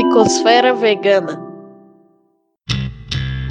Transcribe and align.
Psicosfera 0.00 0.72
vegana. 0.72 1.38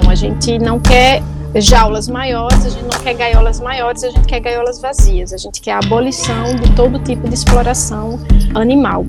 A 0.08 0.14
gente 0.16 0.58
não 0.58 0.80
quer 0.80 1.22
jaulas 1.54 2.08
maiores, 2.08 2.66
a 2.66 2.70
gente 2.70 2.82
não 2.82 3.00
quer 3.04 3.14
gaiolas 3.14 3.60
maiores, 3.60 4.02
a 4.02 4.10
gente 4.10 4.26
quer 4.26 4.40
gaiolas 4.40 4.80
vazias. 4.80 5.32
A 5.32 5.36
gente 5.36 5.60
quer 5.60 5.74
a 5.74 5.78
abolição 5.78 6.56
de 6.56 6.74
todo 6.74 6.98
tipo 7.04 7.28
de 7.28 7.34
exploração 7.34 8.18
animal. 8.52 9.06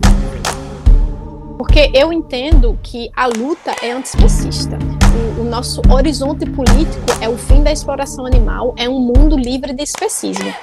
Porque 1.57 1.89
eu 1.96 2.13
entendo 2.13 2.77
que 2.83 3.09
a 3.15 3.26
luta 3.26 3.76
é 3.81 3.92
antiespecista. 3.92 4.78
O, 5.37 5.42
o 5.42 5.44
nosso 5.44 5.81
horizonte 5.89 6.46
político 6.46 7.05
é 7.21 7.28
o 7.28 7.39
fim 7.39 7.63
da 7.63 7.71
exploração 7.71 8.23
animal, 8.23 8.76
é 8.78 8.87
um 8.87 8.99
mundo 8.99 9.35
livre 9.35 9.73
de 9.73 9.81
especismo 9.81 10.53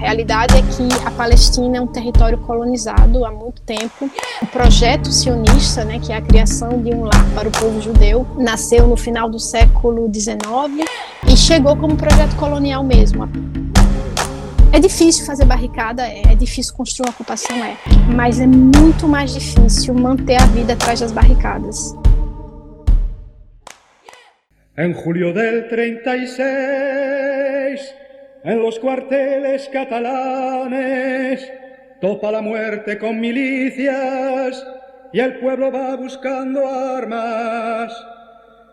realidade 0.00 0.56
é 0.56 0.62
que 0.62 1.06
a 1.06 1.10
Palestina 1.10 1.76
é 1.76 1.80
um 1.80 1.86
território 1.86 2.38
colonizado 2.38 3.24
há 3.24 3.30
muito 3.30 3.60
tempo. 3.62 4.10
O 4.42 4.46
projeto 4.46 5.12
sionista, 5.12 5.84
né, 5.84 5.98
que 5.98 6.12
é 6.12 6.16
a 6.16 6.22
criação 6.22 6.82
de 6.82 6.92
um 6.92 7.04
lar 7.04 7.24
para 7.34 7.48
o 7.48 7.52
povo 7.52 7.80
judeu, 7.80 8.26
nasceu 8.36 8.86
no 8.86 8.96
final 8.96 9.28
do 9.28 9.38
século 9.38 10.10
XIX 10.12 10.88
e 11.28 11.36
chegou 11.36 11.76
como 11.76 11.96
projeto 11.96 12.34
colonial 12.36 12.82
mesmo. 12.82 13.28
É 14.72 14.78
difícil 14.78 15.26
fazer 15.26 15.44
barricada, 15.44 16.06
é, 16.06 16.22
é 16.32 16.34
difícil 16.34 16.74
construir 16.74 17.08
uma 17.08 17.12
ocupação, 17.12 17.56
é, 17.62 17.76
mas 18.14 18.40
é 18.40 18.46
muito 18.46 19.06
mais 19.06 19.34
difícil 19.34 19.92
manter 19.92 20.40
a 20.40 20.46
vida 20.46 20.72
atrás 20.72 21.00
das 21.00 21.12
barricadas. 21.12 21.94
Em 24.78 24.94
julho 24.94 25.34
del 25.34 25.68
36 25.68 28.09
en 28.42 28.62
los 28.62 28.78
cuarteles 28.78 29.68
catalanes 29.68 31.50
topa 32.00 32.32
la 32.32 32.40
muerte 32.40 32.98
con 32.98 33.20
milicias 33.20 34.66
y 35.12 35.20
el 35.20 35.38
pueblo 35.38 35.70
va 35.70 35.96
buscando 35.96 36.66
armas. 36.66 37.92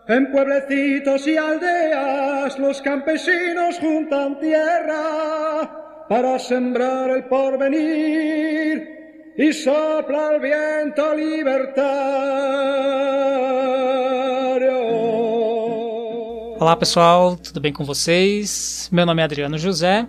En 0.06 0.32
pueblecitos 0.32 1.26
y 1.28 1.36
aldeas 1.36 2.58
los 2.58 2.80
campesinos 2.80 3.78
juntan 3.78 4.40
tierra 4.40 6.06
para 6.08 6.38
sembrar 6.38 7.10
el 7.10 7.24
porvenir 7.24 8.98
y 9.36 9.52
sopla 9.52 10.30
el 10.34 10.40
viento 10.40 11.14
libertario. 11.14 12.08
Olá 16.60 16.74
pessoal, 16.74 17.36
tudo 17.36 17.60
bem 17.60 17.72
com 17.72 17.84
vocês? 17.84 18.88
Meu 18.90 19.06
nome 19.06 19.22
é 19.22 19.24
Adriano 19.24 19.56
José. 19.56 20.08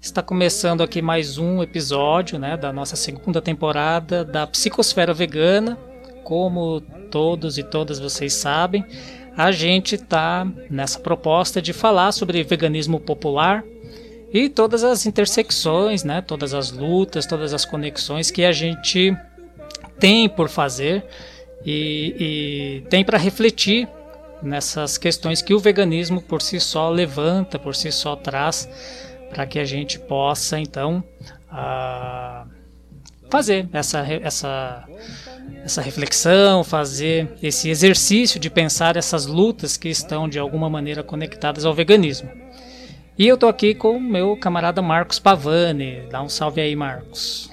Está 0.00 0.20
começando 0.20 0.82
aqui 0.82 1.00
mais 1.00 1.38
um 1.38 1.62
episódio 1.62 2.40
né, 2.40 2.56
da 2.56 2.72
nossa 2.72 2.96
segunda 2.96 3.40
temporada 3.40 4.24
da 4.24 4.48
Psicosfera 4.48 5.14
Vegana. 5.14 5.78
Como 6.24 6.80
todos 7.08 7.56
e 7.56 7.62
todas 7.62 8.00
vocês 8.00 8.34
sabem, 8.34 8.84
a 9.36 9.52
gente 9.52 9.94
está 9.94 10.44
nessa 10.68 10.98
proposta 10.98 11.62
de 11.62 11.72
falar 11.72 12.10
sobre 12.10 12.42
veganismo 12.42 12.98
popular 12.98 13.62
e 14.32 14.48
todas 14.48 14.82
as 14.82 15.06
intersecções, 15.06 16.02
né, 16.02 16.20
todas 16.20 16.52
as 16.52 16.72
lutas, 16.72 17.26
todas 17.26 17.54
as 17.54 17.64
conexões 17.64 18.28
que 18.28 18.44
a 18.44 18.50
gente 18.50 19.16
tem 20.00 20.28
por 20.28 20.48
fazer 20.48 21.04
e, 21.64 22.82
e 22.82 22.88
tem 22.90 23.04
para 23.04 23.18
refletir 23.18 23.88
nessas 24.42 24.98
questões 24.98 25.42
que 25.42 25.54
o 25.54 25.58
veganismo 25.58 26.20
por 26.20 26.42
si 26.42 26.60
só 26.60 26.88
levanta, 26.88 27.58
por 27.58 27.74
si 27.74 27.90
só 27.90 28.16
traz, 28.16 28.68
para 29.30 29.46
que 29.46 29.58
a 29.58 29.64
gente 29.64 29.98
possa 29.98 30.58
então 30.58 31.02
uh, 31.50 32.48
fazer 33.30 33.68
essa, 33.72 34.06
essa, 34.22 34.84
essa 35.64 35.82
reflexão, 35.82 36.62
fazer 36.62 37.34
esse 37.42 37.68
exercício 37.68 38.38
de 38.38 38.48
pensar 38.48 38.96
essas 38.96 39.26
lutas 39.26 39.76
que 39.76 39.88
estão 39.88 40.28
de 40.28 40.38
alguma 40.38 40.70
maneira 40.70 41.02
conectadas 41.02 41.64
ao 41.64 41.74
veganismo. 41.74 42.30
E 43.18 43.26
eu 43.26 43.34
estou 43.34 43.48
aqui 43.48 43.74
com 43.74 43.96
o 43.96 44.00
meu 44.00 44.36
camarada 44.36 44.82
Marcos 44.82 45.18
Pavani. 45.18 46.02
Dá 46.10 46.22
um 46.22 46.28
salve 46.28 46.60
aí, 46.60 46.76
Marcos. 46.76 47.50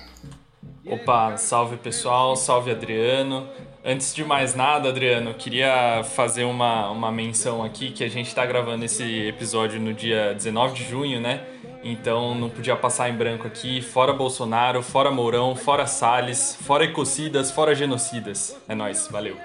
Opa, 0.85 1.37
salve 1.37 1.77
pessoal, 1.77 2.35
salve 2.35 2.71
Adriano. 2.71 3.47
Antes 3.85 4.15
de 4.15 4.23
mais 4.23 4.55
nada, 4.55 4.87
Adriano, 4.87 5.33
queria 5.33 6.03
fazer 6.05 6.45
uma, 6.45 6.89
uma 6.89 7.11
menção 7.11 7.61
aqui 7.61 7.91
que 7.91 8.01
a 8.01 8.09
gente 8.09 8.27
está 8.27 8.45
gravando 8.45 8.85
esse 8.85 9.03
episódio 9.27 9.77
no 9.77 9.93
dia 9.93 10.33
19 10.33 10.73
de 10.73 10.89
junho, 10.89 11.19
né? 11.19 11.41
Então 11.83 12.33
não 12.33 12.49
podia 12.49 12.77
passar 12.77 13.09
em 13.09 13.13
branco 13.13 13.45
aqui. 13.45 13.81
Fora 13.81 14.13
Bolsonaro, 14.13 14.81
fora 14.81 15.11
Mourão, 15.11 15.53
fora 15.53 15.85
Salles, 15.85 16.57
fora 16.61 16.85
ecocidas, 16.85 17.51
fora 17.51 17.75
genocidas. 17.75 18.55
É 18.69 18.73
nós, 18.73 19.09
valeu. 19.11 19.35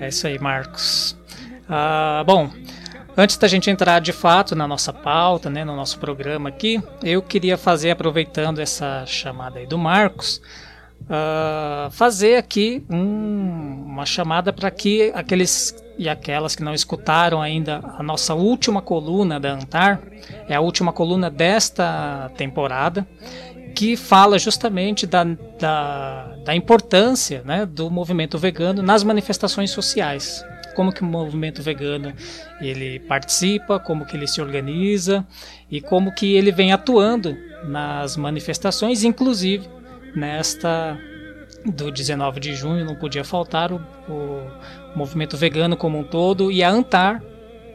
É 0.00 0.08
isso 0.08 0.26
aí, 0.26 0.38
Marcos. 0.38 1.14
Ah, 1.68 2.24
bom, 2.26 2.50
antes 3.14 3.36
da 3.36 3.46
gente 3.46 3.68
entrar 3.68 4.00
de 4.00 4.12
fato 4.12 4.56
na 4.56 4.66
nossa 4.66 4.90
pauta, 4.90 5.50
né, 5.50 5.66
no 5.66 5.76
nosso 5.76 5.98
programa 5.98 6.48
aqui, 6.48 6.82
eu 7.02 7.20
queria 7.20 7.58
fazer, 7.58 7.90
aproveitando 7.90 8.58
essa 8.58 9.04
chamada 9.04 9.58
aí 9.58 9.66
do 9.66 9.76
Marcos, 9.76 10.40
uh, 11.02 11.90
fazer 11.90 12.36
aqui 12.36 12.84
um, 12.90 13.84
uma 13.86 14.06
chamada 14.06 14.52
para 14.52 14.70
que 14.70 15.12
aqueles 15.14 15.74
e 15.98 16.08
aquelas 16.08 16.56
que 16.56 16.62
não 16.62 16.74
escutaram 16.74 17.40
ainda 17.40 17.80
a 17.98 18.02
nossa 18.02 18.34
última 18.34 18.80
coluna 18.80 19.38
da 19.38 19.52
Antar, 19.52 20.00
é 20.48 20.54
a 20.54 20.60
última 20.60 20.92
coluna 20.92 21.30
desta 21.30 22.30
temporada, 22.36 23.06
que 23.74 23.96
fala 23.96 24.38
justamente 24.38 25.06
da, 25.06 25.24
da, 25.58 26.36
da 26.44 26.54
importância 26.54 27.42
né, 27.44 27.66
do 27.66 27.90
movimento 27.90 28.38
vegano 28.38 28.82
nas 28.82 29.02
manifestações 29.04 29.70
sociais. 29.70 30.44
Como 30.74 30.92
que 30.92 31.02
o 31.02 31.06
movimento 31.06 31.62
vegano 31.62 32.14
ele 32.60 32.98
participa, 33.00 33.78
como 33.78 34.06
que 34.06 34.16
ele 34.16 34.26
se 34.26 34.40
organiza 34.40 35.26
e 35.70 35.80
como 35.80 36.14
que 36.14 36.34
ele 36.34 36.50
vem 36.50 36.72
atuando 36.72 37.36
nas 37.64 38.16
manifestações, 38.16 39.04
inclusive 39.04 39.68
nesta 40.14 40.98
do 41.64 41.90
19 41.90 42.40
de 42.40 42.54
junho 42.54 42.84
não 42.84 42.96
podia 42.96 43.24
faltar 43.24 43.72
o, 43.72 43.80
o 44.08 44.50
movimento 44.96 45.36
vegano 45.36 45.76
como 45.76 45.98
um 45.98 46.04
todo 46.04 46.50
e 46.50 46.62
a 46.62 46.68
Antar 46.68 47.22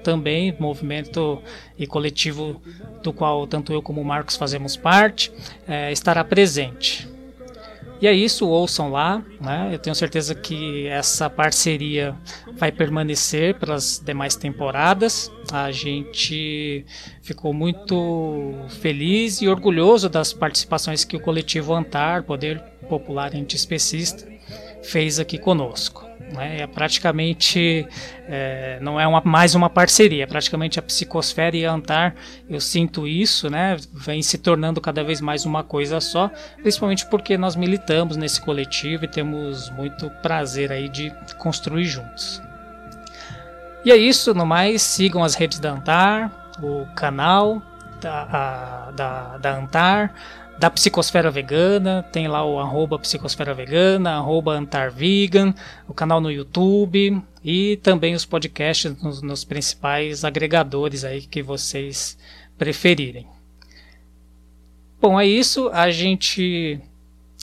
também, 0.03 0.55
movimento 0.57 1.41
e 1.77 1.85
coletivo 1.85 2.61
do 3.03 3.11
qual 3.11 3.45
tanto 3.45 3.73
eu 3.73 3.81
como 3.81 3.99
o 3.99 4.05
Marcos 4.05 4.37
fazemos 4.37 4.77
parte, 4.77 5.31
é, 5.67 5.91
estará 5.91 6.23
presente. 6.23 7.16
E 7.99 8.07
é 8.07 8.13
isso, 8.13 8.47
ouçam 8.47 8.91
lá. 8.91 9.23
Né? 9.41 9.69
Eu 9.73 9.79
tenho 9.79 9.95
certeza 9.95 10.35
que 10.35 10.87
essa 10.87 11.29
parceria 11.29 12.15
vai 12.53 12.71
permanecer 12.71 13.55
pelas 13.55 14.01
demais 14.03 14.35
temporadas. 14.35 15.31
A 15.51 15.71
gente 15.71 16.85
ficou 17.21 17.53
muito 17.53 18.53
feliz 18.81 19.41
e 19.41 19.47
orgulhoso 19.47 20.09
das 20.09 20.31
participações 20.31 21.03
que 21.03 21.15
o 21.15 21.19
coletivo 21.19 21.73
Antar, 21.73 22.23
Poder 22.23 22.59
Popular 22.87 23.35
Antiespecista, 23.35 24.27
fez 24.83 25.19
aqui 25.19 25.37
conosco. 25.37 26.06
Né? 26.33 26.61
É 26.61 26.67
praticamente 26.67 27.87
é, 28.27 28.77
não 28.81 28.99
é 28.99 29.07
uma, 29.07 29.21
mais 29.23 29.55
uma 29.55 29.69
parceria, 29.69 30.23
é 30.23 30.27
praticamente 30.27 30.77
a 30.77 30.81
Psicosfera 30.81 31.55
e 31.55 31.65
a 31.65 31.71
Antar, 31.71 32.15
eu 32.49 32.59
sinto 32.59 33.07
isso, 33.07 33.49
né? 33.49 33.77
vem 33.93 34.21
se 34.21 34.37
tornando 34.37 34.81
cada 34.81 35.03
vez 35.03 35.21
mais 35.21 35.45
uma 35.45 35.63
coisa 35.63 36.01
só, 36.01 36.29
principalmente 36.61 37.05
porque 37.05 37.37
nós 37.37 37.55
militamos 37.55 38.17
nesse 38.17 38.41
coletivo 38.41 39.05
e 39.05 39.07
temos 39.07 39.69
muito 39.69 40.09
prazer 40.21 40.71
aí 40.71 40.89
de 40.89 41.13
construir 41.37 41.85
juntos. 41.85 42.41
E 43.85 43.91
é 43.91 43.95
isso, 43.95 44.33
no 44.33 44.45
mais, 44.45 44.81
sigam 44.81 45.23
as 45.23 45.35
redes 45.35 45.59
da 45.59 45.71
Antar, 45.71 46.51
o 46.61 46.85
canal 46.93 47.61
da, 48.01 48.23
a, 48.23 48.91
da, 48.91 49.37
da 49.37 49.57
Antar, 49.57 50.13
da 50.59 50.69
Psicosfera 50.69 51.29
Vegana, 51.29 52.03
tem 52.11 52.27
lá 52.27 52.43
o 52.43 52.59
arroba 52.59 52.97
Psicosfera 52.97 53.53
Vegana, 53.53 54.15
arroba 54.15 54.53
Antarvegan, 54.53 55.53
o 55.87 55.93
canal 55.93 56.19
no 56.19 56.31
YouTube 56.31 57.21
e 57.43 57.77
também 57.77 58.15
os 58.15 58.25
podcasts 58.25 59.01
nos, 59.01 59.21
nos 59.21 59.43
principais 59.43 60.25
agregadores 60.25 61.03
aí 61.03 61.21
que 61.21 61.43
vocês 61.43 62.17
preferirem. 62.57 63.27
Bom, 64.99 65.19
é 65.19 65.27
isso. 65.27 65.69
A 65.69 65.91
gente 65.91 66.81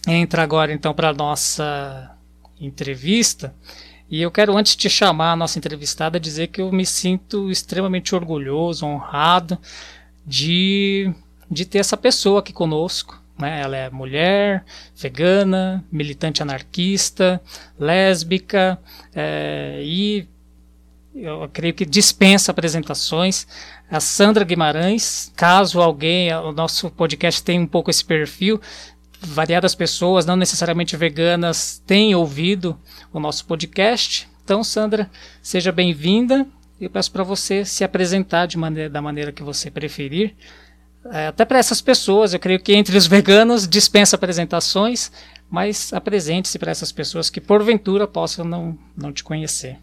entra 0.09 0.43
agora 0.43 0.73
então 0.73 0.93
para 0.93 1.11
a 1.11 1.15
nossa 1.15 2.17
entrevista. 2.61 3.55
E 4.11 4.21
eu 4.21 4.31
quero, 4.31 4.57
antes 4.57 4.77
de 4.77 4.91
chamar 4.91 5.33
a 5.33 5.37
nossa 5.37 5.59
entrevistada, 5.59 6.21
dizer 6.21 6.49
que 6.49 6.61
eu 6.61 6.71
me 6.73 6.85
sinto 6.85 7.51
extremamente 7.51 8.15
orgulhoso, 8.15 8.85
honrado 8.85 9.59
de 10.27 11.13
de 11.55 11.65
ter 11.65 11.79
essa 11.79 11.97
pessoa 11.97 12.41
aqui 12.41 12.53
conosco. 12.53 13.23
Né? 13.39 13.63
Ela 13.63 13.77
é 13.77 13.91
mulher, 13.91 14.65
vegana, 14.95 15.85
militante 15.91 16.43
anarquista, 16.43 17.41
lésbica 17.79 18.79
é, 19.15 19.81
e 19.83 20.29
eu 21.15 21.49
creio 21.53 21.75
que 21.75 21.87
dispensa 21.87 22.51
apresentações. 22.51 23.47
A 23.89 24.01
Sandra 24.01 24.45
Guimarães, 24.45 25.33
caso 25.37 25.81
alguém, 25.81 26.35
o 26.35 26.53
nosso 26.53 26.91
podcast 26.91 27.43
tem 27.43 27.61
um 27.61 27.67
pouco 27.67 27.91
esse 27.91 28.05
perfil, 28.05 28.61
variadas 29.21 29.75
pessoas, 29.75 30.27
não 30.27 30.37
necessariamente 30.37 30.97
veganas, 30.97 31.83
têm 31.87 32.15
ouvido 32.15 32.79
o 33.13 33.21
nosso 33.21 33.47
podcast. 33.47 34.29
Então, 34.45 34.65
Sandra, 34.65 35.09
seja 35.41 35.71
bem-vinda. 35.71 36.47
Eu 36.81 36.91
peço 36.91 37.13
para 37.13 37.23
você 37.23 37.65
se 37.65 37.85
apresentar 37.85 38.47
de 38.47 38.59
maneira, 38.59 38.91
da 38.91 39.01
maneira 39.01 39.33
que 39.33 39.43
você 39.43 39.71
preferir. 39.71 40.35
É, 41.13 41.27
até 41.27 41.45
para 41.45 41.59
essas 41.59 41.81
pessoas, 41.81 42.33
eu 42.33 42.41
creio 42.41 42.61
que 42.61 42.75
entre 42.75 42.97
os 42.97 43.07
veganos 43.07 43.69
dispensa 43.69 44.17
apresentações, 44.17 45.13
mas 45.51 45.93
apresente-se 45.93 46.59
para 46.59 46.71
essas 46.71 46.91
pessoas 46.91 47.29
que 47.29 47.41
porventura 47.41 48.07
possam 48.07 48.45
não, 48.45 48.79
não 48.97 49.13
te 49.13 49.23
conhecer. 49.23 49.79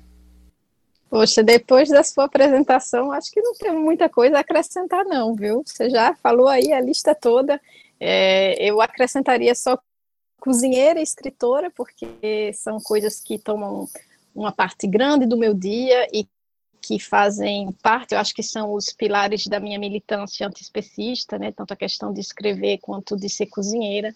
Poxa, 1.09 1.43
depois 1.43 1.89
da 1.89 2.03
sua 2.03 2.23
apresentação, 2.23 3.11
acho 3.11 3.29
que 3.31 3.41
não 3.41 3.53
tem 3.53 3.73
muita 3.73 4.07
coisa 4.07 4.37
a 4.37 4.39
acrescentar, 4.39 5.03
não, 5.03 5.35
viu? 5.35 5.61
Você 5.65 5.89
já 5.89 6.15
falou 6.15 6.47
aí 6.47 6.71
a 6.71 6.79
lista 6.79 7.13
toda. 7.13 7.59
É, 7.99 8.55
eu 8.63 8.81
acrescentaria 8.81 9.53
só 9.53 9.77
cozinheira 10.39 10.99
e 10.99 11.03
escritora, 11.03 11.69
porque 11.69 12.51
são 12.53 12.79
coisas 12.79 13.19
que 13.19 13.37
tomam 13.37 13.87
uma 14.33 14.51
parte 14.51 14.87
grande 14.87 15.25
do 15.25 15.37
meu 15.37 15.53
dia 15.53 16.07
e 16.11 16.25
que 16.81 16.99
fazem 16.99 17.71
parte, 17.83 18.13
eu 18.13 18.19
acho 18.19 18.33
que 18.33 18.41
são 18.41 18.73
os 18.73 18.91
pilares 18.91 19.45
da 19.47 19.59
minha 19.59 19.77
militância 19.77 20.47
antiespecista, 20.47 21.37
né? 21.37 21.51
Tanto 21.51 21.73
a 21.73 21.77
questão 21.77 22.11
de 22.11 22.19
escrever 22.19 22.79
quanto 22.79 23.15
de 23.15 23.29
ser 23.29 23.45
cozinheira. 23.45 24.13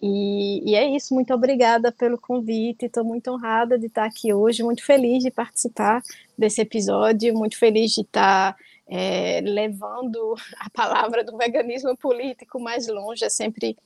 E, 0.00 0.70
e, 0.70 0.74
é 0.74 0.86
isso, 0.94 1.14
muito 1.14 1.32
obrigada 1.32 1.90
pelo 1.90 2.18
convite, 2.18 2.86
estou 2.86 3.04
muito 3.04 3.30
honrada 3.30 3.78
de 3.78 3.86
estar 3.86 4.04
aqui 4.04 4.32
hoje, 4.34 4.62
muito 4.62 4.84
feliz 4.84 5.22
de 5.22 5.30
participar 5.30 6.02
desse 6.36 6.60
episódio, 6.60 7.34
muito 7.34 7.58
feliz 7.58 7.92
de 7.92 8.02
estar 8.02 8.56
é, 8.86 9.40
levando 9.40 10.34
a 10.58 10.68
palavra 10.70 11.24
do 11.24 11.36
veganismo 11.36 11.96
político 11.96 12.60
mais 12.60 12.86
longe, 12.86 13.24
é 13.24 13.30
sempre 13.30 13.76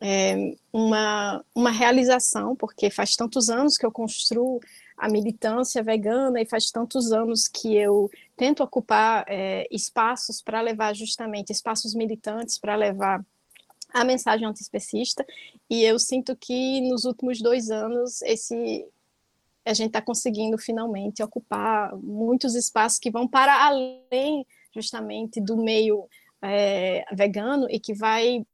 é, 0.00 0.54
uma, 0.72 1.44
uma 1.54 1.70
realização, 1.70 2.56
porque 2.56 2.90
faz 2.90 3.14
tantos 3.14 3.50
anos 3.50 3.76
que 3.76 3.84
eu 3.84 3.92
construo 3.92 4.60
a 5.00 5.08
militância 5.08 5.82
vegana 5.82 6.42
e 6.42 6.46
faz 6.46 6.70
tantos 6.70 7.10
anos 7.10 7.48
que 7.48 7.74
eu 7.74 8.10
tento 8.36 8.62
ocupar 8.62 9.24
é, 9.26 9.66
espaços 9.70 10.42
para 10.42 10.60
levar 10.60 10.94
justamente 10.94 11.50
espaços 11.50 11.94
militantes 11.94 12.58
para 12.58 12.76
levar 12.76 13.24
a 13.92 14.04
mensagem 14.04 14.46
antiespecista, 14.46 15.26
e 15.68 15.82
eu 15.82 15.98
sinto 15.98 16.36
que 16.36 16.80
nos 16.82 17.04
últimos 17.04 17.40
dois 17.40 17.70
anos 17.70 18.22
esse 18.22 18.86
a 19.64 19.74
gente 19.74 19.88
está 19.88 20.00
conseguindo 20.00 20.56
finalmente 20.56 21.22
ocupar 21.22 21.94
muitos 21.96 22.54
espaços 22.54 22.98
que 22.98 23.10
vão 23.10 23.26
para 23.26 23.66
além 23.66 24.46
justamente 24.74 25.40
do 25.40 25.56
meio 25.56 26.08
é, 26.42 27.04
vegano 27.12 27.66
e 27.70 27.78
que 27.78 27.94
vai 27.94 28.44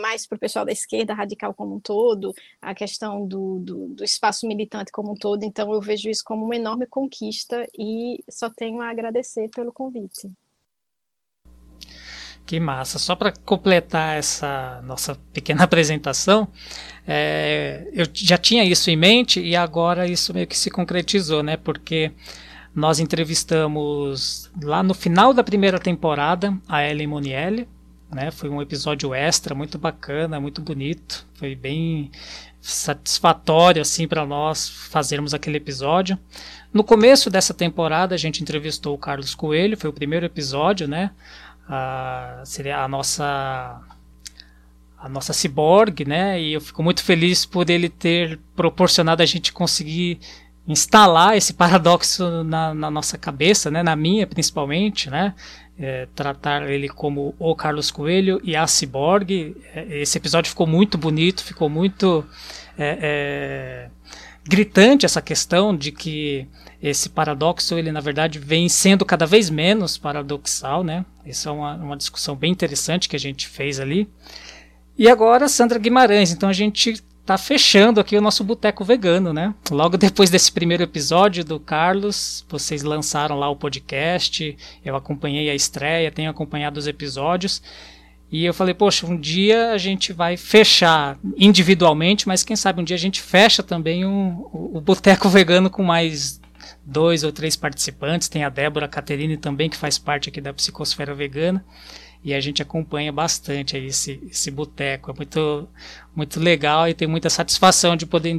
mais 0.00 0.26
para 0.26 0.36
o 0.36 0.38
pessoal 0.38 0.64
da 0.64 0.72
esquerda 0.72 1.14
radical 1.14 1.54
como 1.54 1.76
um 1.76 1.80
todo, 1.80 2.34
a 2.60 2.74
questão 2.74 3.26
do, 3.26 3.58
do, 3.60 3.88
do, 3.88 4.04
espaço 4.04 4.46
militante 4.46 4.92
como 4.92 5.12
um 5.12 5.14
todo. 5.14 5.42
Então, 5.44 5.72
eu 5.72 5.80
vejo 5.80 6.08
isso 6.08 6.24
como 6.24 6.44
uma 6.44 6.56
enorme 6.56 6.86
conquista 6.86 7.66
e 7.78 8.22
só 8.28 8.50
tenho 8.50 8.80
a 8.80 8.88
agradecer 8.88 9.48
pelo 9.50 9.72
convite. 9.72 10.30
Que 12.46 12.60
massa! 12.60 12.98
Só 12.98 13.16
para 13.16 13.32
completar 13.32 14.18
essa 14.18 14.82
nossa 14.82 15.14
pequena 15.32 15.64
apresentação, 15.64 16.46
é, 17.06 17.88
eu 17.92 18.06
já 18.12 18.36
tinha 18.36 18.64
isso 18.64 18.90
em 18.90 18.96
mente 18.96 19.40
e 19.40 19.56
agora 19.56 20.06
isso 20.06 20.34
meio 20.34 20.46
que 20.46 20.56
se 20.56 20.70
concretizou, 20.70 21.42
né? 21.42 21.56
Porque 21.56 22.12
nós 22.74 22.98
entrevistamos 22.98 24.50
lá 24.62 24.82
no 24.82 24.92
final 24.92 25.32
da 25.32 25.44
primeira 25.44 25.78
temporada 25.78 26.58
a 26.68 26.86
Ellen 26.86 27.06
Monielli, 27.06 27.68
né? 28.14 28.30
Foi 28.30 28.48
um 28.48 28.62
episódio 28.62 29.12
extra 29.12 29.54
muito 29.54 29.78
bacana, 29.78 30.40
muito 30.40 30.62
bonito, 30.62 31.26
foi 31.34 31.54
bem 31.54 32.10
satisfatório 32.60 33.82
assim 33.82 34.08
para 34.08 34.24
nós 34.24 34.68
fazermos 34.68 35.34
aquele 35.34 35.58
episódio. 35.58 36.18
No 36.72 36.82
começo 36.82 37.28
dessa 37.28 37.52
temporada 37.52 38.14
a 38.14 38.18
gente 38.18 38.42
entrevistou 38.42 38.94
o 38.94 38.98
Carlos 38.98 39.34
Coelho, 39.34 39.76
foi 39.76 39.90
o 39.90 39.92
primeiro 39.92 40.24
episódio, 40.24 40.88
né? 40.88 41.10
a, 41.68 42.42
seria 42.44 42.82
a 42.82 42.88
nossa 42.88 43.80
a 44.98 45.08
nossa 45.08 45.34
ciborgue, 45.34 46.06
né? 46.06 46.40
E 46.40 46.54
eu 46.54 46.60
fico 46.62 46.82
muito 46.82 47.04
feliz 47.04 47.44
por 47.44 47.68
ele 47.68 47.90
ter 47.90 48.38
proporcionado 48.56 49.22
a 49.22 49.26
gente 49.26 49.52
conseguir 49.52 50.18
instalar 50.66 51.36
esse 51.36 51.52
paradoxo 51.52 52.42
na, 52.42 52.72
na 52.72 52.90
nossa 52.90 53.18
cabeça, 53.18 53.70
né? 53.70 53.82
Na 53.82 53.94
minha 53.94 54.26
principalmente, 54.26 55.10
né? 55.10 55.34
É, 55.76 56.06
tratar 56.14 56.70
ele 56.70 56.88
como 56.88 57.34
o 57.36 57.54
Carlos 57.56 57.90
Coelho 57.90 58.40
e 58.44 58.54
a 58.54 58.66
ciborgue. 58.66 59.56
É, 59.74 59.98
esse 60.00 60.16
episódio 60.16 60.48
ficou 60.48 60.66
muito 60.66 60.96
bonito, 60.96 61.42
ficou 61.42 61.68
muito 61.68 62.24
é, 62.78 63.88
é 63.88 63.90
gritante 64.46 65.06
essa 65.06 65.22
questão 65.22 65.76
de 65.76 65.90
que 65.90 66.46
esse 66.82 67.08
paradoxo 67.08 67.76
ele 67.78 67.90
na 67.90 68.00
verdade 68.00 68.38
vem 68.38 68.68
sendo 68.68 69.04
cada 69.04 69.26
vez 69.26 69.48
menos 69.48 69.96
paradoxal, 69.96 70.84
né? 70.84 71.04
Isso 71.24 71.48
é 71.48 71.52
uma, 71.52 71.74
uma 71.76 71.96
discussão 71.96 72.36
bem 72.36 72.52
interessante 72.52 73.08
que 73.08 73.16
a 73.16 73.20
gente 73.20 73.48
fez 73.48 73.80
ali. 73.80 74.08
E 74.96 75.08
agora 75.08 75.48
Sandra 75.48 75.78
Guimarães, 75.78 76.30
então 76.30 76.48
a 76.48 76.52
gente 76.52 77.02
está 77.24 77.38
fechando 77.38 78.00
aqui 78.00 78.16
o 78.18 78.20
nosso 78.20 78.44
boteco 78.44 78.84
vegano, 78.84 79.32
né? 79.32 79.54
Logo 79.70 79.96
depois 79.96 80.28
desse 80.28 80.52
primeiro 80.52 80.82
episódio 80.82 81.42
do 81.42 81.58
Carlos, 81.58 82.44
vocês 82.50 82.82
lançaram 82.82 83.38
lá 83.38 83.48
o 83.48 83.56
podcast, 83.56 84.54
eu 84.84 84.94
acompanhei 84.94 85.48
a 85.48 85.54
estreia, 85.54 86.12
tenho 86.12 86.30
acompanhado 86.30 86.78
os 86.78 86.86
episódios. 86.86 87.62
E 88.30 88.44
eu 88.44 88.52
falei, 88.52 88.74
poxa, 88.74 89.06
um 89.06 89.16
dia 89.18 89.72
a 89.72 89.78
gente 89.78 90.12
vai 90.12 90.36
fechar 90.36 91.18
individualmente, 91.36 92.28
mas 92.28 92.44
quem 92.44 92.56
sabe 92.56 92.82
um 92.82 92.84
dia 92.84 92.96
a 92.96 92.98
gente 92.98 93.22
fecha 93.22 93.62
também 93.62 94.04
um, 94.04 94.46
o, 94.52 94.72
o 94.74 94.80
boteco 94.80 95.28
vegano 95.28 95.70
com 95.70 95.82
mais 95.82 96.40
dois 96.84 97.24
ou 97.24 97.32
três 97.32 97.56
participantes. 97.56 98.28
Tem 98.28 98.44
a 98.44 98.50
Débora 98.50 98.86
Caterine 98.86 99.38
também, 99.38 99.70
que 99.70 99.76
faz 99.78 99.98
parte 99.98 100.28
aqui 100.28 100.42
da 100.42 100.52
Psicosfera 100.52 101.14
Vegana. 101.14 101.64
E 102.24 102.32
a 102.32 102.40
gente 102.40 102.62
acompanha 102.62 103.12
bastante 103.12 103.76
aí 103.76 103.86
esse, 103.86 104.18
esse 104.30 104.50
boteco. 104.50 105.10
É 105.10 105.14
muito, 105.14 105.68
muito 106.16 106.40
legal 106.40 106.88
e 106.88 106.94
tem 106.94 107.06
muita 107.06 107.28
satisfação 107.28 107.94
de 107.94 108.06
poder 108.06 108.38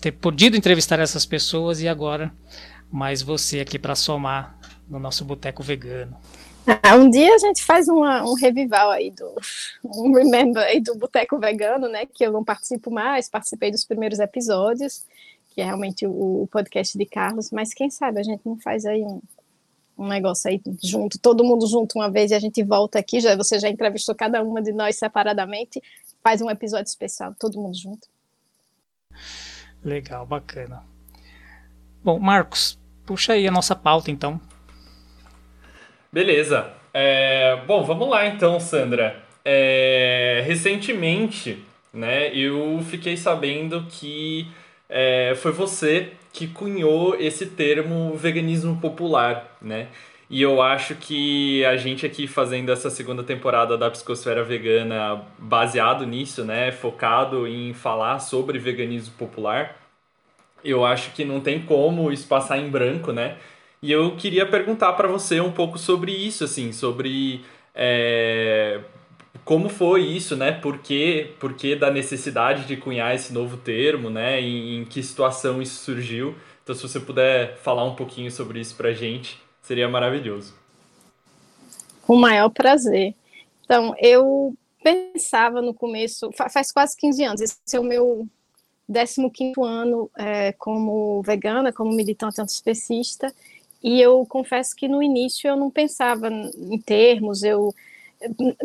ter 0.00 0.12
podido 0.12 0.56
entrevistar 0.56 1.00
essas 1.00 1.26
pessoas 1.26 1.82
e 1.82 1.88
agora 1.88 2.32
mais 2.90 3.22
você 3.22 3.58
aqui 3.60 3.78
para 3.78 3.96
somar 3.96 4.56
no 4.88 5.00
nosso 5.00 5.24
boteco 5.24 5.62
vegano. 5.62 6.16
Ah, 6.82 6.96
um 6.96 7.08
dia 7.08 7.32
a 7.34 7.38
gente 7.38 7.62
faz 7.62 7.88
uma, 7.88 8.24
um 8.24 8.34
revival 8.34 8.90
aí 8.90 9.10
do 9.10 9.34
um 9.84 10.12
remember 10.12 10.62
aí 10.62 10.80
do 10.80 10.96
Boteco 10.96 11.38
Vegano, 11.38 11.88
né? 11.88 12.06
Que 12.06 12.26
eu 12.26 12.32
não 12.32 12.42
participo 12.42 12.90
mais, 12.90 13.28
participei 13.28 13.70
dos 13.70 13.84
primeiros 13.84 14.18
episódios, 14.18 15.04
que 15.54 15.60
é 15.60 15.64
realmente 15.64 16.04
o, 16.06 16.42
o 16.42 16.48
podcast 16.50 16.98
de 16.98 17.06
Carlos, 17.06 17.52
mas 17.52 17.72
quem 17.72 17.88
sabe 17.88 18.18
a 18.18 18.22
gente 18.24 18.40
não 18.44 18.58
faz 18.58 18.84
aí 18.84 19.02
um, 19.02 19.20
um 19.96 20.06
negócio 20.06 20.50
aí 20.50 20.60
junto, 20.82 21.18
todo 21.18 21.44
mundo 21.44 21.66
junto 21.66 21.98
uma 21.98 22.10
vez 22.10 22.30
e 22.30 22.34
a 22.34 22.38
gente 22.38 22.62
volta 22.62 22.98
aqui. 22.98 23.20
Já 23.20 23.36
você 23.36 23.58
já 23.58 23.68
entrevistou 23.68 24.14
cada 24.14 24.42
uma 24.42 24.62
de 24.62 24.72
nós 24.72 24.96
separadamente, 24.96 25.82
faz 26.22 26.42
um 26.42 26.50
episódio 26.50 26.88
especial, 26.88 27.34
todo 27.38 27.60
mundo 27.60 27.76
junto. 27.76 28.08
Legal, 29.84 30.26
bacana. 30.26 30.82
Bom, 32.02 32.18
Marcos, 32.18 32.78
puxa 33.04 33.32
aí 33.32 33.46
a 33.46 33.50
nossa 33.50 33.74
pauta 33.74 34.10
então. 34.10 34.40
Beleza. 36.12 36.72
É, 36.92 37.62
bom, 37.66 37.84
vamos 37.84 38.08
lá 38.08 38.26
então, 38.26 38.58
Sandra. 38.58 39.22
É, 39.44 40.42
recentemente, 40.46 41.64
né, 41.92 42.34
eu 42.34 42.80
fiquei 42.82 43.16
sabendo 43.16 43.86
que 43.86 44.50
é, 44.88 45.34
foi 45.36 45.52
você 45.52 46.12
que 46.36 46.46
cunhou 46.46 47.16
esse 47.18 47.46
termo 47.46 48.14
veganismo 48.14 48.78
popular, 48.78 49.56
né? 49.60 49.88
E 50.28 50.42
eu 50.42 50.60
acho 50.60 50.94
que 50.94 51.64
a 51.64 51.76
gente 51.78 52.04
aqui 52.04 52.26
fazendo 52.26 52.70
essa 52.70 52.90
segunda 52.90 53.22
temporada 53.22 53.78
da 53.78 53.90
Psicosfera 53.90 54.44
Vegana 54.44 55.22
baseado 55.38 56.04
nisso, 56.04 56.44
né, 56.44 56.72
focado 56.72 57.46
em 57.46 57.72
falar 57.72 58.18
sobre 58.18 58.58
veganismo 58.58 59.14
popular, 59.16 59.76
eu 60.64 60.84
acho 60.84 61.12
que 61.12 61.24
não 61.24 61.40
tem 61.40 61.62
como 61.62 62.12
isso 62.12 62.26
passar 62.28 62.58
em 62.58 62.68
branco, 62.68 63.12
né? 63.12 63.36
E 63.80 63.90
eu 63.90 64.16
queria 64.16 64.44
perguntar 64.44 64.92
para 64.94 65.08
você 65.08 65.40
um 65.40 65.52
pouco 65.52 65.78
sobre 65.78 66.12
isso, 66.12 66.44
assim, 66.44 66.72
sobre 66.72 67.44
é, 67.74 68.80
como 69.46 69.68
foi 69.68 70.04
isso, 70.04 70.34
né? 70.34 70.50
Por 70.50 70.78
que, 70.78 71.32
por 71.38 71.54
que 71.54 71.76
da 71.76 71.88
necessidade 71.88 72.66
de 72.66 72.76
cunhar 72.76 73.14
esse 73.14 73.32
novo 73.32 73.56
termo, 73.56 74.10
né? 74.10 74.40
Em, 74.40 74.80
em, 74.80 74.84
que 74.84 75.00
situação 75.00 75.62
isso 75.62 75.84
surgiu. 75.84 76.34
Então, 76.64 76.74
se 76.74 76.82
você 76.82 76.98
puder 76.98 77.56
falar 77.58 77.84
um 77.84 77.94
pouquinho 77.94 78.28
sobre 78.28 78.58
isso 78.58 78.74
para 78.74 78.92
gente, 78.92 79.40
seria 79.62 79.88
maravilhoso. 79.88 80.52
O 82.08 82.16
maior 82.16 82.48
prazer. 82.48 83.14
Então, 83.64 83.94
eu 84.00 84.52
pensava 84.82 85.62
no 85.62 85.72
começo, 85.72 86.28
faz 86.32 86.72
quase 86.72 86.96
15 86.96 87.24
anos, 87.24 87.40
esse 87.40 87.56
é 87.72 87.78
o 87.78 87.84
meu 87.84 88.26
15 88.92 89.54
ano 89.62 90.10
é, 90.18 90.52
como 90.52 91.22
vegana, 91.22 91.72
como 91.72 91.92
militante 91.92 92.40
antiespecista, 92.40 93.32
e 93.80 94.00
eu 94.00 94.26
confesso 94.26 94.74
que 94.74 94.88
no 94.88 95.00
início 95.00 95.46
eu 95.46 95.56
não 95.56 95.70
pensava 95.70 96.28
em 96.28 96.78
termos, 96.80 97.44
eu 97.44 97.72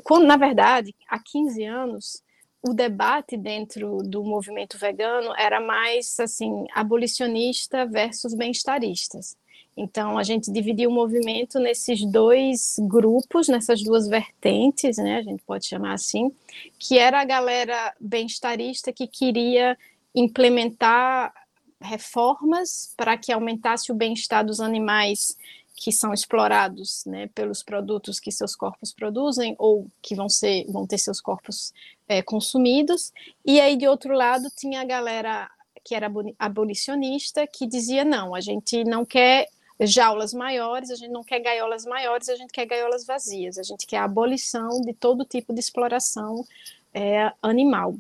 quando 0.04 0.26
na 0.26 0.38
verdade, 0.38 0.96
há 1.08 1.20
15 1.20 1.64
anos, 1.64 2.24
o 2.62 2.74
debate 2.74 3.36
dentro 3.36 3.98
do 4.04 4.24
movimento 4.24 4.78
vegano 4.78 5.34
era 5.38 5.60
mais 5.60 6.20
assim 6.20 6.66
abolicionista 6.74 7.86
versus 7.86 8.34
bem-estaristas. 8.34 9.36
Então 9.76 10.18
a 10.18 10.24
gente 10.24 10.52
dividiu 10.52 10.90
o 10.90 10.94
movimento 10.94 11.58
nesses 11.60 12.06
dois 12.06 12.76
grupos, 12.82 13.48
nessas 13.48 13.82
duas 13.82 14.08
vertentes, 14.08 14.98
né? 14.98 15.18
A 15.18 15.24
gente 15.24 15.42
pode 15.44 15.66
chamar 15.66 15.94
assim, 15.94 16.32
que 16.78 17.00
era 17.00 17.22
a 17.22 17.26
galera 17.26 17.94
bem-estarista 18.00 18.92
que 18.92 19.08
queria 19.08 19.78
implementar 20.14 21.34
reformas 21.82 22.94
para 22.96 23.18
que 23.18 23.32
aumentasse 23.32 23.92
o 23.92 23.96
bem-estar 23.96 24.46
dos 24.46 24.60
animais 24.60 25.36
que 25.82 25.92
são 25.92 26.14
explorados 26.14 27.04
né, 27.08 27.28
pelos 27.34 27.64
produtos 27.64 28.20
que 28.20 28.32
seus 28.32 28.56
corpos 28.56 28.94
produzem 28.94 29.56
ou 29.58 29.88
que 30.00 30.14
vão, 30.14 30.30
ser, 30.30 30.64
vão 30.68 30.86
ter 30.86 31.00
seus 31.00 31.20
corpos 31.20 31.74
é, 32.08 32.22
consumidos. 32.22 33.12
E 33.44 33.60
aí, 33.60 33.76
de 33.76 33.88
outro 33.88 34.14
lado, 34.14 34.48
tinha 34.56 34.82
a 34.82 34.86
galera 34.86 35.50
que 35.84 35.96
era 35.96 36.08
abolicionista 36.38 37.48
que 37.48 37.66
dizia: 37.66 38.06
não, 38.06 38.36
a 38.36 38.40
gente 38.40 38.84
não 38.84 39.04
quer 39.04 39.48
jaulas 39.80 40.36
maiores, 40.36 40.92
a 40.92 40.96
gente 40.96 41.10
não 41.10 41.24
quer 41.24 41.40
gaiolas 41.40 41.84
maiores, 41.84 42.30
a 42.30 42.36
gente 42.36 42.52
quer 42.52 42.68
gaiolas 42.68 43.04
vazias, 43.04 43.58
a 43.58 43.64
gente 43.64 43.88
quer 43.88 43.98
a 43.98 44.04
abolição 44.04 44.82
de 44.82 44.94
todo 44.94 45.26
tipo 45.26 45.52
de 45.52 45.60
exploração 45.62 46.46
é, 46.94 47.34
animal. 47.42 47.96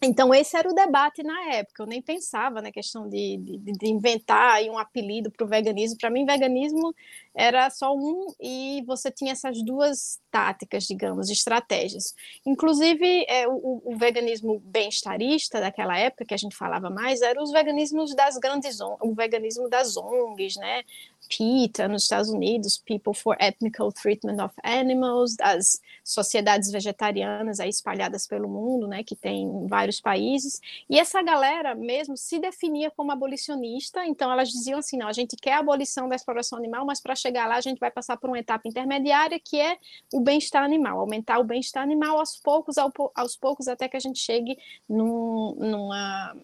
Então, 0.00 0.32
esse 0.32 0.56
era 0.56 0.68
o 0.70 0.74
debate 0.74 1.24
na 1.24 1.54
época. 1.54 1.82
Eu 1.82 1.86
nem 1.86 2.00
pensava 2.00 2.62
na 2.62 2.70
questão 2.70 3.08
de, 3.08 3.36
de, 3.38 3.72
de 3.72 3.88
inventar 3.88 4.62
um 4.62 4.78
apelido 4.78 5.30
para 5.30 5.44
o 5.44 5.48
veganismo. 5.48 5.98
Para 5.98 6.10
mim, 6.10 6.24
veganismo 6.24 6.94
era 7.38 7.70
só 7.70 7.94
um 7.94 8.34
e 8.40 8.82
você 8.84 9.12
tinha 9.12 9.30
essas 9.30 9.62
duas 9.62 10.18
táticas, 10.28 10.84
digamos, 10.84 11.30
estratégias. 11.30 12.12
Inclusive, 12.44 13.24
é, 13.28 13.46
o, 13.46 13.80
o, 13.84 13.96
veganismo 13.96 14.58
bem-estarista 14.64 15.60
daquela 15.60 15.96
época, 15.96 16.24
que 16.24 16.34
a 16.34 16.36
gente 16.36 16.56
falava 16.56 16.90
mais, 16.90 17.22
eram 17.22 17.44
os 17.44 17.52
veganismos 17.52 18.12
das 18.12 18.36
grandes 18.38 18.80
o 18.80 19.14
veganismo 19.14 19.68
das 19.68 19.96
ONGs, 19.96 20.56
né? 20.56 20.82
PETA 21.28 21.86
nos 21.86 22.04
Estados 22.04 22.30
Unidos, 22.30 22.78
People 22.78 23.14
for 23.14 23.36
Ethnical 23.38 23.92
Treatment 23.92 24.42
of 24.42 24.54
Animals, 24.62 25.36
das 25.36 25.80
sociedades 26.02 26.70
vegetarianas 26.70 27.60
aí 27.60 27.68
espalhadas 27.68 28.26
pelo 28.26 28.48
mundo, 28.48 28.88
né, 28.88 29.04
que 29.04 29.14
tem 29.14 29.42
em 29.42 29.66
vários 29.66 30.00
países. 30.00 30.60
E 30.88 30.98
essa 30.98 31.22
galera 31.22 31.74
mesmo 31.74 32.16
se 32.16 32.38
definia 32.38 32.90
como 32.90 33.12
abolicionista, 33.12 34.06
então 34.06 34.32
elas 34.32 34.48
diziam 34.48 34.78
assim, 34.78 34.96
não, 34.96 35.08
a 35.08 35.12
gente 35.12 35.36
quer 35.36 35.52
a 35.52 35.58
abolição 35.58 36.08
da 36.08 36.16
exploração 36.16 36.58
animal, 36.58 36.86
mas 36.86 37.00
para 37.00 37.14
chegar 37.14 37.27
lá 37.32 37.56
a 37.56 37.60
gente 37.60 37.78
vai 37.78 37.90
passar 37.90 38.16
por 38.16 38.28
uma 38.28 38.38
etapa 38.38 38.68
intermediária 38.68 39.38
que 39.38 39.60
é 39.60 39.78
o 40.12 40.20
bem-estar 40.20 40.62
animal, 40.62 41.00
aumentar 41.00 41.38
o 41.38 41.44
bem-estar 41.44 41.82
animal 41.82 42.18
aos 42.18 42.36
poucos, 42.36 42.76
aos 42.78 43.36
poucos 43.36 43.68
até 43.68 43.88
que 43.88 43.96
a 43.96 44.00
gente 44.00 44.18
chegue 44.18 44.56
num, 44.88 45.54
numa 45.56 46.34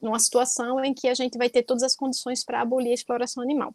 numa 0.00 0.18
situação 0.18 0.82
em 0.84 0.94
que 0.94 1.08
a 1.08 1.14
gente 1.14 1.36
vai 1.36 1.50
ter 1.50 1.62
todas 1.62 1.82
as 1.82 1.94
condições 1.94 2.44
para 2.44 2.60
abolir 2.60 2.90
a 2.90 2.94
exploração 2.94 3.42
animal. 3.42 3.74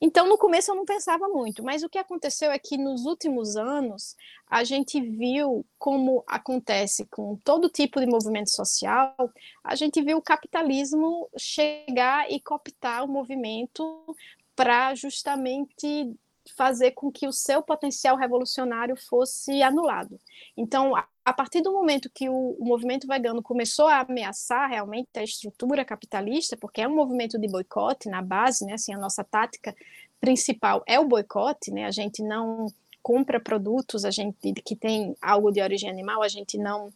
Então, 0.00 0.28
no 0.28 0.38
começo 0.38 0.70
eu 0.70 0.74
não 0.74 0.84
pensava 0.84 1.28
muito, 1.28 1.64
mas 1.64 1.82
o 1.82 1.88
que 1.88 1.98
aconteceu 1.98 2.50
é 2.50 2.58
que 2.58 2.76
nos 2.76 3.06
últimos 3.06 3.56
anos 3.56 4.16
a 4.46 4.62
gente 4.62 5.00
viu 5.00 5.64
como 5.78 6.22
acontece 6.26 7.06
com 7.06 7.36
todo 7.42 7.68
tipo 7.68 7.98
de 7.98 8.06
movimento 8.06 8.50
social, 8.50 9.14
a 9.62 9.74
gente 9.74 10.00
viu 10.02 10.18
o 10.18 10.22
capitalismo 10.22 11.28
chegar 11.36 12.30
e 12.30 12.38
cooptar 12.38 13.04
o 13.04 13.08
movimento 13.08 14.14
para 14.54 14.94
justamente 14.94 16.14
fazer 16.56 16.90
com 16.92 17.10
que 17.10 17.26
o 17.26 17.32
seu 17.32 17.62
potencial 17.62 18.16
revolucionário 18.16 18.96
fosse 18.96 19.62
anulado. 19.62 20.18
Então, 20.56 20.92
a 21.24 21.32
partir 21.32 21.62
do 21.62 21.72
momento 21.72 22.10
que 22.12 22.28
o, 22.28 22.56
movimento 22.60 23.06
vegano 23.06 23.42
começou 23.42 23.88
a 23.88 24.00
ameaçar 24.00 24.68
realmente 24.68 25.08
a 25.14 25.22
estrutura 25.22 25.84
capitalista, 25.84 26.56
porque 26.56 26.82
é 26.82 26.88
um 26.88 26.94
movimento 26.94 27.38
de 27.38 27.48
boicote 27.48 28.10
na 28.10 28.20
base, 28.20 28.64
né, 28.66 28.74
assim, 28.74 28.92
a 28.92 28.98
nossa 28.98 29.24
tática 29.24 29.74
principal 30.20 30.82
é 30.86 31.00
o 31.00 31.08
boicote, 31.08 31.70
né, 31.70 31.86
a 31.86 31.90
gente 31.90 32.22
não 32.22 32.66
compra 33.02 33.40
produtos, 33.40 34.04
a 34.04 34.10
gente 34.10 34.52
que 34.64 34.76
tem 34.76 35.16
algo 35.20 35.50
de 35.50 35.60
origem 35.62 35.90
animal, 35.90 36.22
a 36.22 36.28
gente 36.28 36.58
não 36.58 36.92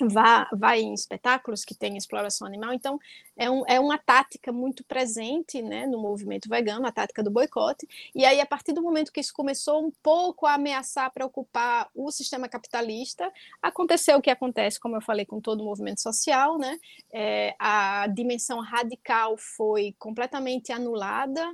vá, 0.00 0.48
vai 0.52 0.80
em 0.80 0.94
espetáculos 0.94 1.64
que 1.64 1.74
tem 1.74 1.96
exploração 1.96 2.46
animal, 2.46 2.72
então 2.72 2.98
é, 3.36 3.50
um, 3.50 3.62
é 3.66 3.78
uma 3.78 3.98
tática 3.98 4.52
muito 4.52 4.84
presente 4.84 5.62
né, 5.62 5.86
no 5.86 5.98
movimento 5.98 6.48
vegano, 6.48 6.86
a 6.86 6.92
tática 6.92 7.22
do 7.22 7.30
boicote, 7.30 7.86
e 8.14 8.24
aí 8.24 8.40
a 8.40 8.46
partir 8.46 8.72
do 8.72 8.82
momento 8.82 9.12
que 9.12 9.20
isso 9.20 9.32
começou 9.34 9.84
um 9.84 9.90
pouco 10.02 10.46
a 10.46 10.54
ameaçar, 10.54 11.12
preocupar 11.12 11.88
o 11.94 12.10
sistema 12.10 12.48
capitalista, 12.48 13.30
aconteceu 13.60 14.18
o 14.18 14.22
que 14.22 14.30
acontece, 14.30 14.80
como 14.80 14.96
eu 14.96 15.00
falei, 15.00 15.24
com 15.24 15.40
todo 15.40 15.60
o 15.60 15.64
movimento 15.64 16.00
social, 16.00 16.58
né, 16.58 16.78
é, 17.12 17.54
a 17.58 18.06
dimensão 18.08 18.60
radical 18.60 19.36
foi 19.36 19.94
completamente 19.98 20.72
anulada, 20.72 21.46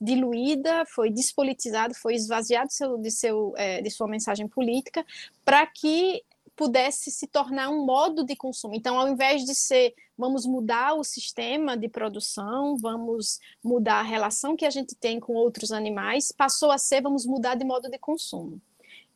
diluída, 0.00 0.84
foi 0.86 1.10
despolitizado, 1.10 1.94
foi 1.94 2.14
esvaziado 2.14 2.68
de, 2.68 2.74
seu, 2.74 2.98
de, 2.98 3.10
seu, 3.10 3.54
é, 3.56 3.80
de 3.80 3.90
sua 3.90 4.06
mensagem 4.06 4.46
política, 4.46 5.04
para 5.44 5.66
que 5.66 6.22
pudesse 6.60 7.10
se 7.10 7.26
tornar 7.26 7.70
um 7.70 7.86
modo 7.86 8.22
de 8.22 8.36
consumo. 8.36 8.74
Então, 8.74 8.98
ao 8.98 9.08
invés 9.08 9.46
de 9.46 9.54
ser 9.54 9.94
vamos 10.14 10.44
mudar 10.44 10.92
o 10.92 11.02
sistema 11.02 11.74
de 11.74 11.88
produção, 11.88 12.76
vamos 12.76 13.38
mudar 13.64 14.00
a 14.00 14.02
relação 14.02 14.54
que 14.54 14.66
a 14.66 14.70
gente 14.70 14.94
tem 14.94 15.18
com 15.18 15.32
outros 15.32 15.72
animais, 15.72 16.30
passou 16.30 16.70
a 16.70 16.76
ser 16.76 17.00
vamos 17.00 17.24
mudar 17.24 17.54
de 17.54 17.64
modo 17.64 17.88
de 17.88 17.98
consumo. 17.98 18.60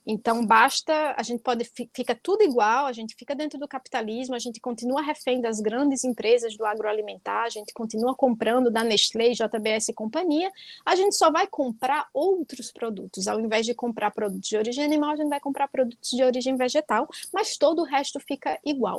Então 0.07 0.45
basta, 0.45 1.15
a 1.17 1.23
gente 1.23 1.43
pode 1.43 1.65
fica 1.65 2.15
tudo 2.15 2.43
igual, 2.43 2.87
a 2.87 2.93
gente 2.93 3.15
fica 3.15 3.35
dentro 3.35 3.59
do 3.59 3.67
capitalismo, 3.67 4.35
a 4.35 4.39
gente 4.39 4.61
continua 4.61 5.01
refém 5.01 5.41
das 5.41 5.61
grandes 5.61 6.05
empresas 6.05 6.57
do 6.57 6.65
agroalimentar, 6.65 7.45
a 7.45 7.49
gente 7.49 7.73
continua 7.73 8.15
comprando 8.15 8.71
da 8.71 8.85
Nestlé, 8.85 9.31
JBS 9.31 9.89
e 9.89 9.95
companhia, 9.95 10.51
a 10.85 10.95
gente 10.95 11.15
só 11.15 11.31
vai 11.31 11.47
comprar 11.47 12.09
outros 12.13 12.71
produtos, 12.71 13.27
ao 13.27 13.41
invés 13.41 13.65
de 13.65 13.75
comprar 13.75 14.11
produtos 14.11 14.49
de 14.49 14.57
origem 14.59 14.85
animal, 14.85 15.13
a 15.13 15.17
gente 15.17 15.29
vai 15.29 15.41
comprar 15.41 15.69
produtos 15.69 16.11
de 16.11 16.23
origem 16.23 16.57
vegetal, 16.57 17.09
mas 17.33 17.57
todo 17.57 17.81
o 17.81 17.85
resto 17.85 18.21
fica 18.21 18.59
igual. 18.65 18.99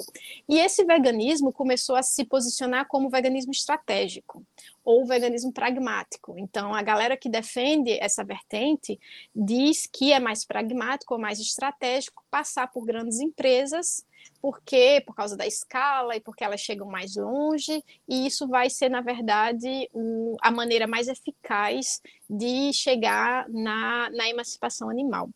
E 0.49 0.57
esse 0.57 0.83
veganismo 0.83 1.53
começou 1.53 1.95
a 1.95 2.01
se 2.01 2.25
posicionar 2.25 2.87
como 2.87 3.09
veganismo 3.09 3.51
estratégico 3.51 4.43
ou 4.85 5.01
o 5.01 5.05
veganismo 5.05 5.51
pragmático. 5.51 6.37
Então, 6.37 6.73
a 6.73 6.81
galera 6.83 7.17
que 7.17 7.27
defende 7.27 7.97
essa 7.99 8.23
vertente 8.23 8.99
diz 9.35 9.87
que 9.91 10.13
é 10.13 10.19
mais 10.19 10.45
pragmático 10.45 11.15
ou 11.15 11.19
mais 11.19 11.39
estratégico 11.39 12.23
passar 12.29 12.71
por 12.71 12.85
grandes 12.85 13.19
empresas, 13.19 14.05
porque 14.39 15.01
por 15.05 15.15
causa 15.15 15.35
da 15.35 15.47
escala 15.47 16.15
e 16.15 16.21
porque 16.21 16.43
elas 16.43 16.61
chegam 16.61 16.87
mais 16.87 17.15
longe, 17.15 17.83
e 18.07 18.27
isso 18.27 18.47
vai 18.47 18.69
ser, 18.69 18.89
na 18.89 19.01
verdade, 19.01 19.89
um, 19.93 20.35
a 20.41 20.51
maneira 20.51 20.85
mais 20.85 21.07
eficaz 21.07 21.99
de 22.29 22.71
chegar 22.71 23.49
na, 23.49 24.09
na 24.11 24.29
emancipação 24.29 24.89
animal. 24.89 25.29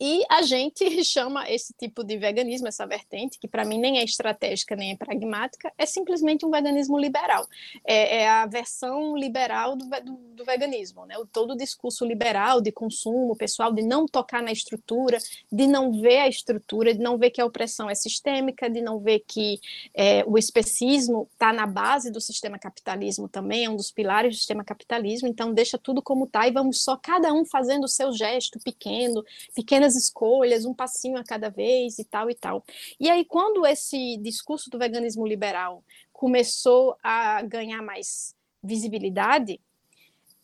E 0.00 0.22
a 0.28 0.42
gente 0.42 0.84
chama 1.04 1.50
esse 1.50 1.72
tipo 1.74 2.04
de 2.04 2.16
veganismo, 2.16 2.68
essa 2.68 2.86
vertente, 2.86 3.38
que 3.38 3.48
para 3.48 3.64
mim 3.64 3.78
nem 3.78 3.98
é 3.98 4.04
estratégica 4.04 4.76
nem 4.76 4.92
é 4.92 4.96
pragmática, 4.96 5.72
é 5.76 5.86
simplesmente 5.86 6.46
um 6.46 6.50
veganismo 6.50 6.98
liberal. 6.98 7.46
É, 7.84 8.18
é 8.18 8.28
a 8.28 8.46
versão 8.46 9.16
liberal 9.16 9.76
do, 9.76 9.88
do, 9.88 10.16
do, 10.34 10.44
veganismo, 10.44 11.04
né? 11.04 11.18
O, 11.18 11.26
todo 11.26 11.52
o 11.52 11.56
discurso 11.56 12.04
liberal 12.04 12.60
de 12.60 12.70
consumo 12.70 13.36
pessoal, 13.36 13.72
de 13.72 13.82
não 13.82 14.06
tocar 14.06 14.42
na 14.42 14.52
estrutura, 14.52 15.18
de 15.50 15.66
não 15.66 16.00
ver 16.00 16.18
a 16.18 16.28
estrutura, 16.28 16.94
de 16.94 17.00
não 17.00 17.18
ver 17.18 17.30
que 17.30 17.40
a 17.40 17.46
opressão 17.46 17.90
é 17.90 17.94
sistêmica, 17.94 18.70
de 18.70 18.80
não 18.80 18.98
ver 18.98 19.24
que 19.26 19.60
é, 19.94 20.24
o 20.26 20.38
especismo 20.38 21.28
está 21.32 21.52
na 21.52 21.66
base 21.66 22.10
do 22.10 22.20
sistema 22.20 22.58
capitalismo 22.58 23.28
também, 23.28 23.64
é 23.64 23.70
um 23.70 23.76
dos 23.76 23.90
pilares 23.90 24.34
do 24.34 24.38
sistema 24.38 24.64
capitalismo, 24.64 25.28
então 25.28 25.52
deixa 25.52 25.78
tudo 25.78 26.02
como 26.02 26.24
está 26.24 26.46
e 26.46 26.52
vamos 26.52 26.82
só 26.82 26.96
cada 26.96 27.32
um 27.32 27.44
fazendo 27.44 27.84
o 27.84 27.88
seu 27.88 28.12
gesto 28.12 28.58
pequeno, 28.60 29.24
pequenas 29.54 29.87
pequenas 29.88 29.96
escolhas, 29.96 30.64
um 30.64 30.74
passinho 30.74 31.16
a 31.16 31.24
cada 31.24 31.48
vez 31.48 31.98
e 31.98 32.04
tal 32.04 32.30
e 32.30 32.34
tal. 32.34 32.64
E 33.00 33.08
aí, 33.08 33.24
quando 33.24 33.66
esse 33.66 34.18
discurso 34.18 34.70
do 34.70 34.78
veganismo 34.78 35.26
liberal 35.26 35.82
começou 36.12 36.96
a 37.02 37.42
ganhar 37.42 37.82
mais 37.82 38.34
visibilidade, 38.62 39.60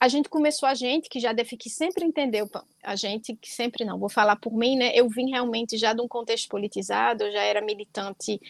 a 0.01 0.09
gente 0.09 0.29
começou, 0.29 0.69
a 0.69 0.75
gente 0.75 1.09
que 1.09 1.21
já 1.21 1.35
que 1.35 1.71
sempre 1.71 2.05
entendeu, 2.05 2.49
a 2.83 2.97
gente 2.97 3.37
que 3.37 3.51
sempre 3.51 3.85
não, 3.85 3.99
vou 3.99 4.09
falar 4.09 4.37
por 4.37 4.53
mim, 4.53 4.77
né? 4.77 4.93
Eu 4.95 5.09
vim 5.09 5.31
realmente 5.31 5.77
já 5.77 5.93
de 5.93 6.01
um 6.01 6.09
contexto 6.09 6.49
politizado, 6.49 7.25
eu 7.25 7.33
já 7.33 7.43
era 7.43 7.63
militante, 7.63 8.41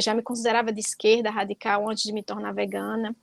já 0.00 0.14
me 0.14 0.22
considerava 0.22 0.72
de 0.72 0.80
esquerda 0.80 1.30
radical 1.30 1.88
antes 1.88 2.04
de 2.04 2.12
me 2.12 2.22
tornar 2.22 2.52
vegana 2.52 3.14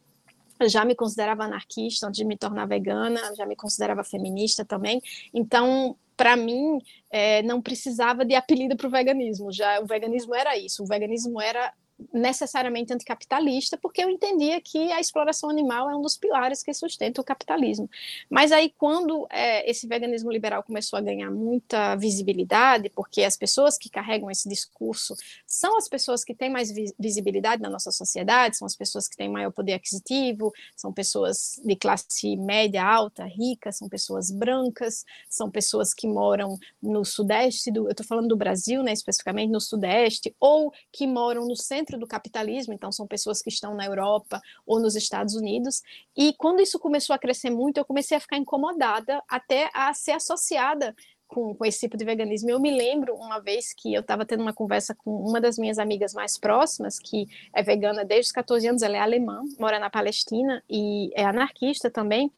já 0.67 0.83
me 0.83 0.95
considerava 0.95 1.43
anarquista 1.43 2.07
antes 2.07 2.17
de 2.17 2.25
me 2.25 2.37
tornar 2.37 2.67
vegana, 2.67 3.19
já 3.35 3.45
me 3.45 3.55
considerava 3.55 4.03
feminista 4.03 4.65
também. 4.65 5.01
Então, 5.33 5.95
para 6.17 6.35
mim, 6.35 6.79
é, 7.09 7.41
não 7.43 7.61
precisava 7.61 8.25
de 8.25 8.35
apelido 8.35 8.75
para 8.75 8.87
o 8.87 8.89
veganismo. 8.89 9.51
Já 9.51 9.79
o 9.79 9.85
veganismo 9.85 10.35
era 10.35 10.57
isso. 10.57 10.83
O 10.83 10.85
veganismo 10.85 11.39
era 11.39 11.73
necessariamente 12.13 12.93
anticapitalista, 12.93 13.77
porque 13.77 14.03
eu 14.03 14.09
entendia 14.09 14.59
que 14.61 14.91
a 14.91 14.99
exploração 14.99 15.49
animal 15.49 15.89
é 15.89 15.95
um 15.95 16.01
dos 16.01 16.17
pilares 16.17 16.63
que 16.63 16.73
sustenta 16.73 17.21
o 17.21 17.23
capitalismo. 17.23 17.89
Mas 18.29 18.51
aí, 18.51 18.73
quando 18.77 19.27
é, 19.29 19.69
esse 19.69 19.87
veganismo 19.87 20.31
liberal 20.31 20.63
começou 20.63 20.97
a 20.97 21.01
ganhar 21.01 21.31
muita 21.31 21.95
visibilidade, 21.95 22.89
porque 22.89 23.23
as 23.23 23.35
pessoas 23.35 23.77
que 23.77 23.89
carregam 23.89 24.29
esse 24.29 24.47
discurso 24.47 25.15
são 25.45 25.77
as 25.77 25.87
pessoas 25.87 26.23
que 26.23 26.33
têm 26.33 26.49
mais 26.49 26.71
visibilidade 26.97 27.61
na 27.61 27.69
nossa 27.69 27.91
sociedade, 27.91 28.57
são 28.57 28.65
as 28.65 28.75
pessoas 28.75 29.07
que 29.07 29.17
têm 29.17 29.29
maior 29.29 29.51
poder 29.51 29.73
aquisitivo, 29.73 30.51
são 30.75 30.93
pessoas 30.93 31.59
de 31.63 31.75
classe 31.75 32.35
média, 32.37 32.83
alta, 32.83 33.25
rica, 33.25 33.71
são 33.71 33.89
pessoas 33.89 34.31
brancas, 34.31 35.05
são 35.29 35.49
pessoas 35.49 35.93
que 35.93 36.07
moram 36.07 36.57
no 36.81 37.03
sudeste, 37.03 37.71
do, 37.71 37.87
eu 37.87 37.91
estou 37.91 38.05
falando 38.05 38.27
do 38.27 38.37
Brasil, 38.37 38.83
né, 38.83 38.93
especificamente 38.93 39.49
no 39.49 39.61
sudeste, 39.61 40.35
ou 40.39 40.71
que 40.91 41.07
moram 41.07 41.45
no 41.45 41.55
centro 41.55 41.88
do 41.97 42.07
capitalismo, 42.07 42.73
então 42.73 42.91
são 42.91 43.07
pessoas 43.07 43.41
que 43.41 43.49
estão 43.49 43.73
na 43.75 43.85
Europa 43.85 44.41
ou 44.65 44.79
nos 44.79 44.95
Estados 44.95 45.35
Unidos. 45.35 45.81
E 46.15 46.33
quando 46.33 46.61
isso 46.61 46.79
começou 46.79 47.13
a 47.13 47.19
crescer 47.19 47.49
muito, 47.49 47.77
eu 47.77 47.85
comecei 47.85 48.17
a 48.17 48.19
ficar 48.19 48.37
incomodada 48.37 49.21
até 49.27 49.69
a 49.73 49.93
ser 49.93 50.11
associada 50.11 50.95
com, 51.29 51.55
com, 51.55 51.63
esse 51.63 51.79
tipo 51.79 51.95
de 51.95 52.03
veganismo. 52.03 52.49
Eu 52.49 52.59
me 52.59 52.71
lembro 52.71 53.15
uma 53.15 53.39
vez 53.39 53.73
que 53.73 53.93
eu 53.93 54.01
estava 54.01 54.25
tendo 54.25 54.41
uma 54.41 54.53
conversa 54.53 54.93
com 54.95 55.11
uma 55.11 55.39
das 55.39 55.57
minhas 55.57 55.77
amigas 55.79 56.13
mais 56.13 56.37
próximas, 56.37 56.99
que 56.99 57.27
é 57.53 57.63
vegana 57.63 58.03
desde 58.03 58.27
os 58.27 58.31
14 58.33 58.67
anos, 58.67 58.81
ela 58.81 58.97
é 58.97 58.99
alemã, 58.99 59.41
mora 59.57 59.79
na 59.79 59.89
Palestina 59.89 60.61
e 60.69 61.11
é 61.13 61.23
anarquista 61.23 61.89
também. 61.89 62.31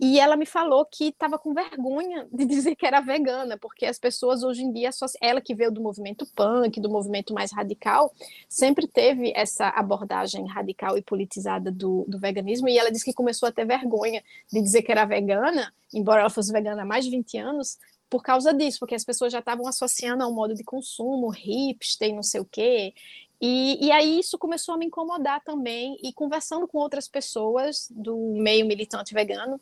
E 0.00 0.20
ela 0.20 0.36
me 0.36 0.46
falou 0.46 0.86
que 0.86 1.08
estava 1.08 1.36
com 1.38 1.52
vergonha 1.52 2.28
de 2.32 2.44
dizer 2.46 2.76
que 2.76 2.86
era 2.86 3.00
vegana, 3.00 3.58
porque 3.58 3.84
as 3.84 3.98
pessoas 3.98 4.44
hoje 4.44 4.62
em 4.62 4.72
dia, 4.72 4.90
ela 5.20 5.40
que 5.40 5.54
veio 5.54 5.72
do 5.72 5.80
movimento 5.80 6.24
punk, 6.36 6.80
do 6.80 6.88
movimento 6.88 7.34
mais 7.34 7.52
radical, 7.52 8.12
sempre 8.48 8.86
teve 8.86 9.32
essa 9.34 9.68
abordagem 9.70 10.46
radical 10.46 10.96
e 10.96 11.02
politizada 11.02 11.72
do, 11.72 12.04
do 12.06 12.18
veganismo, 12.18 12.68
e 12.68 12.78
ela 12.78 12.92
disse 12.92 13.04
que 13.04 13.12
começou 13.12 13.48
a 13.48 13.52
ter 13.52 13.66
vergonha 13.66 14.22
de 14.52 14.62
dizer 14.62 14.82
que 14.82 14.92
era 14.92 15.04
vegana, 15.04 15.72
embora 15.92 16.20
ela 16.20 16.30
fosse 16.30 16.52
vegana 16.52 16.82
há 16.82 16.86
mais 16.86 17.04
de 17.04 17.10
20 17.10 17.36
anos, 17.38 17.78
por 18.10 18.22
causa 18.22 18.52
disso, 18.54 18.78
porque 18.80 18.94
as 18.94 19.04
pessoas 19.04 19.32
já 19.32 19.40
estavam 19.40 19.66
associando 19.66 20.22
ao 20.22 20.32
modo 20.32 20.54
de 20.54 20.64
consumo, 20.64 21.28
hipster 21.28 22.14
não 22.14 22.22
sei 22.22 22.40
o 22.40 22.44
quê. 22.44 22.94
E, 23.40 23.86
e, 23.86 23.92
aí 23.92 24.18
isso 24.18 24.36
começou 24.36 24.74
a 24.74 24.78
me 24.78 24.86
incomodar 24.86 25.42
também, 25.44 25.96
e 26.02 26.12
conversando 26.12 26.66
com 26.66 26.78
outras 26.78 27.06
pessoas 27.06 27.86
do 27.90 28.16
meio 28.34 28.66
militante 28.66 29.14
vegano, 29.14 29.60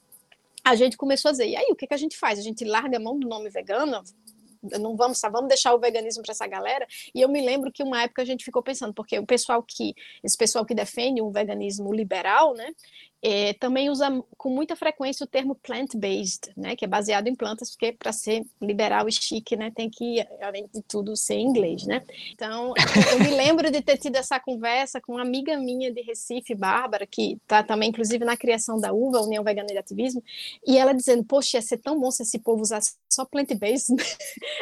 a 0.64 0.74
gente 0.74 0.96
começou 0.96 1.28
a 1.28 1.32
dizer, 1.32 1.48
e 1.48 1.56
aí, 1.56 1.68
o 1.70 1.76
que, 1.76 1.86
que 1.86 1.94
a 1.94 1.98
gente 1.98 2.16
faz? 2.16 2.38
A 2.38 2.42
gente 2.42 2.64
larga 2.64 2.96
a 2.96 3.00
mão 3.00 3.18
do 3.18 3.28
nome 3.28 3.50
vegano? 3.50 4.02
Não 4.80 4.96
vamos, 4.96 5.20
vamos 5.20 5.48
deixar 5.48 5.74
o 5.74 5.78
veganismo 5.78 6.22
para 6.22 6.32
essa 6.32 6.46
galera? 6.46 6.86
E 7.14 7.20
eu 7.20 7.28
me 7.28 7.40
lembro 7.40 7.72
que 7.72 7.82
uma 7.82 8.02
época 8.02 8.22
a 8.22 8.24
gente 8.24 8.44
ficou 8.44 8.62
pensando, 8.62 8.92
porque 8.92 9.18
o 9.18 9.26
pessoal 9.26 9.62
que, 9.62 9.94
esse 10.22 10.36
pessoal 10.36 10.64
que 10.64 10.74
defende 10.74 11.20
um 11.22 11.30
veganismo 11.30 11.92
liberal, 11.92 12.54
né, 12.54 12.72
é, 13.22 13.54
também 13.54 13.90
usa 13.90 14.06
com 14.36 14.50
muita 14.50 14.76
frequência 14.76 15.24
o 15.24 15.26
termo 15.26 15.54
plant-based, 15.54 16.52
né, 16.56 16.76
que 16.76 16.84
é 16.84 16.88
baseado 16.88 17.26
em 17.26 17.34
plantas, 17.34 17.70
porque 17.70 17.92
para 17.92 18.12
ser 18.12 18.44
liberal 18.60 19.08
e 19.08 19.12
chique, 19.12 19.56
né, 19.56 19.72
tem 19.74 19.90
que, 19.90 20.24
além 20.40 20.68
de 20.72 20.82
tudo, 20.82 21.16
ser 21.16 21.34
inglês, 21.34 21.84
né? 21.86 22.04
Então, 22.32 22.72
eu 23.12 23.18
me 23.18 23.30
lembro 23.30 23.70
de 23.70 23.82
ter 23.82 23.96
tido 23.96 24.16
essa 24.16 24.38
conversa 24.38 25.00
com 25.00 25.14
uma 25.14 25.22
amiga 25.22 25.58
minha 25.58 25.90
de 25.90 26.02
Recife, 26.02 26.54
Bárbara, 26.54 27.06
que 27.06 27.32
está 27.42 27.62
também, 27.62 27.88
inclusive, 27.88 28.24
na 28.24 28.36
criação 28.36 28.78
da 28.78 28.92
UVA, 28.92 29.22
União 29.22 29.42
Vegana 29.42 29.68
de 29.68 29.78
Ativismo, 29.78 30.22
e 30.64 30.78
ela 30.78 30.92
dizendo, 30.92 31.24
poxa, 31.24 31.56
ia 31.56 31.62
ser 31.62 31.78
tão 31.78 31.98
bom 31.98 32.10
se 32.10 32.22
esse 32.22 32.38
povo 32.38 32.62
usasse 32.62 32.94
só 33.08 33.24
plant-based. 33.24 33.96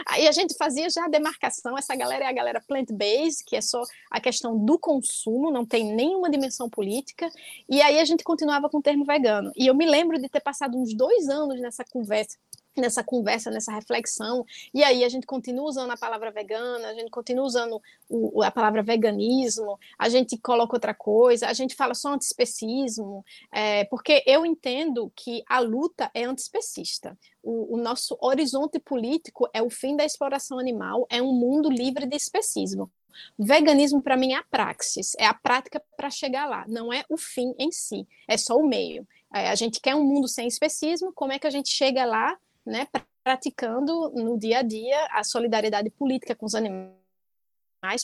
Aí 0.06 0.28
a 0.28 0.32
gente 0.32 0.54
fazia 0.56 0.88
já 0.88 1.06
a 1.06 1.08
demarcação, 1.08 1.76
essa 1.76 1.96
galera 1.96 2.24
é 2.24 2.28
a 2.28 2.32
galera 2.32 2.62
plant-based, 2.66 3.44
que 3.44 3.56
é 3.56 3.60
só 3.60 3.82
a 4.10 4.20
questão 4.20 4.56
do 4.56 4.78
consumo, 4.78 5.50
não 5.50 5.66
tem 5.66 5.94
nenhuma 5.94 6.30
dimensão 6.30 6.70
política, 6.70 7.28
e 7.68 7.82
aí 7.82 7.98
a 7.98 8.04
gente 8.04 8.22
continua 8.22 8.44
continuava 8.44 8.68
com 8.68 8.78
o 8.78 8.82
termo 8.82 9.04
vegano. 9.04 9.50
E 9.56 9.66
eu 9.66 9.74
me 9.74 9.86
lembro 9.86 10.20
de 10.20 10.28
ter 10.28 10.40
passado 10.40 10.76
uns 10.76 10.94
dois 10.94 11.28
anos 11.28 11.60
nessa 11.60 11.84
conversa 11.84 12.36
nessa 12.80 13.02
conversa, 13.02 13.50
nessa 13.50 13.72
reflexão, 13.72 14.44
e 14.72 14.82
aí 14.82 15.04
a 15.04 15.08
gente 15.08 15.26
continua 15.26 15.64
usando 15.64 15.90
a 15.90 15.96
palavra 15.96 16.30
vegana, 16.30 16.88
a 16.88 16.94
gente 16.94 17.10
continua 17.10 17.44
usando 17.44 17.80
o, 18.08 18.42
a 18.42 18.50
palavra 18.50 18.82
veganismo, 18.82 19.78
a 19.98 20.08
gente 20.08 20.36
coloca 20.38 20.76
outra 20.76 20.94
coisa, 20.94 21.48
a 21.48 21.52
gente 21.52 21.74
fala 21.74 21.94
só 21.94 22.12
antiespecismo, 22.12 23.24
é, 23.52 23.84
porque 23.84 24.22
eu 24.26 24.44
entendo 24.44 25.12
que 25.14 25.42
a 25.48 25.58
luta 25.58 26.10
é 26.14 26.24
antiespecista. 26.24 27.16
O, 27.42 27.74
o, 27.74 27.76
nosso 27.76 28.16
horizonte 28.20 28.78
político 28.78 29.48
é 29.52 29.62
o 29.62 29.68
fim 29.68 29.96
da 29.96 30.04
exploração 30.04 30.58
animal, 30.58 31.06
é 31.10 31.20
um 31.20 31.32
mundo 31.32 31.70
livre 31.70 32.06
de 32.06 32.16
especismo. 32.16 32.90
Veganismo, 33.38 34.02
para 34.02 34.16
mim, 34.16 34.32
é 34.32 34.37
a 34.37 34.42
praxis, 34.42 35.14
é 35.18 35.26
a 35.26 35.34
prática 35.34 35.80
para 35.96 36.10
chegar 36.10 36.46
lá, 36.46 36.64
não 36.66 36.92
é 36.92 37.04
o 37.08 37.16
fim 37.16 37.54
em 37.58 37.70
si, 37.70 38.06
é 38.26 38.37
só 38.37 38.56
o 38.56 38.66
meio. 38.66 39.06
É, 39.32 39.48
a 39.48 39.54
gente 39.54 39.80
quer 39.80 39.94
um 39.94 40.04
mundo 40.04 40.28
sem 40.28 40.46
especismo, 40.46 41.12
como 41.12 41.32
é 41.32 41.38
que 41.38 41.46
a 41.46 41.50
gente 41.50 41.68
chega 41.68 42.04
lá, 42.04 42.37
né, 42.64 42.87
praticando 43.22 44.11
no 44.11 44.38
dia 44.38 44.59
a 44.59 44.62
dia 44.62 45.07
a 45.11 45.24
solidariedade 45.24 45.90
política 45.90 46.35
com 46.35 46.46
os 46.46 46.55
animais? 46.55 47.05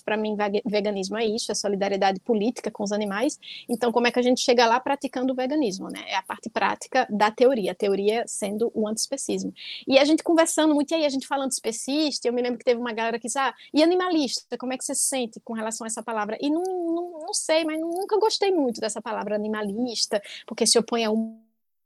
Para 0.04 0.14
mim, 0.14 0.36
veganismo 0.66 1.16
é 1.16 1.24
isso, 1.24 1.50
é 1.50 1.54
solidariedade 1.54 2.20
política 2.20 2.70
com 2.70 2.82
os 2.82 2.92
animais. 2.92 3.38
Então, 3.66 3.90
como 3.90 4.06
é 4.06 4.10
que 4.10 4.18
a 4.18 4.22
gente 4.22 4.42
chega 4.42 4.66
lá 4.66 4.78
praticando 4.78 5.32
o 5.32 5.36
veganismo? 5.36 5.88
Né? 5.88 6.04
É 6.06 6.16
a 6.16 6.22
parte 6.22 6.50
prática 6.50 7.06
da 7.08 7.30
teoria, 7.30 7.72
a 7.72 7.74
teoria 7.74 8.24
sendo 8.26 8.70
o 8.74 8.86
antiespecismo. 8.86 9.54
E 9.88 9.98
a 9.98 10.04
gente 10.04 10.22
conversando 10.22 10.74
muito, 10.74 10.90
e 10.90 10.96
aí 10.96 11.06
a 11.06 11.08
gente 11.08 11.26
falando 11.26 11.50
especista, 11.50 12.28
eu 12.28 12.32
me 12.32 12.42
lembro 12.42 12.58
que 12.58 12.64
teve 12.64 12.78
uma 12.78 12.92
galera 12.92 13.18
que 13.18 13.26
disse, 13.26 13.38
ah, 13.38 13.54
e 13.72 13.82
animalista, 13.82 14.58
como 14.58 14.74
é 14.74 14.76
que 14.76 14.84
você 14.84 14.94
se 14.94 15.04
sente 15.04 15.40
com 15.40 15.54
relação 15.54 15.86
a 15.86 15.88
essa 15.88 16.02
palavra? 16.02 16.36
E 16.42 16.50
não, 16.50 16.62
não, 16.62 17.10
não 17.22 17.32
sei, 17.32 17.64
mas 17.64 17.80
nunca 17.80 18.18
gostei 18.18 18.52
muito 18.52 18.82
dessa 18.82 19.00
palavra 19.00 19.34
animalista, 19.34 20.22
porque 20.46 20.66
se 20.66 20.78
opõe 20.78 21.06
a 21.06 21.10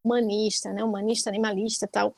humanista, 0.04 0.72
né? 0.72 0.82
Humanista, 0.82 1.30
animalista 1.30 1.86
tal. 1.86 2.12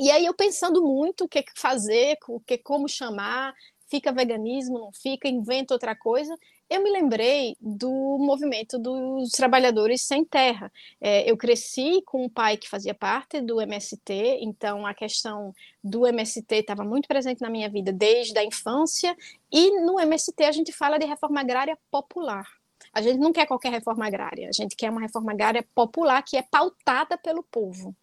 E 0.00 0.10
aí 0.10 0.24
eu 0.24 0.32
pensando 0.32 0.82
muito 0.82 1.24
o 1.24 1.28
que 1.28 1.44
fazer, 1.54 2.16
o 2.26 2.40
que 2.40 2.56
como 2.56 2.88
chamar, 2.88 3.54
fica 3.86 4.10
veganismo, 4.10 4.78
não 4.78 4.90
fica, 4.94 5.28
inventa 5.28 5.74
outra 5.74 5.94
coisa. 5.94 6.34
Eu 6.70 6.82
me 6.82 6.90
lembrei 6.90 7.54
do 7.60 8.16
movimento 8.18 8.78
dos 8.78 9.30
trabalhadores 9.32 10.00
sem 10.00 10.24
terra. 10.24 10.72
É, 10.98 11.30
eu 11.30 11.36
cresci 11.36 12.00
com 12.06 12.24
um 12.24 12.30
pai 12.30 12.56
que 12.56 12.66
fazia 12.66 12.94
parte 12.94 13.42
do 13.42 13.60
MST, 13.60 14.38
então 14.40 14.86
a 14.86 14.94
questão 14.94 15.54
do 15.84 16.06
MST 16.06 16.54
estava 16.54 16.82
muito 16.82 17.06
presente 17.06 17.42
na 17.42 17.50
minha 17.50 17.68
vida 17.68 17.92
desde 17.92 18.38
a 18.38 18.44
infância, 18.44 19.14
e 19.52 19.82
no 19.82 20.00
MST 20.00 20.44
a 20.44 20.52
gente 20.52 20.72
fala 20.72 20.96
de 20.98 21.04
reforma 21.04 21.40
agrária 21.42 21.76
popular. 21.90 22.46
A 22.90 23.02
gente 23.02 23.18
não 23.18 23.34
quer 23.34 23.46
qualquer 23.46 23.70
reforma 23.70 24.06
agrária, 24.06 24.48
a 24.48 24.52
gente 24.52 24.74
quer 24.76 24.90
uma 24.90 25.02
reforma 25.02 25.32
agrária 25.32 25.62
popular 25.74 26.22
que 26.22 26.38
é 26.38 26.42
pautada 26.42 27.18
pelo 27.18 27.42
povo. 27.42 27.94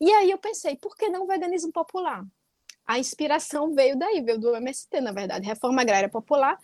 E 0.00 0.10
aí 0.12 0.30
eu 0.30 0.38
pensei, 0.38 0.76
por 0.76 0.96
que 0.96 1.08
não 1.08 1.26
veganismo 1.26 1.72
popular? 1.72 2.24
a 2.88 2.98
inspiração 2.98 3.74
veio 3.74 3.98
daí, 3.98 4.22
veio 4.22 4.38
do 4.38 4.56
MST, 4.56 5.02
na 5.02 5.12
verdade, 5.12 5.46
Reforma 5.46 5.82
Agrária 5.82 6.08
Popular, 6.08 6.58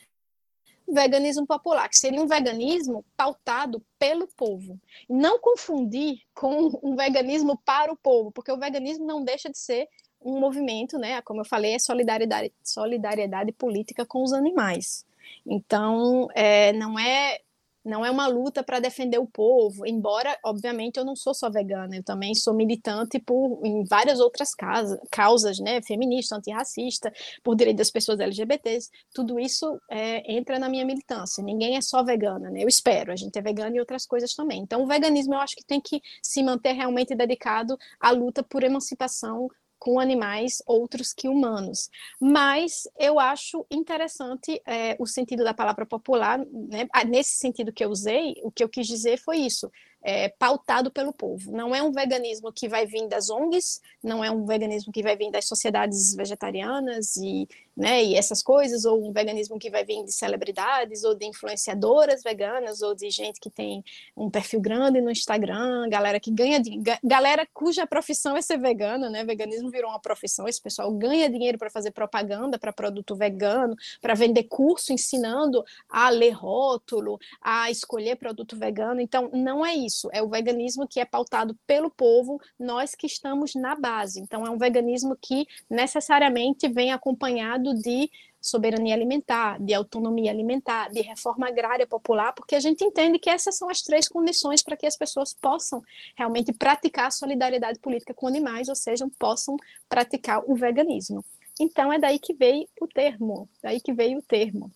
veganismo 0.88 1.46
popular, 1.46 1.86
que 1.86 1.98
seria 1.98 2.20
um 2.20 2.26
veganismo 2.26 3.04
pautado 3.14 3.84
pelo 3.98 4.26
povo. 4.28 4.80
Não 5.06 5.38
confundir 5.38 6.22
com 6.34 6.80
um 6.82 6.96
veganismo 6.96 7.60
para 7.62 7.92
o 7.92 7.96
povo, 7.96 8.32
porque 8.32 8.50
o 8.50 8.58
veganismo 8.58 9.04
não 9.04 9.22
deixa 9.22 9.50
de 9.50 9.58
ser 9.58 9.86
um 10.18 10.40
movimento, 10.40 10.98
né? 10.98 11.20
Como 11.20 11.42
eu 11.42 11.44
falei, 11.44 11.74
é 11.74 11.78
solidariedade, 11.78 12.50
solidariedade 12.62 13.52
política 13.52 14.06
com 14.06 14.22
os 14.22 14.32
animais. 14.32 15.04
Então, 15.44 16.28
é, 16.34 16.72
não 16.72 16.98
é 16.98 17.40
não 17.84 18.04
é 18.04 18.10
uma 18.10 18.26
luta 18.26 18.62
para 18.62 18.80
defender 18.80 19.18
o 19.18 19.26
povo, 19.26 19.86
embora, 19.86 20.36
obviamente, 20.44 20.96
eu 20.96 21.04
não 21.04 21.14
sou 21.14 21.34
só 21.34 21.50
vegana, 21.50 21.96
eu 21.96 22.02
também 22.02 22.34
sou 22.34 22.54
militante 22.54 23.18
por, 23.18 23.60
em 23.64 23.84
várias 23.84 24.20
outras 24.20 24.54
causas, 24.54 24.98
causas 25.10 25.58
né, 25.58 25.82
feminista, 25.82 26.36
antirracista, 26.36 27.12
por 27.42 27.54
direito 27.54 27.76
das 27.76 27.90
pessoas 27.90 28.20
LGBTs, 28.20 28.90
tudo 29.12 29.38
isso 29.38 29.78
é, 29.90 30.32
entra 30.32 30.58
na 30.58 30.68
minha 30.68 30.84
militância, 30.84 31.44
ninguém 31.44 31.76
é 31.76 31.80
só 31.80 32.02
vegana, 32.02 32.50
né, 32.50 32.62
eu 32.62 32.68
espero, 32.68 33.12
a 33.12 33.16
gente 33.16 33.38
é 33.38 33.42
vegana 33.42 33.76
e 33.76 33.80
outras 33.80 34.06
coisas 34.06 34.34
também, 34.34 34.62
então 34.62 34.82
o 34.82 34.86
veganismo 34.86 35.34
eu 35.34 35.38
acho 35.38 35.56
que 35.56 35.64
tem 35.64 35.80
que 35.80 36.00
se 36.22 36.42
manter 36.42 36.72
realmente 36.72 37.14
dedicado 37.14 37.76
à 38.00 38.10
luta 38.10 38.42
por 38.42 38.62
emancipação 38.62 39.48
com 39.84 40.00
animais 40.00 40.62
outros 40.66 41.12
que 41.12 41.28
humanos. 41.28 41.90
Mas 42.18 42.88
eu 42.98 43.20
acho 43.20 43.66
interessante 43.70 44.58
é, 44.66 44.96
o 44.98 45.06
sentido 45.06 45.44
da 45.44 45.52
palavra 45.52 45.84
popular, 45.84 46.38
né? 46.38 46.88
Ah, 46.90 47.04
nesse 47.04 47.36
sentido 47.36 47.70
que 47.70 47.84
eu 47.84 47.90
usei, 47.90 48.34
o 48.42 48.50
que 48.50 48.64
eu 48.64 48.68
quis 48.68 48.86
dizer 48.86 49.18
foi 49.18 49.36
isso. 49.36 49.70
É, 50.06 50.28
pautado 50.28 50.90
pelo 50.90 51.14
povo. 51.14 51.50
Não 51.50 51.74
é 51.74 51.82
um 51.82 51.90
veganismo 51.90 52.52
que 52.52 52.68
vai 52.68 52.84
vir 52.84 53.08
das 53.08 53.30
ONGs, 53.30 53.80
não 54.02 54.22
é 54.22 54.30
um 54.30 54.44
veganismo 54.44 54.92
que 54.92 55.02
vai 55.02 55.16
vir 55.16 55.30
das 55.30 55.46
sociedades 55.46 56.14
vegetarianas 56.14 57.16
e 57.16 57.48
né, 57.76 58.04
e 58.04 58.14
essas 58.14 58.42
coisas, 58.42 58.84
ou 58.84 59.08
um 59.08 59.12
veganismo 59.12 59.58
que 59.58 59.70
vai 59.70 59.84
vir 59.84 60.04
de 60.04 60.12
celebridades, 60.12 61.02
ou 61.02 61.14
de 61.14 61.26
influenciadoras 61.26 62.22
veganas, 62.22 62.82
ou 62.82 62.94
de 62.94 63.10
gente 63.10 63.40
que 63.40 63.50
tem 63.50 63.84
um 64.16 64.30
perfil 64.30 64.60
grande 64.60 65.00
no 65.00 65.10
Instagram, 65.10 65.88
galera 65.88 66.20
que 66.20 66.30
ganha 66.30 66.60
galera 67.02 67.46
cuja 67.52 67.86
profissão 67.86 68.36
é 68.36 68.42
ser 68.42 68.58
vegana, 68.58 69.10
né? 69.10 69.24
Veganismo 69.24 69.70
virou 69.70 69.90
uma 69.90 69.98
profissão, 69.98 70.46
esse 70.46 70.62
pessoal 70.62 70.90
ganha 70.92 71.28
dinheiro 71.28 71.58
para 71.58 71.70
fazer 71.70 71.90
propaganda 71.90 72.58
para 72.58 72.72
produto 72.72 73.16
vegano, 73.16 73.76
para 74.00 74.14
vender 74.14 74.44
curso 74.44 74.92
ensinando 74.92 75.64
a 75.88 76.10
ler 76.10 76.30
rótulo, 76.30 77.18
a 77.40 77.70
escolher 77.70 78.16
produto 78.16 78.56
vegano. 78.56 79.00
Então, 79.00 79.30
não 79.32 79.66
é 79.66 79.74
isso, 79.74 79.93
é 80.12 80.22
o 80.22 80.28
veganismo 80.28 80.86
que 80.86 81.00
é 81.00 81.04
pautado 81.04 81.56
pelo 81.66 81.90
povo, 81.90 82.40
nós 82.58 82.94
que 82.94 83.06
estamos 83.06 83.54
na 83.54 83.74
base. 83.74 84.20
Então, 84.20 84.46
é 84.46 84.50
um 84.50 84.58
veganismo 84.58 85.16
que 85.20 85.46
necessariamente 85.68 86.68
vem 86.68 86.92
acompanhado 86.92 87.74
de 87.74 88.10
soberania 88.44 88.94
alimentar, 88.94 89.58
de 89.58 89.72
autonomia 89.72 90.30
alimentar, 90.30 90.90
de 90.90 91.00
reforma 91.00 91.48
agrária 91.48 91.86
popular, 91.86 92.34
porque 92.34 92.54
a 92.54 92.60
gente 92.60 92.84
entende 92.84 93.18
que 93.18 93.30
essas 93.30 93.56
são 93.56 93.70
as 93.70 93.80
três 93.80 94.06
condições 94.06 94.62
para 94.62 94.76
que 94.76 94.86
as 94.86 94.96
pessoas 94.96 95.32
possam 95.32 95.82
realmente 96.14 96.52
praticar 96.52 97.06
a 97.06 97.10
solidariedade 97.10 97.78
política 97.78 98.12
com 98.12 98.26
animais, 98.26 98.68
ou 98.68 98.76
seja, 98.76 99.08
possam 99.18 99.56
praticar 99.88 100.42
o 100.46 100.54
veganismo. 100.54 101.24
Então 101.58 101.90
é 101.90 101.98
daí 101.98 102.18
que 102.18 102.34
veio 102.34 102.68
o 102.78 102.86
termo, 102.86 103.48
daí 103.62 103.80
que 103.80 103.94
veio 103.94 104.18
o 104.18 104.22
termo. 104.22 104.70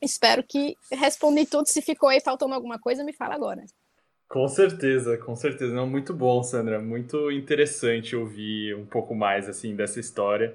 Espero 0.00 0.42
que 0.42 0.76
respondi 0.92 1.46
tudo. 1.46 1.66
Se 1.66 1.80
ficou 1.80 2.08
aí 2.08 2.20
faltando 2.20 2.54
alguma 2.54 2.78
coisa, 2.78 3.02
me 3.02 3.12
fala 3.12 3.34
agora. 3.34 3.64
Com 4.28 4.46
certeza, 4.46 5.16
com 5.16 5.34
certeza. 5.34 5.74
Não, 5.74 5.86
muito 5.86 6.12
bom, 6.12 6.42
Sandra. 6.42 6.78
Muito 6.78 7.30
interessante 7.30 8.14
ouvir 8.14 8.74
um 8.76 8.84
pouco 8.84 9.14
mais 9.14 9.48
assim 9.48 9.74
dessa 9.74 9.98
história. 9.98 10.54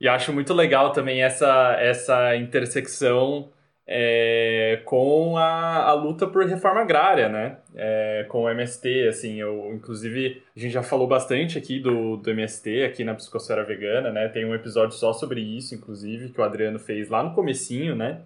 E 0.00 0.08
acho 0.08 0.32
muito 0.32 0.54
legal 0.54 0.92
também 0.92 1.22
essa, 1.22 1.76
essa 1.78 2.34
intersecção 2.36 3.52
é, 3.86 4.80
com 4.84 5.36
a, 5.36 5.84
a 5.84 5.92
luta 5.92 6.26
por 6.26 6.46
reforma 6.46 6.80
agrária, 6.80 7.28
né? 7.28 7.58
É, 7.74 8.24
com 8.28 8.44
o 8.44 8.48
MST, 8.50 9.08
assim, 9.08 9.40
eu, 9.40 9.72
inclusive, 9.74 10.42
a 10.56 10.58
gente 10.58 10.72
já 10.72 10.82
falou 10.82 11.06
bastante 11.06 11.58
aqui 11.58 11.78
do, 11.78 12.16
do 12.16 12.30
MST, 12.30 12.84
aqui 12.84 13.04
na 13.04 13.14
Psicosfera 13.14 13.64
Vegana, 13.64 14.10
né? 14.10 14.28
Tem 14.28 14.44
um 14.44 14.54
episódio 14.54 14.96
só 14.96 15.12
sobre 15.12 15.40
isso, 15.40 15.74
inclusive, 15.74 16.30
que 16.30 16.40
o 16.40 16.44
Adriano 16.44 16.78
fez 16.78 17.08
lá 17.08 17.22
no 17.22 17.34
comecinho, 17.34 17.94
né? 17.94 18.22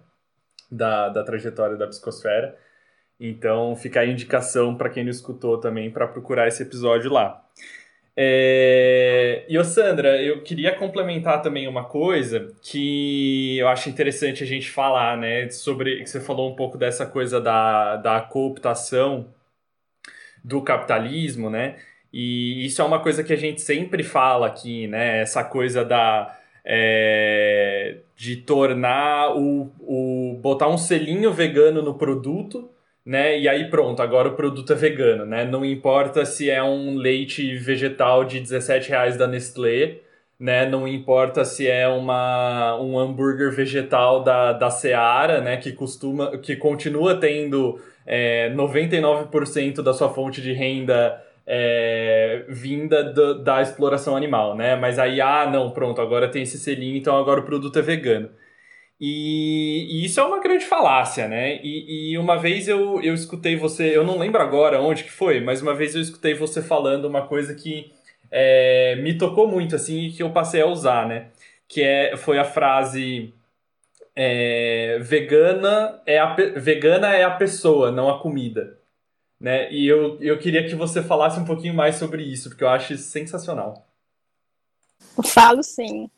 Da, 0.71 1.09
da 1.09 1.23
trajetória 1.23 1.75
da 1.77 1.87
Psicosfera. 1.87 2.57
Então, 3.19 3.75
fica 3.75 4.01
a 4.01 4.05
indicação 4.05 4.75
para 4.75 4.89
quem 4.89 5.03
não 5.03 5.11
escutou 5.11 5.59
também 5.59 5.89
para 5.89 6.07
procurar 6.07 6.47
esse 6.47 6.61
episódio 6.63 7.11
lá. 7.11 7.43
É... 8.19 9.45
E, 9.47 9.57
ô 9.59 9.63
Sandra, 9.63 10.21
eu 10.21 10.41
queria 10.41 10.75
complementar 10.75 11.41
também 11.41 11.67
uma 11.67 11.83
coisa 11.85 12.51
que 12.63 13.57
eu 13.59 13.67
acho 13.67 13.89
interessante 13.89 14.43
a 14.43 14.47
gente 14.47 14.71
falar, 14.71 15.15
né? 15.17 15.49
Sobre. 15.51 16.05
Você 16.05 16.19
falou 16.19 16.51
um 16.51 16.55
pouco 16.55 16.77
dessa 16.79 17.05
coisa 17.05 17.39
da, 17.39 17.95
da 17.97 18.19
cooptação 18.21 19.27
do 20.43 20.61
capitalismo, 20.63 21.49
né? 21.49 21.77
E 22.11 22.65
isso 22.65 22.81
é 22.81 22.85
uma 22.85 22.99
coisa 23.01 23.23
que 23.23 23.33
a 23.33 23.37
gente 23.37 23.61
sempre 23.61 24.03
fala 24.03 24.47
aqui, 24.47 24.87
né? 24.87 25.19
Essa 25.21 25.43
coisa 25.43 25.85
da. 25.85 26.35
É, 26.65 27.97
de 28.15 28.37
tornar 28.37 29.35
o, 29.37 29.71
o. 29.79 30.39
botar 30.41 30.67
um 30.69 30.77
selinho 30.77 31.31
vegano 31.31 31.81
no 31.83 31.93
produto 31.93 32.69
né? 33.07 33.39
E 33.39 33.47
aí 33.47 33.69
pronto, 33.69 34.01
agora 34.01 34.27
o 34.27 34.35
produto 34.35 34.73
é 34.73 34.75
vegano, 34.75 35.25
né? 35.25 35.45
Não 35.45 35.63
importa 35.63 36.25
se 36.25 36.49
é 36.49 36.61
um 36.61 36.97
leite 36.97 37.55
vegetal 37.55 38.25
de 38.25 38.41
17 38.41 38.89
reais 38.89 39.15
da 39.15 39.25
Nestlé, 39.25 39.99
né? 40.37 40.65
Não 40.65 40.85
importa 40.85 41.45
se 41.45 41.65
é 41.67 41.87
uma, 41.87 42.77
um 42.81 42.99
hambúrguer 42.99 43.49
vegetal 43.49 44.23
da, 44.23 44.51
da 44.51 44.69
Seara, 44.69 45.39
né? 45.39 45.55
Que 45.55 45.71
costuma, 45.71 46.37
que 46.39 46.57
continua 46.57 47.15
tendo 47.15 47.79
é, 48.05 48.51
99% 48.53 49.81
da 49.81 49.93
sua 49.93 50.09
fonte 50.09 50.41
de 50.41 50.51
renda 50.51 51.23
é, 51.45 52.43
vinda 52.49 53.05
do, 53.05 53.41
da 53.41 53.61
exploração 53.61 54.17
animal, 54.17 54.53
né? 54.53 54.75
Mas 54.75 54.99
aí, 54.99 55.21
ah, 55.21 55.49
não, 55.49 55.71
pronto, 55.71 56.01
agora 56.01 56.27
tem 56.27 56.43
esse 56.43 56.59
selinho, 56.59 56.97
então 56.97 57.15
agora 57.17 57.39
o 57.39 57.43
produto 57.43 57.79
é 57.79 57.81
vegano. 57.81 58.29
E, 58.99 59.87
e, 59.91 60.05
isso 60.05 60.19
é 60.19 60.23
uma 60.23 60.41
grande 60.41 60.65
falácia, 60.65 61.27
né? 61.27 61.59
E, 61.63 62.13
e, 62.13 62.17
uma 62.17 62.37
vez 62.37 62.67
eu, 62.67 63.01
eu 63.01 63.13
escutei 63.13 63.55
você, 63.55 63.95
eu 63.95 64.03
não 64.03 64.17
lembro 64.17 64.41
agora 64.41 64.81
onde 64.81 65.03
que 65.03 65.11
foi, 65.11 65.39
mas 65.39 65.61
uma 65.61 65.75
vez 65.75 65.93
eu 65.93 66.01
escutei 66.01 66.33
você 66.33 66.63
falando 66.63 67.05
uma 67.05 67.27
coisa 67.27 67.53
que 67.53 67.93
é, 68.31 68.95
me 68.97 69.15
tocou 69.17 69.47
muito, 69.47 69.75
assim, 69.75 70.07
e 70.07 70.11
que 70.11 70.23
eu 70.23 70.31
passei 70.31 70.61
a 70.61 70.65
usar, 70.65 71.07
né? 71.07 71.29
Que 71.67 71.83
é, 71.83 72.17
foi 72.17 72.39
a 72.39 72.43
frase 72.43 73.33
é, 74.15 74.97
vegana, 74.99 76.01
é 76.05 76.17
a, 76.17 76.33
vegana 76.55 77.15
é 77.15 77.23
a 77.23 77.31
pessoa, 77.31 77.91
não 77.91 78.09
a 78.09 78.19
comida. 78.19 78.79
Né? 79.39 79.71
E 79.71 79.87
eu, 79.87 80.19
eu 80.21 80.39
queria 80.39 80.67
que 80.67 80.73
você 80.75 81.03
falasse 81.03 81.39
um 81.39 81.45
pouquinho 81.45 81.73
mais 81.75 81.97
sobre 81.97 82.23
isso, 82.23 82.49
porque 82.49 82.63
eu 82.63 82.69
acho 82.69 82.97
sensacional. 82.97 83.87
Falo 85.23 85.61
sim 85.61 86.09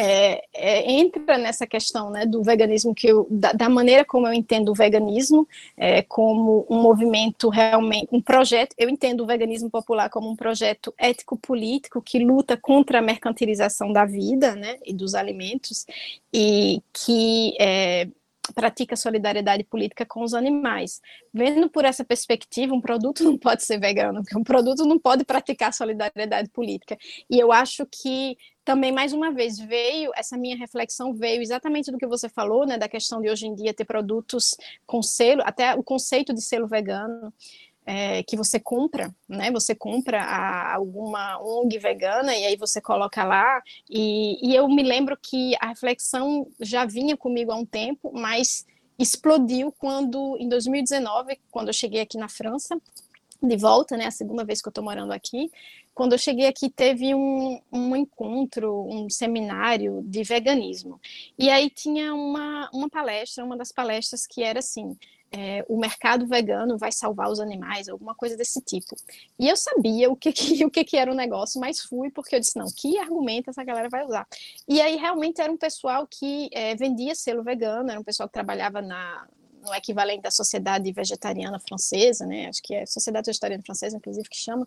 é, 0.00 0.44
é, 0.54 0.92
entra 0.92 1.36
nessa 1.36 1.66
questão 1.66 2.08
né, 2.08 2.24
do 2.24 2.40
veganismo, 2.40 2.94
que 2.94 3.08
eu, 3.08 3.26
da, 3.28 3.52
da, 3.52 3.68
maneira 3.68 4.04
como 4.04 4.28
eu 4.28 4.32
entendo 4.32 4.68
o 4.68 4.74
veganismo, 4.74 5.46
é, 5.76 6.02
como 6.02 6.64
um 6.70 6.80
movimento 6.80 7.48
realmente, 7.48 8.06
um 8.12 8.20
projeto, 8.20 8.76
eu 8.78 8.88
entendo 8.88 9.24
o 9.24 9.26
veganismo 9.26 9.68
popular 9.68 10.08
como 10.08 10.30
um 10.30 10.36
projeto 10.36 10.94
ético-político 10.96 12.00
que 12.00 12.20
luta 12.20 12.56
contra 12.56 13.00
a 13.00 13.02
mercantilização 13.02 13.92
da 13.92 14.04
vida 14.04 14.54
né, 14.54 14.76
e 14.86 14.94
dos 14.94 15.16
alimentos, 15.16 15.84
e 16.32 16.80
que 16.92 17.56
é, 17.58 18.06
pratica 18.52 18.96
solidariedade 18.96 19.64
política 19.64 20.04
com 20.06 20.22
os 20.22 20.34
animais. 20.34 21.00
Vendo 21.32 21.68
por 21.68 21.84
essa 21.84 22.04
perspectiva, 22.04 22.74
um 22.74 22.80
produto 22.80 23.24
não 23.24 23.36
pode 23.38 23.64
ser 23.64 23.78
vegano, 23.78 24.22
porque 24.22 24.38
um 24.38 24.44
produto 24.44 24.84
não 24.84 24.98
pode 24.98 25.24
praticar 25.24 25.72
solidariedade 25.72 26.48
política. 26.50 26.96
E 27.30 27.38
eu 27.38 27.52
acho 27.52 27.86
que 27.86 28.36
também, 28.64 28.92
mais 28.92 29.14
uma 29.14 29.32
vez, 29.32 29.58
veio, 29.58 30.10
essa 30.14 30.36
minha 30.36 30.54
reflexão 30.54 31.14
veio 31.14 31.40
exatamente 31.40 31.90
do 31.90 31.96
que 31.96 32.06
você 32.06 32.28
falou, 32.28 32.66
né, 32.66 32.76
da 32.76 32.86
questão 32.86 33.18
de 33.18 33.30
hoje 33.30 33.46
em 33.46 33.54
dia 33.54 33.72
ter 33.72 33.86
produtos 33.86 34.54
com 34.86 35.02
selo, 35.02 35.40
até 35.46 35.74
o 35.74 35.82
conceito 35.82 36.34
de 36.34 36.42
selo 36.42 36.66
vegano, 36.66 37.32
é, 37.90 38.22
que 38.22 38.36
você 38.36 38.60
compra, 38.60 39.10
né, 39.26 39.50
você 39.50 39.74
compra 39.74 40.20
a, 40.20 40.74
alguma 40.74 41.40
ONG 41.40 41.78
vegana 41.78 42.36
e 42.36 42.44
aí 42.44 42.54
você 42.54 42.82
coloca 42.82 43.24
lá, 43.24 43.62
e, 43.88 44.38
e 44.46 44.54
eu 44.54 44.68
me 44.68 44.82
lembro 44.82 45.16
que 45.16 45.54
a 45.58 45.68
reflexão 45.68 46.46
já 46.60 46.84
vinha 46.84 47.16
comigo 47.16 47.50
há 47.50 47.56
um 47.56 47.64
tempo, 47.64 48.12
mas 48.12 48.66
explodiu 48.98 49.72
quando, 49.72 50.36
em 50.38 50.46
2019, 50.50 51.38
quando 51.50 51.68
eu 51.68 51.72
cheguei 51.72 52.02
aqui 52.02 52.18
na 52.18 52.28
França, 52.28 52.78
de 53.42 53.56
volta, 53.56 53.96
né, 53.96 54.04
a 54.04 54.10
segunda 54.10 54.44
vez 54.44 54.60
que 54.60 54.68
eu 54.68 54.70
estou 54.70 54.84
morando 54.84 55.12
aqui, 55.12 55.50
quando 55.94 56.12
eu 56.12 56.18
cheguei 56.18 56.46
aqui, 56.46 56.68
teve 56.68 57.14
um, 57.14 57.58
um 57.72 57.96
encontro, 57.96 58.86
um 58.86 59.08
seminário 59.08 60.02
de 60.04 60.22
veganismo. 60.24 61.00
E 61.38 61.48
aí 61.48 61.70
tinha 61.70 62.14
uma, 62.14 62.68
uma 62.72 62.90
palestra, 62.90 63.44
uma 63.44 63.56
das 63.56 63.72
palestras 63.72 64.26
que 64.26 64.42
era 64.42 64.58
assim: 64.58 64.96
é, 65.30 65.64
o 65.68 65.78
mercado 65.78 66.26
vegano 66.26 66.78
vai 66.78 66.90
salvar 66.90 67.30
os 67.30 67.40
animais, 67.40 67.88
alguma 67.88 68.14
coisa 68.14 68.36
desse 68.36 68.60
tipo. 68.60 68.96
E 69.38 69.48
eu 69.48 69.56
sabia 69.56 70.10
o 70.10 70.16
que, 70.16 70.32
que, 70.32 70.64
o 70.66 70.70
que, 70.70 70.84
que 70.84 70.96
era 70.96 71.10
o 71.10 71.14
negócio, 71.14 71.60
mas 71.60 71.80
fui 71.80 72.10
porque 72.10 72.36
eu 72.36 72.40
disse, 72.40 72.56
não, 72.58 72.66
que 72.74 72.98
argumento 72.98 73.50
essa 73.50 73.62
galera 73.62 73.88
vai 73.88 74.04
usar? 74.04 74.26
E 74.66 74.80
aí 74.80 74.96
realmente 74.96 75.40
era 75.40 75.52
um 75.52 75.56
pessoal 75.56 76.06
que 76.06 76.48
é, 76.52 76.74
vendia 76.74 77.14
selo 77.14 77.42
vegano, 77.42 77.90
era 77.90 78.00
um 78.00 78.04
pessoal 78.04 78.28
que 78.28 78.32
trabalhava 78.32 78.80
na, 78.80 79.26
no 79.62 79.74
equivalente 79.74 80.22
da 80.22 80.30
Sociedade 80.30 80.90
Vegetariana 80.92 81.60
Francesa, 81.60 82.26
né? 82.26 82.48
Acho 82.48 82.62
que 82.62 82.74
é 82.74 82.86
Sociedade 82.86 83.26
Vegetariana 83.26 83.62
Francesa, 83.64 83.96
inclusive, 83.96 84.28
que 84.28 84.36
chama. 84.36 84.66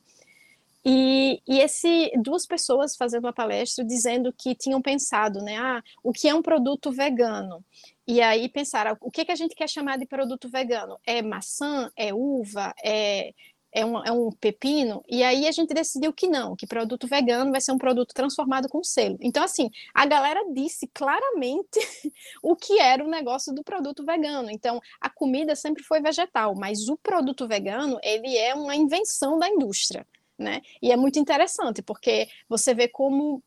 E, 0.84 1.42
e 1.48 1.60
esse 1.60 2.12
duas 2.18 2.46
pessoas 2.46 2.96
fazendo 2.96 3.26
uma 3.26 3.34
palestra 3.34 3.86
dizendo 3.86 4.34
que 4.34 4.56
tinham 4.56 4.82
pensado, 4.82 5.40
né, 5.42 5.58
ah, 5.58 5.84
o 6.04 6.12
que 6.12 6.28
é 6.28 6.34
um 6.34 6.42
produto 6.42 6.92
vegano? 6.92 7.64
E 8.08 8.20
aí 8.20 8.50
pensaram, 8.50 8.98
o 9.00 9.12
que, 9.12 9.24
que 9.24 9.32
a 9.32 9.36
gente 9.36 9.56
quer 9.56 9.70
chamar 9.70 9.98
de 9.98 10.06
produto 10.08 10.50
vegano? 10.50 10.98
É 11.06 11.22
maçã? 11.22 11.92
É 11.96 12.14
uva? 12.14 12.74
É, 12.84 13.32
é, 13.72 13.86
um, 13.86 14.04
é 14.04 14.12
um 14.12 14.32
pepino? 14.32 15.04
E 15.08 15.24
aí 15.24 15.48
a 15.48 15.52
gente 15.52 15.74
decidiu 15.74 16.12
que 16.12 16.28
não, 16.28 16.56
que 16.56 16.66
produto 16.66 17.08
vegano 17.08 17.52
vai 17.52 17.62
ser 17.62 17.72
um 17.72 17.78
produto 17.78 18.14
transformado 18.14 18.68
com 18.68 18.84
selo. 18.84 19.18
Então, 19.22 19.44
assim, 19.44 19.70
a 19.94 20.06
galera 20.06 20.42
disse 20.52 20.88
claramente 20.94 21.80
o 22.42 22.56
que 22.56 22.80
era 22.80 23.04
o 23.04 23.10
negócio 23.10 23.54
do 23.54 23.64
produto 23.64 24.04
vegano. 24.04 24.50
Então, 24.50 24.82
a 25.00 25.10
comida 25.10 25.56
sempre 25.56 25.84
foi 25.84 26.02
vegetal, 26.02 26.56
mas 26.56 26.90
o 26.90 26.98
produto 26.98 27.48
vegano, 27.48 28.00
ele 28.04 28.36
é 28.36 28.54
uma 28.56 28.76
invenção 28.76 29.38
da 29.38 29.48
indústria 29.48 30.06
né? 30.42 30.62
E 30.82 30.92
é 30.92 30.98
muito 30.98 31.20
interessante, 31.20 31.82
porque 31.82 32.28
você 32.50 32.74
vê 32.74 32.88
como 32.88 33.44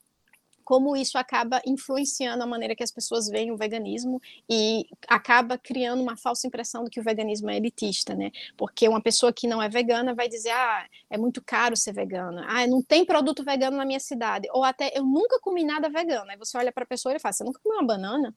como 0.64 0.96
isso 0.96 1.18
acaba 1.18 1.61
influenciando 1.66 2.42
a 2.42 2.46
maneira 2.46 2.74
que 2.74 2.83
as 2.83 2.90
pessoas 2.90 3.28
veem 3.28 3.52
o 3.52 3.57
veganismo 3.57 4.20
e 4.48 4.87
acaba 5.07 5.59
criando 5.59 6.02
uma 6.02 6.16
falsa 6.16 6.46
impressão 6.46 6.85
de 6.85 6.90
que 6.90 6.98
o 6.98 7.04
veganismo 7.04 7.50
é 7.50 7.57
elitista, 7.57 8.14
né? 8.14 8.30
Porque 8.57 8.88
uma 8.88 9.02
pessoa 9.02 9.33
que 9.33 9.46
não 9.46 9.62
é 9.62 9.68
vegana 9.68 10.14
vai 10.14 10.28
dizer, 10.28 10.50
ah, 10.50 10.87
é 11.11 11.18
muito 11.18 11.42
caro 11.44 11.76
ser 11.76 11.92
vegana, 11.92 12.46
ah, 12.48 12.66
não 12.66 12.83
tem 12.83 13.04
produto 13.04 13.44
vegano 13.44 13.76
na 13.76 13.85
minha 13.85 14.00
cidade, 14.00 14.48
ou 14.52 14.64
até 14.64 14.90
eu 14.96 15.04
nunca 15.04 15.38
comi 15.40 15.64
nada 15.64 15.88
vegano. 15.90 16.30
Aí 16.30 16.38
você 16.38 16.57
olha 16.57 16.72
para 16.72 16.85
a 16.85 16.87
pessoa 16.87 17.14
e 17.14 17.20
fala, 17.20 17.33
você 17.35 17.44
nunca 17.44 17.61
comeu 17.62 17.78
uma 17.78 17.87
banana? 17.87 18.35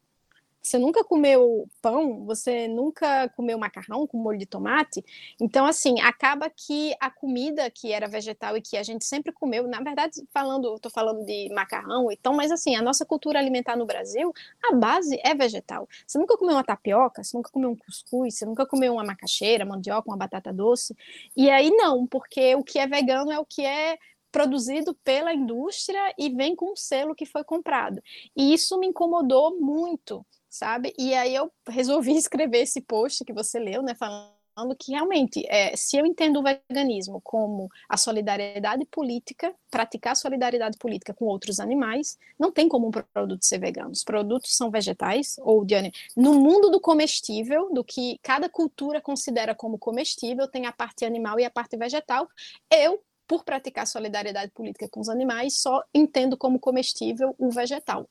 Você 0.61 0.77
nunca 0.77 1.03
comeu 1.03 1.67
pão? 1.81 2.25
Você 2.25 2.67
nunca 2.67 3.29
comeu 3.29 3.57
macarrão 3.57 4.05
com 4.05 4.17
molho 4.17 4.37
de 4.37 4.45
tomate? 4.45 5.03
Então, 5.39 5.65
assim, 5.65 6.01
acaba 6.01 6.49
que 6.49 6.93
a 6.99 7.09
comida 7.09 7.71
que 7.71 7.93
era 7.93 8.07
vegetal 8.07 8.57
e 8.57 8.61
que 8.61 8.75
a 8.75 8.83
gente 8.83 9.05
sempre 9.05 9.31
comeu, 9.31 9.65
na 9.67 9.79
verdade, 9.81 10.21
falando, 10.33 10.75
estou 10.75 10.91
falando 10.91 11.23
de 11.25 11.49
macarrão 11.53 12.11
e 12.11 12.17
então, 12.19 12.35
mas 12.35 12.51
assim, 12.51 12.75
a 12.75 12.81
nossa 12.81 13.05
cultura 13.05 13.39
alimentar 13.39 13.77
no 13.77 13.85
Brasil, 13.85 14.33
a 14.61 14.75
base 14.75 15.17
é 15.23 15.33
vegetal. 15.33 15.87
Você 16.05 16.17
nunca 16.17 16.37
comeu 16.37 16.55
uma 16.55 16.63
tapioca, 16.63 17.23
você 17.23 17.37
nunca 17.37 17.49
comeu 17.51 17.69
um 17.69 17.75
cuscuz, 17.75 18.35
você 18.35 18.45
nunca 18.45 18.65
comeu 18.65 18.93
uma 18.93 19.03
macaxeira, 19.03 19.65
mandioca, 19.65 20.09
uma 20.09 20.17
batata 20.17 20.51
doce. 20.51 20.95
E 21.35 21.49
aí 21.49 21.69
não, 21.71 22.05
porque 22.05 22.55
o 22.55 22.63
que 22.63 22.79
é 22.79 22.87
vegano 22.87 23.31
é 23.31 23.39
o 23.39 23.45
que 23.45 23.63
é 23.65 23.97
produzido 24.31 24.93
pela 25.03 25.33
indústria 25.33 26.13
e 26.17 26.29
vem 26.29 26.55
com 26.55 26.73
o 26.73 26.75
selo 26.75 27.15
que 27.15 27.25
foi 27.25 27.43
comprado. 27.43 28.01
E 28.35 28.53
isso 28.53 28.77
me 28.77 28.87
incomodou 28.87 29.57
muito 29.59 30.25
sabe? 30.57 30.93
E 30.97 31.13
aí 31.13 31.35
eu 31.35 31.51
resolvi 31.67 32.11
escrever 32.17 32.59
esse 32.59 32.81
post 32.81 33.23
que 33.23 33.33
você 33.33 33.59
leu, 33.59 33.81
né, 33.81 33.95
falando 33.95 34.37
que 34.77 34.91
realmente, 34.91 35.45
é, 35.47 35.75
se 35.75 35.97
eu 35.97 36.05
entendo 36.05 36.39
o 36.39 36.43
veganismo 36.43 37.21
como 37.21 37.69
a 37.87 37.95
solidariedade 37.95 38.85
política, 38.85 39.53
praticar 39.69 40.15
solidariedade 40.15 40.79
política 40.79 41.13
com 41.13 41.25
outros 41.25 41.59
animais, 41.59 42.17
não 42.39 42.51
tem 42.51 42.67
como 42.67 42.87
um 42.87 42.91
produto 42.91 43.45
ser 43.45 43.59
vegano. 43.59 43.91
Os 43.91 44.03
produtos 44.03 44.55
são 44.55 44.71
vegetais 44.71 45.35
ou 45.39 45.63
de 45.63 45.75
no 46.15 46.33
mundo 46.33 46.71
do 46.71 46.79
comestível, 46.79 47.71
do 47.71 47.83
que 47.83 48.19
cada 48.23 48.49
cultura 48.49 48.99
considera 48.99 49.53
como 49.53 49.77
comestível, 49.77 50.47
tem 50.47 50.65
a 50.65 50.71
parte 50.71 51.05
animal 51.05 51.39
e 51.39 51.45
a 51.45 51.51
parte 51.51 51.77
vegetal. 51.77 52.27
Eu 52.71 52.99
por 53.27 53.43
praticar 53.43 53.85
solidariedade 53.85 54.51
política 54.51 54.87
com 54.89 55.01
os 55.01 55.09
animais, 55.09 55.59
só 55.59 55.83
entendo 55.93 56.37
como 56.37 56.59
comestível 56.59 57.35
o 57.37 57.51
vegetal. 57.51 58.07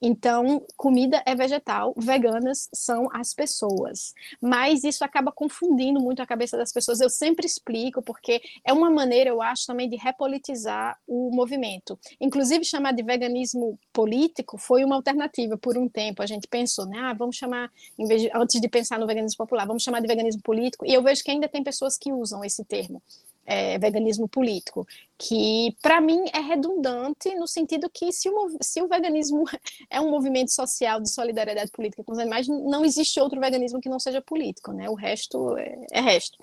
Então, 0.00 0.64
comida 0.76 1.22
é 1.26 1.34
vegetal, 1.34 1.92
veganas 1.96 2.68
são 2.72 3.08
as 3.12 3.34
pessoas. 3.34 4.14
Mas 4.40 4.84
isso 4.84 5.04
acaba 5.04 5.32
confundindo 5.32 6.00
muito 6.00 6.22
a 6.22 6.26
cabeça 6.26 6.56
das 6.56 6.72
pessoas. 6.72 7.00
Eu 7.00 7.10
sempre 7.10 7.44
explico, 7.44 8.00
porque 8.00 8.40
é 8.64 8.72
uma 8.72 8.90
maneira, 8.90 9.30
eu 9.30 9.42
acho, 9.42 9.66
também 9.66 9.88
de 9.88 9.96
repolitizar 9.96 10.96
o 11.06 11.30
movimento. 11.34 11.98
Inclusive, 12.20 12.64
chamar 12.64 12.92
de 12.92 13.02
veganismo 13.02 13.78
político 13.92 14.56
foi 14.56 14.84
uma 14.84 14.94
alternativa 14.94 15.58
por 15.58 15.76
um 15.76 15.88
tempo. 15.88 16.22
A 16.22 16.26
gente 16.26 16.46
pensou, 16.46 16.86
né? 16.86 16.98
Ah, 16.98 17.12
vamos 17.12 17.36
chamar, 17.36 17.70
de, 17.98 18.30
antes 18.34 18.60
de 18.60 18.68
pensar 18.68 18.98
no 18.98 19.06
veganismo 19.06 19.36
popular, 19.36 19.66
vamos 19.66 19.82
chamar 19.82 20.00
de 20.00 20.06
veganismo 20.06 20.42
político. 20.42 20.86
E 20.86 20.94
eu 20.94 21.02
vejo 21.02 21.24
que 21.24 21.30
ainda 21.30 21.48
tem 21.48 21.64
pessoas 21.64 21.98
que 21.98 22.12
usam 22.12 22.44
esse 22.44 22.64
termo 22.64 23.02
é, 23.50 23.76
veganismo 23.78 24.28
político, 24.28 24.86
que 25.18 25.76
para 25.82 26.00
mim 26.00 26.24
é 26.32 26.38
redundante 26.38 27.34
no 27.34 27.48
sentido 27.48 27.90
que 27.92 28.12
se 28.12 28.30
o, 28.30 28.56
se 28.62 28.80
o 28.80 28.86
veganismo 28.86 29.44
é 29.90 30.00
um 30.00 30.08
movimento 30.08 30.52
social 30.52 31.00
de 31.00 31.10
solidariedade 31.10 31.72
política 31.72 32.04
com 32.04 32.12
os 32.12 32.18
animais, 32.18 32.46
não 32.46 32.84
existe 32.84 33.18
outro 33.18 33.40
veganismo 33.40 33.80
que 33.80 33.88
não 33.88 33.98
seja 33.98 34.22
político, 34.22 34.72
né? 34.72 34.88
O 34.88 34.94
resto 34.94 35.58
é, 35.58 35.84
é 35.90 36.00
resto. 36.00 36.38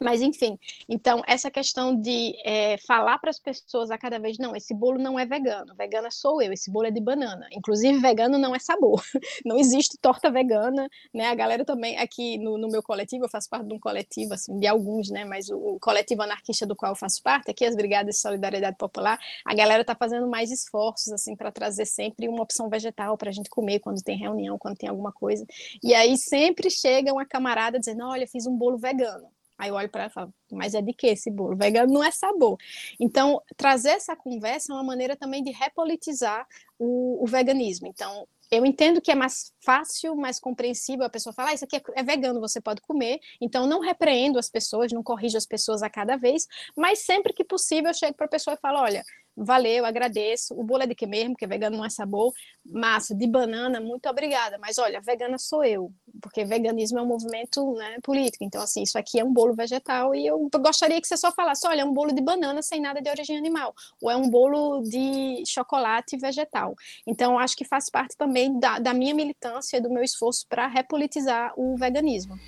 Mas, 0.00 0.22
enfim, 0.22 0.56
então, 0.88 1.22
essa 1.26 1.50
questão 1.50 1.94
de 2.00 2.32
é, 2.44 2.78
falar 2.86 3.18
para 3.18 3.30
as 3.30 3.40
pessoas 3.40 3.90
a 3.90 3.98
cada 3.98 4.18
vez, 4.18 4.38
não, 4.38 4.54
esse 4.54 4.72
bolo 4.72 4.98
não 4.98 5.18
é 5.18 5.26
vegano, 5.26 5.74
vegana 5.74 6.08
sou 6.10 6.40
eu, 6.40 6.52
esse 6.52 6.70
bolo 6.70 6.86
é 6.86 6.90
de 6.90 7.00
banana. 7.00 7.48
Inclusive, 7.52 7.98
vegano 7.98 8.38
não 8.38 8.54
é 8.54 8.60
sabor, 8.60 9.02
não 9.44 9.58
existe 9.58 9.98
torta 10.00 10.30
vegana, 10.30 10.88
né? 11.12 11.26
A 11.26 11.34
galera 11.34 11.64
também, 11.64 11.98
aqui 11.98 12.38
no, 12.38 12.56
no 12.56 12.68
meu 12.68 12.82
coletivo, 12.82 13.24
eu 13.24 13.28
faço 13.28 13.48
parte 13.50 13.66
de 13.66 13.74
um 13.74 13.80
coletivo, 13.80 14.34
assim, 14.34 14.56
de 14.58 14.68
alguns, 14.68 15.10
né? 15.10 15.24
Mas 15.24 15.48
o, 15.48 15.56
o 15.56 15.80
coletivo 15.80 16.22
anarquista 16.22 16.64
do 16.64 16.76
qual 16.76 16.92
eu 16.92 16.96
faço 16.96 17.20
parte, 17.22 17.50
aqui 17.50 17.64
as 17.64 17.74
Brigadas 17.74 18.14
de 18.14 18.20
Solidariedade 18.20 18.76
Popular, 18.76 19.18
a 19.44 19.54
galera 19.54 19.80
está 19.80 19.96
fazendo 19.96 20.28
mais 20.28 20.52
esforços, 20.52 21.12
assim, 21.12 21.34
para 21.34 21.50
trazer 21.50 21.86
sempre 21.86 22.28
uma 22.28 22.42
opção 22.42 22.68
vegetal 22.68 23.16
para 23.18 23.30
a 23.30 23.32
gente 23.32 23.50
comer 23.50 23.80
quando 23.80 24.00
tem 24.02 24.16
reunião, 24.16 24.56
quando 24.58 24.76
tem 24.76 24.88
alguma 24.88 25.12
coisa. 25.12 25.44
E 25.82 25.92
aí 25.92 26.16
sempre 26.16 26.70
chega 26.70 27.12
uma 27.12 27.26
camarada 27.26 27.78
dizendo, 27.80 28.04
olha, 28.04 28.26
fiz 28.28 28.46
um 28.46 28.56
bolo 28.56 28.78
vegano. 28.78 29.28
Aí 29.58 29.70
eu 29.70 29.74
olho 29.74 29.88
para 29.88 30.02
ela 30.02 30.10
e 30.10 30.14
falo, 30.14 30.34
mas 30.52 30.74
é 30.74 30.80
de 30.80 30.94
que 30.94 31.08
esse 31.08 31.30
bolo? 31.30 31.56
Vegano 31.56 31.92
não 31.92 32.04
é 32.04 32.12
sabor. 32.12 32.56
Então, 33.00 33.42
trazer 33.56 33.90
essa 33.90 34.14
conversa 34.14 34.72
é 34.72 34.76
uma 34.76 34.84
maneira 34.84 35.16
também 35.16 35.42
de 35.42 35.50
repolitizar 35.50 36.46
o, 36.78 37.22
o 37.22 37.26
veganismo. 37.26 37.88
Então, 37.88 38.26
eu 38.50 38.64
entendo 38.64 39.00
que 39.00 39.10
é 39.10 39.14
mais 39.14 39.52
fácil, 39.62 40.16
mais 40.16 40.40
compreensível 40.40 41.04
a 41.04 41.10
pessoa 41.10 41.32
falar, 41.32 41.50
ah, 41.50 41.54
isso 41.54 41.64
aqui 41.64 41.76
é, 41.76 41.82
é, 41.96 42.02
vegano, 42.02 42.40
você 42.40 42.60
pode 42.60 42.80
comer. 42.80 43.18
Então, 43.40 43.66
não 43.66 43.80
repreendo 43.80 44.38
as 44.38 44.48
pessoas, 44.48 44.92
não 44.92 45.02
corrijo 45.02 45.36
as 45.36 45.46
pessoas 45.46 45.82
a 45.82 45.90
cada 45.90 46.16
vez, 46.16 46.46
mas 46.76 47.00
sempre 47.00 47.32
que 47.32 47.44
possível 47.44 47.90
eu 47.90 47.94
chego 47.94 48.16
para 48.16 48.26
a 48.26 48.30
pessoa 48.30 48.54
e 48.54 48.60
falo, 48.60 48.78
olha, 48.78 49.04
valeu, 49.44 49.84
agradeço. 49.84 50.54
O 50.54 50.64
bolo 50.64 50.82
é 50.82 50.86
de 50.86 50.94
que 50.94 51.06
mesmo? 51.06 51.30
Porque 51.30 51.46
vegano 51.46 51.76
não 51.76 51.84
é 51.84 51.90
sabor. 51.90 52.32
Massa, 52.64 53.14
de 53.14 53.26
banana, 53.26 53.80
muito 53.80 54.08
obrigada. 54.08 54.58
Mas 54.58 54.78
olha, 54.78 55.00
vegana 55.00 55.38
sou 55.38 55.64
eu, 55.64 55.92
porque 56.20 56.44
veganismo 56.44 56.98
é 56.98 57.02
um 57.02 57.06
movimento 57.06 57.74
né, 57.74 57.98
político. 58.02 58.44
Então, 58.44 58.60
assim, 58.62 58.82
isso 58.82 58.98
aqui 58.98 59.18
é 59.18 59.24
um 59.24 59.32
bolo 59.32 59.54
vegetal 59.54 60.14
e 60.14 60.26
eu 60.26 60.48
gostaria 60.60 61.00
que 61.00 61.06
você 61.06 61.16
só 61.16 61.32
falasse: 61.32 61.66
olha, 61.66 61.82
é 61.82 61.84
um 61.84 61.92
bolo 61.92 62.12
de 62.12 62.20
banana 62.20 62.62
sem 62.62 62.80
nada 62.80 63.00
de 63.00 63.08
origem 63.08 63.36
animal, 63.36 63.74
ou 64.02 64.10
é 64.10 64.16
um 64.16 64.28
bolo 64.28 64.82
de 64.82 65.42
chocolate 65.46 66.16
vegetal. 66.16 66.74
Então, 67.06 67.38
acho 67.38 67.56
que 67.56 67.64
faz 67.64 67.88
parte 67.88 68.16
também 68.16 68.58
da, 68.58 68.78
da 68.78 68.92
minha 68.92 69.14
militância 69.14 69.80
do 69.80 69.90
meu 69.90 70.02
esforço 70.02 70.46
para 70.48 70.66
repolitizar 70.66 71.52
o 71.56 71.76
veganismo. 71.76 72.38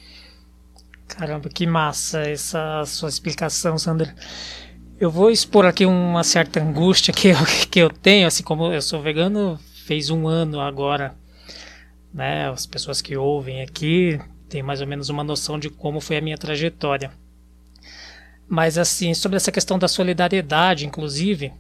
Caramba, 1.09 1.49
que 1.49 1.67
massa 1.67 2.21
essa 2.21 2.85
sua 2.87 3.09
explicação, 3.09 3.77
Sandra. 3.77 4.15
Eu 5.01 5.11
vou 5.11 5.31
expor 5.31 5.65
aqui 5.65 5.87
uma 5.87 6.23
certa 6.23 6.61
angústia 6.61 7.11
que 7.15 7.29
eu, 7.29 7.37
que 7.71 7.79
eu 7.79 7.89
tenho, 7.89 8.27
assim 8.27 8.43
como 8.43 8.71
eu 8.71 8.83
sou 8.83 9.01
vegano, 9.01 9.59
fez 9.87 10.11
um 10.11 10.29
ano 10.29 10.61
agora, 10.61 11.15
né? 12.13 12.51
As 12.51 12.67
pessoas 12.67 13.01
que 13.01 13.17
ouvem 13.17 13.63
aqui 13.63 14.21
têm 14.47 14.63
mais 14.63 14.83
ou 14.83 14.87
menos 14.87 15.09
uma 15.09 15.25
noção 15.25 15.59
de 15.59 15.71
como 15.71 16.03
foi 16.03 16.19
a 16.19 16.21
minha 16.21 16.37
trajetória. 16.37 17.11
Mas 18.47 18.77
assim, 18.77 19.15
sobre 19.15 19.39
essa 19.39 19.51
questão 19.51 19.79
da 19.79 19.89
solidariedade, 19.89 20.87
inclusive, 20.87 21.51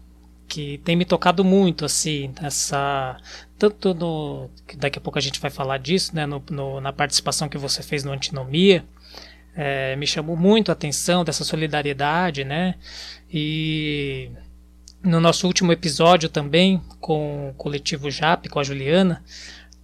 que 0.46 0.76
tem 0.84 0.94
me 0.94 1.06
tocado 1.06 1.42
muito, 1.42 1.86
assim, 1.86 2.34
nessa. 2.42 3.16
Tanto 3.58 3.94
no. 3.94 4.50
Daqui 4.76 4.98
a 4.98 5.00
pouco 5.00 5.18
a 5.18 5.22
gente 5.22 5.40
vai 5.40 5.50
falar 5.50 5.78
disso, 5.78 6.14
né? 6.14 6.26
No, 6.26 6.42
no, 6.50 6.78
na 6.78 6.92
participação 6.92 7.48
que 7.48 7.56
você 7.56 7.82
fez 7.82 8.04
no 8.04 8.12
Antinomia. 8.12 8.84
É, 9.56 9.96
me 9.96 10.06
chamou 10.06 10.36
muito 10.36 10.70
a 10.70 10.72
atenção 10.72 11.24
dessa 11.24 11.42
solidariedade, 11.42 12.44
né? 12.44 12.76
E 13.32 14.30
no 15.02 15.20
nosso 15.20 15.46
último 15.46 15.72
episódio 15.72 16.28
também, 16.28 16.80
com 17.00 17.50
o 17.50 17.54
coletivo 17.54 18.10
JAP, 18.10 18.48
com 18.48 18.58
a 18.58 18.64
Juliana, 18.64 19.22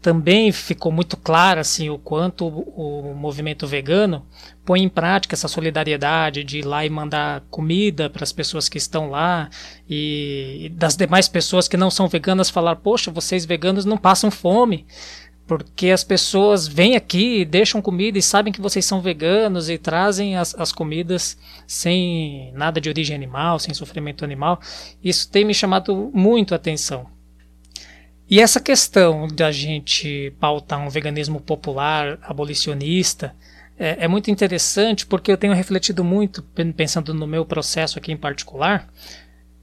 também 0.06 0.52
ficou 0.52 0.92
muito 0.92 1.16
claro 1.16 1.59
assim, 1.59 1.90
o 1.90 1.98
quanto 1.98 2.46
o, 2.46 3.12
movimento 3.14 3.66
vegano 3.66 4.24
põe 4.64 4.82
em 4.82 4.88
prática 4.88 5.35
essa 5.35 5.48
solidariedade 5.48 6.44
de 6.44 6.59
ir 6.59 6.64
lá 6.64 6.87
e 6.87 6.90
mandar 6.90 7.42
comida 7.50 8.09
para 8.09 8.22
as 8.22 8.30
pessoas 8.30 8.68
que 8.68 8.78
estão 8.78 9.11
lá 9.11 9.48
e 9.88 10.70
das 10.74 10.96
demais 10.96 11.28
pessoas 11.28 11.66
que 11.66 11.76
não 11.76 11.90
são 11.90 12.06
veganas 12.06 12.50
falar, 12.50 12.76
poxa, 12.76 13.11
vocês 13.11 13.44
veganos 13.44 13.85
não 13.85 13.96
passam 13.96 14.30
fome 14.30 14.87
porque 15.46 15.90
as 15.90 16.02
pessoas 16.02 16.66
vêm 16.66 16.96
aqui, 16.96 17.44
deixam 17.44 17.80
comida 17.80 18.18
e 18.18 18.22
sabem 18.22 18.52
que 18.52 18.61
vocês 18.61 18.85
são 18.85 19.00
veganos 19.00 19.70
e 19.70 19.78
trazem 19.78 20.37
as, 20.37 20.54
as 20.54 20.72
comidas 20.72 21.38
sem 21.66 22.52
nada 22.54 22.80
de 22.80 22.88
origem 22.88 23.14
animal, 23.14 23.59
sem 23.59 23.72
sofrimento 23.72 24.24
animal. 24.24 24.61
Isso 25.02 25.30
tem 25.30 25.44
me 25.44 25.54
chamado 25.54 26.11
muito 26.12 26.52
a 26.52 26.56
atenção. 26.56 27.06
E 28.28 28.40
essa 28.40 28.61
questão 28.61 29.28
da 29.28 29.52
gente 29.52 30.35
pautar 30.40 30.80
um 30.80 30.88
veganismo 30.88 31.40
popular, 31.40 32.18
abolicionista, 32.22 33.32
é, 33.78 34.04
é 34.04 34.09
muito 34.09 34.32
interessante 34.32 35.06
porque 35.06 35.30
eu 35.30 35.37
tenho 35.37 35.54
refletido 35.54 36.02
muito, 36.02 36.42
pensando 36.76 37.14
no 37.14 37.26
meu 37.26 37.44
processo 37.44 37.98
aqui 37.98 38.11
em 38.11 38.16
particular, 38.16 38.88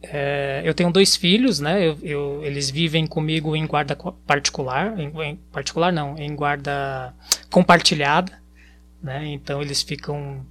é, 0.03 0.61
eu 0.65 0.73
tenho 0.73 0.91
dois 0.91 1.15
filhos, 1.15 1.61
né? 1.61 1.87
Eu, 1.87 1.97
eu, 2.03 2.41
eles 2.43 2.69
vivem 2.69 3.07
comigo 3.07 3.55
em 3.55 3.65
guarda 3.65 3.95
particular, 4.27 4.99
em, 4.99 5.07
em, 5.23 5.35
particular 5.51 5.93
não, 5.93 6.17
em 6.17 6.35
guarda 6.35 7.13
compartilhada, 7.49 8.33
né? 9.01 9.25
Então 9.27 9.61
eles 9.61 9.81
ficam 9.81 10.45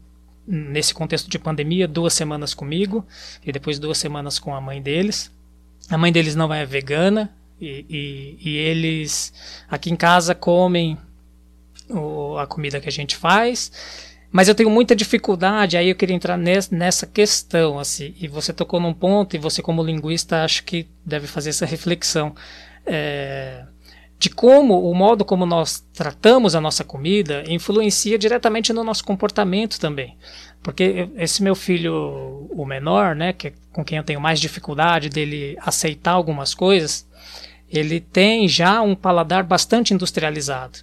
nesse 0.47 0.95
contexto 0.95 1.31
de 1.31 1.39
pandemia 1.39 1.87
duas 1.87 2.15
semanas 2.15 2.55
comigo 2.55 3.07
e 3.45 3.53
depois 3.53 3.79
duas 3.79 3.99
semanas 3.99 4.39
com 4.39 4.55
a 4.55 4.61
mãe 4.61 4.81
deles. 4.81 5.31
A 5.91 5.99
mãe 5.99 6.11
deles 6.11 6.35
não 6.35 6.53
é 6.53 6.65
vegana 6.65 7.31
e, 7.61 7.85
e, 7.91 8.51
e 8.51 8.57
eles 8.57 9.35
aqui 9.69 9.91
em 9.91 9.97
casa 9.97 10.35
comem 10.35 10.97
o, 11.91 12.39
a 12.39 12.47
comida 12.47 12.81
que 12.81 12.89
a 12.89 12.93
gente 12.93 13.17
faz 13.17 13.71
Mas 14.33 14.49
eu 14.49 14.55
tenho 14.55 14.71
muita 14.71 14.97
dificuldade, 14.97 15.77
aí 15.77 15.91
eu 15.91 15.95
queria 15.95 16.17
entrar 16.17 16.39
nessa 16.39 17.07
questão, 17.07 17.79
assim, 17.79 18.15
e 18.19 18.27
você 18.27 18.51
tocou 18.51 18.81
num 18.81 18.95
ponto, 18.95 19.37
e 19.37 19.39
você 19.39 19.61
como 19.61 19.85
linguista 19.85 20.43
acho 20.43 20.65
que 20.65 20.89
deve 21.05 21.27
fazer 21.27 21.51
essa 21.51 21.67
reflexão. 21.67 22.35
É, 22.87 23.65
de 24.19 24.31
como 24.31 24.89
o 24.89 24.95
modo 24.95 25.25
como 25.25 25.45
nós 25.45 25.85
tratamos 25.93 26.55
a 26.55 26.61
nossa 26.61 26.85
comida 26.85 27.43
influencia 27.47 28.17
diretamente 28.17 28.73
no 28.73 28.85
nosso 28.85 29.05
comportamento 29.05 29.81
também. 29.81 30.17
Porque 30.63 31.09
esse 31.17 31.43
meu 31.43 31.57
filho, 31.57 32.47
o 32.51 32.65
menor, 32.65 33.17
né, 33.17 33.33
que 33.33 33.49
é 33.49 33.53
com 33.73 33.85
quem 33.85 33.99
eu 33.99 34.05
tenho 34.05 34.21
mais 34.21 34.41
dificuldade 34.41 35.09
dele 35.09 35.57
aceitar 35.61 36.13
algumas 36.13 36.55
coisas, 36.55 37.05
ele 37.69 38.01
tem 38.01 38.47
já 38.47 38.81
um 38.81 38.95
paladar 38.95 39.43
bastante 39.43 39.93
industrializado. 39.93 40.79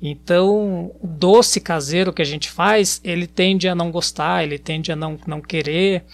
Então, 0.00 0.92
o 1.00 1.06
doce 1.06 1.60
caseiro 1.60 2.12
que 2.12 2.20
a 2.20 2.24
gente 2.24 2.50
faz, 2.50 3.00
ele 3.02 3.26
tende 3.26 3.66
a 3.66 3.74
não 3.74 3.90
gostar, 3.90 4.44
ele 4.44 4.58
tende 4.58 4.92
a 4.92 4.96
não, 4.96 5.18
não 5.26 5.40
querer. 5.40 6.04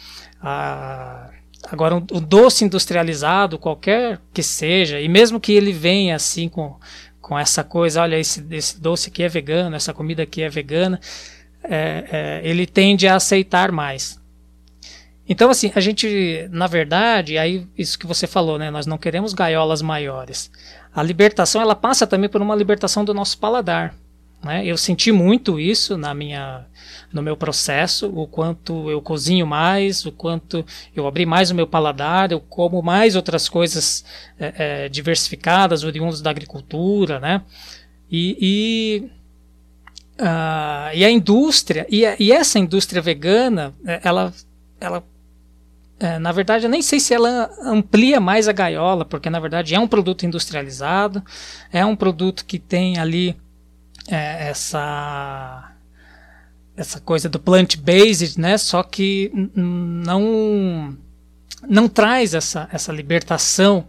A... 0.40 1.30
Agora, 1.70 1.96
o 1.96 2.20
doce 2.20 2.64
industrializado, 2.64 3.58
qualquer 3.58 4.20
que 4.32 4.42
seja, 4.42 5.00
e 5.00 5.08
mesmo 5.08 5.40
que 5.40 5.52
ele 5.52 5.72
venha 5.72 6.16
assim 6.16 6.48
com, 6.48 6.76
com 7.20 7.38
essa 7.38 7.62
coisa, 7.62 8.02
olha, 8.02 8.18
esse, 8.18 8.44
esse 8.50 8.80
doce 8.80 9.08
aqui 9.08 9.22
é 9.22 9.28
vegano, 9.28 9.76
essa 9.76 9.94
comida 9.94 10.22
aqui 10.22 10.42
é 10.42 10.48
vegana, 10.48 11.00
é, 11.62 12.04
é, 12.10 12.48
ele 12.48 12.66
tende 12.66 13.06
a 13.06 13.16
aceitar 13.16 13.70
mais. 13.70 14.20
Então, 15.28 15.50
assim, 15.50 15.70
a 15.74 15.80
gente, 15.80 16.48
na 16.50 16.66
verdade, 16.66 17.38
aí 17.38 17.66
isso 17.78 17.98
que 17.98 18.06
você 18.06 18.26
falou, 18.26 18.58
né? 18.58 18.70
Nós 18.70 18.86
não 18.86 18.98
queremos 18.98 19.32
gaiolas 19.32 19.80
maiores. 19.80 20.50
A 20.94 21.02
libertação, 21.02 21.60
ela 21.60 21.74
passa 21.74 22.06
também 22.06 22.28
por 22.28 22.42
uma 22.42 22.54
libertação 22.54 23.04
do 23.04 23.14
nosso 23.14 23.38
paladar. 23.38 23.94
Né? 24.42 24.66
Eu 24.66 24.76
senti 24.76 25.12
muito 25.12 25.60
isso 25.60 25.96
na 25.96 26.12
minha, 26.12 26.66
no 27.12 27.22
meu 27.22 27.36
processo, 27.36 28.08
o 28.08 28.26
quanto 28.26 28.90
eu 28.90 29.00
cozinho 29.00 29.46
mais, 29.46 30.04
o 30.04 30.10
quanto 30.10 30.64
eu 30.94 31.06
abri 31.06 31.24
mais 31.24 31.50
o 31.50 31.54
meu 31.54 31.66
paladar, 31.66 32.32
eu 32.32 32.40
como 32.40 32.82
mais 32.82 33.14
outras 33.14 33.48
coisas 33.48 34.04
é, 34.38 34.54
é, 34.84 34.88
diversificadas, 34.88 35.84
oriundas 35.84 36.20
da 36.20 36.30
agricultura, 36.30 37.20
né? 37.20 37.42
E, 38.10 38.36
e, 38.40 39.10
uh, 40.20 40.94
e 40.94 41.04
a 41.04 41.10
indústria, 41.10 41.86
e, 41.88 42.04
a, 42.04 42.16
e 42.18 42.32
essa 42.32 42.58
indústria 42.58 43.00
vegana, 43.00 43.72
é, 43.86 44.00
ela, 44.02 44.34
ela 44.80 45.04
na 46.18 46.32
verdade, 46.32 46.66
eu 46.66 46.70
nem 46.70 46.82
sei 46.82 46.98
se 46.98 47.14
ela 47.14 47.50
amplia 47.62 48.20
mais 48.20 48.48
a 48.48 48.52
gaiola, 48.52 49.04
porque 49.04 49.30
na 49.30 49.38
verdade 49.38 49.74
é 49.74 49.78
um 49.78 49.86
produto 49.86 50.26
industrializado, 50.26 51.22
é 51.72 51.84
um 51.84 51.94
produto 51.94 52.44
que 52.44 52.58
tem 52.58 52.98
ali 52.98 53.36
é, 54.08 54.48
essa 54.48 55.68
essa 56.76 57.00
coisa 57.00 57.28
do 57.28 57.38
plant-based, 57.38 58.40
né? 58.40 58.56
Só 58.58 58.82
que 58.82 59.30
não 59.54 60.96
não 61.68 61.88
traz 61.88 62.34
essa, 62.34 62.68
essa 62.72 62.92
libertação 62.92 63.86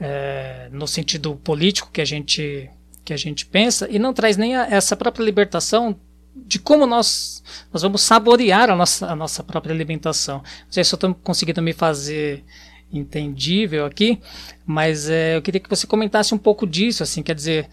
é, 0.00 0.68
no 0.72 0.86
sentido 0.86 1.36
político 1.36 1.90
que 1.92 2.00
a 2.00 2.04
gente 2.04 2.70
que 3.04 3.12
a 3.12 3.16
gente 3.16 3.44
pensa 3.44 3.88
e 3.90 3.98
não 3.98 4.14
traz 4.14 4.36
nem 4.36 4.56
a, 4.56 4.66
essa 4.66 4.96
própria 4.96 5.24
libertação 5.24 5.98
de 6.34 6.58
como 6.58 6.86
nós, 6.86 7.42
nós 7.72 7.82
vamos 7.82 8.02
saborear 8.02 8.70
a 8.70 8.76
nossa, 8.76 9.06
a 9.06 9.16
nossa 9.16 9.42
própria 9.42 9.74
alimentação. 9.74 10.38
Não 10.38 10.72
sei 10.72 10.84
se 10.84 10.94
eu 10.94 10.96
estou 10.96 11.14
conseguindo 11.14 11.60
me 11.60 11.72
fazer 11.72 12.44
entendível 12.92 13.86
aqui, 13.86 14.20
mas 14.66 15.08
é, 15.08 15.36
eu 15.36 15.42
queria 15.42 15.60
que 15.60 15.70
você 15.70 15.86
comentasse 15.86 16.34
um 16.34 16.38
pouco 16.38 16.66
disso, 16.66 17.02
assim, 17.02 17.22
quer 17.22 17.34
dizer, 17.34 17.68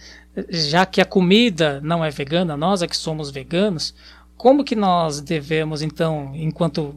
já 0.49 0.85
que 0.85 1.01
a 1.01 1.05
comida 1.05 1.81
não 1.81 2.05
é 2.05 2.09
vegana, 2.11 2.55
nós 2.55 2.81
é 2.81 2.87
que 2.87 2.95
somos 2.95 3.31
veganos, 3.31 3.95
como 4.35 4.63
que 4.63 4.75
nós 4.75 5.19
devemos, 5.19 5.81
então, 5.81 6.31
enquanto 6.35 6.95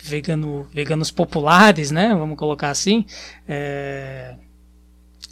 vegano, 0.00 0.68
veganos 0.72 1.10
populares, 1.10 1.90
né, 1.90 2.14
vamos 2.14 2.38
colocar 2.38 2.70
assim, 2.70 3.04
é, 3.48 4.36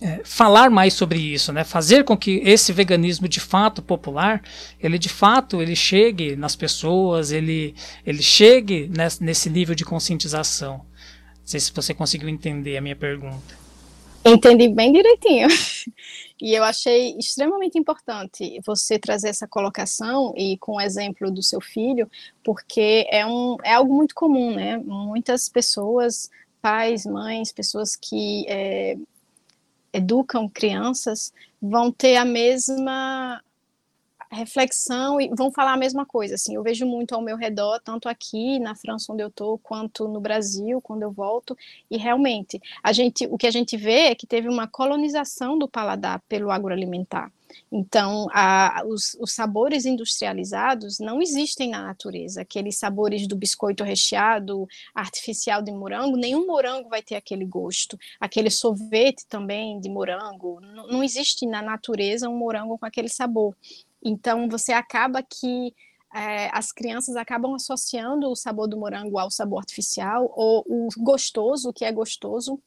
é, 0.01 0.21
falar 0.25 0.71
mais 0.71 0.93
sobre 0.93 1.19
isso, 1.19 1.53
né? 1.53 1.65
Fazer 1.65 2.05
com 2.05 2.17
que 2.17 2.43
esse 2.45 2.73
veganismo 2.73 3.27
de 3.27 3.41
fato 3.41 3.83
popular, 3.83 4.43
ele 4.79 4.99
de 4.99 5.09
fato 5.09 5.63
ele 5.63 5.75
chegue 5.75 6.37
nas 6.37 6.55
pessoas, 6.55 7.31
ele 7.31 7.75
ele 8.05 8.23
chegue 8.23 8.91
nesse, 9.21 9.49
nível 9.49 9.75
de 9.75 9.85
conscientização. 9.85 10.79
Não 10.79 11.47
sei 11.47 11.61
se 11.61 11.73
você 11.73 11.95
conseguiu 11.95 12.29
entender 12.29 12.77
a 12.77 12.81
minha 12.81 12.97
pergunta. 12.97 13.67
Entendi 14.25 14.69
bem 14.69 14.93
direitinho. 14.93 15.49
E 16.39 16.55
eu 16.55 16.63
achei 16.65 17.17
extremamente 17.19 17.79
importante 17.79 18.61
você 18.63 18.99
trazer 18.99 19.31
essa 19.31 19.49
colocação 19.49 20.35
e 20.37 20.59
com 20.59 20.73
o 20.73 20.81
exemplo 20.83 21.31
do 21.31 21.43
seu 21.43 21.63
filho, 21.63 22.11
porque 22.45 23.07
é, 23.11 23.25
um, 23.25 23.57
é 23.65 23.73
algo 23.73 23.95
muito 23.95 24.15
comum, 24.15 24.55
né? 24.55 24.77
Muitas 24.77 25.49
pessoas, 25.49 26.31
pais, 26.61 27.07
mães, 27.07 27.53
pessoas 27.53 27.97
que 27.97 28.45
é, 28.49 28.99
educam 29.97 30.49
crianças 30.49 31.33
vão 31.61 31.91
ter 31.91 32.17
a 32.17 32.25
mesma 32.25 33.43
reflexão 34.31 35.21
e 35.21 35.29
vão 35.29 35.51
falar 35.51 35.75
a 35.75 35.77
mesma 35.77 36.05
coisa. 36.05 36.35
Assim, 36.35 36.55
eu 36.55 36.63
vejo 36.63 36.87
muito 36.87 37.15
ao 37.15 37.23
meu 37.23 37.37
redor, 37.37 37.81
tanto 37.83 38.09
aqui 38.09 38.59
na 38.59 38.75
França 38.75 39.13
onde 39.13 39.23
eu 39.23 39.29
estou, 39.29 39.59
quanto 39.59 40.09
no 40.09 40.21
Brasil 40.21 40.81
quando 40.81 41.03
eu 41.03 41.11
volto. 41.11 41.57
E 41.91 41.97
realmente, 41.97 42.61
a 42.83 42.93
gente, 42.93 43.27
o 43.27 43.39
que 43.39 43.47
a 43.47 43.51
gente 43.51 43.77
vê 43.77 44.11
é 44.11 44.15
que 44.15 44.27
teve 44.27 44.49
uma 44.49 44.67
colonização 44.67 45.59
do 45.59 45.69
paladar 45.69 46.21
pelo 46.29 46.51
agroalimentar. 46.51 47.33
Então, 47.71 48.29
a, 48.33 48.83
os, 48.87 49.17
os, 49.21 49.33
sabores 49.33 49.85
industrializados 49.85 50.99
não 50.99 51.21
existem 51.21 51.71
na 51.71 51.83
natureza. 51.83 52.43
Aqueles 52.43 52.79
sabores 52.79 53.27
do 53.27 53.37
biscoito 53.37 53.83
recheado 53.83 54.69
artificial 54.95 55.63
de 55.63 55.73
morango, 55.73 56.17
nenhum 56.17 56.47
morango 56.47 56.89
vai 56.89 57.03
ter 57.03 57.17
aquele 57.17 57.45
gosto. 57.45 57.99
Aquele 58.21 58.51
sorvete 58.51 59.27
também 59.27 59.81
de 59.81 59.89
morango, 59.89 60.61
não, 60.61 61.03
existe 61.03 61.47
na 61.47 61.61
natureza 61.61 62.29
um 62.29 62.37
morango 62.37 62.79
com 62.79 62.87
aquele 62.87 63.09
sabor. 63.09 63.55
Então, 64.03 64.49
você 64.49 64.73
acaba 64.73 65.23
que 65.23 65.75
é, 66.15 66.49
as 66.53 66.73
crianças 66.73 67.17
acabam 67.17 67.55
associando 67.55 68.31
o 68.31 68.37
sabor 68.37 68.69
do 68.69 68.77
morango 68.77 69.19
ao 69.19 69.31
sabor 69.31 69.59
artificial, 69.59 70.33
ou 70.35 70.65
o 70.67 70.89
gostoso, 70.99 71.73
que 71.73 71.85
é 71.85 71.93
gostoso, 71.93 72.61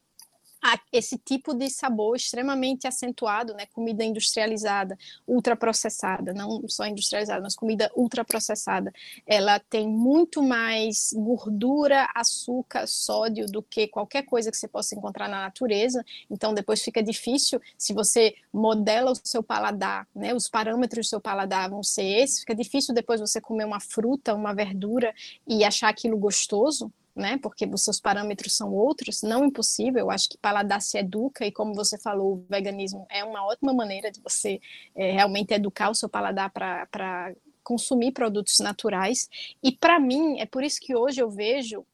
esse 0.91 1.17
tipo 1.17 1.53
de 1.53 1.69
sabor 1.69 2.15
extremamente 2.15 2.87
acentuado, 2.87 3.53
né, 3.53 3.65
comida 3.73 4.03
industrializada, 4.03 4.97
ultraprocessada, 5.27 6.33
não 6.33 6.67
só 6.67 6.85
industrializada, 6.85 7.41
mas 7.41 7.55
comida 7.55 7.91
ultraprocessada, 7.95 8.91
ela 9.25 9.59
tem 9.59 9.87
muito 9.87 10.43
mais 10.43 11.13
gordura, 11.15 12.09
açúcar, 12.13 12.87
sódio 12.87 13.45
do 13.45 13.61
que 13.63 13.87
qualquer 13.87 14.23
coisa 14.23 14.51
que 14.51 14.57
você 14.57 14.67
possa 14.67 14.95
encontrar 14.95 15.29
na 15.29 15.41
natureza. 15.41 16.03
Então 16.29 16.53
depois 16.53 16.81
fica 16.81 17.01
difícil 17.01 17.61
se 17.77 17.93
você 17.93 18.35
modela 18.51 19.11
o 19.11 19.15
seu 19.23 19.41
paladar, 19.41 20.07
né, 20.13 20.33
os 20.33 20.49
parâmetros 20.49 21.07
do 21.07 21.09
seu 21.09 21.21
paladar 21.21 21.69
vão 21.69 21.83
ser 21.83 22.03
esses, 22.03 22.39
fica 22.39 22.55
difícil 22.55 22.93
depois 22.93 23.21
você 23.21 23.39
comer 23.39 23.65
uma 23.65 23.79
fruta, 23.79 24.33
uma 24.33 24.53
verdura 24.53 25.13
e 25.47 25.63
achar 25.63 25.89
aquilo 25.89 26.17
gostoso, 26.17 26.91
né? 27.15 27.37
Porque 27.41 27.65
os 27.65 27.83
seus 27.83 27.99
parâmetros 27.99 28.55
são 28.55 28.73
outros, 28.73 29.21
não 29.21 29.45
impossível. 29.45 29.99
Eu 30.01 30.11
acho 30.11 30.29
que 30.29 30.37
paladar 30.37 30.81
se 30.81 30.97
educa 30.97 31.45
e 31.45 31.51
como 31.51 31.73
você 31.73 31.97
falou, 31.97 32.33
o 32.33 32.45
veganismo 32.49 33.05
é 33.09 33.23
uma 33.23 33.45
ótima 33.45 33.73
maneira 33.73 34.11
de 34.11 34.21
você 34.21 34.59
é, 34.95 35.11
realmente 35.11 35.53
educar 35.53 35.89
o 35.89 35.95
seu 35.95 36.09
paladar 36.09 36.49
para 36.51 37.33
consumir 37.63 38.11
produtos 38.11 38.59
naturais. 38.59 39.29
E 39.61 39.71
para 39.71 39.99
mim 39.99 40.39
é 40.39 40.45
por 40.45 40.63
isso 40.63 40.79
que 40.79 40.95
hoje 40.95 41.21
eu 41.21 41.29
vejo 41.29 41.85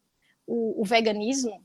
o, 0.46 0.82
o 0.82 0.86
veganismo 0.86 1.62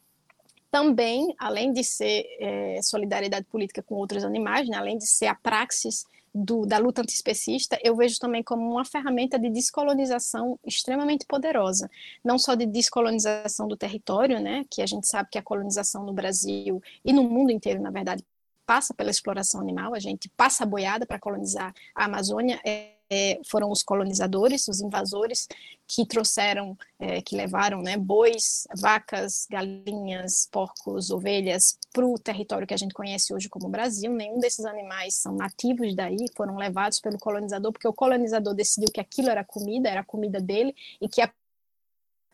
também, 0.70 1.34
além 1.38 1.72
de 1.72 1.82
ser 1.82 2.24
é, 2.38 2.80
solidariedade 2.82 3.46
política 3.46 3.82
com 3.82 3.96
outros 3.96 4.24
animais, 4.24 4.68
né? 4.68 4.76
além 4.76 4.96
de 4.96 5.06
ser 5.06 5.26
a 5.26 5.34
praxis 5.34 6.04
do, 6.34 6.64
da 6.64 6.78
luta 6.78 7.02
antiespecista, 7.02 7.78
eu 7.82 7.96
vejo 7.96 8.18
também 8.18 8.42
como 8.42 8.62
uma 8.70 8.84
ferramenta 8.84 9.38
de 9.38 9.50
descolonização 9.50 10.58
extremamente 10.64 11.26
poderosa, 11.26 11.90
não 12.24 12.38
só 12.38 12.54
de 12.54 12.66
descolonização 12.66 13.66
do 13.66 13.76
território, 13.76 14.40
né, 14.40 14.64
que 14.70 14.82
a 14.82 14.86
gente 14.86 15.06
sabe 15.08 15.28
que 15.30 15.38
a 15.38 15.42
colonização 15.42 16.04
no 16.04 16.12
Brasil 16.12 16.80
e 17.04 17.12
no 17.12 17.24
mundo 17.24 17.50
inteiro, 17.50 17.82
na 17.82 17.90
verdade, 17.90 18.24
passa 18.64 18.94
pela 18.94 19.10
exploração 19.10 19.60
animal, 19.60 19.94
a 19.94 19.98
gente 19.98 20.28
passa 20.36 20.62
a 20.62 20.66
boiada 20.66 21.04
para 21.04 21.18
colonizar 21.18 21.74
a 21.94 22.04
Amazônia, 22.04 22.60
é, 22.64 22.99
é, 23.10 23.40
foram 23.44 23.70
os 23.70 23.82
colonizadores, 23.82 24.68
os 24.68 24.80
invasores, 24.80 25.48
que 25.86 26.06
trouxeram, 26.06 26.78
é, 27.00 27.20
que 27.20 27.34
levaram 27.34 27.82
né, 27.82 27.96
bois, 27.96 28.68
vacas, 28.76 29.46
galinhas, 29.50 30.48
porcos, 30.52 31.10
ovelhas 31.10 31.76
para 31.92 32.06
o 32.06 32.16
território 32.16 32.66
que 32.66 32.74
a 32.74 32.76
gente 32.76 32.94
conhece 32.94 33.34
hoje 33.34 33.48
como 33.48 33.68
Brasil. 33.68 34.12
Nenhum 34.12 34.38
desses 34.38 34.64
animais 34.64 35.14
são 35.16 35.34
nativos 35.34 35.94
daí, 35.96 36.26
foram 36.36 36.56
levados 36.56 37.00
pelo 37.00 37.18
colonizador, 37.18 37.72
porque 37.72 37.88
o 37.88 37.92
colonizador 37.92 38.54
decidiu 38.54 38.88
que 38.92 39.00
aquilo 39.00 39.30
era 39.30 39.42
comida, 39.42 39.88
era 39.88 40.04
comida 40.04 40.40
dele, 40.40 40.74
e 41.00 41.08
que 41.08 41.20
a 41.20 41.30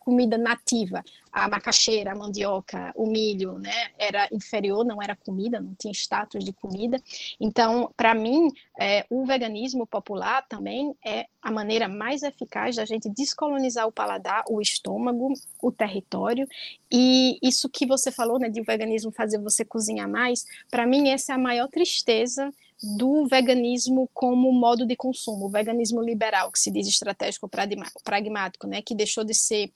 comida 0.07 0.37
nativa, 0.37 1.03
a 1.33 1.49
macaxeira, 1.49 2.13
a 2.13 2.15
mandioca, 2.15 2.93
o 2.95 3.05
milho, 3.05 3.59
né, 3.59 3.89
era 3.99 4.25
inferior, 4.31 4.85
não 4.85 5.01
era 5.01 5.17
comida, 5.17 5.59
não 5.59 5.75
tinha 5.75 5.91
status 5.91 6.45
de 6.45 6.53
comida. 6.53 6.97
Então, 7.41 7.91
para 7.97 8.15
mim, 8.15 8.49
é, 8.79 9.05
o 9.09 9.25
veganismo 9.25 9.85
popular 9.85 10.47
também 10.47 10.95
é 11.05 11.25
a 11.41 11.51
maneira 11.51 11.89
mais 11.89 12.23
eficaz 12.23 12.77
da 12.77 12.85
gente 12.85 13.09
descolonizar 13.09 13.85
o 13.85 13.91
paladar, 13.91 14.45
o 14.49 14.61
estômago, 14.61 15.33
o 15.61 15.73
território. 15.73 16.47
E 16.89 17.37
isso 17.43 17.67
que 17.67 17.85
você 17.85 18.09
falou, 18.09 18.39
né, 18.39 18.47
de 18.47 18.61
o 18.61 18.63
veganismo 18.63 19.11
fazer 19.11 19.39
você 19.39 19.65
cozinhar 19.65 20.09
mais, 20.09 20.45
para 20.71 20.87
mim 20.87 21.09
essa 21.09 21.33
é 21.33 21.35
a 21.35 21.37
maior 21.37 21.67
tristeza 21.67 22.49
do 22.81 23.27
veganismo 23.27 24.09
como 24.13 24.53
modo 24.53 24.85
de 24.85 24.95
consumo, 24.95 25.47
o 25.47 25.49
veganismo 25.49 26.01
liberal, 26.01 26.49
que 26.49 26.59
se 26.59 26.71
diz 26.71 26.87
estratégico 26.87 27.49
pragmático, 28.05 28.67
né, 28.67 28.81
que 28.81 28.95
deixou 28.95 29.25
de 29.25 29.33
ser 29.33 29.69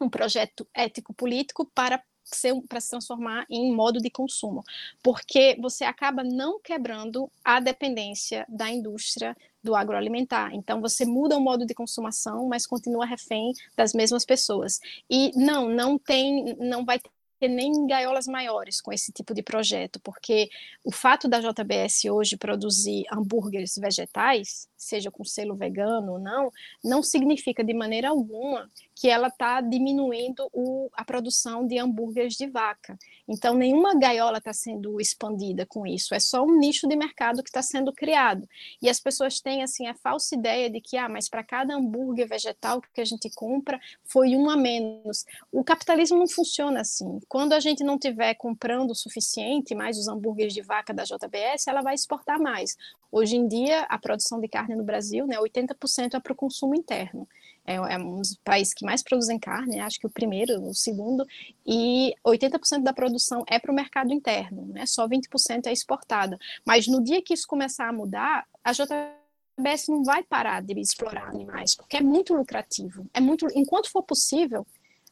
um 0.00 0.08
projeto 0.08 0.66
ético-político 0.74 1.64
para 1.74 2.02
ser, 2.24 2.54
para 2.68 2.80
se 2.80 2.90
transformar 2.90 3.46
em 3.48 3.72
modo 3.72 4.00
de 4.00 4.10
consumo, 4.10 4.62
porque 5.02 5.56
você 5.60 5.84
acaba 5.84 6.24
não 6.24 6.60
quebrando 6.60 7.30
a 7.44 7.60
dependência 7.60 8.44
da 8.48 8.68
indústria 8.68 9.36
do 9.62 9.74
agroalimentar. 9.74 10.54
Então 10.54 10.80
você 10.80 11.04
muda 11.04 11.36
o 11.36 11.40
modo 11.40 11.66
de 11.66 11.74
consumação, 11.74 12.48
mas 12.48 12.66
continua 12.66 13.06
refém 13.06 13.52
das 13.76 13.92
mesmas 13.92 14.24
pessoas. 14.24 14.80
E 15.10 15.32
não, 15.36 15.68
não 15.68 15.98
tem, 15.98 16.56
não 16.58 16.84
vai 16.84 17.00
ter 17.38 17.48
nem 17.48 17.86
gaiolas 17.86 18.26
maiores 18.26 18.80
com 18.80 18.92
esse 18.92 19.12
tipo 19.12 19.34
de 19.34 19.42
projeto, 19.42 20.00
porque 20.00 20.48
o 20.84 20.90
fato 20.90 21.28
da 21.28 21.40
JBS 21.40 22.04
hoje 22.06 22.36
produzir 22.36 23.04
hambúrgueres 23.12 23.76
vegetais, 23.76 24.68
seja 24.76 25.10
com 25.10 25.24
selo 25.24 25.54
vegano 25.54 26.12
ou 26.12 26.18
não, 26.18 26.52
não 26.84 27.02
significa 27.02 27.64
de 27.64 27.74
maneira 27.74 28.08
alguma 28.08 28.68
que 28.94 29.08
ela 29.08 29.28
está 29.28 29.60
diminuindo 29.60 30.48
o, 30.52 30.88
a 30.94 31.04
produção 31.04 31.66
de 31.66 31.78
hambúrgueres 31.78 32.34
de 32.34 32.46
vaca. 32.46 32.98
Então, 33.28 33.54
nenhuma 33.54 33.94
gaiola 33.94 34.38
está 34.38 34.52
sendo 34.52 35.00
expandida 35.00 35.66
com 35.66 35.86
isso, 35.86 36.14
é 36.14 36.20
só 36.20 36.42
um 36.42 36.58
nicho 36.58 36.88
de 36.88 36.96
mercado 36.96 37.42
que 37.42 37.48
está 37.48 37.60
sendo 37.60 37.92
criado. 37.92 38.48
E 38.80 38.88
as 38.88 39.00
pessoas 39.00 39.40
têm 39.40 39.62
assim 39.62 39.86
a 39.86 39.94
falsa 39.94 40.34
ideia 40.34 40.70
de 40.70 40.80
que, 40.80 40.96
ah, 40.96 41.08
mas 41.08 41.28
para 41.28 41.44
cada 41.44 41.74
hambúrguer 41.74 42.28
vegetal 42.28 42.80
que 42.80 43.00
a 43.00 43.04
gente 43.04 43.28
compra, 43.34 43.80
foi 44.04 44.36
um 44.36 44.48
a 44.48 44.56
menos. 44.56 45.24
O 45.52 45.62
capitalismo 45.62 46.18
não 46.18 46.28
funciona 46.28 46.80
assim. 46.80 47.20
Quando 47.28 47.52
a 47.52 47.60
gente 47.60 47.84
não 47.84 47.98
tiver 47.98 48.34
comprando 48.34 48.92
o 48.92 48.94
suficiente, 48.94 49.74
mais 49.74 49.98
os 49.98 50.08
hambúrgueres 50.08 50.54
de 50.54 50.62
vaca 50.62 50.94
da 50.94 51.04
JBS, 51.04 51.66
ela 51.66 51.82
vai 51.82 51.94
exportar 51.94 52.40
mais. 52.40 52.76
Hoje 53.10 53.36
em 53.36 53.46
dia, 53.46 53.82
a 53.82 53.98
produção 53.98 54.40
de 54.40 54.48
carne 54.48 54.65
no 54.74 54.84
Brasil, 54.84 55.26
né, 55.26 55.36
80% 55.38 56.14
é 56.14 56.20
para 56.20 56.32
o 56.32 56.36
consumo 56.36 56.74
interno 56.74 57.28
é, 57.66 57.74
é 57.74 57.98
um 57.98 58.20
dos 58.20 58.36
países 58.44 58.72
que 58.72 58.84
mais 58.84 59.02
produzem 59.02 59.38
carne, 59.38 59.80
acho 59.80 59.98
que 59.98 60.06
o 60.06 60.10
primeiro, 60.10 60.62
o 60.62 60.72
segundo, 60.72 61.26
e 61.66 62.14
80% 62.24 62.82
da 62.82 62.92
produção 62.92 63.44
é 63.48 63.58
para 63.58 63.72
o 63.72 63.74
mercado 63.74 64.12
interno, 64.12 64.66
né? 64.68 64.86
só 64.86 65.06
20% 65.08 65.66
é 65.66 65.72
exportada. 65.72 66.38
Mas 66.64 66.86
no 66.86 67.02
dia 67.02 67.20
que 67.20 67.34
isso 67.34 67.46
começar 67.46 67.88
a 67.88 67.92
mudar, 67.92 68.46
a 68.62 68.72
JBS 68.72 69.88
não 69.88 70.04
vai 70.04 70.22
parar 70.22 70.62
de 70.62 70.78
explorar 70.78 71.28
animais, 71.28 71.74
porque 71.74 71.96
é 71.96 72.00
muito 72.00 72.34
lucrativo. 72.34 73.06
É 73.12 73.20
muito, 73.20 73.46
enquanto 73.54 73.90
for 73.90 74.02
possível, 74.02 74.64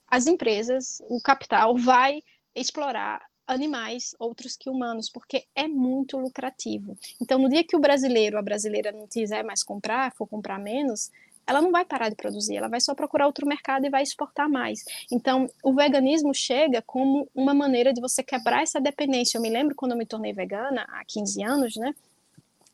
as 0.06 0.26
empresas, 0.26 1.02
o 1.08 1.20
capital 1.20 1.76
vai 1.76 2.22
explorar 2.54 3.20
animais, 3.46 4.14
outros 4.18 4.56
que 4.56 4.70
humanos, 4.70 5.08
porque 5.10 5.44
é 5.54 5.68
muito 5.68 6.18
lucrativo. 6.18 6.96
Então, 7.20 7.38
no 7.38 7.48
dia 7.48 7.64
que 7.64 7.76
o 7.76 7.80
brasileiro, 7.80 8.38
a 8.38 8.42
brasileira 8.42 8.92
não 8.92 9.06
quiser 9.06 9.44
mais 9.44 9.62
comprar, 9.62 10.12
for 10.12 10.26
comprar 10.26 10.58
menos, 10.58 11.10
ela 11.46 11.60
não 11.60 11.70
vai 11.70 11.84
parar 11.84 12.08
de 12.08 12.16
produzir, 12.16 12.56
ela 12.56 12.68
vai 12.68 12.80
só 12.80 12.94
procurar 12.94 13.26
outro 13.26 13.46
mercado 13.46 13.86
e 13.86 13.90
vai 13.90 14.02
exportar 14.02 14.48
mais. 14.48 14.84
Então, 15.12 15.48
o 15.62 15.74
veganismo 15.74 16.34
chega 16.34 16.82
como 16.82 17.28
uma 17.34 17.52
maneira 17.52 17.92
de 17.92 18.00
você 18.00 18.22
quebrar 18.22 18.62
essa 18.62 18.80
dependência. 18.80 19.36
Eu 19.36 19.42
me 19.42 19.50
lembro 19.50 19.74
quando 19.74 19.92
eu 19.92 19.98
me 19.98 20.06
tornei 20.06 20.32
vegana, 20.32 20.86
há 20.88 21.04
15 21.04 21.42
anos, 21.42 21.76
né? 21.76 21.94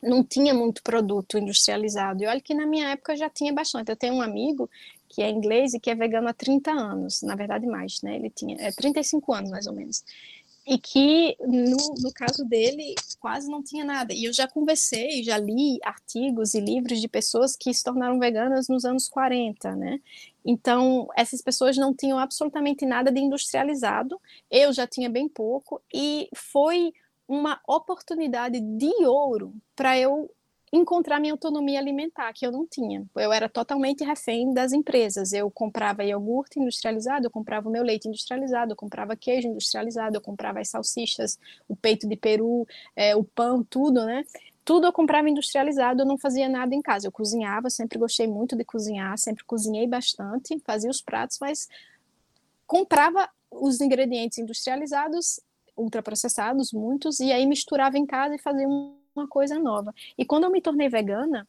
Não 0.02 0.22
tinha 0.22 0.54
muito 0.54 0.82
produto 0.82 1.36
industrializado. 1.36 2.22
E 2.22 2.26
olha 2.26 2.40
que 2.40 2.54
na 2.54 2.64
minha 2.64 2.90
época 2.90 3.16
já 3.16 3.28
tinha 3.28 3.52
bastante. 3.52 3.90
Eu 3.90 3.96
tenho 3.96 4.14
um 4.14 4.22
amigo 4.22 4.70
que 5.08 5.20
é 5.20 5.28
inglês 5.28 5.74
e 5.74 5.80
que 5.80 5.90
é 5.90 5.94
vegano 5.94 6.28
há 6.28 6.32
30 6.32 6.70
anos, 6.70 7.20
na 7.22 7.34
verdade 7.34 7.66
mais, 7.66 8.00
né? 8.00 8.14
Ele 8.14 8.30
tinha 8.30 8.56
é, 8.60 8.70
35 8.70 9.34
anos 9.34 9.50
mais 9.50 9.66
ou 9.66 9.74
menos 9.74 10.04
e 10.70 10.78
que 10.78 11.36
no, 11.40 11.94
no 12.00 12.12
caso 12.14 12.44
dele 12.44 12.94
quase 13.18 13.50
não 13.50 13.60
tinha 13.60 13.84
nada. 13.84 14.14
E 14.14 14.24
eu 14.24 14.32
já 14.32 14.46
conversei, 14.46 15.20
já 15.24 15.36
li 15.36 15.80
artigos 15.82 16.54
e 16.54 16.60
livros 16.60 17.00
de 17.00 17.08
pessoas 17.08 17.56
que 17.56 17.74
se 17.74 17.82
tornaram 17.82 18.20
veganas 18.20 18.68
nos 18.68 18.84
anos 18.84 19.08
40, 19.08 19.74
né? 19.74 20.00
Então, 20.44 21.08
essas 21.16 21.42
pessoas 21.42 21.76
não 21.76 21.92
tinham 21.92 22.20
absolutamente 22.20 22.86
nada 22.86 23.10
de 23.10 23.20
industrializado, 23.20 24.20
eu 24.48 24.72
já 24.72 24.86
tinha 24.86 25.10
bem 25.10 25.28
pouco, 25.28 25.82
e 25.92 26.28
foi 26.32 26.94
uma 27.26 27.60
oportunidade 27.66 28.60
de 28.60 29.04
ouro 29.04 29.52
para 29.74 29.98
eu 29.98 30.30
encontrar 30.72 31.18
minha 31.18 31.32
autonomia 31.32 31.80
alimentar, 31.80 32.32
que 32.32 32.46
eu 32.46 32.52
não 32.52 32.64
tinha. 32.64 33.04
Eu 33.16 33.32
era 33.32 33.48
totalmente 33.48 34.04
refém 34.04 34.54
das 34.54 34.72
empresas. 34.72 35.32
Eu 35.32 35.50
comprava 35.50 36.04
iogurte 36.04 36.60
industrializado, 36.60 37.26
eu 37.26 37.30
comprava 37.30 37.68
o 37.68 37.72
meu 37.72 37.82
leite 37.82 38.06
industrializado, 38.06 38.72
eu 38.72 38.76
comprava 38.76 39.16
queijo 39.16 39.48
industrializado, 39.48 40.16
eu 40.16 40.20
comprava 40.20 40.60
as 40.60 40.68
salsichas, 40.68 41.38
o 41.68 41.74
peito 41.74 42.08
de 42.08 42.16
peru, 42.16 42.66
é, 42.94 43.16
o 43.16 43.24
pão, 43.24 43.64
tudo, 43.64 44.04
né? 44.04 44.24
Tudo 44.64 44.86
eu 44.86 44.92
comprava 44.92 45.28
industrializado, 45.28 46.02
eu 46.02 46.06
não 46.06 46.16
fazia 46.16 46.48
nada 46.48 46.72
em 46.72 46.82
casa. 46.82 47.08
Eu 47.08 47.12
cozinhava, 47.12 47.68
sempre 47.68 47.98
gostei 47.98 48.28
muito 48.28 48.54
de 48.54 48.64
cozinhar, 48.64 49.18
sempre 49.18 49.42
cozinhei 49.44 49.88
bastante, 49.88 50.56
fazia 50.64 50.90
os 50.90 51.02
pratos, 51.02 51.38
mas 51.40 51.68
comprava 52.64 53.28
os 53.50 53.80
ingredientes 53.80 54.38
industrializados, 54.38 55.40
ultraprocessados, 55.76 56.72
muitos, 56.72 57.18
e 57.18 57.32
aí 57.32 57.44
misturava 57.44 57.98
em 57.98 58.06
casa 58.06 58.36
e 58.36 58.38
fazia 58.38 58.68
um 58.68 58.99
uma 59.14 59.26
coisa 59.26 59.58
nova. 59.58 59.94
E 60.16 60.24
quando 60.24 60.44
eu 60.44 60.50
me 60.50 60.60
tornei 60.60 60.88
vegana, 60.88 61.46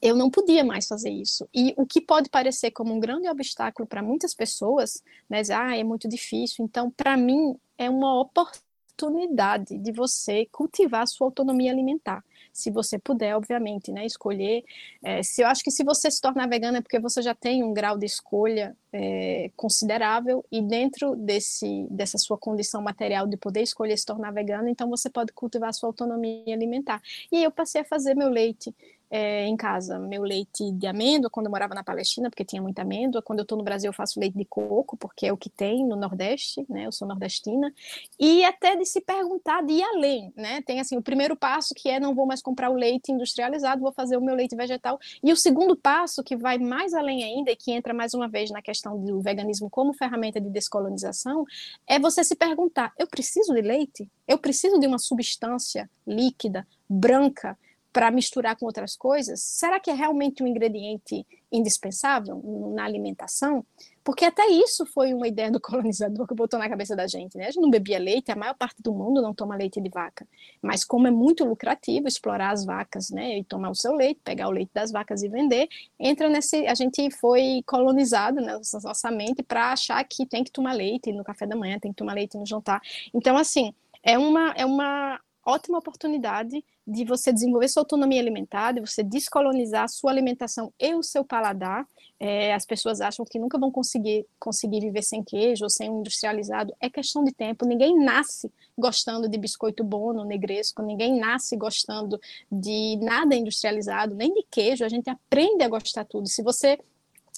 eu 0.00 0.14
não 0.14 0.30
podia 0.30 0.62
mais 0.62 0.86
fazer 0.86 1.10
isso. 1.10 1.48
E 1.54 1.72
o 1.76 1.86
que 1.86 2.00
pode 2.00 2.28
parecer 2.28 2.70
como 2.70 2.94
um 2.94 3.00
grande 3.00 3.28
obstáculo 3.28 3.88
para 3.88 4.02
muitas 4.02 4.34
pessoas, 4.34 5.02
né, 5.28 5.40
ah, 5.54 5.76
é 5.76 5.82
muito 5.82 6.08
difícil. 6.08 6.64
Então, 6.64 6.90
para 6.90 7.16
mim, 7.16 7.56
é 7.78 7.88
uma 7.88 8.20
oportunidade 8.20 9.78
de 9.78 9.92
você 9.92 10.46
cultivar 10.52 11.02
a 11.02 11.06
sua 11.06 11.26
autonomia 11.26 11.72
alimentar 11.72 12.22
se 12.54 12.70
você 12.70 13.00
puder, 13.00 13.36
obviamente, 13.36 13.90
né, 13.90 14.06
escolher. 14.06 14.64
É, 15.02 15.24
se 15.24 15.42
eu 15.42 15.48
acho 15.48 15.64
que 15.64 15.72
se 15.72 15.82
você 15.82 16.08
se 16.08 16.20
tornar 16.20 16.48
vegana 16.48 16.78
é 16.78 16.80
porque 16.80 17.00
você 17.00 17.20
já 17.20 17.34
tem 17.34 17.64
um 17.64 17.74
grau 17.74 17.98
de 17.98 18.06
escolha 18.06 18.76
é, 18.92 19.50
considerável 19.56 20.44
e 20.52 20.62
dentro 20.62 21.16
desse 21.16 21.88
dessa 21.90 22.16
sua 22.16 22.38
condição 22.38 22.80
material 22.80 23.26
de 23.26 23.36
poder 23.36 23.62
escolher 23.62 23.98
se 23.98 24.06
tornar 24.06 24.30
vegana, 24.30 24.70
então 24.70 24.88
você 24.88 25.10
pode 25.10 25.32
cultivar 25.32 25.70
a 25.70 25.72
sua 25.72 25.88
autonomia 25.88 26.54
alimentar. 26.54 27.02
E 27.32 27.42
eu 27.42 27.50
passei 27.50 27.80
a 27.80 27.84
fazer 27.84 28.14
meu 28.14 28.28
leite 28.28 28.72
é, 29.14 29.46
em 29.46 29.56
casa 29.56 29.96
meu 29.96 30.24
leite 30.24 30.72
de 30.72 30.88
amêndoa 30.88 31.30
quando 31.30 31.46
eu 31.46 31.50
morava 31.52 31.72
na 31.72 31.84
Palestina, 31.84 32.28
porque 32.28 32.44
tinha 32.44 32.60
muita 32.60 32.82
amêndoa. 32.82 33.22
Quando 33.22 33.38
eu 33.38 33.44
estou 33.44 33.56
no 33.56 33.62
Brasil, 33.62 33.88
eu 33.88 33.92
faço 33.92 34.18
leite 34.18 34.36
de 34.36 34.44
coco, 34.44 34.96
porque 34.96 35.24
é 35.24 35.32
o 35.32 35.36
que 35.36 35.48
tem 35.48 35.86
no 35.86 35.94
Nordeste, 35.94 36.66
né? 36.68 36.86
Eu 36.86 36.90
sou 36.90 37.06
nordestina. 37.06 37.72
E 38.18 38.44
até 38.44 38.74
de 38.74 38.84
se 38.84 39.00
perguntar 39.00 39.62
de 39.62 39.74
ir 39.74 39.84
além, 39.84 40.32
né? 40.36 40.62
Tem 40.62 40.80
assim 40.80 40.96
o 40.96 41.02
primeiro 41.02 41.36
passo 41.36 41.72
que 41.76 41.88
é 41.88 42.00
não 42.00 42.12
vou 42.12 42.26
mais 42.26 42.42
comprar 42.42 42.70
o 42.70 42.74
leite 42.74 43.12
industrializado, 43.12 43.80
vou 43.80 43.92
fazer 43.92 44.16
o 44.16 44.20
meu 44.20 44.34
leite 44.34 44.56
vegetal. 44.56 44.98
E 45.22 45.32
o 45.32 45.36
segundo 45.36 45.76
passo 45.76 46.24
que 46.24 46.36
vai 46.36 46.58
mais 46.58 46.92
além 46.92 47.22
ainda 47.22 47.52
e 47.52 47.56
que 47.56 47.70
entra 47.70 47.94
mais 47.94 48.14
uma 48.14 48.26
vez 48.26 48.50
na 48.50 48.60
questão 48.60 49.00
do 49.00 49.20
veganismo 49.20 49.70
como 49.70 49.94
ferramenta 49.94 50.40
de 50.40 50.50
descolonização 50.50 51.44
é 51.86 52.00
você 52.00 52.24
se 52.24 52.34
perguntar: 52.34 52.92
eu 52.98 53.06
preciso 53.06 53.54
de 53.54 53.62
leite? 53.62 54.10
Eu 54.26 54.38
preciso 54.38 54.80
de 54.80 54.88
uma 54.88 54.98
substância 54.98 55.88
líquida, 56.04 56.66
branca, 56.88 57.56
para 57.94 58.10
misturar 58.10 58.56
com 58.56 58.66
outras 58.66 58.96
coisas, 58.96 59.40
será 59.40 59.78
que 59.78 59.88
é 59.88 59.94
realmente 59.94 60.42
um 60.42 60.48
ingrediente 60.48 61.24
indispensável 61.52 62.42
na 62.74 62.84
alimentação? 62.84 63.64
Porque 64.02 64.24
até 64.24 64.48
isso 64.48 64.84
foi 64.84 65.14
uma 65.14 65.28
ideia 65.28 65.48
do 65.48 65.60
colonizador 65.62 66.26
que 66.26 66.34
botou 66.34 66.58
na 66.58 66.68
cabeça 66.68 66.96
da 66.96 67.06
gente, 67.06 67.38
né? 67.38 67.44
A 67.46 67.50
gente 67.52 67.62
não 67.62 67.70
bebia 67.70 68.00
leite, 68.00 68.32
a 68.32 68.36
maior 68.36 68.54
parte 68.54 68.82
do 68.82 68.92
mundo 68.92 69.22
não 69.22 69.32
toma 69.32 69.54
leite 69.54 69.80
de 69.80 69.88
vaca. 69.88 70.26
Mas 70.60 70.84
como 70.84 71.06
é 71.06 71.10
muito 71.12 71.44
lucrativo 71.44 72.08
explorar 72.08 72.50
as 72.50 72.64
vacas, 72.64 73.10
né, 73.10 73.38
e 73.38 73.44
tomar 73.44 73.70
o 73.70 73.76
seu 73.76 73.92
leite, 73.92 74.20
pegar 74.24 74.48
o 74.48 74.50
leite 74.50 74.72
das 74.74 74.90
vacas 74.90 75.22
e 75.22 75.28
vender, 75.28 75.68
entra 75.96 76.28
nesse, 76.28 76.66
a 76.66 76.74
gente 76.74 77.08
foi 77.12 77.62
colonizado 77.64 78.40
né, 78.40 78.58
nossa 78.82 79.10
mente 79.12 79.40
para 79.40 79.70
achar 79.70 80.02
que 80.02 80.26
tem 80.26 80.42
que 80.42 80.50
tomar 80.50 80.72
leite 80.72 81.12
no 81.12 81.22
café 81.22 81.46
da 81.46 81.54
manhã, 81.54 81.78
tem 81.78 81.92
que 81.92 81.96
tomar 81.96 82.14
leite 82.14 82.36
no 82.36 82.44
jantar. 82.44 82.80
Então 83.14 83.36
assim, 83.36 83.72
é 84.02 84.18
uma 84.18 84.52
é 84.56 84.66
uma 84.66 85.20
ótima 85.46 85.78
oportunidade 85.78 86.64
de 86.86 87.04
você 87.04 87.32
desenvolver 87.32 87.68
sua 87.68 87.82
autonomia 87.82 88.20
alimentar, 88.20 88.72
de 88.72 88.80
você 88.80 89.02
descolonizar 89.02 89.84
a 89.84 89.88
sua 89.88 90.10
alimentação 90.10 90.72
e 90.78 90.94
o 90.94 91.02
seu 91.02 91.24
paladar. 91.24 91.86
É, 92.20 92.54
as 92.54 92.64
pessoas 92.64 93.00
acham 93.00 93.24
que 93.24 93.38
nunca 93.38 93.58
vão 93.58 93.70
conseguir, 93.70 94.26
conseguir 94.38 94.80
viver 94.80 95.02
sem 95.02 95.22
queijo 95.22 95.64
ou 95.64 95.70
sem 95.70 95.90
um 95.90 96.00
industrializado. 96.00 96.74
É 96.80 96.88
questão 96.88 97.24
de 97.24 97.32
tempo. 97.32 97.66
Ninguém 97.66 97.98
nasce 97.98 98.50
gostando 98.76 99.28
de 99.28 99.38
biscoito 99.38 99.82
bono, 99.82 100.24
negresco, 100.24 100.82
ninguém 100.82 101.18
nasce 101.18 101.56
gostando 101.56 102.20
de 102.50 102.96
nada 103.02 103.34
industrializado, 103.34 104.14
nem 104.14 104.32
de 104.32 104.44
queijo. 104.50 104.84
A 104.84 104.88
gente 104.88 105.08
aprende 105.10 105.64
a 105.64 105.68
gostar 105.68 106.04
tudo. 106.04 106.28
Se 106.28 106.42
você 106.42 106.78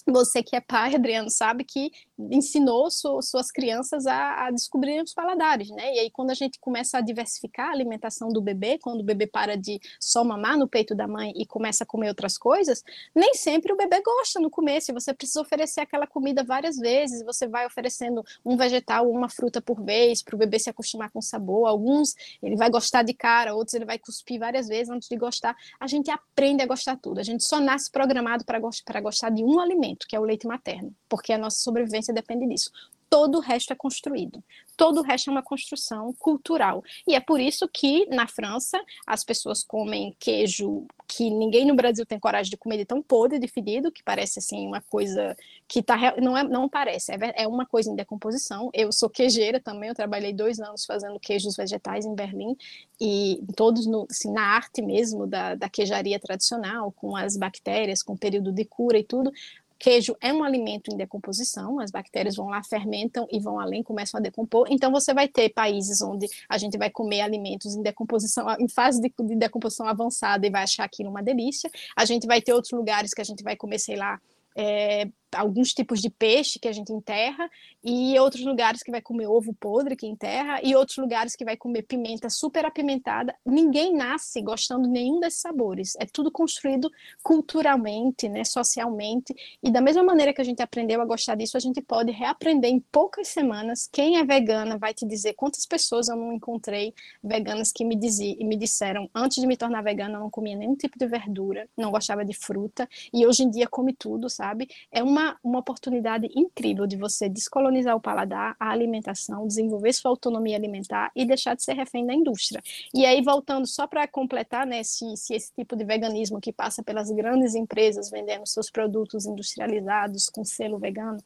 você 0.06 0.40
que 0.40 0.54
é 0.54 0.60
pai, 0.60 0.94
Adriano, 0.94 1.28
sabe 1.28 1.64
que 1.64 1.90
ensinou 2.18 2.90
su 2.90 3.20
suas 3.22 3.50
crianças 3.50 4.06
a, 4.06 4.46
a 4.46 4.50
descobrirem 4.50 5.02
os 5.02 5.12
paladares, 5.12 5.68
né? 5.70 5.94
E 5.94 5.98
aí, 6.00 6.10
quando 6.10 6.30
a 6.30 6.34
gente 6.34 6.58
começa 6.58 6.98
a 6.98 7.00
diversificar 7.00 7.68
a 7.68 7.72
alimentação 7.72 8.28
do 8.28 8.40
bebê, 8.40 8.78
quando 8.78 9.00
o 9.00 9.04
bebê 9.04 9.26
para 9.26 9.56
de 9.56 9.80
só 10.00 10.24
mamar 10.24 10.58
no 10.58 10.68
peito 10.68 10.94
da 10.94 11.06
mãe 11.06 11.32
e 11.36 11.46
começa 11.46 11.84
a 11.84 11.86
comer 11.86 12.08
outras 12.08 12.38
coisas, 12.38 12.82
nem 13.14 13.34
sempre 13.34 13.72
o 13.72 13.76
bebê 13.76 14.00
gosta 14.00 14.40
no 14.40 14.50
começo, 14.50 14.92
você 14.92 15.12
precisa 15.12 15.40
oferecer 15.40 15.80
aquela 15.80 16.06
comida 16.06 16.42
várias 16.42 16.76
vezes, 16.76 17.22
você 17.22 17.46
vai 17.46 17.66
oferecendo 17.66 18.24
um 18.44 18.56
vegetal, 18.56 19.10
uma 19.10 19.28
fruta 19.28 19.60
por 19.60 19.82
vez, 19.82 20.22
para 20.22 20.34
o 20.34 20.38
bebê 20.38 20.58
se 20.58 20.70
acostumar 20.70 21.10
com 21.10 21.18
o 21.18 21.22
sabor. 21.22 21.66
Alguns 21.68 22.14
ele 22.42 22.56
vai 22.56 22.70
gostar 22.70 23.02
de 23.02 23.12
cara, 23.12 23.54
outros 23.54 23.74
ele 23.74 23.84
vai 23.84 23.98
cuspir 23.98 24.38
várias 24.40 24.68
vezes 24.68 24.88
antes 24.88 25.08
de 25.08 25.16
gostar. 25.16 25.56
A 25.78 25.86
gente 25.86 26.10
aprende 26.10 26.62
a 26.62 26.66
gostar 26.66 26.96
tudo, 26.96 27.20
a 27.20 27.22
gente 27.22 27.46
só 27.46 27.60
nasce 27.60 27.90
programado 27.90 28.44
para 28.44 28.58
gost 28.58 28.84
gostar 29.02 29.30
de 29.30 29.44
um 29.44 29.60
alimento, 29.60 30.06
que 30.08 30.16
é 30.16 30.20
o 30.20 30.24
leite 30.24 30.46
materno, 30.46 30.94
porque 31.08 31.32
a 31.32 31.38
nossa 31.38 31.58
sobrevivência 31.58 32.05
depende 32.12 32.46
disso. 32.46 32.70
Todo 33.08 33.38
o 33.38 33.40
resto 33.40 33.72
é 33.72 33.76
construído. 33.76 34.42
Todo 34.76 34.98
o 34.98 35.02
resto 35.02 35.30
é 35.30 35.32
uma 35.32 35.42
construção 35.42 36.12
cultural. 36.18 36.82
E 37.06 37.14
é 37.14 37.20
por 37.20 37.40
isso 37.40 37.68
que, 37.68 38.04
na 38.06 38.26
França, 38.26 38.78
as 39.06 39.24
pessoas 39.24 39.62
comem 39.62 40.14
queijo 40.18 40.86
que 41.06 41.30
ninguém 41.30 41.64
no 41.64 41.74
Brasil 41.74 42.04
tem 42.04 42.18
coragem 42.18 42.50
de 42.50 42.56
comer 42.56 42.78
de 42.78 42.84
tão 42.84 43.00
podre, 43.00 43.38
de 43.38 43.46
fedido, 43.46 43.92
que 43.92 44.02
parece 44.02 44.40
assim 44.40 44.66
uma 44.66 44.80
coisa 44.82 45.36
que 45.68 45.82
tá, 45.82 45.96
não, 46.20 46.36
é, 46.36 46.42
não 46.42 46.68
parece, 46.68 47.12
é, 47.12 47.44
é 47.44 47.48
uma 47.48 47.64
coisa 47.64 47.90
em 47.90 47.94
decomposição. 47.94 48.70
Eu 48.74 48.90
sou 48.90 49.08
queijeira 49.08 49.60
também, 49.60 49.88
eu 49.88 49.94
trabalhei 49.94 50.32
dois 50.32 50.58
anos 50.58 50.84
fazendo 50.84 51.18
queijos 51.20 51.56
vegetais 51.56 52.04
em 52.04 52.14
Berlim, 52.14 52.56
e 53.00 53.40
todos 53.54 53.86
no, 53.86 54.06
assim, 54.10 54.32
na 54.32 54.42
arte 54.42 54.82
mesmo 54.82 55.26
da, 55.26 55.54
da 55.54 55.68
queijaria 55.68 56.18
tradicional, 56.18 56.90
com 56.92 57.16
as 57.16 57.36
bactérias, 57.36 58.02
com 58.02 58.14
o 58.14 58.18
período 58.18 58.50
de 58.52 58.64
cura 58.64 58.98
e 58.98 59.04
tudo, 59.04 59.30
Queijo 59.78 60.16
é 60.20 60.32
um 60.32 60.42
alimento 60.42 60.90
em 60.90 60.96
decomposição, 60.96 61.78
as 61.78 61.90
bactérias 61.90 62.36
vão 62.36 62.48
lá, 62.48 62.62
fermentam 62.62 63.26
e 63.30 63.38
vão 63.38 63.60
além, 63.60 63.82
começam 63.82 64.18
a 64.18 64.22
decompor. 64.22 64.66
Então, 64.70 64.90
você 64.90 65.12
vai 65.12 65.28
ter 65.28 65.50
países 65.50 66.00
onde 66.00 66.26
a 66.48 66.58
gente 66.58 66.78
vai 66.78 66.90
comer 66.90 67.20
alimentos 67.20 67.74
em 67.74 67.82
decomposição, 67.82 68.46
em 68.58 68.68
fase 68.68 69.00
de, 69.00 69.12
de 69.18 69.36
decomposição 69.36 69.86
avançada 69.86 70.46
e 70.46 70.50
vai 70.50 70.62
achar 70.62 70.84
aquilo 70.84 71.10
uma 71.10 71.22
delícia. 71.22 71.70
A 71.94 72.04
gente 72.04 72.26
vai 72.26 72.40
ter 72.40 72.52
outros 72.52 72.72
lugares 72.72 73.12
que 73.12 73.20
a 73.20 73.24
gente 73.24 73.42
vai 73.42 73.56
comer, 73.56 73.78
sei 73.78 73.96
lá, 73.96 74.20
é, 74.56 75.08
alguns 75.36 75.72
tipos 75.72 76.00
de 76.00 76.10
peixe 76.10 76.58
que 76.58 76.68
a 76.68 76.72
gente 76.72 76.92
enterra, 76.92 77.48
e 77.84 78.18
outros 78.18 78.44
lugares 78.44 78.82
que 78.82 78.90
vai 78.90 79.00
comer 79.00 79.26
ovo 79.26 79.54
podre 79.54 79.94
que 79.96 80.06
enterra, 80.06 80.60
e 80.62 80.74
outros 80.74 80.96
lugares 80.98 81.36
que 81.36 81.44
vai 81.44 81.56
comer 81.56 81.82
pimenta 81.82 82.28
super 82.28 82.64
apimentada. 82.64 83.34
Ninguém 83.44 83.94
nasce 83.94 84.42
gostando 84.42 84.88
nenhum 84.88 85.20
desses 85.20 85.40
sabores. 85.40 85.94
É 85.98 86.06
tudo 86.06 86.30
construído 86.30 86.90
culturalmente, 87.22 88.28
né, 88.28 88.44
socialmente, 88.44 89.34
e 89.62 89.70
da 89.70 89.80
mesma 89.80 90.02
maneira 90.02 90.32
que 90.32 90.40
a 90.40 90.44
gente 90.44 90.62
aprendeu 90.62 91.00
a 91.00 91.04
gostar 91.04 91.34
disso, 91.34 91.56
a 91.56 91.60
gente 91.60 91.80
pode 91.80 92.10
reaprender 92.12 92.70
em 92.70 92.80
poucas 92.80 93.28
semanas. 93.28 93.88
Quem 93.92 94.18
é 94.18 94.24
vegana 94.24 94.78
vai 94.78 94.92
te 94.92 95.06
dizer 95.06 95.34
quantas 95.34 95.66
pessoas 95.66 96.08
eu 96.08 96.16
não 96.16 96.32
encontrei 96.32 96.94
veganas 97.22 97.72
que 97.72 97.84
me, 97.84 97.96
diziam, 97.96 98.36
me 98.46 98.56
disseram, 98.56 99.08
antes 99.14 99.40
de 99.40 99.46
me 99.46 99.56
tornar 99.56 99.82
vegana, 99.82 100.14
eu 100.14 100.20
não 100.20 100.30
comia 100.30 100.56
nenhum 100.56 100.74
tipo 100.74 100.98
de 100.98 101.06
verdura, 101.06 101.68
não 101.76 101.90
gostava 101.90 102.24
de 102.24 102.34
fruta, 102.34 102.88
e 103.12 103.26
hoje 103.26 103.42
em 103.42 103.50
dia 103.50 103.66
come 103.66 103.92
tudo, 103.92 104.28
sabe? 104.28 104.68
É 104.90 105.02
uma 105.02 105.25
uma, 105.42 105.58
oportunidade 105.58 106.28
incrível 106.34 106.86
de 106.86 106.96
você 106.96 107.28
descolonizar 107.28 107.96
o 107.96 108.00
paladar, 108.00 108.54
a 108.60 108.70
alimentação, 108.70 109.46
desenvolver 109.46 109.92
sua 109.92 110.10
autonomia 110.10 110.56
alimentar 110.56 111.10
e 111.14 111.24
deixar 111.24 111.54
de 111.54 111.62
ser 111.62 111.74
refém 111.74 112.06
da 112.06 112.14
indústria. 112.14 112.62
E 112.94 113.04
aí, 113.04 113.22
voltando 113.22 113.66
só 113.66 113.86
para 113.86 114.06
completar, 114.06 114.66
né, 114.66 114.82
se, 114.82 115.16
se 115.16 115.34
esse 115.34 115.52
tipo 115.54 115.74
de 115.76 115.84
veganismo 115.84 116.40
que 116.40 116.52
passa 116.52 116.82
pelas 116.82 117.10
grandes 117.10 117.54
empresas 117.54 118.10
vendendo 118.10 118.46
seus 118.46 118.70
produtos 118.70 119.26
industrializados 119.26 120.28
com 120.28 120.44
selo 120.44 120.78
vegano, 120.78 121.18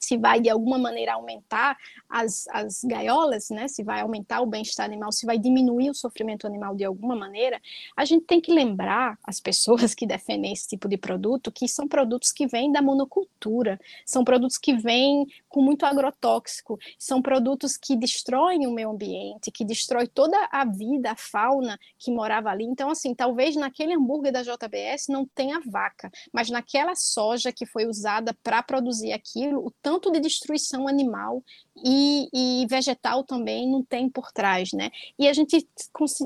se 0.00 0.16
vai 0.16 0.40
de 0.40 0.48
alguma 0.48 0.78
maneira 0.78 1.14
aumentar 1.14 1.76
as, 2.08 2.46
as 2.48 2.82
gaiolas, 2.84 3.50
né, 3.50 3.68
se 3.68 3.82
vai 3.82 4.00
aumentar 4.00 4.40
o 4.40 4.46
bem-estar 4.46 4.86
animal, 4.86 5.12
se 5.12 5.26
vai 5.26 5.38
diminuir 5.38 5.90
o 5.90 5.94
sofrimento 5.94 6.46
animal 6.46 6.74
de 6.74 6.84
alguma 6.84 7.14
maneira, 7.14 7.60
a 7.96 8.04
gente 8.04 8.24
tem 8.24 8.40
que 8.40 8.52
lembrar 8.52 9.18
as 9.22 9.40
pessoas 9.40 9.94
que 9.94 10.06
defendem 10.06 10.52
esse 10.52 10.68
tipo 10.68 10.88
de 10.88 10.96
produto 10.96 11.52
que 11.52 11.68
são 11.68 11.86
produtos 11.86 12.32
que 12.32 12.46
vêm 12.46 12.72
da 12.72 12.80
monocultura, 12.80 13.78
são 14.04 14.24
produtos 14.24 14.58
que 14.58 14.74
vêm 14.74 15.26
com 15.48 15.62
muito 15.62 15.84
agrotóxico, 15.84 16.78
são 16.98 17.20
produtos 17.22 17.76
que 17.76 17.96
destroem 17.96 18.66
o 18.66 18.72
meio 18.72 18.90
ambiente, 18.90 19.50
que 19.50 19.64
destrói 19.64 20.06
toda 20.06 20.36
a 20.50 20.64
vida, 20.64 21.12
a 21.12 21.16
fauna 21.16 21.78
que 21.98 22.10
morava 22.10 22.50
ali. 22.50 22.64
Então, 22.64 22.90
assim, 22.90 23.14
talvez 23.14 23.56
naquele 23.56 23.94
hambúrguer 23.94 24.32
da 24.32 24.42
JBS 24.42 25.08
não 25.08 25.26
tenha 25.26 25.60
vaca, 25.60 26.10
mas 26.32 26.50
naquela 26.50 26.94
soja 26.94 27.52
que 27.52 27.66
foi 27.66 27.86
usada 27.86 28.36
para 28.42 28.62
produzir 28.62 29.12
aquilo, 29.12 29.64
o 29.64 29.70
tanto 29.88 30.12
de 30.12 30.20
destruição 30.20 30.86
animal 30.86 31.42
e, 31.82 32.28
e, 32.32 32.66
vegetal 32.66 33.24
também 33.24 33.70
não 33.70 33.82
tem 33.82 34.08
por 34.08 34.32
trás, 34.32 34.72
né? 34.72 34.90
E 35.18 35.28
a 35.28 35.32
gente 35.32 35.66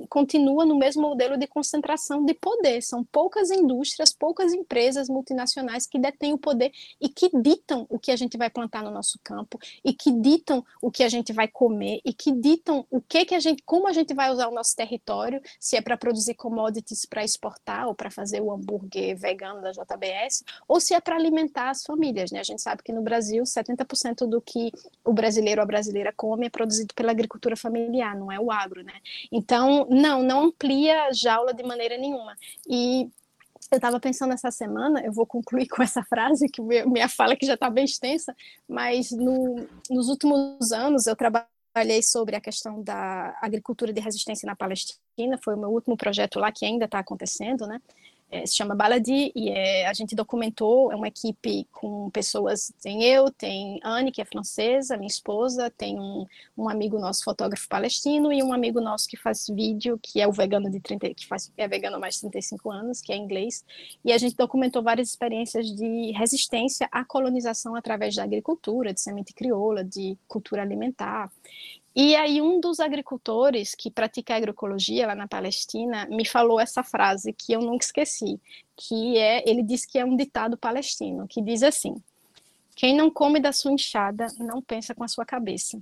continua 0.08 0.64
no 0.64 0.76
mesmo 0.76 1.02
modelo 1.02 1.36
de 1.36 1.46
concentração 1.46 2.24
de 2.24 2.34
poder. 2.34 2.82
São 2.82 3.04
poucas 3.04 3.50
indústrias, 3.50 4.12
poucas 4.12 4.52
empresas 4.52 5.08
multinacionais 5.08 5.86
que 5.86 5.98
detêm 5.98 6.32
o 6.32 6.38
poder 6.38 6.72
e 7.00 7.08
que 7.08 7.30
ditam 7.40 7.86
o 7.88 7.98
que 7.98 8.10
a 8.10 8.16
gente 8.16 8.36
vai 8.36 8.50
plantar 8.50 8.82
no 8.82 8.90
nosso 8.90 9.18
campo 9.22 9.58
e 9.84 9.92
que 9.92 10.10
ditam 10.10 10.64
o 10.80 10.90
que 10.90 11.04
a 11.04 11.08
gente 11.08 11.32
vai 11.32 11.46
comer 11.46 12.00
e 12.04 12.12
que 12.12 12.32
ditam 12.32 12.86
o 12.90 13.00
que 13.00 13.24
que 13.24 13.34
a 13.34 13.40
gente, 13.40 13.62
como 13.64 13.86
a 13.86 13.92
gente 13.92 14.14
vai 14.14 14.30
usar 14.30 14.48
o 14.48 14.54
nosso 14.54 14.74
território, 14.74 15.40
se 15.60 15.76
é 15.76 15.82
para 15.82 15.96
produzir 15.96 16.34
commodities 16.34 17.04
para 17.04 17.22
exportar 17.22 17.86
ou 17.86 17.94
para 17.94 18.10
fazer 18.10 18.40
o 18.40 18.50
hambúrguer 18.50 19.16
vegano 19.16 19.60
da 19.60 19.70
JBS, 19.70 20.42
ou 20.66 20.80
se 20.80 20.94
é 20.94 21.00
para 21.00 21.16
alimentar 21.16 21.70
as 21.70 21.82
famílias, 21.82 22.30
né? 22.30 22.40
A 22.40 22.44
gente 22.44 22.62
sabe 22.62 22.82
que 22.82 22.92
no 22.92 23.02
Brasil 23.02 23.44
70% 23.52 24.26
do 24.26 24.40
que 24.40 24.72
o 25.04 25.12
Brasil 25.12 25.32
brasileiro 25.32 25.60
ou 25.60 25.62
a 25.62 25.66
brasileira 25.66 26.12
come 26.14 26.46
é 26.46 26.50
produzido 26.50 26.94
pela 26.94 27.10
agricultura 27.10 27.56
familiar, 27.56 28.16
não 28.16 28.30
é 28.30 28.38
o 28.38 28.50
agro, 28.50 28.82
né? 28.82 28.94
Então, 29.30 29.86
não, 29.88 30.22
não 30.22 30.44
amplia 30.44 31.04
a 31.04 31.12
jaula 31.12 31.52
de 31.54 31.62
maneira 31.62 31.96
nenhuma. 31.96 32.36
E 32.68 33.08
eu 33.70 33.76
estava 33.76 33.98
pensando 33.98 34.34
essa 34.34 34.50
semana, 34.50 35.00
eu 35.00 35.12
vou 35.12 35.26
concluir 35.26 35.66
com 35.68 35.82
essa 35.82 36.02
frase, 36.02 36.48
que 36.48 36.60
minha 36.60 37.08
fala 37.08 37.36
que 37.36 37.46
já 37.46 37.54
está 37.54 37.70
bem 37.70 37.84
extensa, 37.84 38.34
mas 38.68 39.10
no, 39.10 39.66
nos 39.90 40.08
últimos 40.08 40.72
anos 40.72 41.06
eu 41.06 41.16
trabalhei 41.16 42.02
sobre 42.02 42.36
a 42.36 42.40
questão 42.40 42.82
da 42.82 43.36
agricultura 43.40 43.92
de 43.92 44.00
resistência 44.00 44.46
na 44.46 44.54
Palestina, 44.54 45.38
foi 45.42 45.54
o 45.54 45.58
meu 45.58 45.70
último 45.70 45.96
projeto 45.96 46.38
lá 46.38 46.52
que 46.52 46.66
ainda 46.66 46.84
está 46.84 46.98
acontecendo, 46.98 47.66
né? 47.66 47.80
É, 48.32 48.46
se 48.46 48.56
chama 48.56 48.74
Baladi, 48.74 49.30
e 49.36 49.50
é, 49.50 49.86
a 49.86 49.92
gente 49.92 50.16
documentou, 50.16 50.90
é 50.90 50.96
uma 50.96 51.06
equipe 51.06 51.68
com 51.70 52.08
pessoas, 52.08 52.72
tem 52.82 53.04
eu, 53.04 53.30
tem 53.30 53.78
Anne, 53.84 54.10
que 54.10 54.22
é 54.22 54.24
francesa, 54.24 54.96
minha 54.96 55.06
esposa, 55.06 55.70
tem 55.70 56.00
um, 56.00 56.26
um 56.56 56.66
amigo 56.66 56.98
nosso, 56.98 57.22
fotógrafo 57.24 57.68
palestino, 57.68 58.32
e 58.32 58.42
um 58.42 58.50
amigo 58.50 58.80
nosso 58.80 59.06
que 59.06 59.18
faz 59.18 59.46
vídeo, 59.48 60.00
que 60.02 60.18
é 60.18 60.26
o 60.26 60.32
vegano 60.32 60.70
de 60.70 60.80
30, 60.80 61.12
que 61.12 61.26
faz, 61.26 61.52
é 61.58 61.68
vegano 61.68 61.96
há 61.96 61.98
mais 61.98 62.14
de 62.14 62.20
35 62.22 62.70
anos, 62.70 63.02
que 63.02 63.12
é 63.12 63.16
inglês, 63.16 63.66
e 64.02 64.10
a 64.10 64.16
gente 64.16 64.34
documentou 64.34 64.82
várias 64.82 65.10
experiências 65.10 65.66
de 65.66 66.12
resistência 66.12 66.88
à 66.90 67.04
colonização 67.04 67.76
através 67.76 68.16
da 68.16 68.24
agricultura, 68.24 68.94
de 68.94 69.00
semente 69.02 69.34
crioula, 69.34 69.84
de 69.84 70.16
cultura 70.26 70.62
alimentar, 70.62 71.30
e 71.94 72.16
aí 72.16 72.40
um 72.40 72.58
dos 72.58 72.80
agricultores 72.80 73.74
que 73.74 73.90
pratica 73.90 74.34
agroecologia 74.34 75.06
lá 75.06 75.14
na 75.14 75.28
Palestina 75.28 76.06
me 76.06 76.24
falou 76.24 76.58
essa 76.58 76.82
frase 76.82 77.34
que 77.34 77.52
eu 77.52 77.60
nunca 77.60 77.84
esqueci, 77.84 78.40
que 78.74 79.18
é, 79.18 79.48
ele 79.48 79.62
diz 79.62 79.84
que 79.84 79.98
é 79.98 80.04
um 80.04 80.16
ditado 80.16 80.56
palestino, 80.56 81.28
que 81.28 81.42
diz 81.42 81.62
assim: 81.62 81.94
Quem 82.74 82.96
não 82.96 83.10
come 83.10 83.40
da 83.40 83.52
sua 83.52 83.72
enxada 83.72 84.26
não 84.38 84.62
pensa 84.62 84.94
com 84.94 85.04
a 85.04 85.08
sua 85.08 85.26
cabeça. 85.26 85.78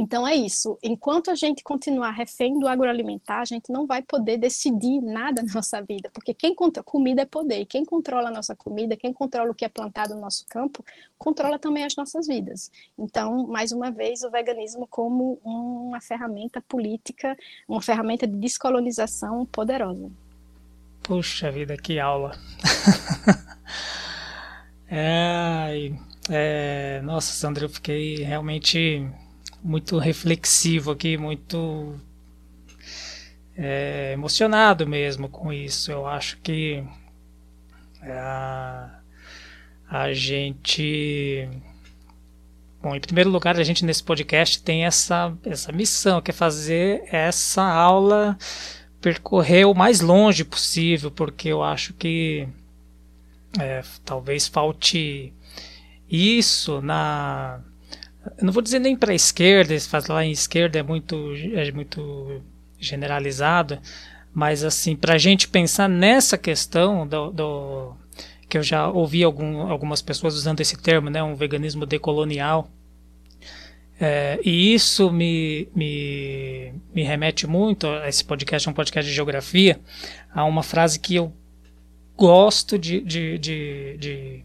Então 0.00 0.26
é 0.26 0.32
isso. 0.32 0.78
Enquanto 0.80 1.28
a 1.28 1.34
gente 1.34 1.64
continuar 1.64 2.12
refém 2.12 2.56
do 2.56 2.68
agroalimentar, 2.68 3.40
a 3.40 3.44
gente 3.44 3.72
não 3.72 3.84
vai 3.84 4.00
poder 4.00 4.36
decidir 4.36 5.00
nada 5.00 5.42
na 5.42 5.52
nossa 5.52 5.82
vida, 5.82 6.08
porque 6.14 6.32
quem 6.32 6.54
controla 6.54 6.84
comida 6.84 7.22
é 7.22 7.24
poder. 7.24 7.66
Quem 7.66 7.84
controla 7.84 8.28
a 8.28 8.30
nossa 8.30 8.54
comida, 8.54 8.96
quem 8.96 9.12
controla 9.12 9.50
o 9.50 9.54
que 9.54 9.64
é 9.64 9.68
plantado 9.68 10.14
no 10.14 10.20
nosso 10.20 10.46
campo, 10.48 10.84
controla 11.18 11.58
também 11.58 11.84
as 11.84 11.96
nossas 11.96 12.28
vidas. 12.28 12.70
Então, 12.96 13.48
mais 13.48 13.72
uma 13.72 13.90
vez, 13.90 14.22
o 14.22 14.30
veganismo 14.30 14.86
como 14.86 15.40
uma 15.44 16.00
ferramenta 16.00 16.60
política, 16.60 17.36
uma 17.66 17.82
ferramenta 17.82 18.24
de 18.24 18.36
descolonização 18.36 19.44
poderosa. 19.46 20.08
Puxa 21.02 21.50
vida, 21.50 21.76
que 21.76 21.98
aula! 21.98 22.38
é, 24.88 25.90
é, 26.30 27.00
nossa, 27.02 27.32
Sandra, 27.32 27.64
eu 27.64 27.68
fiquei 27.68 28.22
realmente 28.22 29.04
muito 29.62 29.98
reflexivo 29.98 30.92
aqui, 30.92 31.16
muito 31.16 31.94
é, 33.56 34.12
emocionado 34.12 34.86
mesmo 34.86 35.28
com 35.28 35.52
isso. 35.52 35.90
Eu 35.90 36.06
acho 36.06 36.38
que 36.38 36.84
a, 38.02 39.00
a 39.88 40.12
gente. 40.12 41.48
Bom, 42.80 42.94
em 42.94 43.00
primeiro 43.00 43.30
lugar, 43.30 43.58
a 43.58 43.64
gente 43.64 43.84
nesse 43.84 44.02
podcast 44.02 44.62
tem 44.62 44.84
essa, 44.84 45.36
essa 45.44 45.72
missão, 45.72 46.20
que 46.20 46.30
é 46.30 46.34
fazer 46.34 47.02
essa 47.10 47.62
aula 47.62 48.38
percorrer 49.00 49.64
o 49.64 49.74
mais 49.74 50.00
longe 50.00 50.44
possível, 50.44 51.10
porque 51.10 51.48
eu 51.48 51.62
acho 51.62 51.92
que 51.94 52.48
é, 53.58 53.82
talvez 54.04 54.46
falte 54.46 55.32
isso 56.10 56.80
na. 56.80 57.60
Eu 58.36 58.44
não 58.44 58.52
vou 58.52 58.62
dizer 58.62 58.78
nem 58.78 58.96
para 58.96 59.12
a 59.12 59.14
esquerda, 59.14 59.78
falar 59.80 60.24
em 60.24 60.32
esquerda 60.32 60.78
é 60.78 60.82
muito, 60.82 61.34
é 61.54 61.70
muito 61.72 62.42
generalizado, 62.78 63.78
mas 64.32 64.62
assim, 64.64 64.94
para 64.94 65.14
a 65.14 65.18
gente 65.18 65.48
pensar 65.48 65.88
nessa 65.88 66.36
questão 66.36 67.06
do, 67.06 67.30
do, 67.30 67.96
que 68.48 68.58
eu 68.58 68.62
já 68.62 68.88
ouvi 68.88 69.22
algum, 69.22 69.62
algumas 69.62 70.02
pessoas 70.02 70.34
usando 70.34 70.60
esse 70.60 70.76
termo, 70.76 71.10
né, 71.10 71.22
um 71.22 71.34
veganismo 71.34 71.86
decolonial, 71.86 72.70
é, 74.00 74.38
e 74.44 74.72
isso 74.74 75.10
me, 75.10 75.68
me, 75.74 76.72
me 76.94 77.02
remete 77.02 77.46
muito, 77.46 77.86
esse 78.06 78.24
podcast 78.24 78.68
é 78.68 78.70
um 78.70 78.74
podcast 78.74 79.08
de 79.08 79.14
geografia, 79.14 79.80
a 80.32 80.44
uma 80.44 80.62
frase 80.62 81.00
que 81.00 81.16
eu 81.16 81.32
gosto 82.16 82.78
de, 82.78 83.00
de, 83.00 83.38
de, 83.38 83.96
de 83.98 84.44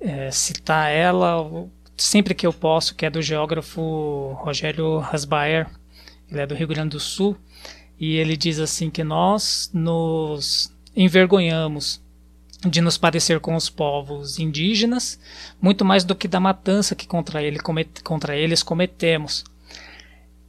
é, 0.00 0.30
citar 0.30 0.90
ela 0.90 1.68
sempre 1.96 2.34
que 2.34 2.46
eu 2.46 2.52
posso, 2.52 2.94
que 2.94 3.06
é 3.06 3.10
do 3.10 3.22
geógrafo 3.22 4.32
Rogério 4.40 4.98
Rasbaer, 4.98 5.68
ele 6.30 6.40
é 6.40 6.46
do 6.46 6.54
Rio 6.54 6.68
Grande 6.68 6.90
do 6.90 7.00
Sul, 7.00 7.36
e 7.98 8.16
ele 8.16 8.36
diz 8.36 8.58
assim 8.58 8.90
que 8.90 9.02
nós 9.02 9.70
nos 9.72 10.72
envergonhamos 10.94 12.00
de 12.64 12.80
nos 12.80 12.98
parecer 12.98 13.40
com 13.40 13.54
os 13.54 13.68
povos 13.68 14.38
indígenas, 14.38 15.20
muito 15.60 15.84
mais 15.84 16.04
do 16.04 16.14
que 16.14 16.26
da 16.26 16.40
matança 16.40 16.94
que 16.94 17.06
contra, 17.06 17.42
ele 17.42 17.58
contra 18.02 18.36
eles 18.36 18.62
cometemos. 18.62 19.44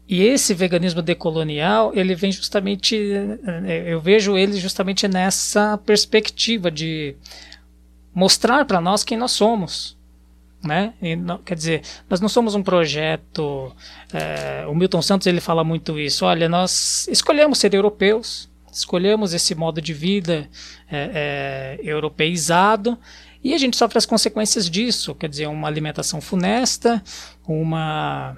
E 0.08 0.24
esse 0.24 0.54
veganismo 0.54 1.02
decolonial, 1.02 1.92
ele 1.94 2.16
vem 2.16 2.32
justamente, 2.32 2.96
eh, 2.96 3.84
eu 3.88 4.00
vejo 4.00 4.38
ele 4.38 4.58
justamente 4.58 5.06
nessa 5.06 5.78
perspectiva 5.80 6.72
de 6.72 7.14
mostrar 8.16 8.64
para 8.64 8.80
nós 8.80 9.04
quem 9.04 9.18
nós 9.18 9.34
somos. 9.34 9.97
Né? 10.64 10.94
Não, 11.20 11.38
quer 11.38 11.56
dizer, 11.56 11.82
nós 12.10 12.20
não 12.20 12.28
somos 12.28 12.56
um 12.56 12.64
projeto. 12.64 13.72
É, 14.12 14.66
o 14.68 14.76
Milton 14.76 15.02
Santos 15.02 15.28
ele 15.28 15.40
fala 15.40 15.64
muito 15.64 16.00
isso. 16.00 16.26
Olha, 16.26 16.50
nós 16.50 17.08
escolhemos 17.10 17.60
ser 17.60 17.74
europeus, 17.74 18.50
escolhemos 18.72 19.34
esse 19.34 19.54
modo 19.56 19.82
de 19.82 19.94
vida 19.94 20.50
é, 20.92 21.78
é, 21.84 21.90
europeizado 21.90 22.98
e 23.44 23.54
a 23.54 23.58
gente 23.58 23.78
sofre 23.78 23.98
as 23.98 24.06
consequências 24.06 24.70
disso. 24.70 25.14
Quer 25.16 25.30
dizer, 25.30 25.48
uma 25.48 25.68
alimentação 25.68 26.20
funesta, 26.20 27.04
uma 27.48 28.36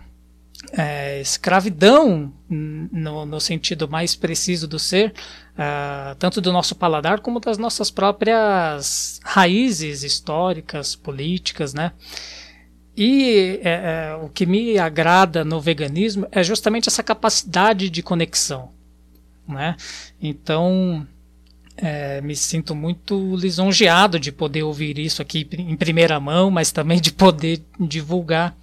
escravidão 1.21 2.33
no, 2.49 3.25
no, 3.25 3.39
sentido 3.39 3.87
mais 3.87 4.13
preciso 4.13 4.67
do 4.67 4.77
ser, 4.77 5.13
uh, 5.59 6.15
tanto 6.15 6.39
do 6.39 6.53
nosso 6.53 6.73
paladar 6.73 7.19
como 7.19 7.39
das 7.39 7.57
nossas 7.57 7.91
próprias 7.91 9.19
raízes 9.23 10.03
históricas, 10.03 10.95
políticas, 10.95 11.73
né? 11.73 11.91
E 12.95 13.59
é, 13.63 13.71
é, 13.71 14.15
o 14.21 14.29
que 14.29 14.45
me 14.45 14.77
agrada 14.77 15.45
no 15.45 15.59
veganismo 15.59 16.27
é 16.31 16.43
justamente 16.43 16.89
essa 16.89 17.03
capacidade 17.03 17.89
de 17.89 18.01
conexão, 18.01 18.71
né? 19.47 19.75
Então, 20.21 21.07
é, 21.77 22.19
me 22.21 22.35
sinto 22.35 22.75
muito 22.75 23.35
lisonjeado 23.35 24.19
de 24.19 24.31
poder 24.31 24.63
ouvir 24.63 24.97
isso 24.99 25.21
aqui 25.21 25.47
em 25.57 25.77
primeira 25.77 26.19
mão, 26.19 26.51
mas 26.51 26.71
também 26.71 26.99
de 26.99 27.11
poder 27.11 27.63
divulgar 27.79 28.57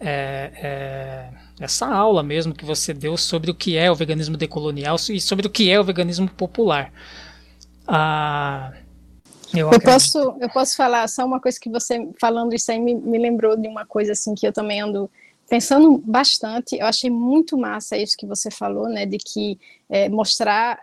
é, 0.00 0.50
é, 0.56 1.28
essa 1.60 1.86
aula 1.86 2.22
mesmo 2.22 2.54
que 2.54 2.64
você 2.64 2.92
deu 2.92 3.16
sobre 3.16 3.50
o 3.50 3.54
que 3.54 3.76
é 3.76 3.90
o 3.90 3.94
veganismo 3.94 4.36
decolonial 4.36 4.96
e 5.10 5.20
sobre 5.20 5.46
o 5.46 5.50
que 5.50 5.70
é 5.70 5.78
o 5.78 5.84
veganismo 5.84 6.28
popular. 6.28 6.92
Ah, 7.86 8.72
eu, 9.54 9.70
eu 9.70 9.80
posso, 9.80 10.18
eu 10.40 10.48
posso 10.48 10.76
falar 10.76 11.06
só 11.08 11.24
uma 11.24 11.40
coisa 11.40 11.58
que 11.60 11.68
você 11.68 12.08
falando 12.18 12.54
isso 12.54 12.70
aí 12.72 12.80
me, 12.80 12.94
me 12.94 13.18
lembrou 13.18 13.56
de 13.56 13.68
uma 13.68 13.84
coisa 13.84 14.12
assim 14.12 14.34
que 14.34 14.46
eu 14.46 14.52
também 14.52 14.80
ando 14.80 15.10
pensando 15.48 15.98
bastante. 15.98 16.76
Eu 16.76 16.86
achei 16.86 17.10
muito 17.10 17.58
massa 17.58 17.96
isso 17.96 18.16
que 18.16 18.26
você 18.26 18.50
falou, 18.50 18.88
né, 18.88 19.04
de 19.04 19.18
que 19.18 19.60
é, 19.90 20.08
mostrar 20.08 20.78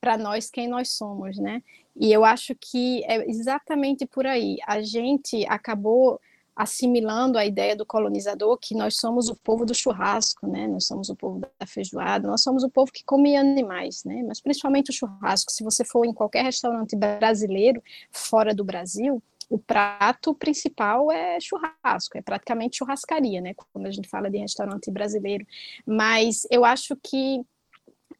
para 0.00 0.16
nós 0.16 0.48
quem 0.48 0.68
nós 0.68 0.92
somos, 0.92 1.36
né? 1.38 1.62
E 1.96 2.12
eu 2.12 2.24
acho 2.24 2.54
que 2.54 3.02
é 3.04 3.28
exatamente 3.28 4.06
por 4.06 4.24
aí. 4.24 4.56
A 4.64 4.80
gente 4.80 5.44
acabou 5.48 6.20
assimilando 6.58 7.38
a 7.38 7.46
ideia 7.46 7.76
do 7.76 7.86
colonizador 7.86 8.58
que 8.58 8.74
nós 8.74 8.96
somos 8.96 9.28
o 9.28 9.36
povo 9.36 9.64
do 9.64 9.72
churrasco, 9.72 10.44
né? 10.48 10.66
Nós 10.66 10.88
somos 10.88 11.08
o 11.08 11.14
povo 11.14 11.38
da 11.38 11.64
feijoada, 11.64 12.26
nós 12.26 12.42
somos 12.42 12.64
o 12.64 12.68
povo 12.68 12.90
que 12.90 13.04
come 13.04 13.36
animais, 13.36 14.02
né? 14.02 14.24
Mas 14.26 14.40
principalmente 14.40 14.90
o 14.90 14.92
churrasco. 14.92 15.52
Se 15.52 15.62
você 15.62 15.84
for 15.84 16.04
em 16.04 16.12
qualquer 16.12 16.42
restaurante 16.42 16.96
brasileiro 16.96 17.80
fora 18.10 18.52
do 18.52 18.64
Brasil, 18.64 19.22
o 19.48 19.56
prato 19.56 20.34
principal 20.34 21.12
é 21.12 21.38
churrasco, 21.38 22.18
é 22.18 22.22
praticamente 22.22 22.78
churrascaria, 22.78 23.40
né? 23.40 23.54
Quando 23.72 23.86
a 23.86 23.92
gente 23.92 24.08
fala 24.08 24.28
de 24.28 24.38
restaurante 24.38 24.90
brasileiro. 24.90 25.46
Mas 25.86 26.44
eu 26.50 26.64
acho 26.64 26.96
que 26.96 27.40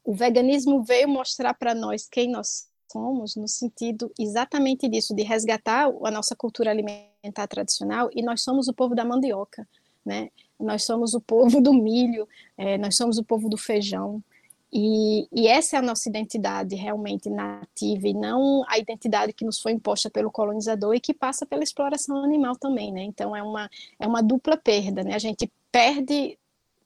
o 0.01 0.13
veganismo 0.13 0.81
veio 0.81 1.09
mostrar 1.09 1.53
para 1.53 1.75
nós 1.75 2.07
quem 2.09 2.31
nós 2.31 2.69
somos 2.89 3.35
no 3.35 3.49
sentido 3.49 4.09
exatamente 4.17 4.87
disso, 4.87 5.13
de 5.13 5.23
resgatar 5.23 5.91
a 6.05 6.09
nossa 6.09 6.37
cultura 6.37 6.71
alimentar 6.71 7.08
tradicional, 7.49 8.09
e 8.13 8.21
nós 8.21 8.41
somos 8.41 8.67
o 8.67 8.73
povo 8.73 8.95
da 8.95 9.05
mandioca, 9.05 9.67
né? 10.05 10.29
Nós 10.59 10.83
somos 10.83 11.13
o 11.13 11.21
povo 11.21 11.61
do 11.61 11.73
milho, 11.73 12.27
é, 12.57 12.77
nós 12.77 12.95
somos 12.95 13.17
o 13.17 13.23
povo 13.23 13.49
do 13.49 13.57
feijão, 13.57 14.23
e, 14.71 15.27
e, 15.31 15.47
essa 15.47 15.75
é 15.75 15.79
a 15.79 15.81
nossa 15.81 16.07
identidade 16.07 16.75
realmente 16.75 17.27
nativa, 17.27 18.07
e 18.07 18.13
não 18.13 18.63
a 18.67 18.77
identidade 18.77 19.33
que 19.33 19.43
nos 19.43 19.59
foi 19.59 19.71
imposta 19.71 20.11
pelo 20.11 20.31
colonizador 20.31 20.93
e 20.93 20.99
que 20.99 21.11
passa 21.11 21.43
pela 21.43 21.63
exploração 21.63 22.23
animal 22.23 22.55
também, 22.55 22.91
né? 22.91 23.01
Então 23.01 23.35
é 23.35 23.41
uma, 23.41 23.69
é 23.99 24.07
uma 24.07 24.21
dupla 24.21 24.55
perda, 24.55 25.03
né? 25.03 25.15
A 25.15 25.19
gente 25.19 25.51
perde 25.71 26.37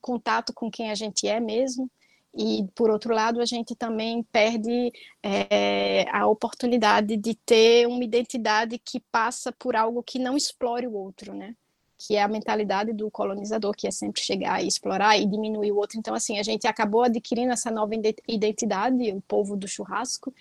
contato 0.01 0.53
com 0.53 0.71
quem 0.71 0.91
a 0.91 0.95
gente 0.95 1.27
é 1.27 1.41
mesmo, 1.41 1.89
e 2.35 2.67
por 2.73 2.89
outro 2.89 3.13
lado 3.13 3.39
a 3.39 3.45
gente 3.45 3.75
também 3.75 4.23
perde 4.23 4.91
é, 5.21 6.09
a 6.11 6.27
oportunidade 6.27 7.15
de 7.15 7.35
ter 7.35 7.87
uma 7.87 8.03
identidade 8.03 8.79
que 8.79 8.99
passa 9.11 9.51
por 9.51 9.75
algo 9.75 10.01
que 10.01 10.17
não 10.17 10.35
explore 10.35 10.87
o 10.87 10.93
outro, 10.93 11.33
né? 11.33 11.55
Que 11.97 12.15
é 12.15 12.23
a 12.23 12.27
mentalidade 12.27 12.91
do 12.91 13.09
colonizador, 13.11 13.73
que 13.75 13.87
é 13.87 13.91
sempre 13.91 14.21
chegar 14.21 14.63
e 14.63 14.67
explorar 14.67 15.17
e 15.17 15.25
diminuir 15.25 15.71
o 15.71 15.77
outro. 15.77 15.99
Então, 15.99 16.15
assim, 16.15 16.39
a 16.39 16.43
gente 16.43 16.67
acabou 16.67 17.03
adquirindo 17.03 17.53
essa 17.53 17.69
nova 17.69 17.93
identidade, 18.27 19.11
o 19.13 19.21
povo 19.21 19.55
do 19.55 19.67
churrasco, 19.67 20.33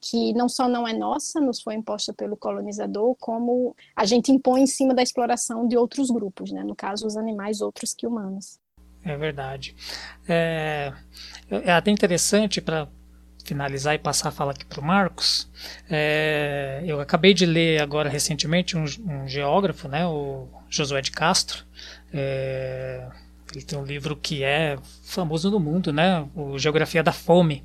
que 0.00 0.32
não 0.34 0.48
só 0.48 0.68
não 0.68 0.86
é 0.86 0.92
nossa, 0.92 1.40
nos 1.40 1.60
foi 1.62 1.74
imposta 1.74 2.12
pelo 2.12 2.36
colonizador, 2.36 3.16
como 3.16 3.74
a 3.96 4.04
gente 4.04 4.30
impõe 4.30 4.62
em 4.62 4.66
cima 4.66 4.94
da 4.94 5.02
exploração 5.02 5.66
de 5.66 5.76
outros 5.76 6.10
grupos, 6.10 6.52
né? 6.52 6.62
No 6.62 6.76
caso, 6.76 7.06
os 7.06 7.16
animais 7.16 7.60
outros 7.60 7.94
que 7.94 8.06
humanos. 8.06 8.60
É 9.04 9.16
verdade. 9.16 9.74
É, 10.28 10.92
é 11.50 11.72
até 11.72 11.90
interessante 11.90 12.60
para 12.60 12.88
finalizar 13.44 13.94
e 13.94 13.98
passar 13.98 14.28
a 14.28 14.32
fala 14.32 14.52
aqui 14.52 14.64
para 14.64 14.80
o 14.80 14.84
Marcos. 14.84 15.48
É, 15.88 16.82
eu 16.86 17.00
acabei 17.00 17.32
de 17.32 17.46
ler 17.46 17.80
agora 17.80 18.08
recentemente 18.08 18.76
um, 18.76 18.84
um 18.84 19.26
geógrafo, 19.26 19.88
né, 19.88 20.06
o 20.06 20.46
Josué 20.68 21.00
de 21.00 21.10
Castro. 21.10 21.64
É, 22.12 23.06
ele 23.54 23.64
tem 23.64 23.78
um 23.78 23.84
livro 23.84 24.14
que 24.14 24.44
é 24.44 24.76
famoso 25.02 25.50
no 25.50 25.58
mundo, 25.58 25.92
né, 25.92 26.26
o 26.34 26.58
Geografia 26.58 27.02
da 27.02 27.12
Fome. 27.12 27.64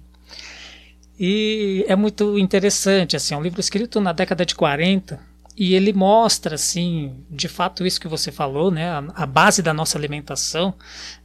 E 1.19 1.85
é 1.87 1.95
muito 1.95 2.39
interessante, 2.39 3.15
assim, 3.15 3.33
é 3.33 3.37
um 3.37 3.41
livro 3.43 3.59
escrito 3.59 3.99
na 3.99 4.13
década 4.13 4.45
de 4.45 4.55
40 4.55 5.32
e 5.55 5.75
ele 5.75 5.93
mostra, 5.93 6.55
assim, 6.55 7.15
de 7.29 7.47
fato 7.47 7.85
isso 7.85 8.01
que 8.01 8.07
você 8.07 8.31
falou, 8.31 8.71
né, 8.71 8.89
a, 8.89 9.03
a 9.15 9.25
base 9.25 9.61
da 9.61 9.73
nossa 9.73 9.97
alimentação, 9.97 10.73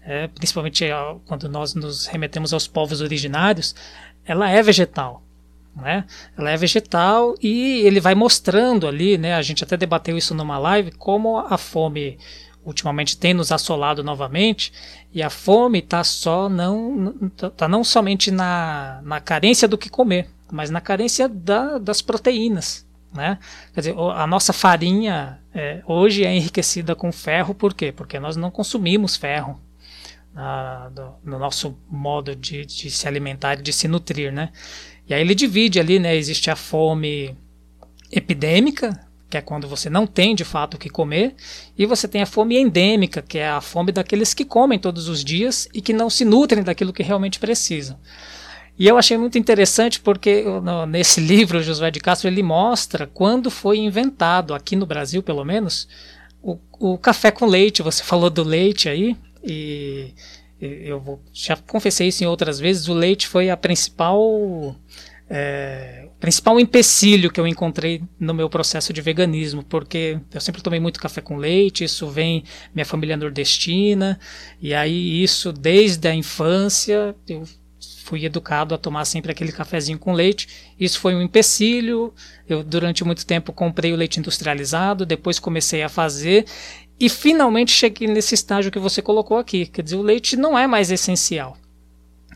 é, 0.03 0.29
principalmente 0.29 0.85
quando 1.27 1.49
nós 1.49 1.75
nos 1.75 2.07
remetemos 2.07 2.53
aos 2.53 2.67
povos 2.67 3.01
originários, 3.01 3.75
ela 4.25 4.51
é 4.51 4.63
vegetal, 4.63 5.23
né? 5.75 6.05
Ela 6.37 6.51
é 6.51 6.57
vegetal 6.57 7.35
e 7.43 7.81
ele 7.87 8.01
vai 8.01 8.15
mostrando 8.15 8.87
ali, 8.87 9.17
né? 9.17 9.35
A 9.35 9.43
gente 9.43 9.65
até 9.65 9.77
debateu 9.77 10.19
isso 10.19 10.35
numa 10.35 10.59
live, 10.59 10.93
como 10.93 11.39
a 11.39 11.57
fome 11.57 12.19
ultimamente 12.65 13.17
tem 13.17 13.33
nos 13.33 13.51
assolado 13.51 14.05
novamente 14.05 14.73
e 15.13 15.23
a 15.23 15.31
fome 15.31 15.79
está 15.79 16.05
só 16.05 16.49
não 16.51 17.31
tá 17.57 17.67
não 17.67 17.83
somente 17.83 18.31
na, 18.31 19.01
na 19.03 19.21
carência 19.21 19.67
do 19.67 19.79
que 19.79 19.89
comer, 19.89 20.29
mas 20.53 20.69
na 20.69 20.81
carência 20.81 21.29
da, 21.29 21.79
das 21.79 22.03
proteínas, 22.03 22.87
né? 23.13 23.39
Quer 23.73 23.81
dizer, 23.81 23.95
a 23.99 24.27
nossa 24.27 24.53
farinha 24.53 25.41
é, 25.55 25.83
hoje 25.87 26.25
é 26.25 26.35
enriquecida 26.35 26.95
com 26.95 27.11
ferro, 27.11 27.55
por 27.55 27.75
quê? 27.75 27.93
Porque 27.93 28.19
nós 28.19 28.37
não 28.37 28.51
consumimos 28.51 29.17
ferro 29.17 29.61
na, 30.35 30.89
do, 30.91 31.15
no 31.25 31.39
nosso 31.39 31.77
modo 31.91 32.37
de, 32.37 32.65
de, 32.65 32.91
se 32.91 33.09
alimentar 33.09 33.59
e 33.59 33.63
de 33.63 33.73
se 33.73 33.89
nutrir. 33.89 34.33
Né? 34.33 34.51
E 35.07 35.15
aí 35.15 35.21
ele 35.21 35.35
divide 35.35 35.81
ali, 35.81 35.99
né? 35.99 36.15
existe 36.17 36.51
a 36.51 36.57
fome 36.57 37.37
epidêmica, 38.11 39.05
que 39.29 39.37
é 39.37 39.43
quando 39.43 39.69
você 39.69 39.91
não 39.91 40.07
tem 40.07 40.35
de 40.35 40.45
fato 40.45 40.75
o 40.75 40.79
que 40.79 40.89
comer, 40.89 41.35
e 41.77 41.85
você 41.85 42.09
tem 42.09 42.23
a 42.23 42.27
fome 42.27 42.57
endêmica, 42.57 43.21
que 43.21 43.39
é 43.39 43.49
a 43.49 43.61
fome 43.61 43.93
daqueles 43.93 44.33
que 44.33 44.45
comem 44.45 44.79
todos 44.79 45.09
os 45.09 45.23
dias 45.23 45.69
e 45.75 45.83
que 45.83 45.93
não 45.93 46.09
se 46.09 46.25
nutrem 46.25 46.63
daquilo 46.63 46.93
que 46.93 47.03
realmente 47.03 47.39
precisam. 47.39 47.99
E 48.79 48.87
eu 48.87 48.97
achei 48.97 49.17
muito 49.17 49.37
interessante 49.37 50.01
porque 50.01 50.43
no, 50.43 50.87
nesse 50.87 51.21
livro, 51.23 51.63
Josué 51.63 51.91
de 51.91 52.01
Castro, 52.01 52.29
ele 52.29 52.43
mostra 52.43 53.07
quando 53.07 53.51
foi 53.51 53.79
inventado, 53.79 54.55
aqui 54.55 54.77
no 54.77 54.87
Brasil 54.87 55.23
pelo 55.23 55.45
menos, 55.45 55.89
o, 56.43 56.59
o 56.79 56.97
café 56.97 57.31
com 57.31 57.47
leite. 57.47 57.83
Você 57.83 58.03
falou 58.03 58.31
do 58.31 58.45
leite 58.45 58.89
aí, 58.89 59.17
e 59.43 60.15
eu 60.61 61.01
vou, 61.01 61.21
já 61.33 61.57
confessei 61.57 62.09
isso 62.09 62.23
em 62.23 62.27
outras 62.27 62.59
vezes, 62.59 62.89
o 62.89 62.95
leite 62.95 63.27
foi 63.27 63.49
a 63.51 63.57
principal 63.57 64.77
é, 65.31 66.09
principal 66.19 66.59
empecilho 66.59 67.31
que 67.31 67.39
eu 67.39 67.47
encontrei 67.47 68.03
no 68.19 68.35
meu 68.35 68.49
processo 68.49 68.93
de 68.93 69.01
veganismo, 69.01 69.63
porque 69.63 70.19
eu 70.33 70.41
sempre 70.41 70.63
tomei 70.63 70.81
muito 70.81 70.99
café 70.99 71.21
com 71.21 71.37
leite, 71.37 71.85
isso 71.85 72.09
vem 72.09 72.43
minha 72.75 72.85
família 72.85 73.17
nordestina, 73.17 74.19
e 74.61 74.75
aí 74.75 75.23
isso 75.23 75.53
desde 75.53 76.09
a 76.09 76.15
infância 76.15 77.15
eu 77.29 77.45
fui 78.09 78.25
educado 78.25 78.75
a 78.75 78.79
tomar 78.79 79.05
sempre 79.05 79.31
aquele 79.31 79.53
cafezinho 79.53 79.99
com 79.99 80.15
leite. 80.15 80.49
Isso 80.81 80.99
foi 80.99 81.15
um 81.15 81.21
empecilho. 81.21 82.15
Eu 82.49 82.65
durante 82.65 83.05
muito 83.05 83.27
tempo 83.27 83.53
comprei 83.53 83.93
o 83.93 83.97
leite 83.97 84.19
industrializado, 84.19 85.05
depois 85.05 85.39
comecei 85.39 85.83
a 85.83 85.91
fazer 85.91 86.47
e 86.99 87.09
finalmente 87.09 87.71
cheguei 87.71 88.09
nesse 88.09 88.35
estágio 88.35 88.73
que 88.73 88.79
você 88.79 89.03
colocou 89.03 89.37
aqui. 89.37 89.67
Quer 89.67 89.83
dizer, 89.83 89.97
o 89.97 90.03
leite 90.03 90.37
não 90.37 90.59
é 90.59 90.67
mais 90.67 90.91
essencial. 90.91 91.57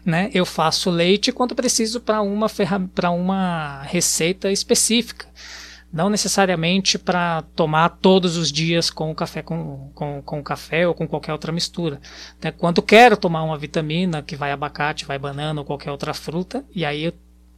Né? 0.05 0.31
Eu 0.35 0.45
faço 0.45 0.91
leite 0.91 1.33
quando 1.33 1.55
preciso 1.55 2.01
para 2.01 2.21
uma, 2.21 2.47
para 2.95 3.11
uma 3.11 3.83
receita 3.85 4.53
específica. 4.53 5.27
Não 5.93 6.09
necessariamente 6.09 6.99
para 6.99 7.43
tomar 7.55 7.91
todos 8.01 8.37
os 8.37 8.51
dias 8.51 8.89
com 8.89 9.15
café 9.15 9.43
com, 9.43 9.91
com, 9.95 10.23
com 10.23 10.43
café 10.43 10.89
ou 10.89 10.95
com 10.95 11.07
qualquer 11.07 11.33
outra 11.33 11.53
mistura. 11.53 12.01
Né? 12.43 12.51
Quando 12.51 12.81
quero 12.81 13.17
tomar 13.17 13.43
uma 13.43 13.59
vitamina, 13.59 14.23
que 14.23 14.35
vai 14.35 14.53
abacate, 14.53 15.05
vai 15.05 15.19
banana 15.19 15.61
ou 15.61 15.67
qualquer 15.67 15.91
outra 15.91 16.15
fruta, 16.15 16.65
e 16.75 16.85
aí 16.85 17.05
eu 17.05 17.13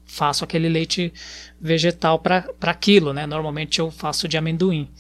faço 0.04 0.44
aquele 0.44 0.68
leite 0.68 1.12
vegetal 1.60 2.18
para 2.18 2.44
aquilo. 2.62 3.12
Né? 3.12 3.26
Normalmente 3.26 3.78
eu 3.78 3.90
faço 3.90 4.26
de 4.26 4.36
amendoim. 4.36 4.90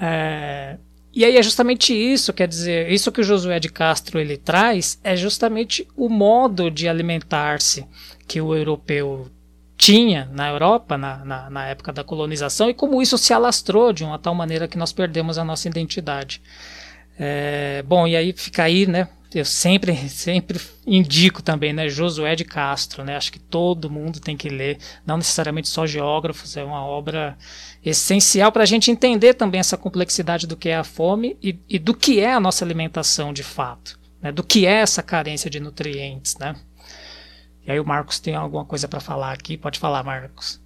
É, 0.00 0.78
e 1.12 1.24
aí 1.24 1.36
é 1.36 1.42
justamente 1.42 1.92
isso, 1.92 2.32
quer 2.32 2.46
dizer, 2.46 2.92
isso 2.92 3.10
que 3.10 3.20
o 3.20 3.24
Josué 3.24 3.58
de 3.58 3.68
Castro 3.68 4.20
ele 4.20 4.36
traz 4.36 5.00
é 5.02 5.16
justamente 5.16 5.88
o 5.96 6.08
modo 6.08 6.70
de 6.70 6.86
alimentar-se 6.86 7.84
que 8.26 8.40
o 8.40 8.54
europeu 8.54 9.28
tinha 9.78 10.28
na 10.32 10.48
Europa 10.48 10.98
na, 10.98 11.24
na, 11.24 11.48
na, 11.48 11.66
época 11.66 11.92
da 11.92 12.02
colonização 12.02 12.68
e 12.68 12.74
como 12.74 13.00
isso 13.00 13.16
se 13.16 13.32
alastrou 13.32 13.92
de 13.92 14.04
uma 14.04 14.18
tal 14.18 14.34
maneira 14.34 14.66
que 14.66 14.76
nós 14.76 14.92
perdemos 14.92 15.38
a 15.38 15.44
nossa 15.44 15.68
identidade. 15.68 16.42
É, 17.16 17.82
bom, 17.86 18.06
e 18.06 18.16
aí 18.16 18.32
fica 18.32 18.64
aí, 18.64 18.86
né? 18.86 19.08
Eu 19.32 19.44
sempre, 19.44 19.94
sempre 20.10 20.60
indico 20.84 21.40
também, 21.40 21.72
né? 21.72 21.88
Josué 21.88 22.34
de 22.34 22.44
Castro, 22.44 23.04
né? 23.04 23.16
Acho 23.16 23.30
que 23.30 23.38
todo 23.38 23.88
mundo 23.88 24.18
tem 24.18 24.36
que 24.36 24.48
ler, 24.48 24.78
não 25.06 25.16
necessariamente 25.16 25.68
só 25.68 25.86
geógrafos, 25.86 26.56
é 26.56 26.64
uma 26.64 26.84
obra 26.84 27.38
essencial 27.84 28.50
para 28.50 28.64
a 28.64 28.66
gente 28.66 28.90
entender 28.90 29.34
também 29.34 29.60
essa 29.60 29.76
complexidade 29.76 30.46
do 30.46 30.56
que 30.56 30.68
é 30.68 30.76
a 30.76 30.84
fome 30.84 31.36
e, 31.40 31.56
e 31.68 31.78
do 31.78 31.94
que 31.94 32.18
é 32.18 32.32
a 32.32 32.40
nossa 32.40 32.64
alimentação 32.64 33.32
de 33.32 33.44
fato, 33.44 33.98
né? 34.20 34.32
do 34.32 34.42
que 34.42 34.66
é 34.66 34.80
essa 34.80 35.04
carência 35.04 35.48
de 35.48 35.60
nutrientes. 35.60 36.36
Né? 36.36 36.56
E 37.68 37.72
aí 37.72 37.78
o 37.78 37.84
Marcos 37.84 38.18
tem 38.18 38.34
alguma 38.34 38.64
coisa 38.64 38.88
para 38.88 38.98
falar 38.98 39.30
aqui, 39.30 39.58
pode 39.58 39.78
falar, 39.78 40.02
Marcos. 40.02 40.58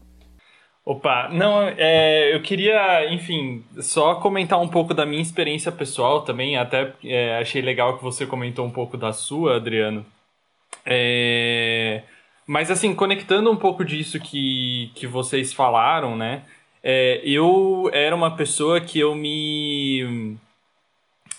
Opa, 0.85 1.29
não, 1.33 1.63
é, 1.77 2.33
eu 2.33 2.41
queria, 2.41 3.13
enfim, 3.13 3.65
só 3.81 4.15
comentar 4.15 4.61
um 4.61 4.69
pouco 4.69 4.95
da 4.95 5.05
minha 5.05 5.21
experiência 5.21 5.73
pessoal 5.73 6.23
também, 6.23 6.57
até 6.57 6.93
é, 7.03 7.39
achei 7.39 7.61
legal 7.61 7.97
que 7.97 8.05
você 8.05 8.25
comentou 8.25 8.65
um 8.65 8.71
pouco 8.71 8.97
da 8.97 9.13
sua, 9.13 9.57
Adriano. 9.57 10.07
É, 10.87 12.05
mas 12.47 12.71
assim, 12.71 12.95
conectando 12.95 13.51
um 13.51 13.57
pouco 13.57 13.85
disso 13.85 14.21
que, 14.21 14.93
que 14.95 15.05
vocês 15.05 15.53
falaram, 15.53 16.17
né? 16.17 16.43
É, 16.85 17.21
eu 17.25 17.91
era 17.93 18.15
uma 18.15 18.37
pessoa 18.37 18.81
que 18.81 19.01
eu 19.01 19.13
me. 19.17 20.37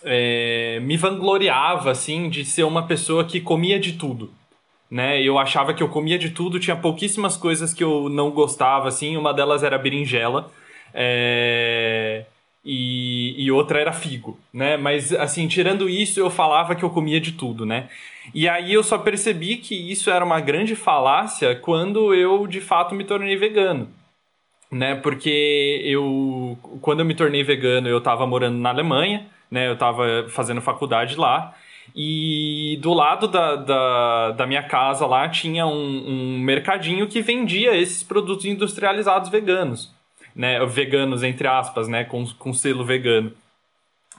É, 0.03 0.81
me 0.81 0.97
vangloriava, 0.97 1.89
assim, 1.89 2.29
de 2.29 2.43
ser 2.43 2.63
uma 2.63 2.85
pessoa 2.85 3.23
que 3.23 3.39
comia 3.39 3.79
de 3.79 3.93
tudo. 3.93 4.29
Né? 4.93 5.19
Eu 5.23 5.39
achava 5.39 5.73
que 5.73 5.81
eu 5.81 5.89
comia 5.89 6.19
de 6.19 6.29
tudo, 6.29 6.59
tinha 6.59 6.75
pouquíssimas 6.75 7.35
coisas 7.35 7.73
que 7.73 7.83
eu 7.83 8.09
não 8.09 8.29
gostava, 8.29 8.87
assim, 8.87 9.17
uma 9.17 9.33
delas 9.33 9.63
era 9.63 9.75
berinjela. 9.75 10.51
É... 10.93 12.25
E, 12.63 13.33
e, 13.43 13.51
outra 13.51 13.79
era 13.79 13.91
figo, 13.91 14.39
né? 14.53 14.77
Mas, 14.77 15.11
assim, 15.11 15.47
tirando 15.47 15.89
isso, 15.89 16.19
eu 16.19 16.29
falava 16.29 16.75
que 16.75 16.83
eu 16.83 16.91
comia 16.91 17.19
de 17.19 17.31
tudo, 17.31 17.65
né? 17.65 17.89
E 18.35 18.47
aí 18.47 18.71
eu 18.71 18.83
só 18.83 18.99
percebi 18.99 19.57
que 19.57 19.73
isso 19.73 20.11
era 20.11 20.23
uma 20.23 20.39
grande 20.39 20.75
falácia 20.75 21.55
quando 21.55 22.13
eu, 22.13 22.45
de 22.45 22.61
fato, 22.61 22.93
me 22.93 23.03
tornei 23.03 23.35
vegano, 23.35 23.89
né? 24.71 24.93
Porque 24.93 25.81
eu, 25.83 26.55
quando 26.81 26.99
eu 26.99 27.05
me 27.05 27.15
tornei 27.15 27.43
vegano, 27.43 27.89
eu 27.89 27.97
estava 27.97 28.27
morando 28.27 28.59
na 28.59 28.69
Alemanha, 28.69 29.25
né? 29.49 29.67
Eu 29.67 29.73
estava 29.73 30.27
fazendo 30.29 30.61
faculdade 30.61 31.15
lá. 31.15 31.55
E 31.95 32.79
do 32.81 32.93
lado 32.93 33.27
da, 33.27 33.55
da, 33.55 34.31
da 34.31 34.47
minha 34.47 34.63
casa 34.63 35.05
lá 35.05 35.29
tinha 35.29 35.65
um, 35.65 36.03
um 36.07 36.39
mercadinho 36.39 37.07
que 37.07 37.21
vendia 37.21 37.75
esses 37.75 38.01
produtos 38.01 38.45
industrializados 38.45 39.29
veganos, 39.29 39.93
né? 40.35 40.63
Veganos, 40.65 41.23
entre 41.23 41.47
aspas, 41.47 41.87
né? 41.87 42.03
Com, 42.03 42.25
com 42.39 42.53
selo 42.53 42.83
vegano. 42.83 43.31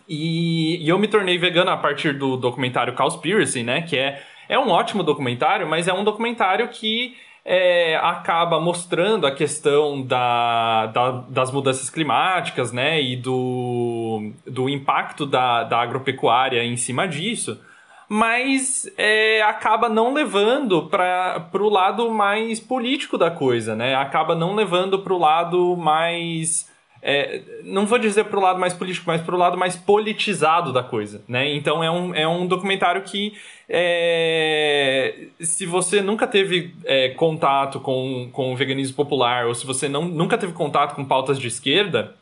E, 0.09 0.85
e 0.85 0.89
eu 0.89 0.99
me 0.99 1.09
tornei 1.09 1.39
vegano 1.39 1.71
a 1.71 1.77
partir 1.77 2.13
do 2.13 2.37
documentário 2.37 2.95
Cowspiracy, 2.95 3.63
né? 3.63 3.83
Que 3.83 3.97
é, 3.97 4.23
é 4.49 4.59
um 4.59 4.69
ótimo 4.69 5.03
documentário, 5.03 5.67
mas 5.67 5.89
é 5.89 5.93
um 5.93 6.05
documentário 6.05 6.69
que 6.69 7.17
é, 7.45 7.97
acaba 7.97 8.59
mostrando 8.59 9.27
a 9.27 9.35
questão 9.35 10.01
da, 10.03 10.87
da, 10.87 11.11
das 11.29 11.53
mudanças 11.53 11.91
climáticas 11.91 12.73
né, 12.73 13.03
e 13.03 13.17
do, 13.17 14.33
do 14.47 14.69
impacto 14.69 15.27
da, 15.27 15.65
da 15.65 15.79
agropecuária 15.79 16.65
em 16.65 16.77
cima 16.77 17.07
disso, 17.07 17.61
mas 18.09 18.91
é, 18.97 19.43
acaba 19.43 19.89
não 19.89 20.15
levando 20.15 20.89
para 20.89 21.49
o 21.55 21.69
lado 21.69 22.11
mais 22.11 22.61
político 22.61 23.19
da 23.19 23.31
coisa, 23.31 23.75
né? 23.75 23.95
acaba 23.95 24.35
não 24.35 24.55
levando 24.55 25.01
para 25.01 25.13
o 25.13 25.19
lado 25.19 25.77
mais. 25.77 26.73
É, 27.03 27.43
não 27.65 27.85
vou 27.85 27.99
dizer 27.99 28.25
para 28.25 28.39
o 28.39 28.43
lado 28.43 28.59
mais 28.59 28.73
político, 28.73 29.05
mas 29.07 29.21
para 29.21 29.35
o 29.35 29.39
lado 29.39 29.59
mais 29.59 29.77
politizado 29.77 30.73
da 30.73 30.83
coisa, 30.83 31.23
né? 31.29 31.55
Então 31.55 31.85
é 31.85 31.91
um, 31.91 32.15
é 32.15 32.27
um 32.27 32.47
documentário 32.47 33.03
que 33.03 33.35
é, 33.69 35.29
se 35.41 35.65
você 35.67 36.01
nunca 36.01 36.27
teve 36.27 36.75
é, 36.85 37.11
contato 37.11 37.81
com, 37.81 38.29
com 38.33 38.53
o 38.53 38.57
veganismo 38.57 38.95
popular, 38.95 39.47
ou 39.47 39.55
se 39.55 39.67
você 39.67 39.89
não, 39.89 40.05
nunca 40.05 40.37
teve 40.37 40.53
contato 40.53 40.95
com 40.95 41.05
pautas 41.05 41.39
de 41.39 41.49
esquerda, 41.49 42.15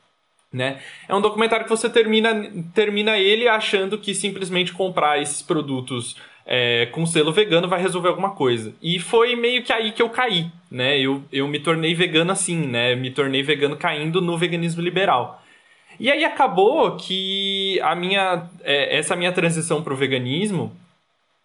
né? 0.52 0.80
É 1.08 1.14
um 1.14 1.20
documentário 1.20 1.64
que 1.64 1.70
você 1.70 1.88
termina, 1.88 2.50
termina 2.74 3.18
ele 3.18 3.48
achando 3.48 3.98
que 3.98 4.14
simplesmente 4.14 4.72
comprar 4.72 5.20
esses 5.20 5.40
produtos 5.40 6.16
é, 6.44 6.86
com 6.86 7.06
selo 7.06 7.32
vegano 7.32 7.68
vai 7.68 7.80
resolver 7.80 8.08
alguma 8.08 8.30
coisa. 8.30 8.74
E 8.82 8.98
foi 8.98 9.34
meio 9.34 9.62
que 9.62 9.72
aí 9.72 9.92
que 9.92 10.02
eu 10.02 10.10
caí, 10.10 10.46
né? 10.70 10.98
Eu, 10.98 11.24
eu 11.32 11.48
me 11.48 11.58
tornei 11.58 11.94
vegano 11.94 12.32
assim, 12.32 12.66
né? 12.66 12.94
Me 12.94 13.10
tornei 13.10 13.42
vegano 13.42 13.76
caindo 13.76 14.20
no 14.20 14.36
veganismo 14.36 14.82
liberal. 14.82 15.42
E 15.98 16.10
aí 16.10 16.24
acabou 16.24 16.96
que 16.96 17.80
a 17.80 17.94
minha, 17.94 18.48
é, 18.62 18.96
essa 18.98 19.16
minha 19.16 19.32
transição 19.32 19.82
para 19.82 19.92
o 19.92 19.96
veganismo 19.96 20.76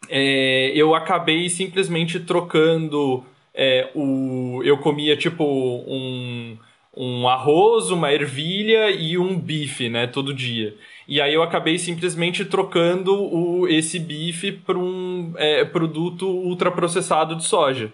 é, 0.10 0.72
eu 0.76 0.96
acabei 0.96 1.50
simplesmente 1.50 2.20
trocando 2.20 3.24
é, 3.54 3.90
o. 3.96 4.62
Eu 4.64 4.78
comia 4.78 5.18
tipo 5.18 5.44
um, 5.44 6.58
um 6.96 7.28
arroz, 7.28 7.92
uma 7.92 8.12
ervilha 8.12 8.92
e 8.92 9.18
um 9.18 9.38
bife, 9.40 9.90
né, 9.90 10.08
todo 10.08 10.34
dia. 10.34 10.76
E 11.08 11.22
aí 11.22 11.34
eu 11.34 11.42
acabei 11.44 11.78
simplesmente 11.78 12.46
trocando 12.46 13.14
o, 13.16 13.68
esse 13.68 14.00
bife 14.00 14.52
por 14.52 14.78
um 14.78 15.34
é, 15.38 15.64
produto 15.66 16.28
ultraprocessado 16.28 17.36
de 17.36 17.46
soja, 17.46 17.92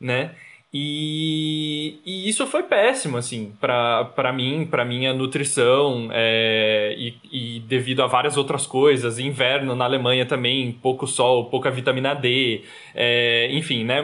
né? 0.00 0.34
E, 0.74 2.00
e, 2.06 2.26
isso 2.30 2.46
foi 2.46 2.62
péssimo, 2.62 3.18
assim, 3.18 3.52
para 3.60 4.32
mim, 4.32 4.66
para 4.70 4.86
minha 4.86 5.12
nutrição, 5.12 6.08
é, 6.10 6.94
e, 6.96 7.14
e, 7.30 7.60
devido 7.60 8.02
a 8.02 8.06
várias 8.06 8.38
outras 8.38 8.66
coisas. 8.66 9.18
Inverno 9.18 9.74
na 9.76 9.84
Alemanha 9.84 10.24
também, 10.24 10.72
pouco 10.72 11.06
sol, 11.06 11.50
pouca 11.50 11.70
vitamina 11.70 12.14
D, 12.14 12.62
é, 12.94 13.50
enfim, 13.52 13.84
né? 13.84 14.02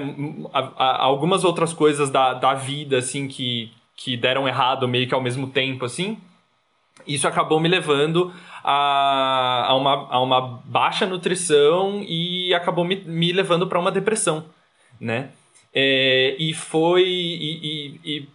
A, 0.52 0.58
a, 0.76 1.04
algumas 1.04 1.42
outras 1.42 1.72
coisas 1.72 2.10
da, 2.10 2.34
da 2.34 2.52
vida, 2.52 2.98
assim, 2.98 3.28
que, 3.28 3.72
que 3.96 4.14
deram 4.14 4.46
errado 4.46 4.86
meio 4.86 5.08
que 5.08 5.14
ao 5.14 5.22
mesmo 5.22 5.46
tempo, 5.46 5.86
assim. 5.86 6.18
Isso 7.06 7.26
acabou 7.26 7.58
me 7.58 7.68
levando 7.68 8.30
a, 8.62 9.68
a, 9.68 9.74
uma, 9.74 10.06
a 10.10 10.20
uma 10.20 10.40
baixa 10.66 11.06
nutrição 11.06 12.04
e 12.06 12.52
acabou 12.52 12.84
me, 12.84 12.96
me 12.96 13.32
levando 13.32 13.66
para 13.66 13.78
uma 13.78 13.90
depressão, 13.90 14.44
né? 15.00 15.30
É, 15.80 16.34
e 16.40 16.52
foi. 16.52 17.04
E, 17.04 17.60
e, 17.62 18.00
e, 18.04 18.28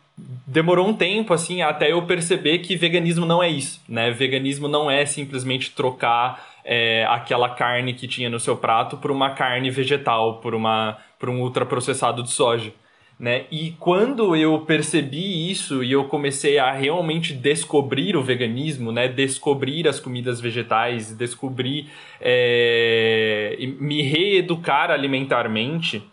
demorou 0.48 0.88
um 0.88 0.94
tempo, 0.94 1.34
assim, 1.34 1.62
até 1.62 1.92
eu 1.92 2.02
perceber 2.04 2.60
que 2.60 2.78
veganismo 2.78 3.26
não 3.26 3.44
é 3.44 3.50
isso, 3.50 3.82
né? 3.90 4.12
Veganismo 4.12 4.70
não 4.70 4.90
é 4.90 5.06
simplesmente 5.06 5.72
trocar 5.72 6.54
é, 6.64 7.06
aquela 7.10 7.50
carne 7.50 7.94
que 7.94 8.08
tinha 8.08 8.30
no 8.30 8.40
seu 8.40 8.56
prato 8.56 8.96
por 8.96 9.12
uma 9.12 9.32
carne 9.32 9.70
vegetal, 9.70 10.38
por 10.38 10.56
uma, 10.56 10.98
para 11.20 11.30
um 11.30 11.42
ultraprocessado 11.42 12.24
de 12.24 12.32
soja. 12.32 12.72
Né? 13.20 13.46
E 13.52 13.72
quando 13.80 14.36
eu 14.36 14.60
percebi 14.62 15.52
isso 15.52 15.84
e 15.84 15.92
eu 15.92 16.06
comecei 16.06 16.58
a 16.58 16.72
realmente 16.72 17.34
descobrir 17.34 18.16
o 18.18 18.24
veganismo, 18.24 18.92
né? 18.92 19.08
descobrir 19.08 19.88
as 19.88 20.00
comidas 20.00 20.42
vegetais, 20.42 21.16
descobrir 21.16 21.90
é, 22.20 23.56
me 23.80 24.02
reeducar 24.02 24.90
alimentarmente, 24.90 26.04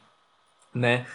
né? 0.74 1.07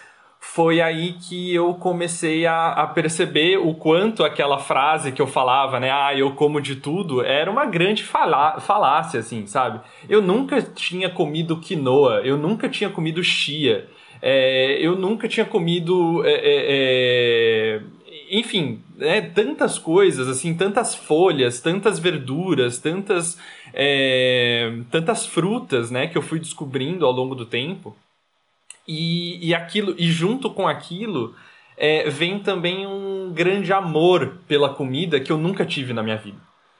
Foi 0.52 0.80
aí 0.80 1.12
que 1.14 1.54
eu 1.54 1.74
comecei 1.74 2.46
a, 2.46 2.68
a, 2.68 2.86
perceber 2.86 3.58
o 3.58 3.74
quanto 3.74 4.24
aquela 4.24 4.58
frase 4.58 5.12
que 5.12 5.20
eu 5.20 5.26
falava, 5.26 5.78
né? 5.78 5.90
Ah, 5.90 6.14
eu 6.16 6.32
como 6.32 6.60
de 6.62 6.76
tudo, 6.76 7.22
era 7.22 7.50
uma 7.50 7.66
grande 7.66 8.02
falá 8.02 8.58
falácia, 8.58 9.20
assim, 9.20 9.46
sabe? 9.46 9.80
Eu 10.08 10.22
nunca 10.22 10.62
tinha 10.62 11.10
comido 11.10 11.60
quinoa, 11.60 12.22
eu 12.24 12.38
nunca 12.38 12.68
tinha 12.68 12.88
comido 12.88 13.22
chia, 13.22 13.88
é, 14.22 14.78
eu 14.80 14.96
nunca 14.96 15.28
tinha 15.28 15.44
comido. 15.44 16.24
É, 16.24 16.32
é, 16.32 17.80
é 17.80 17.80
enfim, 18.30 18.82
né, 18.96 19.20
tantas 19.20 19.78
coisas, 19.78 20.26
assim, 20.26 20.54
tantas 20.54 20.94
folhas, 20.94 21.60
tantas 21.60 21.98
verduras, 21.98 22.78
tantas, 22.78 23.38
é, 23.74 24.72
tantas 24.90 25.26
frutas, 25.26 25.90
né, 25.90 26.06
que 26.06 26.16
eu 26.16 26.22
fui 26.22 26.40
descobrindo 26.40 27.04
ao 27.04 27.12
longo 27.12 27.34
do 27.34 27.44
tempo. 27.44 27.94
E, 28.86 29.48
e 29.48 29.54
aquilo 29.54 29.94
e 29.98 30.10
junto 30.10 30.50
com 30.50 30.68
aquilo 30.68 31.34
é, 31.76 32.08
vem 32.08 32.38
também 32.38 32.86
um 32.86 33.32
grande 33.34 33.72
amor 33.72 34.38
pela 34.46 34.68
comida 34.68 35.20
que 35.20 35.30
eu 35.30 35.36
nunca 35.36 35.64
tive 35.64 35.92
na 35.92 36.02
minha 36.02 36.16
vida. 36.16 36.38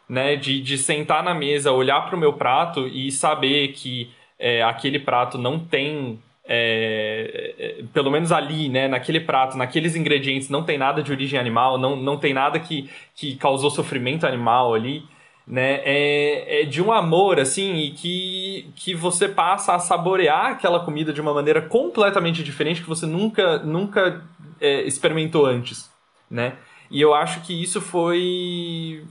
Né? 0.08 0.36
De, 0.36 0.60
de 0.60 0.78
sentar 0.78 1.22
na 1.22 1.34
mesa, 1.34 1.72
olhar 1.72 2.02
para 2.06 2.16
o 2.16 2.18
meu 2.18 2.32
prato 2.32 2.86
e 2.86 3.10
saber 3.10 3.68
que 3.68 4.10
é, 4.38 4.62
aquele 4.62 4.98
prato 4.98 5.36
não 5.36 5.58
tem 5.58 6.20
é, 6.48 7.54
é, 7.58 7.84
pelo 7.92 8.10
menos 8.10 8.30
ali, 8.30 8.68
né, 8.68 8.86
naquele 8.86 9.18
prato, 9.18 9.56
naqueles 9.56 9.96
ingredientes, 9.96 10.48
não 10.48 10.62
tem 10.62 10.78
nada 10.78 11.02
de 11.02 11.10
origem 11.10 11.40
animal, 11.40 11.76
não, 11.76 11.96
não 11.96 12.16
tem 12.16 12.32
nada 12.32 12.60
que, 12.60 12.88
que 13.16 13.34
causou 13.34 13.68
sofrimento 13.68 14.24
animal 14.24 14.72
ali 14.72 15.02
né? 15.46 15.80
É, 15.84 16.62
é, 16.62 16.64
de 16.64 16.82
um 16.82 16.92
amor, 16.92 17.38
assim, 17.38 17.74
e 17.76 17.90
que, 17.92 18.72
que 18.74 18.94
você 18.94 19.28
passa 19.28 19.74
a 19.74 19.78
saborear 19.78 20.46
aquela 20.46 20.80
comida 20.80 21.12
de 21.12 21.20
uma 21.20 21.32
maneira 21.32 21.62
completamente 21.62 22.42
diferente 22.42 22.82
que 22.82 22.88
você 22.88 23.06
nunca, 23.06 23.58
nunca 23.58 24.24
é, 24.60 24.82
experimentou 24.82 25.46
antes, 25.46 25.88
né? 26.28 26.54
E 26.90 27.00
eu 27.00 27.14
acho 27.14 27.40
que 27.42 27.62
isso 27.62 27.80
foi 27.80 29.04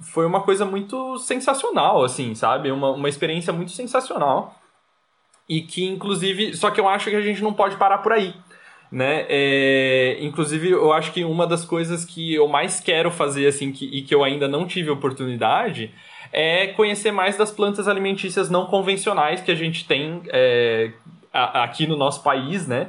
foi 0.00 0.26
uma 0.26 0.42
coisa 0.42 0.64
muito 0.64 1.18
sensacional, 1.18 2.04
assim, 2.04 2.34
sabe? 2.34 2.70
Uma, 2.70 2.90
uma 2.90 3.08
experiência 3.08 3.52
muito 3.52 3.72
sensacional. 3.72 4.60
E 5.48 5.62
que, 5.62 5.84
inclusive, 5.84 6.54
só 6.56 6.70
que 6.70 6.80
eu 6.80 6.88
acho 6.88 7.10
que 7.10 7.16
a 7.16 7.20
gente 7.20 7.42
não 7.42 7.52
pode 7.52 7.76
parar 7.76 7.98
por 7.98 8.12
aí 8.12 8.34
né? 8.94 9.26
É, 9.28 10.18
inclusive, 10.20 10.70
eu 10.70 10.92
acho 10.92 11.12
que 11.12 11.24
uma 11.24 11.48
das 11.48 11.64
coisas 11.64 12.04
que 12.04 12.32
eu 12.32 12.46
mais 12.46 12.78
quero 12.78 13.10
fazer, 13.10 13.48
assim, 13.48 13.72
que, 13.72 13.86
e 13.86 14.02
que 14.02 14.14
eu 14.14 14.22
ainda 14.22 14.46
não 14.46 14.68
tive 14.68 14.88
oportunidade, 14.88 15.90
é 16.32 16.68
conhecer 16.68 17.10
mais 17.10 17.36
das 17.36 17.50
plantas 17.50 17.88
alimentícias 17.88 18.48
não 18.48 18.66
convencionais 18.66 19.40
que 19.40 19.50
a 19.50 19.54
gente 19.56 19.84
tem 19.84 20.22
é, 20.28 20.92
aqui 21.32 21.88
no 21.88 21.96
nosso 21.96 22.22
país, 22.22 22.68
né? 22.68 22.86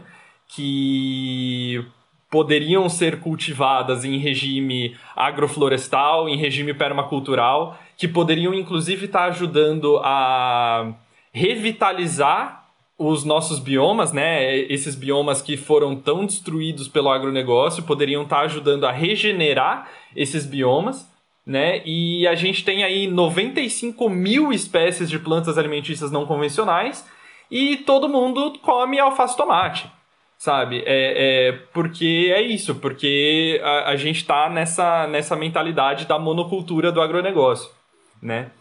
Que 0.47 1.83
poderiam 2.29 2.87
ser 2.87 3.19
cultivadas 3.19 4.05
em 4.05 4.19
regime 4.19 4.95
agroflorestal, 5.15 6.29
em 6.29 6.37
regime 6.37 6.75
permacultural, 6.75 7.79
que 7.97 8.07
poderiam 8.07 8.53
inclusive 8.53 9.07
estar 9.07 9.23
ajudando 9.23 9.99
a 10.03 10.93
revitalizar 11.33 12.64
os 12.97 13.25
nossos 13.25 13.59
biomas, 13.59 14.13
né, 14.13 14.55
esses 14.55 14.95
biomas 14.95 15.41
que 15.41 15.57
foram 15.57 15.95
tão 15.95 16.25
destruídos 16.25 16.87
pelo 16.87 17.09
agronegócio, 17.09 17.83
poderiam 17.83 18.23
estar 18.23 18.41
ajudando 18.41 18.85
a 18.85 18.91
regenerar 18.91 19.89
esses 20.15 20.45
biomas, 20.45 21.09
né, 21.45 21.81
e 21.85 22.25
a 22.25 22.35
gente 22.35 22.63
tem 22.63 22.83
aí 22.83 23.05
95 23.07 24.09
mil 24.09 24.53
espécies 24.53 25.09
de 25.09 25.19
plantas 25.19 25.57
alimentícias 25.57 26.09
não 26.09 26.25
convencionais 26.25 27.05
e 27.51 27.77
todo 27.77 28.09
mundo 28.09 28.57
come 28.61 28.97
alface 28.97 29.35
tomate, 29.35 29.91
sabe? 30.37 30.81
É, 30.85 31.49
é 31.49 31.51
porque 31.73 32.31
é 32.33 32.41
isso, 32.41 32.75
porque 32.75 33.61
a, 33.63 33.89
a 33.89 33.95
gente 33.97 34.17
está 34.17 34.49
nessa, 34.49 35.05
nessa 35.07 35.35
mentalidade 35.35 36.05
da 36.05 36.17
monocultura 36.17 36.91
do 36.91 37.01
agronegócio, 37.01 37.69
né? 38.21 38.51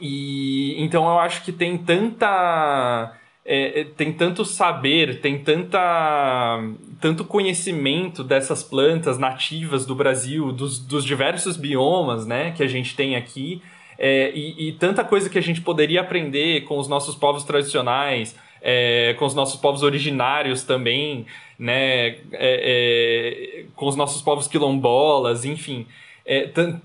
E 0.00 0.74
então 0.82 1.08
eu 1.08 1.18
acho 1.18 1.42
que 1.44 1.52
tem 1.52 1.76
tanta 1.76 3.17
é, 3.50 3.80
é, 3.80 3.84
tem 3.84 4.12
tanto 4.12 4.44
saber, 4.44 5.22
tem 5.22 5.38
tanta, 5.38 6.60
tanto 7.00 7.24
conhecimento 7.24 8.22
dessas 8.22 8.62
plantas 8.62 9.18
nativas 9.18 9.86
do 9.86 9.94
Brasil, 9.94 10.52
dos, 10.52 10.78
dos 10.78 11.02
diversos 11.02 11.56
biomas 11.56 12.26
né, 12.26 12.50
que 12.54 12.62
a 12.62 12.66
gente 12.66 12.94
tem 12.94 13.16
aqui, 13.16 13.62
é, 13.98 14.30
e, 14.34 14.68
e, 14.68 14.72
tanta 14.72 15.02
coisa 15.02 15.30
que 15.30 15.38
a 15.38 15.40
gente 15.40 15.62
poderia 15.62 16.02
aprender 16.02 16.64
com 16.64 16.78
os 16.78 16.88
nossos 16.88 17.14
povos 17.14 17.42
tradicionais, 17.42 18.36
é, 18.60 19.16
com 19.18 19.24
os 19.24 19.34
nossos 19.34 19.58
povos 19.58 19.82
originários 19.82 20.62
também, 20.62 21.24
né, 21.58 22.08
é, 22.08 22.18
é, 22.32 23.64
com 23.74 23.86
os 23.86 23.96
nossos 23.96 24.20
povos 24.20 24.46
quilombolas, 24.46 25.46
enfim. 25.46 25.86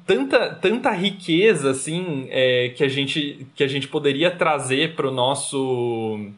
tanta, 0.07 0.55
tanta 0.55 0.91
riqueza 0.91 1.71
assim 1.71 2.29
que, 2.73 2.85
a 2.85 2.87
gente, 2.87 3.45
que 3.53 3.65
a 3.65 3.67
gente 3.67 3.89
poderia 3.89 4.31
trazer 4.31 4.95
para 4.95 5.09
o 5.09 5.11
nosso 5.11 6.31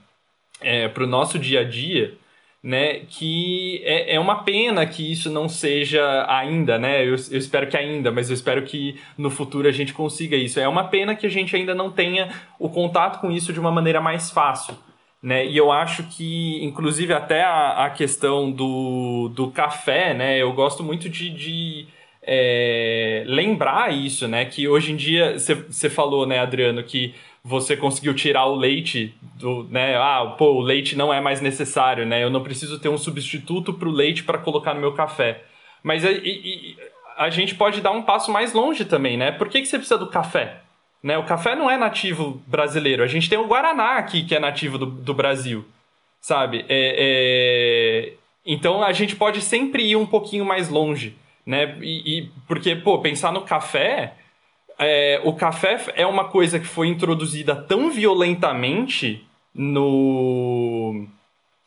é, 0.62 0.88
para 0.88 1.04
o 1.04 1.08
nosso 1.08 1.38
dia 1.38 1.62
a 1.62 1.64
dia, 1.64 2.18
né, 2.64 3.02
que 3.08 3.82
é, 3.84 4.16
é 4.16 4.20
uma 4.20 4.44
pena 4.44 4.86
que 4.88 5.12
isso 5.12 5.30
não 5.30 5.48
seja 5.48 6.26
ainda, 6.28 6.80
né, 6.80 7.04
eu, 7.04 7.12
eu 7.12 7.38
espero 7.38 7.68
que 7.68 7.78
ainda, 7.78 8.12
mas 8.12 8.30
eu 8.30 8.34
espero 8.34 8.64
que 8.64 9.00
no 9.16 9.30
futuro 9.30 9.68
a 9.68 9.72
gente 9.72 9.94
consiga 9.94 10.36
isso. 10.36 10.60
É 10.60 10.68
uma 10.68 10.86
pena 10.86 11.16
que 11.16 11.28
a 11.28 11.30
gente 11.30 11.56
ainda 11.56 11.76
não 11.76 11.92
tenha 11.92 12.30
o 12.60 12.68
contato 12.68 13.22
com 13.22 13.32
isso 13.32 13.54
de 13.54 13.60
uma 13.60 13.72
maneira 13.72 14.02
mais 14.02 14.32
fácil. 14.32 14.76
Né? 15.22 15.46
E 15.48 15.58
eu 15.58 15.72
acho 15.72 16.04
que, 16.04 16.64
inclusive, 16.64 17.12
até 17.12 17.44
a, 17.44 17.86
a 17.86 17.90
questão 17.90 18.52
do, 18.52 19.28
do 19.30 19.50
café, 19.50 20.14
né? 20.14 20.38
Eu 20.38 20.54
gosto 20.54 20.84
muito 20.84 21.10
de, 21.10 21.32
de 21.32 21.88
é, 22.22 23.24
lembrar 23.26 23.92
isso, 23.92 24.28
né? 24.28 24.46
Que 24.46 24.68
hoje 24.68 24.92
em 24.92 24.96
dia, 24.96 25.36
você 25.40 25.90
falou, 25.90 26.28
né, 26.28 26.38
Adriano, 26.38 26.84
que 26.84 27.16
você 27.48 27.78
conseguiu 27.78 28.16
tirar 28.16 28.48
o 28.48 28.56
leite 28.56 29.16
do, 29.36 29.66
né? 29.66 29.96
Ah, 29.96 30.34
pô, 30.36 30.54
o 30.54 30.62
leite 30.62 30.98
não 30.98 31.14
é 31.14 31.22
mais 31.22 31.42
necessário, 31.42 32.04
né? 32.04 32.24
Eu 32.24 32.32
não 32.32 32.42
preciso 32.42 32.80
ter 32.80 32.90
um 32.90 32.98
substituto 32.98 33.72
para 33.72 33.88
o 33.88 33.92
leite 33.92 34.24
para 34.24 34.40
colocar 34.40 34.74
no 34.74 34.82
meu 34.82 34.94
café. 34.94 35.44
Mas 35.84 36.04
a, 36.04 36.12
e, 36.12 36.76
a 37.16 37.30
gente 37.30 37.54
pode 37.54 37.82
dar 37.82 37.92
um 37.92 38.02
passo 38.02 38.32
mais 38.32 38.52
longe 38.52 38.84
também, 38.84 39.16
né? 39.16 39.32
Por 39.32 39.48
que, 39.48 39.62
que 39.62 39.68
você 39.68 39.78
precisa 39.78 40.00
do 40.00 40.08
café? 40.08 40.62
Né? 41.04 41.20
O 41.20 41.24
café 41.24 41.56
não 41.56 41.70
é 41.70 41.78
nativo 41.78 42.42
brasileiro. 42.48 43.04
A 43.04 43.08
gente 43.08 43.30
tem 43.30 43.38
o 43.38 43.46
Guaraná 43.46 43.98
aqui, 43.98 44.24
que 44.24 44.34
é 44.34 44.40
nativo 44.40 44.80
do, 44.80 44.88
do 44.88 45.14
Brasil, 45.14 45.64
sabe? 46.20 46.66
É, 46.68 46.96
é... 46.98 48.14
Então 48.44 48.82
a 48.82 48.92
gente 48.92 49.16
pode 49.16 49.40
sempre 49.40 49.84
ir 49.84 49.96
um 49.96 50.06
pouquinho 50.08 50.44
mais 50.44 50.68
longe, 50.68 51.16
né? 51.46 51.78
E, 51.80 52.22
e 52.22 52.32
porque, 52.48 52.76
pô, 52.76 52.98
pensar 52.98 53.32
no 53.32 53.42
café 53.42 54.16
é, 54.78 55.22
o 55.24 55.34
café 55.34 55.80
é 55.96 56.06
uma 56.06 56.26
coisa 56.26 56.60
que 56.60 56.68
foi 56.68 56.88
introduzida 56.88 57.56
tão 57.56 57.90
violentamente 57.90 59.26
no, 59.54 61.08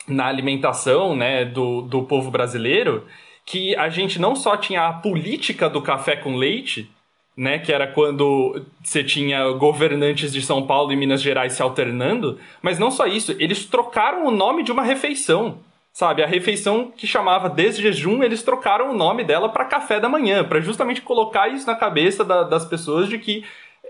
na 0.06 0.26
alimentação 0.26 1.16
né, 1.16 1.44
do, 1.44 1.82
do 1.82 2.02
povo 2.02 2.30
brasileiro 2.30 3.06
que 3.46 3.74
a 3.76 3.88
gente 3.88 4.20
não 4.20 4.36
só 4.36 4.58
tinha 4.58 4.86
a 4.86 4.92
política 4.92 5.70
do 5.70 5.80
café 5.80 6.16
com 6.16 6.36
leite, 6.36 6.90
né, 7.34 7.58
que 7.58 7.72
era 7.72 7.86
quando 7.86 8.62
você 8.82 9.02
tinha 9.02 9.48
governantes 9.52 10.32
de 10.32 10.42
São 10.42 10.66
Paulo 10.66 10.92
e 10.92 10.96
Minas 10.96 11.22
Gerais 11.22 11.54
se 11.54 11.62
alternando, 11.62 12.38
mas 12.60 12.78
não 12.78 12.90
só 12.90 13.06
isso, 13.06 13.34
eles 13.38 13.64
trocaram 13.64 14.26
o 14.26 14.30
nome 14.30 14.62
de 14.62 14.70
uma 14.70 14.82
refeição. 14.82 15.60
Sabe, 15.98 16.22
a 16.22 16.28
refeição 16.28 16.92
que 16.96 17.08
chamava 17.08 17.50
desjejum, 17.50 18.22
eles 18.22 18.40
trocaram 18.40 18.88
o 18.88 18.96
nome 18.96 19.24
dela 19.24 19.48
para 19.48 19.64
café 19.64 19.98
da 19.98 20.08
manhã, 20.08 20.44
para 20.44 20.60
justamente 20.60 21.02
colocar 21.02 21.48
isso 21.48 21.66
na 21.66 21.74
cabeça 21.74 22.24
da, 22.24 22.44
das 22.44 22.64
pessoas 22.64 23.08
de 23.08 23.18
que 23.18 23.44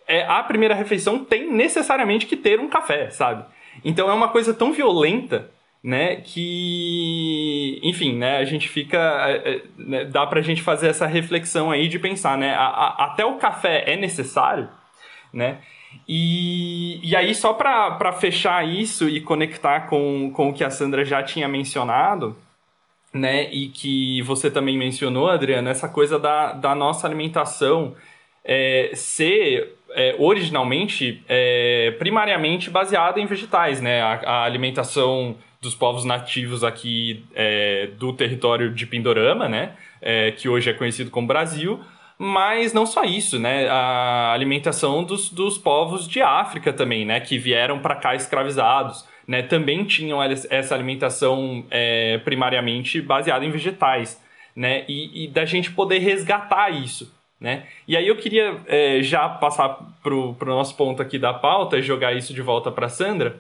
é, 0.07 0.25
a 0.25 0.43
primeira 0.43 0.75
refeição 0.75 1.23
tem 1.23 1.53
necessariamente 1.53 2.25
que 2.25 2.35
ter 2.35 2.61
um 2.61 2.69
café, 2.71 3.11
sabe? 3.11 3.45
Então 3.85 4.09
é 4.09 4.15
uma 4.15 4.31
coisa 4.31 4.55
tão 4.55 4.73
violenta, 4.73 5.51
né, 5.85 6.17
que, 6.17 7.79
enfim, 7.83 8.17
né, 8.17 8.39
a 8.39 8.45
gente 8.47 8.71
fica, 8.71 8.97
é, 9.29 9.57
é 9.57 9.63
né, 9.77 10.05
dá 10.07 10.27
pra 10.27 10.41
gente 10.41 10.63
fazer 10.63 10.89
essa 10.89 11.07
reflexão 11.07 11.71
aí 11.71 11.89
de 11.89 11.99
pensar, 11.99 12.39
né, 12.39 12.55
a, 12.55 12.69
a, 12.69 13.05
até 13.05 13.27
o 13.27 13.37
café 13.37 13.85
é 13.87 13.99
necessário, 13.99 14.67
né, 15.31 15.59
e, 16.07 17.01
e 17.03 17.15
aí, 17.15 17.35
só 17.35 17.53
para 17.53 18.13
fechar 18.13 18.67
isso 18.67 19.09
e 19.09 19.21
conectar 19.21 19.81
com, 19.89 20.31
com 20.33 20.49
o 20.49 20.53
que 20.55 20.65
a 20.65 20.71
Sandra 20.71 21.05
já 21.05 21.23
tinha 21.23 21.47
mencionado, 21.47 22.37
né, 23.13 23.53
e 23.53 23.69
que 23.69 24.23
você 24.23 24.51
também 24.51 24.77
mencionou, 24.77 25.29
Adriana, 25.29 25.71
essa 25.71 25.89
coisa 25.89 26.19
da, 26.19 26.53
da 26.53 26.75
nossa 26.75 27.07
alimentação 27.07 27.95
é, 28.45 28.91
ser 28.95 29.77
é, 29.91 30.15
originalmente, 30.19 31.23
é, 31.29 31.95
primariamente 31.99 32.71
baseada 32.71 33.21
em 33.21 33.27
vegetais, 33.27 33.81
né, 33.81 34.01
a, 34.01 34.13
a, 34.15 34.45
alimentação 34.45 35.37
dos 35.61 35.75
povos 35.75 36.05
nativos 36.05 36.63
aqui 36.63 37.25
é, 37.35 37.89
do 37.99 38.13
território 38.13 38.73
de 38.73 38.87
Pindorama, 38.87 39.49
né? 39.49 39.73
É, 40.01 40.31
que 40.31 40.49
hoje 40.49 40.71
é 40.71 40.73
conhecido 40.73 41.11
como 41.11 41.27
Brasil. 41.27 41.81
Mas 42.19 42.73
não 42.73 42.85
só 42.85 43.05
isso, 43.05 43.39
né? 43.39 43.69
A 43.69 44.33
alimentação 44.33 45.05
dos, 45.05 45.31
dos 45.31 45.57
povos 45.57 46.09
de 46.09 46.21
África 46.21 46.73
também, 46.73 47.07
né? 47.07 47.21
Que 47.21 47.39
vieram 47.39 47.79
para 47.79 47.95
cá 47.95 48.17
escravizados, 48.17 49.07
né? 49.27 49.43
Também 49.43 49.85
tinham 49.85 50.21
essa 50.23 50.75
alimentação 50.75 51.65
é, 51.71 52.19
primariamente 52.19 53.01
baseada 53.01 53.45
em 53.45 53.53
vegetais, 53.53 54.21
né? 54.57 54.85
E, 54.89 55.25
e, 55.25 55.29
da 55.29 55.45
gente 55.45 55.71
poder 55.71 56.01
resgatar 56.01 56.71
isso, 56.71 57.15
né? 57.41 57.69
E 57.87 57.97
aí 57.97 58.09
eu 58.09 58.17
queria 58.17 58.57
é, 58.67 59.01
já 59.01 59.29
passar 59.29 59.79
pro, 60.03 60.35
pro 60.35 60.51
nosso 60.51 60.77
ponto 60.77 61.01
aqui 61.01 61.21
da 61.21 61.33
pauta 61.33 61.79
e 61.79 61.83
jogar 61.83 62.15
isso 62.15 62.35
de 62.35 62.43
volta 62.43 62.73
para 62.73 62.89
Sandra, 62.89 63.37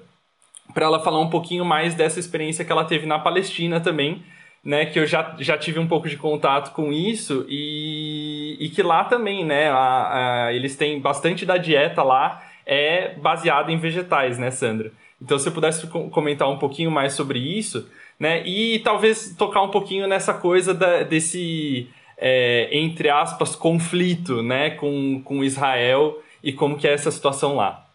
para 0.73 0.87
ela 0.87 1.01
falar 1.01 1.19
um 1.19 1.31
pouquinho 1.31 1.65
mais 1.65 1.97
dessa 1.97 2.21
experiência 2.21 2.65
que 2.65 2.71
ela 2.71 2.85
teve 2.85 3.07
na 3.07 3.19
Palestina 3.19 3.81
também, 3.81 4.23
né, 4.65 4.87
que 4.87 4.99
eu 4.99 5.07
já, 5.07 5.37
já 5.39 5.57
tive 5.57 5.79
um 5.79 5.87
pouco 5.87 6.09
de 6.09 6.17
contato 6.17 6.73
com 6.73 6.93
isso 6.93 7.47
e, 7.49 8.57
e 8.61 8.69
que 8.69 8.83
lá 8.83 9.05
também, 9.05 9.45
né, 9.45 9.71
a, 9.71 10.47
a, 10.47 10.53
eles 10.53 10.77
têm 10.77 11.01
bastante 11.01 11.47
da 11.47 11.57
dieta 11.57 12.03
lá 12.03 12.43
é 12.67 13.15
baseada 13.15 13.73
em 13.73 13.79
vegetais, 13.79 14.39
né, 14.39 14.51
Sandra? 14.51 14.93
Então, 15.21 15.39
se 15.39 15.45
você 15.45 15.51
pudesse 15.51 15.87
comentar 15.87 16.49
um 16.49 16.59
pouquinho 16.59 16.91
mais 16.91 17.15
sobre 17.15 17.39
isso, 17.39 17.89
né, 18.21 18.47
e 18.47 18.79
talvez 18.81 19.35
tocar 19.37 19.63
um 19.63 19.71
pouquinho 19.71 20.07
nessa 20.07 20.35
coisa 20.35 20.75
da, 20.75 21.03
desse, 21.03 21.89
é, 22.17 22.69
entre 22.71 23.09
aspas, 23.09 23.57
conflito, 23.57 24.43
né, 24.43 24.71
com, 24.71 25.23
com 25.25 25.43
Israel 25.43 26.21
e 26.43 26.53
como 26.53 26.77
que 26.77 26.87
é 26.87 26.93
essa 26.93 27.11
situação 27.11 27.57
lá. 27.57 27.87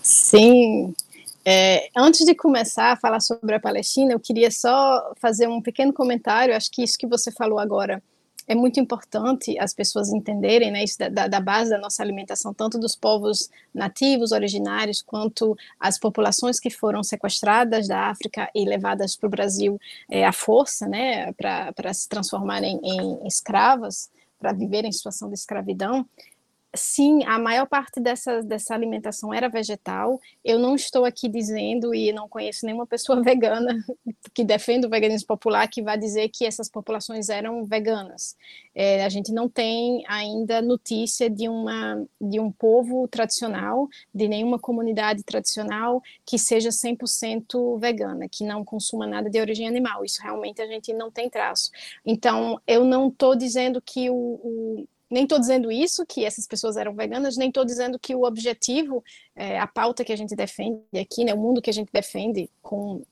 Sim, 0.00 0.94
é, 1.44 1.88
antes 1.96 2.24
de 2.24 2.34
começar 2.34 2.92
a 2.92 2.96
falar 2.96 3.20
sobre 3.20 3.54
a 3.54 3.60
Palestina, 3.60 4.12
eu 4.12 4.20
queria 4.20 4.50
só 4.50 5.12
fazer 5.20 5.48
um 5.48 5.60
pequeno 5.60 5.92
comentário. 5.92 6.54
Acho 6.54 6.70
que 6.70 6.82
isso 6.82 6.98
que 6.98 7.06
você 7.06 7.32
falou 7.32 7.58
agora 7.58 8.02
é 8.46 8.54
muito 8.54 8.80
importante 8.80 9.58
as 9.58 9.72
pessoas 9.72 10.12
entenderem, 10.12 10.70
né, 10.70 10.82
isso 10.82 10.98
da, 10.98 11.28
da, 11.28 11.40
base 11.40 11.70
da 11.70 11.78
nossa 11.78 12.02
alimentação, 12.02 12.52
tanto 12.52 12.78
dos 12.78 12.96
povos 12.96 13.48
nativos, 13.72 14.32
originários, 14.32 15.00
quanto 15.00 15.56
as 15.78 15.98
populações 15.98 16.58
que 16.58 16.70
foram 16.70 17.02
sequestradas 17.02 17.86
da 17.86 18.10
África 18.10 18.50
e 18.54 18.64
levadas 18.64 19.16
para 19.16 19.26
o 19.26 19.30
Brasil 19.30 19.78
é, 20.10 20.26
à 20.26 20.32
força, 20.32 20.88
né, 20.88 21.32
para 21.32 21.94
se 21.94 22.08
transformarem 22.08 22.80
em 22.82 23.26
escravas, 23.26 24.10
para 24.38 24.52
viver 24.52 24.84
em 24.84 24.92
situação 24.92 25.28
de 25.28 25.34
escravidão 25.34 26.04
sim, 26.74 27.22
a 27.24 27.38
maior 27.38 27.66
parte 27.66 28.00
dessa, 28.00 28.42
dessa 28.42 28.74
alimentação 28.74 29.32
era 29.32 29.48
vegetal. 29.48 30.20
Eu 30.44 30.58
não 30.58 30.74
estou 30.74 31.04
aqui 31.04 31.28
dizendo, 31.28 31.94
e 31.94 32.12
não 32.12 32.28
conheço 32.28 32.64
nenhuma 32.64 32.86
pessoa 32.86 33.20
vegana 33.22 33.84
que 34.34 34.44
defenda 34.44 34.86
o 34.86 34.90
veganismo 34.90 35.26
popular 35.26 35.68
que 35.68 35.82
vai 35.82 35.98
dizer 35.98 36.28
que 36.30 36.44
essas 36.44 36.68
populações 36.68 37.28
eram 37.28 37.64
veganas. 37.64 38.36
É, 38.74 39.04
a 39.04 39.08
gente 39.08 39.32
não 39.32 39.48
tem 39.48 40.02
ainda 40.08 40.62
notícia 40.62 41.28
de, 41.28 41.48
uma, 41.48 42.06
de 42.20 42.40
um 42.40 42.50
povo 42.50 43.06
tradicional, 43.06 43.88
de 44.14 44.26
nenhuma 44.26 44.58
comunidade 44.58 45.22
tradicional 45.22 46.02
que 46.24 46.38
seja 46.38 46.70
100% 46.70 47.78
vegana, 47.78 48.28
que 48.28 48.44
não 48.44 48.64
consuma 48.64 49.06
nada 49.06 49.28
de 49.28 49.38
origem 49.38 49.68
animal. 49.68 50.04
Isso 50.04 50.22
realmente 50.22 50.62
a 50.62 50.66
gente 50.66 50.92
não 50.94 51.10
tem 51.10 51.28
traço. 51.28 51.70
Então, 52.04 52.58
eu 52.66 52.84
não 52.84 53.08
estou 53.08 53.36
dizendo 53.36 53.80
que 53.82 54.08
o, 54.08 54.14
o 54.14 54.86
nem 55.12 55.24
estou 55.24 55.38
dizendo 55.38 55.70
isso, 55.70 56.06
que 56.06 56.24
essas 56.24 56.46
pessoas 56.46 56.76
eram 56.78 56.94
veganas, 56.94 57.36
nem 57.36 57.48
estou 57.48 57.66
dizendo 57.66 57.98
que 57.98 58.14
o 58.14 58.24
objetivo, 58.24 59.04
é, 59.36 59.58
a 59.58 59.66
pauta 59.66 60.04
que 60.04 60.12
a 60.12 60.16
gente 60.16 60.34
defende 60.34 60.80
aqui, 60.98 61.22
né, 61.22 61.34
o 61.34 61.38
mundo 61.38 61.60
que 61.60 61.68
a 61.68 61.72
gente 61.72 61.92
defende 61.92 62.48
com 62.62 63.02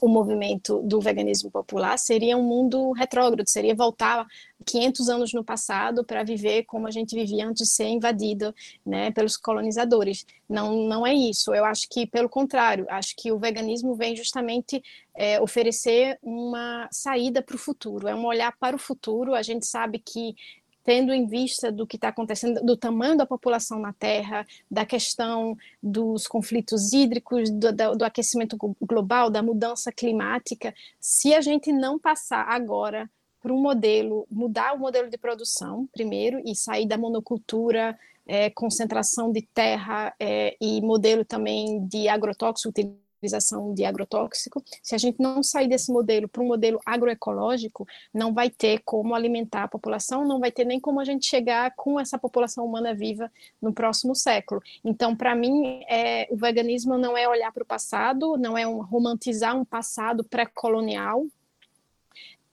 o 0.00 0.06
movimento 0.06 0.80
do 0.82 1.00
veganismo 1.00 1.50
popular 1.50 1.98
seria 1.98 2.36
um 2.36 2.42
mundo 2.42 2.92
retrógrado, 2.92 3.48
seria 3.48 3.74
voltar 3.74 4.24
500 4.64 5.08
anos 5.08 5.32
no 5.32 5.42
passado 5.42 6.04
para 6.04 6.22
viver 6.22 6.64
como 6.66 6.86
a 6.86 6.90
gente 6.92 7.16
vivia 7.16 7.48
antes 7.48 7.66
de 7.66 7.74
ser 7.74 7.88
invadido 7.88 8.54
né, 8.86 9.10
pelos 9.10 9.36
colonizadores. 9.36 10.24
Não, 10.48 10.84
não 10.86 11.04
é 11.04 11.12
isso. 11.12 11.52
Eu 11.52 11.64
acho 11.64 11.88
que, 11.90 12.06
pelo 12.06 12.28
contrário, 12.28 12.86
acho 12.88 13.16
que 13.16 13.32
o 13.32 13.38
veganismo 13.40 13.96
vem 13.96 14.14
justamente 14.14 14.80
é, 15.16 15.40
oferecer 15.40 16.16
uma 16.22 16.88
saída 16.92 17.42
para 17.42 17.56
o 17.56 17.58
futuro, 17.58 18.06
é 18.06 18.14
um 18.14 18.24
olhar 18.24 18.56
para 18.56 18.76
o 18.76 18.78
futuro. 18.78 19.34
A 19.34 19.42
gente 19.42 19.66
sabe 19.66 19.98
que 19.98 20.36
tendo 20.84 21.12
em 21.12 21.26
vista 21.26 21.70
do 21.70 21.86
que 21.86 21.96
está 21.96 22.08
acontecendo, 22.08 22.64
do 22.64 22.76
tamanho 22.76 23.16
da 23.16 23.26
população 23.26 23.78
na 23.78 23.92
Terra, 23.92 24.46
da 24.70 24.86
questão 24.86 25.56
dos 25.82 26.26
conflitos 26.26 26.92
hídricos, 26.92 27.50
do, 27.50 27.96
do, 27.96 28.04
aquecimento 28.04 28.56
global, 28.80 29.30
da 29.30 29.42
mudança 29.42 29.92
climática, 29.92 30.74
se 31.00 31.34
a 31.34 31.40
gente 31.40 31.72
não 31.72 31.98
passar 31.98 32.46
agora 32.48 33.10
para 33.40 33.52
um 33.52 33.60
modelo, 33.60 34.26
mudar 34.30 34.74
o 34.74 34.78
modelo 34.78 35.08
de 35.08 35.18
produção, 35.18 35.86
primeiro, 35.92 36.40
e 36.44 36.54
sair 36.54 36.86
da 36.86 36.98
monocultura, 36.98 37.98
é, 38.26 38.50
concentração 38.50 39.32
de 39.32 39.42
terra 39.42 40.14
é, 40.20 40.56
e 40.60 40.80
modelo 40.82 41.24
também 41.24 41.84
de 41.86 42.08
agrotóxico, 42.08 42.72
utilização 43.18 43.74
de 43.74 43.84
agrotóxico, 43.84 44.62
se 44.82 44.94
a 44.94 44.98
gente 44.98 45.20
não 45.20 45.42
sair 45.42 45.68
desse 45.68 45.92
modelo 45.92 46.28
para 46.28 46.42
um 46.42 46.46
modelo 46.46 46.80
agroecológico, 46.86 47.86
não 48.14 48.32
vai 48.32 48.48
ter 48.48 48.80
como 48.84 49.14
alimentar 49.14 49.64
a 49.64 49.68
população, 49.68 50.26
não 50.26 50.38
vai 50.38 50.52
ter 50.52 50.64
nem 50.64 50.80
como 50.80 51.00
a 51.00 51.04
gente 51.04 51.26
chegar 51.26 51.74
com 51.76 51.98
essa 51.98 52.16
população 52.16 52.64
humana 52.64 52.94
viva 52.94 53.30
no 53.60 53.72
próximo 53.72 54.14
século. 54.14 54.62
Então, 54.84 55.14
para 55.16 55.34
mim, 55.34 55.82
é, 55.88 56.28
o 56.30 56.36
veganismo 56.36 56.96
não 56.96 57.16
é 57.16 57.28
olhar 57.28 57.52
para 57.52 57.62
o 57.62 57.66
passado, 57.66 58.36
não 58.36 58.56
é 58.56 58.66
um, 58.66 58.80
romantizar 58.80 59.56
um 59.56 59.64
passado 59.64 60.22
pré-colonial, 60.22 61.26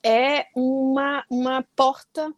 é 0.04 0.48
uma, 0.56 1.24
uma 1.30 1.66
porta 1.76 2.34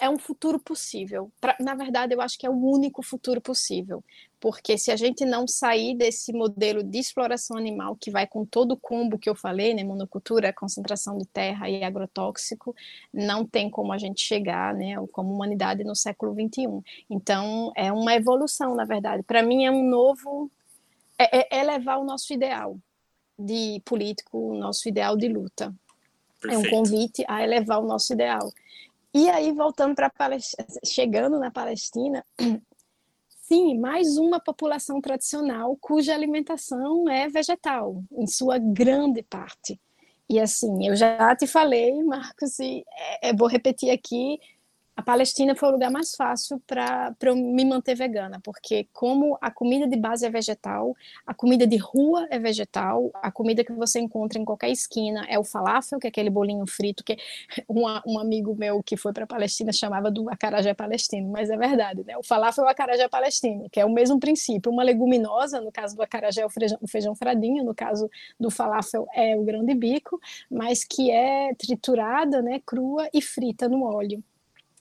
é 0.00 0.10
um 0.10 0.18
futuro 0.18 0.58
possível. 0.58 1.30
Pra, 1.40 1.56
na 1.60 1.74
verdade, 1.74 2.12
eu 2.12 2.20
acho 2.20 2.36
que 2.36 2.44
é 2.46 2.50
o 2.50 2.56
único 2.56 3.02
futuro 3.02 3.40
possível, 3.40 4.02
porque 4.38 4.76
se 4.76 4.90
a 4.90 4.96
gente 4.96 5.24
não 5.24 5.46
sair 5.46 5.94
desse 5.96 6.32
modelo 6.32 6.82
de 6.82 6.98
exploração 6.98 7.56
animal 7.56 7.96
que 7.96 8.10
vai 8.10 8.26
com 8.26 8.44
todo 8.44 8.72
o 8.72 8.76
combo 8.76 9.18
que 9.18 9.28
eu 9.28 9.34
falei, 9.34 9.74
né, 9.74 9.82
monocultura, 9.82 10.52
concentração 10.52 11.16
de 11.16 11.26
terra 11.26 11.68
e 11.68 11.82
agrotóxico, 11.82 12.74
não 13.12 13.46
tem 13.46 13.70
como 13.70 13.92
a 13.92 13.98
gente 13.98 14.20
chegar, 14.20 14.74
né, 14.74 14.94
como 15.12 15.32
humanidade 15.32 15.84
no 15.84 15.96
século 15.96 16.34
21. 16.34 16.82
Então, 17.08 17.72
é 17.74 17.90
uma 17.90 18.14
evolução, 18.14 18.74
na 18.74 18.84
verdade. 18.84 19.22
Para 19.22 19.42
mim, 19.42 19.64
é 19.64 19.70
um 19.70 19.88
novo, 19.88 20.50
é, 21.18 21.38
é, 21.38 21.48
é 21.50 21.60
elevar 21.60 21.98
o 21.98 22.04
nosso 22.04 22.32
ideal 22.32 22.78
de 23.38 23.80
político, 23.84 24.38
o 24.38 24.54
nosso 24.54 24.88
ideal 24.88 25.16
de 25.16 25.28
luta. 25.28 25.74
Perfeito. 26.40 26.54
É 26.54 26.58
um 26.58 26.70
convite 26.70 27.24
a 27.26 27.42
elevar 27.42 27.80
o 27.80 27.86
nosso 27.86 28.12
ideal. 28.12 28.52
E 29.14 29.30
aí, 29.30 29.50
voltando 29.50 29.94
para 29.94 30.12
chegando 30.84 31.38
na 31.38 31.50
Palestina, 31.50 32.22
sim, 33.48 33.78
mais 33.78 34.16
uma 34.18 34.40
população 34.40 35.00
tradicional 35.00 35.76
cuja 35.80 36.14
alimentação 36.14 37.08
é 37.08 37.28
vegetal, 37.28 38.02
em 38.12 38.26
sua 38.26 38.58
grande 38.58 39.22
parte. 39.22 39.80
E 40.28 40.40
assim, 40.40 40.88
eu 40.88 40.96
já 40.96 41.34
te 41.36 41.46
falei, 41.46 42.02
Marcos, 42.02 42.58
e 42.58 42.84
é, 43.22 43.28
é 43.28 43.32
vou 43.32 43.46
repetir 43.46 43.90
aqui, 43.90 44.38
a 44.96 45.02
Palestina 45.02 45.54
foi 45.54 45.68
o 45.68 45.72
lugar 45.72 45.90
mais 45.90 46.14
fácil 46.16 46.58
para 46.66 47.14
eu 47.20 47.36
me 47.36 47.66
manter 47.66 47.94
vegana, 47.94 48.40
porque 48.42 48.88
como 48.94 49.36
a 49.42 49.50
comida 49.50 49.86
de 49.86 49.94
base 49.94 50.24
é 50.24 50.30
vegetal, 50.30 50.96
a 51.26 51.34
comida 51.34 51.66
de 51.66 51.76
rua 51.76 52.26
é 52.30 52.38
vegetal, 52.38 53.10
a 53.14 53.30
comida 53.30 53.62
que 53.62 53.72
você 53.72 54.00
encontra 54.00 54.38
em 54.38 54.44
qualquer 54.44 54.70
esquina 54.70 55.26
é 55.28 55.38
o 55.38 55.44
falafel, 55.44 55.98
que 55.98 56.06
é 56.06 56.08
aquele 56.08 56.30
bolinho 56.30 56.66
frito 56.66 57.04
que 57.04 57.18
um, 57.68 58.18
amigo 58.18 58.56
meu 58.56 58.82
que 58.82 58.96
foi 58.96 59.12
para 59.12 59.24
a 59.24 59.26
Palestina 59.26 59.70
chamava 59.70 60.10
do 60.10 60.30
acarajé 60.30 60.72
palestino, 60.72 61.28
mas 61.30 61.50
é 61.50 61.58
verdade, 61.58 62.02
né? 62.02 62.16
O 62.16 62.22
falafel 62.22 62.64
é 62.64 62.68
o 62.68 62.70
acarajé 62.70 63.06
palestino, 63.06 63.68
que 63.70 63.78
é 63.78 63.84
o 63.84 63.90
mesmo 63.90 64.18
princípio, 64.18 64.72
uma 64.72 64.82
leguminosa, 64.82 65.60
no 65.60 65.70
caso 65.70 65.94
do 65.94 66.02
acarajé 66.02 66.40
é 66.40 66.46
o 66.46 66.50
feijão, 66.50 66.78
o 66.80 66.88
feijão 66.88 67.14
fradinho, 67.14 67.62
no 67.62 67.74
caso 67.74 68.08
do 68.40 68.50
falafel 68.50 69.06
é 69.14 69.36
o 69.36 69.44
grande 69.44 69.74
bico, 69.74 70.18
mas 70.50 70.84
que 70.84 71.10
é 71.10 71.54
triturada, 71.54 72.40
né, 72.40 72.62
crua 72.64 73.10
e 73.12 73.20
frita 73.20 73.68
no 73.68 73.84
óleo. 73.84 74.24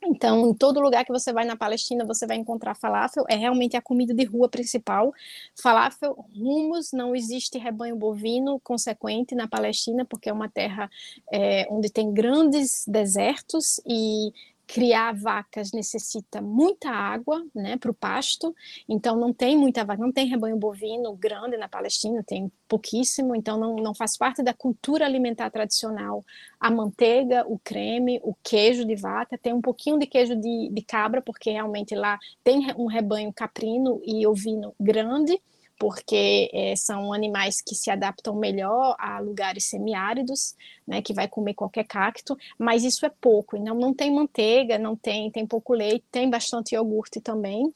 Então, 0.07 0.49
em 0.49 0.53
todo 0.53 0.79
lugar 0.79 1.03
que 1.03 1.11
você 1.11 1.33
vai 1.33 1.45
na 1.45 1.55
Palestina, 1.55 2.05
você 2.05 2.27
vai 2.27 2.37
encontrar 2.37 2.75
falafel, 2.75 3.25
é 3.27 3.35
realmente 3.35 3.75
a 3.75 3.81
comida 3.81 4.13
de 4.13 4.23
rua 4.23 4.47
principal. 4.47 5.13
Falafel, 5.61 6.25
rumos, 6.35 6.91
não 6.91 7.15
existe 7.15 7.57
rebanho 7.57 7.95
bovino 7.95 8.59
consequente 8.59 9.35
na 9.35 9.47
Palestina, 9.47 10.05
porque 10.05 10.29
é 10.29 10.33
uma 10.33 10.49
terra 10.49 10.89
é, 11.31 11.67
onde 11.69 11.89
tem 11.89 12.13
grandes 12.13 12.85
desertos 12.87 13.79
e 13.85 14.31
criar 14.67 15.13
vacas 15.13 15.71
necessita 15.71 16.41
muita 16.41 16.89
água, 16.89 17.45
né, 17.53 17.77
para 17.77 17.91
o 17.91 17.93
pasto, 17.93 18.53
então 18.89 19.15
não 19.15 19.33
tem 19.33 19.55
muita 19.55 19.83
vaca, 19.85 20.01
não 20.01 20.11
tem 20.11 20.27
rebanho 20.27 20.57
bovino 20.57 21.15
grande 21.15 21.57
na 21.57 21.69
Palestina, 21.69 22.23
tem 22.25 22.51
pouquíssimo, 22.67 23.35
então 23.35 23.57
não, 23.57 23.75
não 23.75 23.93
faz 23.93 24.17
parte 24.17 24.41
da 24.41 24.53
cultura 24.53 25.05
alimentar 25.05 25.49
tradicional 25.49 26.25
a 26.59 26.71
manteiga, 26.71 27.45
o 27.47 27.59
creme, 27.59 28.19
o 28.23 28.33
queijo 28.43 28.85
de 28.85 28.95
vaca, 28.95 29.37
tem 29.37 29.53
um 29.53 29.61
pouquinho 29.61 29.99
de 29.99 30.07
queijo 30.07 30.35
de, 30.35 30.69
de 30.71 30.81
cabra, 30.81 31.21
porque 31.21 31.51
realmente 31.51 31.93
lá 31.93 32.17
tem 32.43 32.65
um 32.77 32.87
rebanho 32.87 33.31
caprino 33.31 34.01
e 34.03 34.25
ovino 34.25 34.73
grande, 34.79 35.39
porque 35.77 36.49
é, 36.53 36.75
são 36.75 37.11
animais 37.11 37.61
que 37.61 37.75
se 37.75 37.89
adaptam 37.91 38.35
melhor 38.35 38.95
a 38.97 39.19
lugares 39.19 39.69
semiáridos, 39.69 40.55
né, 40.87 41.01
que 41.01 41.13
vai 41.13 41.27
comer 41.27 41.53
qualquer 41.53 41.85
cacto, 41.85 42.37
mas 42.57 42.83
isso 42.83 43.05
é 43.05 43.09
pouco, 43.09 43.57
então 43.57 43.75
não 43.75 43.93
tem 43.93 44.13
manteiga, 44.13 44.77
não 44.77 44.95
tem, 44.95 45.29
tem 45.31 45.45
pouco 45.45 45.73
leite, 45.73 46.05
tem 46.11 46.29
bastante 46.29 46.75
iogurte 46.75 47.19
também, 47.19 47.73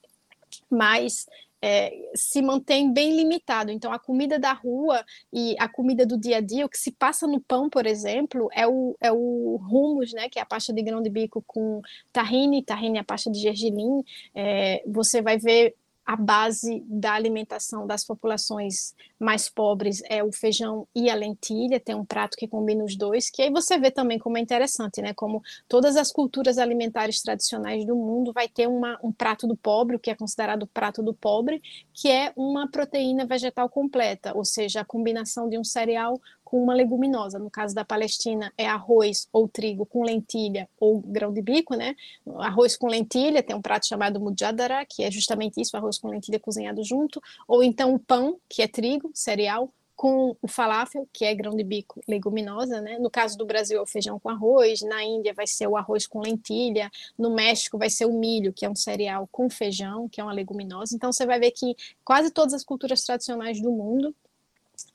mas 0.69 1.25
é, 1.61 1.91
se 2.15 2.41
mantém 2.41 2.91
bem 2.91 3.15
limitado. 3.15 3.71
Então, 3.71 3.91
a 3.91 3.99
comida 3.99 4.39
da 4.39 4.53
rua 4.53 5.03
e 5.31 5.55
a 5.59 5.67
comida 5.67 6.05
do 6.05 6.17
dia 6.17 6.37
a 6.37 6.41
dia, 6.41 6.65
o 6.65 6.69
que 6.69 6.77
se 6.77 6.91
passa 6.91 7.27
no 7.27 7.39
pão, 7.41 7.69
por 7.69 7.85
exemplo, 7.85 8.49
é 8.53 8.65
o, 8.67 8.95
é 9.01 9.11
o 9.11 9.57
hummus, 9.57 10.13
né, 10.13 10.29
que 10.29 10.39
é 10.39 10.41
a 10.41 10.45
pasta 10.45 10.73
de 10.73 10.81
grão 10.81 11.01
de 11.01 11.09
bico 11.09 11.43
com 11.45 11.81
tahine, 12.11 12.63
tahine 12.63 12.97
é 12.97 13.01
a 13.01 13.03
pasta 13.03 13.29
de 13.29 13.39
gergelim. 13.39 14.03
É, 14.33 14.83
você 14.87 15.21
vai 15.21 15.37
ver 15.37 15.75
a 16.09 16.15
base 16.15 16.83
da 16.87 17.13
alimentação 17.13 17.85
das 17.85 18.03
populações 18.03 18.95
mais 19.19 19.47
pobres 19.47 20.01
é 20.09 20.23
o 20.23 20.31
feijão 20.31 20.87
e 20.95 21.07
a 21.07 21.13
lentilha, 21.13 21.79
tem 21.79 21.93
um 21.93 22.03
prato 22.03 22.35
que 22.35 22.47
combina 22.47 22.83
os 22.83 22.95
dois, 22.95 23.29
que 23.29 23.43
aí 23.43 23.51
você 23.51 23.77
vê 23.77 23.91
também 23.91 24.17
como 24.17 24.35
é 24.35 24.41
interessante, 24.41 25.03
né? 25.03 25.13
Como 25.13 25.43
todas 25.67 25.95
as 25.95 26.11
culturas 26.11 26.57
alimentares 26.57 27.21
tradicionais 27.21 27.85
do 27.85 27.95
mundo 27.95 28.33
vai 28.33 28.47
ter 28.47 28.67
uma, 28.67 28.97
um 29.03 29.11
prato 29.11 29.45
do 29.45 29.55
pobre, 29.55 29.97
o 29.97 29.99
que 29.99 30.09
é 30.09 30.15
considerado 30.15 30.65
prato 30.65 31.03
do 31.03 31.13
pobre, 31.13 31.61
que 31.93 32.09
é 32.09 32.33
uma 32.35 32.67
proteína 32.67 33.27
vegetal 33.27 33.69
completa, 33.69 34.35
ou 34.35 34.43
seja, 34.43 34.81
a 34.81 34.85
combinação 34.85 35.47
de 35.47 35.59
um 35.59 35.63
cereal 35.63 36.19
com 36.49 36.63
uma 36.63 36.73
leguminosa. 36.73 37.37
No 37.37 37.51
caso 37.51 37.75
da 37.75 37.85
Palestina, 37.85 38.51
é 38.57 38.67
arroz 38.67 39.27
ou 39.31 39.47
trigo 39.47 39.85
com 39.85 40.03
lentilha 40.03 40.67
ou 40.79 40.99
grão 40.99 41.31
de 41.31 41.43
bico, 41.43 41.75
né? 41.75 41.95
Arroz 42.39 42.75
com 42.75 42.87
lentilha, 42.87 43.43
tem 43.43 43.55
um 43.55 43.61
prato 43.61 43.85
chamado 43.85 44.19
mujadara, 44.19 44.83
que 44.83 45.03
é 45.03 45.11
justamente 45.11 45.61
isso, 45.61 45.77
arroz 45.77 45.99
com 45.99 46.07
lentilha 46.07 46.39
cozinhado 46.39 46.83
junto, 46.83 47.21
ou 47.47 47.63
então 47.63 47.93
o 47.93 47.99
pão, 47.99 48.39
que 48.49 48.63
é 48.63 48.67
trigo, 48.67 49.11
cereal, 49.13 49.71
com 49.95 50.35
o 50.41 50.47
falafel, 50.47 51.07
que 51.13 51.23
é 51.23 51.35
grão 51.35 51.55
de 51.55 51.63
bico 51.63 52.01
leguminosa, 52.07 52.81
né? 52.81 52.97
No 52.97 53.11
caso 53.11 53.37
do 53.37 53.45
Brasil 53.45 53.77
é 53.77 53.81
o 53.81 53.85
feijão 53.85 54.19
com 54.19 54.29
arroz, 54.29 54.81
na 54.81 55.03
Índia 55.03 55.35
vai 55.35 55.45
ser 55.45 55.67
o 55.67 55.77
arroz 55.77 56.07
com 56.07 56.19
lentilha, 56.19 56.89
no 57.15 57.29
México 57.29 57.77
vai 57.77 57.91
ser 57.91 58.05
o 58.05 58.13
milho, 58.13 58.51
que 58.51 58.65
é 58.65 58.69
um 58.69 58.75
cereal 58.75 59.29
com 59.31 59.47
feijão, 59.51 60.09
que 60.09 60.19
é 60.19 60.23
uma 60.23 60.33
leguminosa. 60.33 60.95
Então 60.95 61.11
você 61.11 61.27
vai 61.27 61.39
ver 61.39 61.51
que 61.51 61.75
quase 62.03 62.31
todas 62.31 62.55
as 62.55 62.63
culturas 62.63 63.03
tradicionais 63.03 63.61
do 63.61 63.71
mundo 63.71 64.15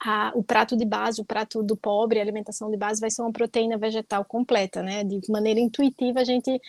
a, 0.01 0.33
o 0.35 0.43
prato 0.43 0.77
de 0.77 0.85
base, 0.85 1.21
o 1.21 1.25
prato 1.25 1.63
do 1.63 1.77
pobre, 1.77 2.19
a 2.19 2.23
alimentação 2.23 2.71
de 2.71 2.77
base 2.77 3.01
vai 3.01 3.11
ser 3.11 3.23
uma 3.23 3.33
proteína 3.33 3.79
vegetal 3.79 4.25
completa, 4.25 4.83
né? 4.83 5.05
De 5.05 5.21
maneira 5.31 5.61
intuitiva 5.61 6.21
a 6.21 6.25
gente 6.25 6.61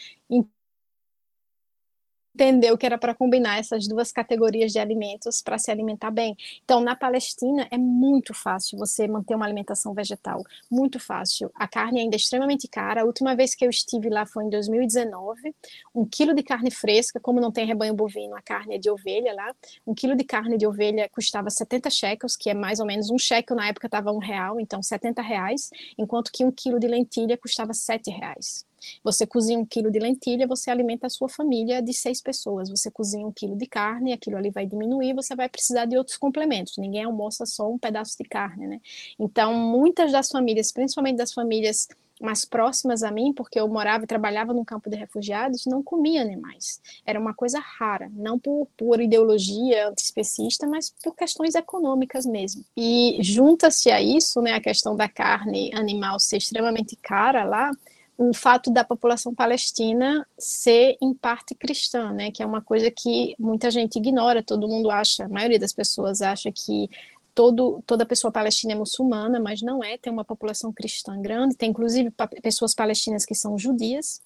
entendeu 2.36 2.78
que 2.78 2.86
era 2.86 2.98
para 2.98 3.16
combinar 3.16 3.60
essas 3.60 3.88
duas 3.88 4.12
categorias 4.12 4.74
de 4.74 4.78
alimentos 4.78 5.42
para 5.42 5.58
se 5.58 5.72
alimentar 5.72 6.12
bem. 6.12 6.36
Então, 6.64 6.82
na 6.82 6.96
Palestina 6.96 7.66
é 7.72 7.78
muito 7.78 8.34
fácil 8.34 8.78
você 8.78 9.08
manter 9.08 9.36
uma 9.36 9.46
alimentação 9.46 9.94
vegetal, 9.94 10.44
muito 10.70 11.00
fácil. 11.00 11.50
A 11.56 11.66
carne 11.68 12.02
ainda 12.02 12.16
é 12.16 12.18
extremamente 12.18 12.68
cara. 12.68 13.02
A 13.02 13.06
última 13.06 13.36
vez 13.36 13.56
que 13.56 13.66
eu 13.66 13.70
estive 13.70 14.10
lá 14.10 14.26
foi 14.26 14.44
em 14.44 14.50
2019. 14.50 15.56
Um 15.96 16.06
quilo 16.06 16.36
de 16.36 16.44
carne 16.44 16.70
fresca, 16.70 17.20
como 17.22 17.40
não 17.40 17.52
tem 17.52 17.66
rebanho 17.66 17.94
bovino, 17.94 18.36
a 18.36 18.42
carne 18.42 18.76
é 18.76 18.78
de 18.78 18.90
ovelha 18.90 19.34
lá. 19.34 19.56
Um 19.88 19.96
quilo 19.96 20.16
de 20.16 20.26
carne 20.26 20.58
de 20.58 20.68
ovelha 20.68 21.10
custava 21.10 21.50
70 21.50 21.90
shekels, 21.90 22.36
que 22.36 22.50
é 22.50 22.54
mais 22.54 22.82
ou 22.82 22.86
menos 22.86 23.10
um 23.10 23.18
shekel 23.18 23.56
na 23.56 23.70
época 23.70 23.88
estava 23.88 24.12
um 24.12 24.20
real, 24.20 24.60
então 24.60 24.84
70 24.84 25.22
reais, 25.22 25.70
enquanto 25.98 26.32
que 26.34 26.44
um 26.44 26.52
quilo 26.52 26.80
de 26.80 26.88
lentilha 26.88 27.38
custava 27.38 27.74
7 27.74 28.12
reais. 28.12 28.66
Você 29.04 29.26
cozinha 29.26 29.60
um 29.60 29.66
quilo 29.66 29.92
de 29.92 30.00
lentilha, 30.00 30.48
você 30.48 30.70
alimenta 30.70 31.08
a 31.08 31.10
sua 31.10 31.30
família 31.30 31.82
de 31.82 31.94
seis 31.94 32.22
pessoas. 32.22 32.70
Você 32.70 32.90
cozinha 32.92 33.26
um 33.26 33.32
quilo 33.32 33.56
de 33.56 33.68
carne, 33.68 34.14
aquilo 34.14 34.38
ali 34.38 34.50
vai 34.50 34.66
diminuir, 34.66 35.14
você 35.14 35.36
vai 35.36 35.50
precisar 35.50 35.86
de 35.86 35.98
outros 35.98 36.18
complementos. 36.18 36.78
Ninguém 36.78 37.04
almoça 37.04 37.46
só 37.46 37.70
um 37.70 37.78
pedaço 37.78 38.18
de 38.18 38.24
carne, 38.28 38.68
né? 38.68 38.82
Então, 39.20 39.54
muitas 39.54 40.12
das 40.12 40.30
famílias, 40.30 40.72
principalmente 40.72 41.18
das 41.18 41.34
famílias 41.34 41.88
mais 42.22 42.46
próximas 42.46 43.04
a 43.04 43.12
mim, 43.12 43.34
porque 43.34 43.60
eu 43.60 43.68
morava 43.68 44.04
e 44.04 44.08
trabalhava 44.08 44.54
num 44.54 44.64
campo 44.64 44.90
de 44.90 44.96
refugiados, 44.96 45.66
não 45.66 45.84
comia 45.84 46.22
animais. 46.22 46.82
Era 47.06 47.20
uma 47.20 47.34
coisa 47.34 47.60
rara, 47.60 48.10
não 48.14 48.40
por, 48.40 48.68
por 48.78 49.02
ideologia 49.02 49.90
antiespecista, 49.90 50.66
mas 50.68 50.94
por 51.04 51.16
questões 51.16 51.56
econômicas 51.56 52.26
mesmo. 52.26 52.64
E 52.76 53.18
junta-se 53.22 53.92
a 53.92 54.02
isso, 54.02 54.42
né, 54.42 54.54
a 54.54 54.62
questão 54.62 54.96
da 54.96 55.10
carne 55.10 55.72
animal 55.74 56.20
ser 56.20 56.38
extremamente 56.38 56.96
cara 56.96 57.44
lá, 57.44 57.72
o 58.18 58.34
fato 58.34 58.72
da 58.72 58.84
população 58.84 59.34
palestina 59.36 60.26
ser 60.38 60.98
em 61.02 61.14
parte 61.14 61.54
cristã, 61.54 62.12
né, 62.12 62.32
que 62.32 62.42
é 62.42 62.46
uma 62.46 62.62
coisa 62.62 62.90
que 62.90 63.36
muita 63.38 63.70
gente 63.70 63.98
ignora, 63.98 64.44
todo 64.44 64.68
mundo 64.68 64.90
acha, 64.90 65.26
a 65.26 65.30
maioria 65.30 65.60
das 65.60 65.74
pessoas 65.74 66.22
acha 66.22 66.52
que 66.52 66.90
todo, 67.34 67.84
toda 67.86 68.06
pessoa 68.06 68.32
palestina 68.32 68.74
é 68.74 68.76
muçulmana, 68.76 69.40
mas 69.40 69.62
não 69.62 69.84
é, 69.84 69.98
tem 69.98 70.12
uma 70.12 70.24
população 70.24 70.72
cristã 70.72 71.22
grande, 71.22 71.58
tem 71.58 71.70
inclusive 71.70 72.12
pessoas 72.42 72.74
palestinas 72.74 73.26
que 73.26 73.36
são 73.36 73.58
judias, 73.58 74.22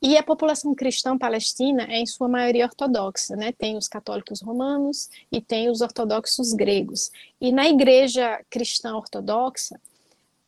e 0.00 0.16
a 0.16 0.22
população 0.22 0.74
cristã 0.74 1.16
palestina 1.16 1.84
é 1.84 1.98
em 1.98 2.06
sua 2.06 2.28
maioria 2.28 2.66
ortodoxa, 2.66 3.34
né? 3.34 3.50
Tem 3.50 3.78
os 3.78 3.88
católicos 3.88 4.42
romanos 4.42 5.08
e 5.32 5.40
tem 5.40 5.70
os 5.70 5.80
ortodoxos 5.80 6.52
gregos. 6.52 7.10
E 7.40 7.50
na 7.50 7.66
igreja 7.66 8.44
cristã 8.50 8.94
ortodoxa, 8.94 9.80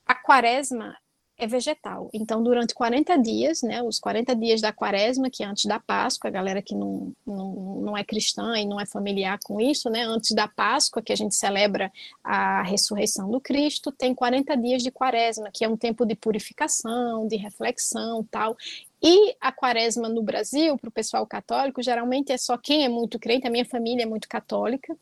a 0.06 0.14
quaresma 0.14 0.94
é 1.38 1.46
vegetal. 1.46 2.10
Então, 2.12 2.42
durante 2.42 2.74
40 2.74 3.16
dias, 3.16 3.62
né, 3.62 3.80
os 3.80 4.00
40 4.00 4.34
dias 4.34 4.60
da 4.60 4.72
quaresma, 4.72 5.30
que 5.30 5.44
é 5.44 5.46
antes 5.46 5.66
da 5.66 5.78
Páscoa, 5.78 6.28
a 6.28 6.32
galera 6.32 6.60
que 6.60 6.74
não, 6.74 7.12
não, 7.24 7.80
não 7.80 7.96
é 7.96 8.02
cristã 8.02 8.58
e 8.58 8.66
não 8.66 8.80
é 8.80 8.84
familiar 8.84 9.38
com 9.44 9.60
isso, 9.60 9.88
né, 9.88 10.02
antes 10.02 10.32
da 10.34 10.48
Páscoa, 10.48 11.00
que 11.00 11.12
a 11.12 11.16
gente 11.16 11.36
celebra 11.36 11.92
a 12.24 12.62
ressurreição 12.62 13.30
do 13.30 13.40
Cristo, 13.40 13.92
tem 13.92 14.12
40 14.12 14.56
dias 14.56 14.82
de 14.82 14.90
quaresma, 14.90 15.48
que 15.52 15.64
é 15.64 15.68
um 15.68 15.76
tempo 15.76 16.04
de 16.04 16.16
purificação, 16.16 17.28
de 17.28 17.36
reflexão 17.36 18.26
tal. 18.28 18.56
E 19.00 19.36
a 19.40 19.52
quaresma 19.52 20.08
no 20.08 20.22
Brasil, 20.22 20.76
para 20.76 20.88
o 20.88 20.92
pessoal 20.92 21.24
católico, 21.24 21.80
geralmente 21.80 22.32
é 22.32 22.36
só 22.36 22.58
quem 22.58 22.84
é 22.84 22.88
muito 22.88 23.16
crente, 23.16 23.46
a 23.46 23.50
minha 23.50 23.64
família 23.64 24.02
é 24.02 24.06
muito 24.06 24.28
católica, 24.28 24.96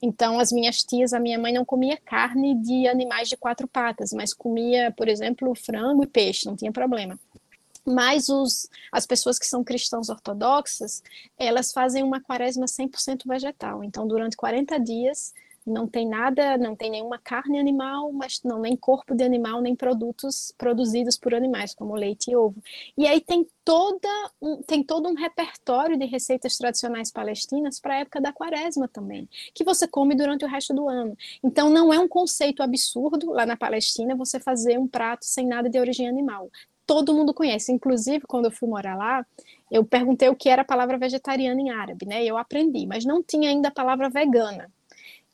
então, 0.00 0.38
as 0.38 0.52
minhas 0.52 0.82
tias, 0.82 1.12
a 1.12 1.18
minha 1.18 1.38
mãe 1.38 1.52
não 1.52 1.64
comia 1.64 1.96
carne 1.96 2.54
de 2.54 2.86
animais 2.86 3.28
de 3.28 3.36
quatro 3.36 3.66
patas, 3.66 4.12
mas 4.12 4.32
comia, 4.32 4.92
por 4.96 5.08
exemplo, 5.08 5.54
frango 5.56 6.04
e 6.04 6.06
peixe, 6.06 6.46
não 6.46 6.54
tinha 6.54 6.70
problema. 6.70 7.18
Mas 7.84 8.28
os, 8.28 8.68
as 8.92 9.06
pessoas 9.06 9.38
que 9.38 9.46
são 9.46 9.64
cristãos 9.64 10.08
ortodoxas, 10.08 11.02
elas 11.36 11.72
fazem 11.72 12.02
uma 12.02 12.20
quaresma 12.20 12.66
100% 12.66 13.26
vegetal. 13.26 13.82
Então, 13.82 14.06
durante 14.06 14.36
40 14.36 14.78
dias, 14.78 15.34
não 15.68 15.86
tem 15.86 16.08
nada, 16.08 16.56
não 16.56 16.74
tem 16.74 16.90
nenhuma 16.90 17.18
carne 17.18 17.58
animal, 17.58 18.12
mas 18.12 18.40
não 18.42 18.60
nem 18.60 18.76
corpo 18.76 19.14
de 19.14 19.22
animal, 19.22 19.60
nem 19.60 19.74
produtos 19.74 20.52
produzidos 20.56 21.18
por 21.18 21.34
animais, 21.34 21.74
como 21.74 21.94
leite 21.94 22.30
e 22.30 22.36
ovo. 22.36 22.56
E 22.96 23.06
aí 23.06 23.20
tem 23.20 23.46
toda 23.64 24.08
um, 24.40 24.62
tem 24.62 24.82
todo 24.82 25.08
um 25.08 25.14
repertório 25.14 25.98
de 25.98 26.06
receitas 26.06 26.56
tradicionais 26.56 27.12
palestinas 27.12 27.78
para 27.78 27.94
a 27.94 27.98
época 27.98 28.20
da 28.20 28.32
quaresma 28.32 28.88
também, 28.88 29.28
que 29.54 29.64
você 29.64 29.86
come 29.86 30.14
durante 30.14 30.44
o 30.44 30.48
resto 30.48 30.74
do 30.74 30.88
ano. 30.88 31.16
Então 31.42 31.68
não 31.70 31.92
é 31.92 31.98
um 31.98 32.08
conceito 32.08 32.62
absurdo 32.62 33.30
lá 33.30 33.44
na 33.44 33.56
Palestina 33.56 34.16
você 34.16 34.40
fazer 34.40 34.78
um 34.78 34.88
prato 34.88 35.24
sem 35.24 35.46
nada 35.46 35.68
de 35.68 35.78
origem 35.78 36.08
animal. 36.08 36.50
Todo 36.86 37.12
mundo 37.12 37.34
conhece, 37.34 37.70
inclusive 37.70 38.26
quando 38.26 38.46
eu 38.46 38.50
fui 38.50 38.66
morar 38.66 38.96
lá, 38.96 39.26
eu 39.70 39.84
perguntei 39.84 40.30
o 40.30 40.34
que 40.34 40.48
era 40.48 40.62
a 40.62 40.64
palavra 40.64 40.96
vegetariana 40.96 41.60
em 41.60 41.70
árabe, 41.70 42.06
né? 42.06 42.24
E 42.24 42.28
eu 42.28 42.38
aprendi, 42.38 42.86
mas 42.86 43.04
não 43.04 43.22
tinha 43.22 43.50
ainda 43.50 43.68
a 43.68 43.70
palavra 43.70 44.08
vegana. 44.08 44.72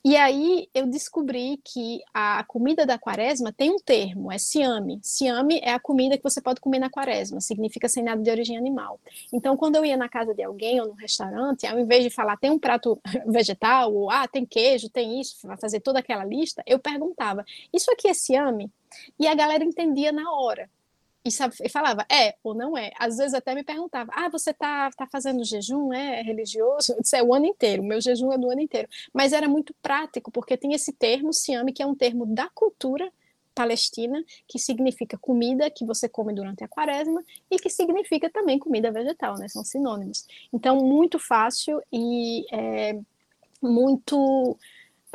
E 0.07 0.15
aí 0.15 0.69
eu 0.71 0.85
descobri 0.85 1.59
que 1.63 1.99
a 2.13 2.43
comida 2.43 2.85
da 2.85 2.95
quaresma 2.95 3.51
tem 3.51 3.71
um 3.71 3.79
termo, 3.79 4.31
é 4.31 4.37
siame. 4.37 4.99
Siame 5.01 5.59
é 5.63 5.73
a 5.73 5.79
comida 5.79 6.15
que 6.15 6.23
você 6.23 6.39
pode 6.39 6.61
comer 6.61 6.77
na 6.77 6.91
quaresma, 6.91 7.41
significa 7.41 7.89
sem 7.89 8.03
nada 8.03 8.21
de 8.21 8.29
origem 8.29 8.55
animal. 8.55 8.99
Então, 9.33 9.57
quando 9.57 9.77
eu 9.77 9.83
ia 9.83 9.97
na 9.97 10.07
casa 10.07 10.35
de 10.35 10.43
alguém 10.43 10.79
ou 10.79 10.89
no 10.89 10.93
restaurante, 10.93 11.65
ao 11.65 11.79
invés 11.79 12.03
de 12.03 12.11
falar 12.11 12.37
tem 12.37 12.51
um 12.51 12.59
prato 12.59 13.01
vegetal, 13.25 13.91
ou 13.95 14.11
ah, 14.11 14.27
tem 14.27 14.45
queijo, 14.45 14.91
tem 14.91 15.19
isso, 15.19 15.37
fazer 15.59 15.79
toda 15.79 15.97
aquela 15.97 16.23
lista, 16.23 16.61
eu 16.67 16.77
perguntava, 16.77 17.43
isso 17.73 17.89
aqui 17.89 18.07
é 18.07 18.13
siame? 18.13 18.71
E 19.19 19.27
a 19.27 19.33
galera 19.33 19.63
entendia 19.63 20.11
na 20.11 20.31
hora 20.31 20.69
e, 21.25 21.31
sabe, 21.31 21.55
e 21.63 21.67
falava, 21.67 22.05
é 22.09 22.35
ou 22.43 22.53
não 22.53 22.77
é. 22.77 22.91
Às 22.99 23.17
vezes 23.17 23.33
até 23.33 23.55
me 23.55 23.63
perguntava, 23.63 24.11
ah, 24.13 24.29
você 24.29 24.53
tá, 24.53 24.91
tá 24.91 25.07
fazendo 25.07 25.43
jejum, 25.43 25.91
é, 25.91 26.19
é 26.19 26.21
religioso? 26.21 26.93
Eu 26.93 27.01
disse, 27.01 27.17
é 27.17 27.23
o 27.23 27.33
ano 27.33 27.47
inteiro, 27.47 27.83
meu 27.83 27.99
jejum 27.99 28.31
é 28.31 28.37
do 28.37 28.49
ano 28.49 28.61
inteiro. 28.61 28.87
Mas 29.11 29.33
era 29.33 29.47
muito 29.47 29.73
prático, 29.81 30.31
porque 30.31 30.55
tem 30.55 30.73
esse 30.73 30.93
termo, 30.93 31.33
siame, 31.33 31.73
que 31.73 31.81
é 31.81 31.85
um 31.85 31.95
termo 31.95 32.27
da 32.27 32.47
cultura 32.49 33.11
palestina, 33.55 34.23
que 34.47 34.59
significa 34.59 35.17
comida 35.17 35.71
que 35.71 35.85
você 35.85 36.07
come 36.07 36.33
durante 36.33 36.63
a 36.63 36.67
quaresma 36.67 37.23
e 37.49 37.57
que 37.57 37.69
significa 37.69 38.29
também 38.29 38.59
comida 38.59 38.91
vegetal, 38.91 39.35
né? 39.37 39.47
São 39.47 39.63
sinônimos. 39.63 40.27
Então, 40.53 40.83
muito 40.83 41.17
fácil 41.17 41.81
e 41.91 42.45
é, 42.51 42.99
muito 43.61 44.57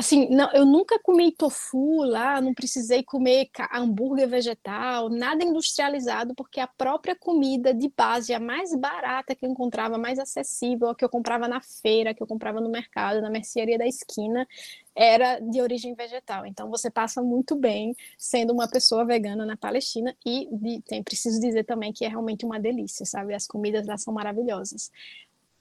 assim, 0.00 0.28
não, 0.30 0.50
eu 0.52 0.64
nunca 0.64 0.98
comi 0.98 1.30
tofu 1.30 2.02
lá, 2.04 2.40
não 2.40 2.54
precisei 2.54 3.02
comer 3.02 3.50
hambúrguer 3.72 4.26
vegetal, 4.26 5.10
nada 5.10 5.44
industrializado, 5.44 6.34
porque 6.34 6.58
a 6.58 6.66
própria 6.66 7.14
comida 7.14 7.74
de 7.74 7.92
base, 7.94 8.32
a 8.32 8.40
mais 8.40 8.74
barata 8.74 9.34
que 9.34 9.44
eu 9.44 9.50
encontrava, 9.50 9.98
mais 9.98 10.18
acessível, 10.18 10.88
a 10.88 10.94
que 10.94 11.04
eu 11.04 11.08
comprava 11.08 11.46
na 11.46 11.60
feira, 11.60 12.14
que 12.14 12.22
eu 12.22 12.26
comprava 12.26 12.62
no 12.62 12.70
mercado, 12.70 13.20
na 13.20 13.28
mercearia 13.28 13.76
da 13.76 13.86
esquina, 13.86 14.46
era 14.94 15.38
de 15.38 15.60
origem 15.60 15.94
vegetal. 15.94 16.46
Então 16.46 16.70
você 16.70 16.90
passa 16.90 17.22
muito 17.22 17.54
bem 17.54 17.94
sendo 18.16 18.54
uma 18.54 18.68
pessoa 18.68 19.04
vegana 19.04 19.44
na 19.44 19.56
Palestina 19.56 20.16
e 20.24 20.48
de, 20.50 20.80
tem, 20.80 21.02
preciso 21.02 21.38
dizer 21.40 21.64
também 21.64 21.92
que 21.92 22.06
é 22.06 22.08
realmente 22.08 22.46
uma 22.46 22.58
delícia, 22.58 23.04
sabe? 23.04 23.34
As 23.34 23.46
comidas 23.46 23.86
lá 23.86 23.98
são 23.98 24.14
maravilhosas 24.14 24.90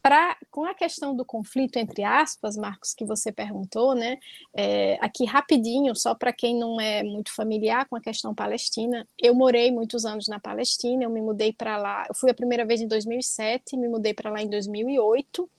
pra, 0.01 0.37
com 0.49 0.65
a 0.65 0.73
questão 0.73 1.15
do 1.15 1.25
conflito 1.25 1.77
entre 1.77 2.03
aspas, 2.03 2.55
Marcos, 2.55 2.93
que 2.93 3.05
você 3.05 3.31
perguntou, 3.31 3.93
né? 3.93 4.17
É, 4.53 4.97
aqui 5.01 5.25
rapidinho, 5.25 5.95
só 5.95 6.15
para 6.15 6.33
quem 6.33 6.57
não 6.57 6.79
é 6.79 7.03
muito 7.03 7.33
familiar 7.33 7.87
com 7.87 7.95
a 7.95 8.01
questão 8.01 8.33
palestina, 8.33 9.07
eu 9.17 9.35
morei 9.35 9.71
muitos 9.71 10.05
anos 10.05 10.27
na 10.27 10.39
Palestina, 10.39 11.03
eu 11.03 11.09
me 11.09 11.21
mudei 11.21 11.53
para 11.53 11.77
lá, 11.77 12.05
eu 12.07 12.15
fui 12.15 12.29
a 12.29 12.33
primeira 12.33 12.65
vez 12.65 12.81
em 12.81 12.87
2007, 12.87 13.77
me 13.77 13.87
mudei 13.87 14.13
para 14.13 14.29
lá 14.29 14.41
em 14.41 14.49
2008 14.49 15.49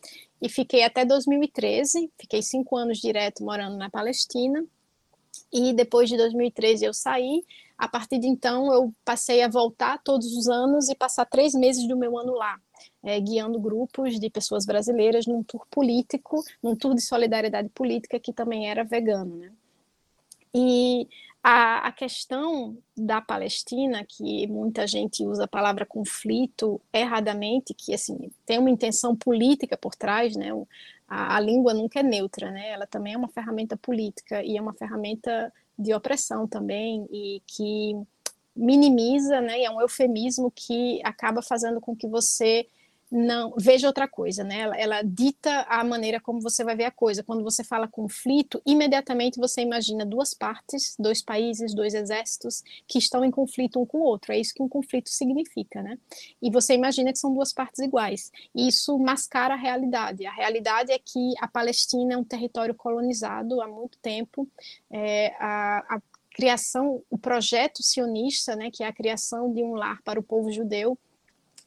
e 0.42 0.48
fiquei 0.48 0.82
até 0.82 1.04
2013, 1.04 2.10
fiquei 2.18 2.42
cinco 2.42 2.76
anos 2.76 2.98
direto 2.98 3.44
morando 3.44 3.76
na 3.76 3.90
Palestina. 3.90 4.64
E 5.52 5.72
depois 5.72 6.08
de 6.08 6.16
2013 6.16 6.84
eu 6.84 6.94
saí. 6.94 7.44
A 7.76 7.88
partir 7.88 8.18
de 8.18 8.26
então 8.26 8.72
eu 8.72 8.92
passei 9.04 9.42
a 9.42 9.48
voltar 9.48 10.00
todos 10.02 10.36
os 10.36 10.48
anos 10.48 10.88
e 10.88 10.94
passar 10.94 11.24
três 11.24 11.54
meses 11.54 11.86
do 11.88 11.96
meu 11.96 12.18
ano 12.18 12.34
lá 12.34 12.58
é, 13.02 13.18
guiando 13.20 13.58
grupos 13.58 14.18
de 14.18 14.28
pessoas 14.28 14.66
brasileiras 14.66 15.26
num 15.26 15.42
tour 15.42 15.66
político, 15.70 16.42
num 16.62 16.76
tour 16.76 16.94
de 16.94 17.00
solidariedade 17.00 17.68
política 17.70 18.20
que 18.20 18.32
também 18.32 18.68
era 18.68 18.84
vegano. 18.84 19.36
Né? 19.36 19.52
E 20.54 21.08
a, 21.42 21.88
a, 21.88 21.92
questão 21.92 22.76
da 22.96 23.20
Palestina, 23.20 24.04
que 24.06 24.46
muita 24.46 24.86
gente 24.86 25.24
usa 25.24 25.44
a 25.44 25.48
palavra 25.48 25.86
conflito 25.86 26.80
erradamente, 26.92 27.72
que 27.72 27.94
assim 27.94 28.30
tem 28.44 28.58
uma 28.58 28.70
intenção 28.70 29.16
política 29.16 29.76
por 29.76 29.94
trás, 29.94 30.36
né? 30.36 30.50
A, 31.08 31.36
a, 31.36 31.40
língua 31.40 31.72
nunca 31.72 32.00
é 32.00 32.02
neutra, 32.02 32.50
né? 32.50 32.70
Ela 32.70 32.86
também 32.86 33.14
é 33.14 33.16
uma 33.16 33.28
ferramenta 33.28 33.76
política 33.76 34.42
e 34.44 34.56
é 34.56 34.60
uma 34.60 34.74
ferramenta 34.74 35.52
de 35.78 35.94
opressão 35.94 36.46
também 36.46 37.08
e 37.10 37.42
que 37.46 37.96
minimiza, 38.54 39.40
né? 39.40 39.60
E 39.60 39.64
é 39.64 39.70
um 39.70 39.80
eufemismo 39.80 40.52
que 40.54 41.00
acaba 41.02 41.40
fazendo 41.40 41.80
com 41.80 41.96
que 41.96 42.06
você 42.06 42.66
não 43.10 43.52
veja 43.58 43.88
outra 43.88 44.06
coisa, 44.06 44.44
né? 44.44 44.60
Ela, 44.60 44.76
ela, 44.76 45.02
dita 45.02 45.62
a 45.68 45.82
maneira 45.82 46.20
como 46.20 46.40
você 46.40 46.62
vai 46.62 46.76
ver 46.76 46.84
a 46.84 46.90
coisa. 46.92 47.24
Quando 47.24 47.42
você 47.42 47.64
fala 47.64 47.88
conflito, 47.88 48.62
imediatamente 48.64 49.38
você 49.38 49.62
imagina 49.62 50.06
duas 50.06 50.32
partes, 50.32 50.94
dois 50.96 51.20
países, 51.20 51.74
dois 51.74 51.92
exércitos 51.92 52.62
que 52.86 52.98
estão 52.98 53.24
em 53.24 53.30
conflito 53.30 53.80
um 53.80 53.86
com 53.86 53.98
o 53.98 54.02
outro. 54.02 54.32
É 54.32 54.38
isso 54.38 54.54
que 54.54 54.62
um 54.62 54.68
conflito 54.68 55.10
significa, 55.10 55.82
né? 55.82 55.98
E 56.40 56.50
você 56.50 56.74
imagina 56.74 57.12
que 57.12 57.18
são 57.18 57.34
duas 57.34 57.52
partes 57.52 57.80
iguais. 57.80 58.30
E 58.54 58.68
isso 58.68 58.96
mascara 58.98 59.54
a 59.54 59.58
realidade. 59.58 60.24
A 60.24 60.32
realidade 60.32 60.92
é 60.92 60.98
que 60.98 61.34
a 61.40 61.48
Palestina 61.48 62.14
é 62.14 62.16
um 62.16 62.24
território 62.24 62.74
colonizado 62.74 63.60
há 63.60 63.66
muito 63.66 63.98
tempo. 63.98 64.48
É, 64.88 65.34
a, 65.40 65.96
a 65.96 66.02
criação, 66.30 67.02
o 67.10 67.18
projeto 67.18 67.82
sionista, 67.82 68.54
né, 68.54 68.70
que 68.70 68.84
é 68.84 68.86
a 68.86 68.92
criação 68.92 69.52
de 69.52 69.64
um 69.64 69.74
lar 69.74 70.00
para 70.02 70.20
o 70.20 70.22
povo 70.22 70.52
judeu 70.52 70.96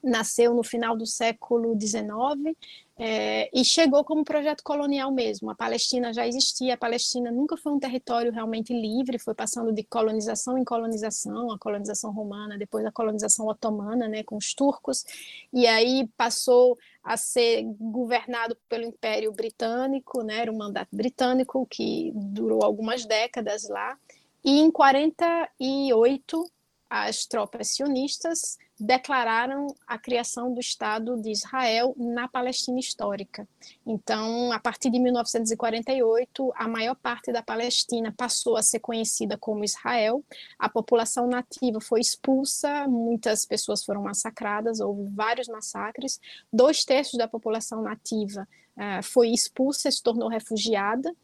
nasceu 0.03 0.53
no 0.53 0.63
final 0.63 0.97
do 0.97 1.05
século 1.05 1.79
XIX 1.79 2.55
é, 2.95 3.49
e 3.51 3.65
chegou 3.65 4.03
como 4.03 4.23
projeto 4.23 4.63
colonial 4.63 5.11
mesmo. 5.11 5.49
A 5.49 5.55
Palestina 5.55 6.13
já 6.13 6.27
existia, 6.27 6.75
a 6.75 6.77
Palestina 6.77 7.31
nunca 7.31 7.57
foi 7.57 7.71
um 7.71 7.79
território 7.79 8.31
realmente 8.31 8.73
livre, 8.73 9.17
foi 9.17 9.33
passando 9.33 9.71
de 9.71 9.83
colonização 9.83 10.57
em 10.57 10.63
colonização, 10.63 11.51
a 11.51 11.57
colonização 11.57 12.11
romana, 12.11 12.57
depois 12.57 12.85
a 12.85 12.91
colonização 12.91 13.47
otomana, 13.47 14.07
né, 14.07 14.23
com 14.23 14.37
os 14.37 14.53
turcos, 14.53 15.03
e 15.51 15.65
aí 15.65 16.07
passou 16.15 16.77
a 17.03 17.17
ser 17.17 17.63
governado 17.79 18.55
pelo 18.69 18.85
Império 18.85 19.31
Britânico, 19.31 20.21
né, 20.21 20.41
era 20.41 20.51
um 20.51 20.57
mandato 20.57 20.95
britânico 20.95 21.65
que 21.65 22.11
durou 22.13 22.63
algumas 22.63 23.05
décadas 23.05 23.67
lá, 23.67 23.97
e 24.43 24.59
em 24.59 24.69
48 24.69 26.45
as 26.89 27.25
tropas 27.25 27.69
sionistas 27.69 28.59
declararam 28.79 29.67
a 29.87 29.97
criação 29.97 30.53
do 30.53 30.59
Estado 30.59 31.15
de 31.21 31.31
Israel 31.31 31.95
na 31.97 32.27
Palestina 32.27 32.79
histórica. 32.79 33.47
Então, 33.85 34.51
a 34.51 34.59
partir 34.59 34.89
de 34.89 34.99
1948, 34.99 36.51
a 36.55 36.67
maior 36.67 36.95
parte 36.95 37.31
da 37.31 37.43
Palestina 37.43 38.13
passou 38.15 38.57
a 38.57 38.63
ser 38.63 38.79
conhecida 38.79 39.37
como 39.37 39.63
Israel. 39.63 40.23
A 40.57 40.67
população 40.67 41.27
nativa 41.27 41.79
foi 41.79 42.01
expulsa, 42.01 42.87
muitas 42.87 43.45
pessoas 43.45 43.83
foram 43.83 44.03
massacradas, 44.03 44.79
houve 44.79 45.09
vários 45.13 45.47
massacres. 45.47 46.19
Dois 46.51 46.83
terços 46.83 47.17
da 47.17 47.27
população 47.27 47.81
nativa 47.81 48.47
uh, 48.75 49.03
foi 49.03 49.29
expulsa, 49.29 49.91
se 49.91 50.01
tornou 50.01 50.27
refugiada 50.27 51.15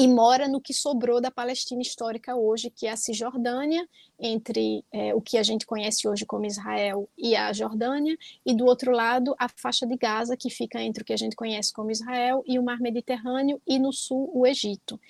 e 0.00 0.08
mora 0.08 0.48
no 0.48 0.62
que 0.62 0.72
sobrou 0.72 1.20
da 1.20 1.30
Palestina 1.30 1.82
histórica 1.82 2.34
hoje, 2.34 2.70
que 2.70 2.86
é 2.86 2.90
a 2.90 2.96
Cisjordânia, 2.96 3.86
entre 4.20 4.84
é, 4.92 5.14
o 5.14 5.20
que 5.20 5.38
a 5.38 5.42
gente 5.42 5.66
conhece 5.66 6.06
hoje 6.06 6.26
como 6.26 6.46
Israel 6.46 7.08
e 7.16 7.34
a 7.34 7.52
Jordânia, 7.52 8.16
e 8.44 8.54
do 8.54 8.66
outro 8.66 8.92
lado 8.92 9.34
a 9.38 9.48
faixa 9.48 9.86
de 9.86 9.96
Gaza, 9.96 10.36
que 10.36 10.50
fica 10.50 10.80
entre 10.82 11.02
o 11.02 11.06
que 11.06 11.12
a 11.12 11.16
gente 11.16 11.34
conhece 11.34 11.72
como 11.72 11.90
Israel 11.90 12.42
e 12.46 12.58
o 12.58 12.62
Mar 12.62 12.78
Mediterrâneo, 12.80 13.60
e 13.66 13.78
no 13.78 13.92
sul 13.92 14.30
o 14.34 14.46
Egito. 14.46 15.00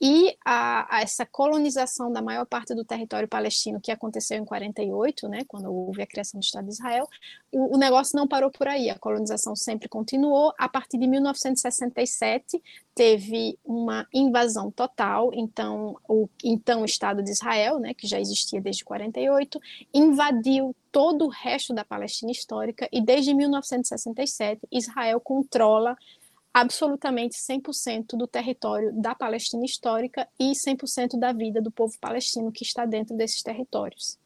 E 0.00 0.36
a, 0.44 0.98
a 0.98 1.00
essa 1.02 1.24
colonização 1.24 2.12
da 2.12 2.20
maior 2.20 2.44
parte 2.44 2.74
do 2.74 2.84
território 2.84 3.28
palestino 3.28 3.80
que 3.80 3.90
aconteceu 3.92 4.36
em 4.36 4.44
48, 4.44 5.28
né, 5.28 5.44
quando 5.46 5.72
houve 5.72 6.02
a 6.02 6.06
criação 6.06 6.38
do 6.38 6.44
Estado 6.44 6.66
de 6.66 6.72
Israel, 6.72 7.08
o, 7.50 7.76
o 7.76 7.78
negócio 7.78 8.14
não 8.14 8.26
parou 8.26 8.50
por 8.50 8.68
aí, 8.68 8.90
a 8.90 8.98
colonização 8.98 9.56
sempre 9.56 9.88
continuou. 9.88 10.52
A 10.58 10.68
partir 10.68 10.98
de 10.98 11.06
1967, 11.06 12.62
teve 12.94 13.58
uma 13.64 14.06
invasão 14.12 14.70
total, 14.70 15.30
então 15.32 15.96
o 16.08 16.28
então 16.42 16.84
Estado 16.84 17.22
de 17.22 17.30
Israel, 17.30 17.78
né, 17.78 17.94
que 17.94 18.06
já 18.06 18.20
existia 18.20 18.53
desde 18.60 18.84
48, 18.84 19.60
invadiu 19.92 20.74
todo 20.90 21.26
o 21.26 21.28
resto 21.28 21.74
da 21.74 21.84
Palestina 21.84 22.32
histórica 22.32 22.88
e 22.92 23.00
desde 23.00 23.34
1967 23.34 24.60
Israel 24.70 25.20
controla 25.20 25.96
absolutamente 26.52 27.36
100% 27.36 28.16
do 28.16 28.28
território 28.28 28.92
da 28.92 29.12
Palestina 29.12 29.64
histórica 29.64 30.28
e 30.38 30.52
100% 30.52 31.18
da 31.18 31.32
vida 31.32 31.60
do 31.60 31.70
povo 31.70 31.98
palestino 32.00 32.52
que 32.52 32.62
está 32.62 32.86
dentro 32.86 33.16
desses 33.16 33.42
territórios. 33.42 34.16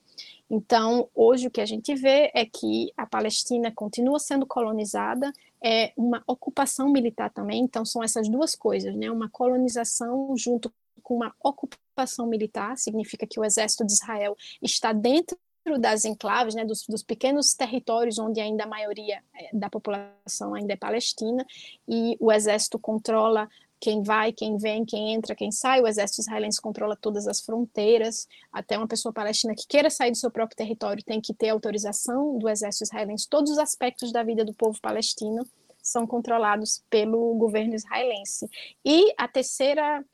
Então, 0.50 1.08
hoje 1.14 1.46
o 1.46 1.50
que 1.50 1.60
a 1.60 1.66
gente 1.66 1.94
vê 1.94 2.30
é 2.34 2.44
que 2.44 2.92
a 2.96 3.06
Palestina 3.06 3.70
continua 3.70 4.18
sendo 4.18 4.46
colonizada, 4.46 5.32
é 5.62 5.92
uma 5.96 6.22
ocupação 6.26 6.90
militar 6.90 7.30
também, 7.30 7.62
então 7.62 7.84
são 7.84 8.02
essas 8.02 8.28
duas 8.28 8.54
coisas, 8.54 8.94
né? 8.94 9.10
Uma 9.10 9.28
colonização 9.28 10.34
junto 10.36 10.72
com 11.02 11.16
uma 11.16 11.34
ocupação 11.42 11.87
militar, 12.26 12.76
significa 12.76 13.26
que 13.26 13.40
o 13.40 13.44
exército 13.44 13.84
de 13.84 13.92
Israel 13.92 14.36
está 14.62 14.92
dentro 14.92 15.36
das 15.78 16.04
enclaves, 16.06 16.54
né, 16.54 16.64
dos, 16.64 16.86
dos, 16.86 17.02
pequenos 17.02 17.52
territórios 17.52 18.18
onde 18.18 18.40
ainda 18.40 18.64
a 18.64 18.66
maioria 18.66 19.22
eh, 19.38 19.50
da 19.52 19.68
população 19.68 20.54
ainda 20.54 20.72
é 20.72 20.76
palestina, 20.76 21.44
e 21.86 22.16
o 22.18 22.32
exército 22.32 22.78
controla 22.78 23.48
quem 23.80 24.02
vai, 24.02 24.32
quem 24.32 24.56
vem, 24.56 24.84
quem 24.84 25.14
entra, 25.14 25.34
quem 25.34 25.52
sai. 25.52 25.80
O 25.80 25.86
exército 25.86 26.20
israelense 26.20 26.60
controla 26.60 26.96
todas 26.96 27.28
as 27.28 27.40
fronteiras. 27.40 28.26
Até 28.52 28.76
uma 28.76 28.88
pessoa 28.88 29.12
palestina 29.12 29.54
que 29.54 29.66
queira 29.68 29.88
sair 29.88 30.10
do 30.10 30.16
seu 30.16 30.30
próprio 30.30 30.56
território 30.56 31.04
tem 31.04 31.20
que 31.20 31.32
ter 31.32 31.50
autorização 31.50 32.38
do 32.38 32.48
exército 32.48 32.84
israelense. 32.84 33.28
Todos 33.28 33.52
os 33.52 33.58
aspectos 33.58 34.10
da 34.10 34.22
vida 34.22 34.44
do 34.44 34.52
povo 34.52 34.80
palestino 34.80 35.46
são 35.80 36.06
controlados 36.06 36.82
pelo 36.90 37.34
governo 37.34 37.74
israelense. 37.74 38.48
E 38.84 39.14
a 39.16 39.28
terceira 39.28 40.04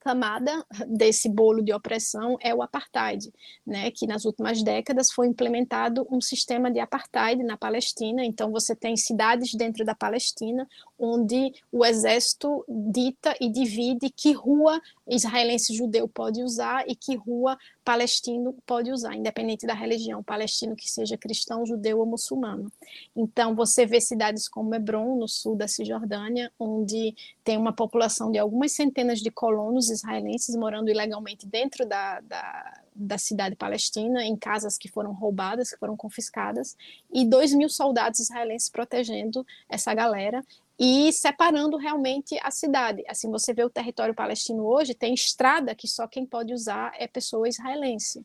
camada 0.00 0.64
desse 0.86 1.28
bolo 1.28 1.62
de 1.62 1.72
opressão 1.72 2.36
é 2.40 2.54
o 2.54 2.62
apartheid, 2.62 3.32
né, 3.66 3.90
que 3.90 4.06
nas 4.06 4.24
últimas 4.24 4.62
décadas 4.62 5.10
foi 5.12 5.26
implementado 5.26 6.06
um 6.10 6.20
sistema 6.20 6.70
de 6.70 6.80
apartheid 6.80 7.42
na 7.42 7.56
Palestina. 7.56 8.24
Então 8.24 8.50
você 8.50 8.74
tem 8.74 8.96
cidades 8.96 9.54
dentro 9.54 9.84
da 9.84 9.94
Palestina 9.94 10.68
onde 10.98 11.52
o 11.70 11.84
exército 11.84 12.64
dita 12.68 13.34
e 13.40 13.50
divide 13.50 14.10
que 14.10 14.32
rua 14.32 14.80
israelense 15.06 15.74
judeu 15.74 16.08
pode 16.08 16.42
usar 16.42 16.84
e 16.88 16.94
que 16.94 17.14
rua 17.14 17.56
palestino 17.88 18.54
pode 18.66 18.92
usar, 18.92 19.14
independente 19.14 19.66
da 19.66 19.72
religião, 19.72 20.22
palestino 20.22 20.76
que 20.76 20.90
seja 20.90 21.16
cristão, 21.16 21.64
judeu 21.64 22.00
ou 22.00 22.04
muçulmano. 22.04 22.70
Então, 23.16 23.56
você 23.56 23.86
vê 23.86 23.98
cidades 23.98 24.46
como 24.46 24.74
Hebron, 24.74 25.16
no 25.16 25.26
sul 25.26 25.56
da 25.56 25.66
Cisjordânia, 25.66 26.52
onde 26.60 27.14
tem 27.42 27.56
uma 27.56 27.72
população 27.72 28.30
de 28.30 28.36
algumas 28.36 28.72
centenas 28.72 29.20
de 29.20 29.30
colonos 29.30 29.88
israelenses 29.88 30.54
morando 30.54 30.90
ilegalmente 30.90 31.46
dentro 31.46 31.86
da, 31.86 32.20
da, 32.20 32.82
da, 32.94 33.16
cidade 33.16 33.56
palestina, 33.56 34.22
em 34.22 34.36
casas 34.36 34.76
que 34.76 34.86
foram 34.86 35.14
roubadas, 35.14 35.70
que 35.70 35.78
foram 35.78 35.96
confiscadas, 35.96 36.76
e 37.10 37.24
2 37.24 37.54
mil 37.54 37.70
soldados 37.70 38.20
israelenses 38.20 38.68
protegendo 38.68 39.46
essa 39.66 39.94
galera 39.94 40.44
e 40.78 41.12
separando 41.12 41.76
realmente 41.76 42.38
a 42.42 42.50
cidade. 42.50 43.04
Assim, 43.08 43.30
você 43.30 43.52
vê 43.52 43.64
o 43.64 43.70
território 43.70 44.14
palestino 44.14 44.64
hoje, 44.64 44.94
tem 44.94 45.12
estrada 45.12 45.74
que 45.74 45.88
só 45.88 46.06
quem 46.06 46.24
pode 46.24 46.54
usar 46.54 46.92
é 46.96 47.06
pessoa 47.06 47.48
israelense 47.48 48.24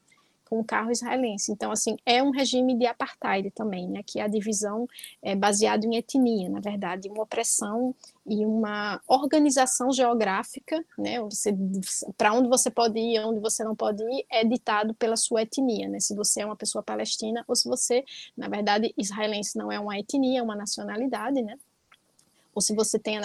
com 0.54 0.64
carro 0.64 0.92
israelense. 0.92 1.52
Então, 1.52 1.72
assim, 1.72 1.98
é 2.06 2.22
um 2.22 2.30
regime 2.30 2.78
de 2.78 2.86
apartheid 2.86 3.50
também, 3.52 3.90
né, 3.90 4.04
que 4.06 4.20
a 4.20 4.28
divisão 4.28 4.88
é 5.20 5.36
baseada 5.36 5.84
em 5.84 5.96
etnia, 5.96 6.48
na 6.48 6.60
verdade, 6.60 7.10
uma 7.10 7.24
opressão 7.24 7.96
e 8.24 8.46
uma 8.46 9.02
organização 9.08 9.92
geográfica, 9.92 10.86
né, 10.96 11.16
para 12.16 12.34
onde 12.34 12.48
você 12.50 12.70
pode 12.70 13.00
ir, 13.00 13.20
onde 13.26 13.40
você 13.40 13.64
não 13.64 13.76
pode 13.76 14.04
ir, 14.04 14.26
é 14.30 14.46
ditado 14.46 14.94
pela 14.94 15.18
sua 15.18 15.42
etnia, 15.42 15.90
né, 15.90 16.00
se 16.00 16.16
você 16.16 16.42
é 16.42 16.46
uma 16.46 16.56
pessoa 16.56 16.84
palestina 16.84 17.44
ou 17.48 17.56
se 17.56 17.68
você, 17.68 18.06
na 18.38 18.48
verdade, 18.48 18.94
israelense 18.96 19.58
não 19.58 19.72
é 19.72 19.80
uma 19.80 19.98
etnia, 19.98 20.40
é 20.40 20.44
uma 20.44 20.56
nacionalidade, 20.56 21.42
né, 21.42 21.58
ou 22.54 22.62
se 22.62 22.76
você 22.76 23.00
tem 23.00 23.18
a 23.18 23.22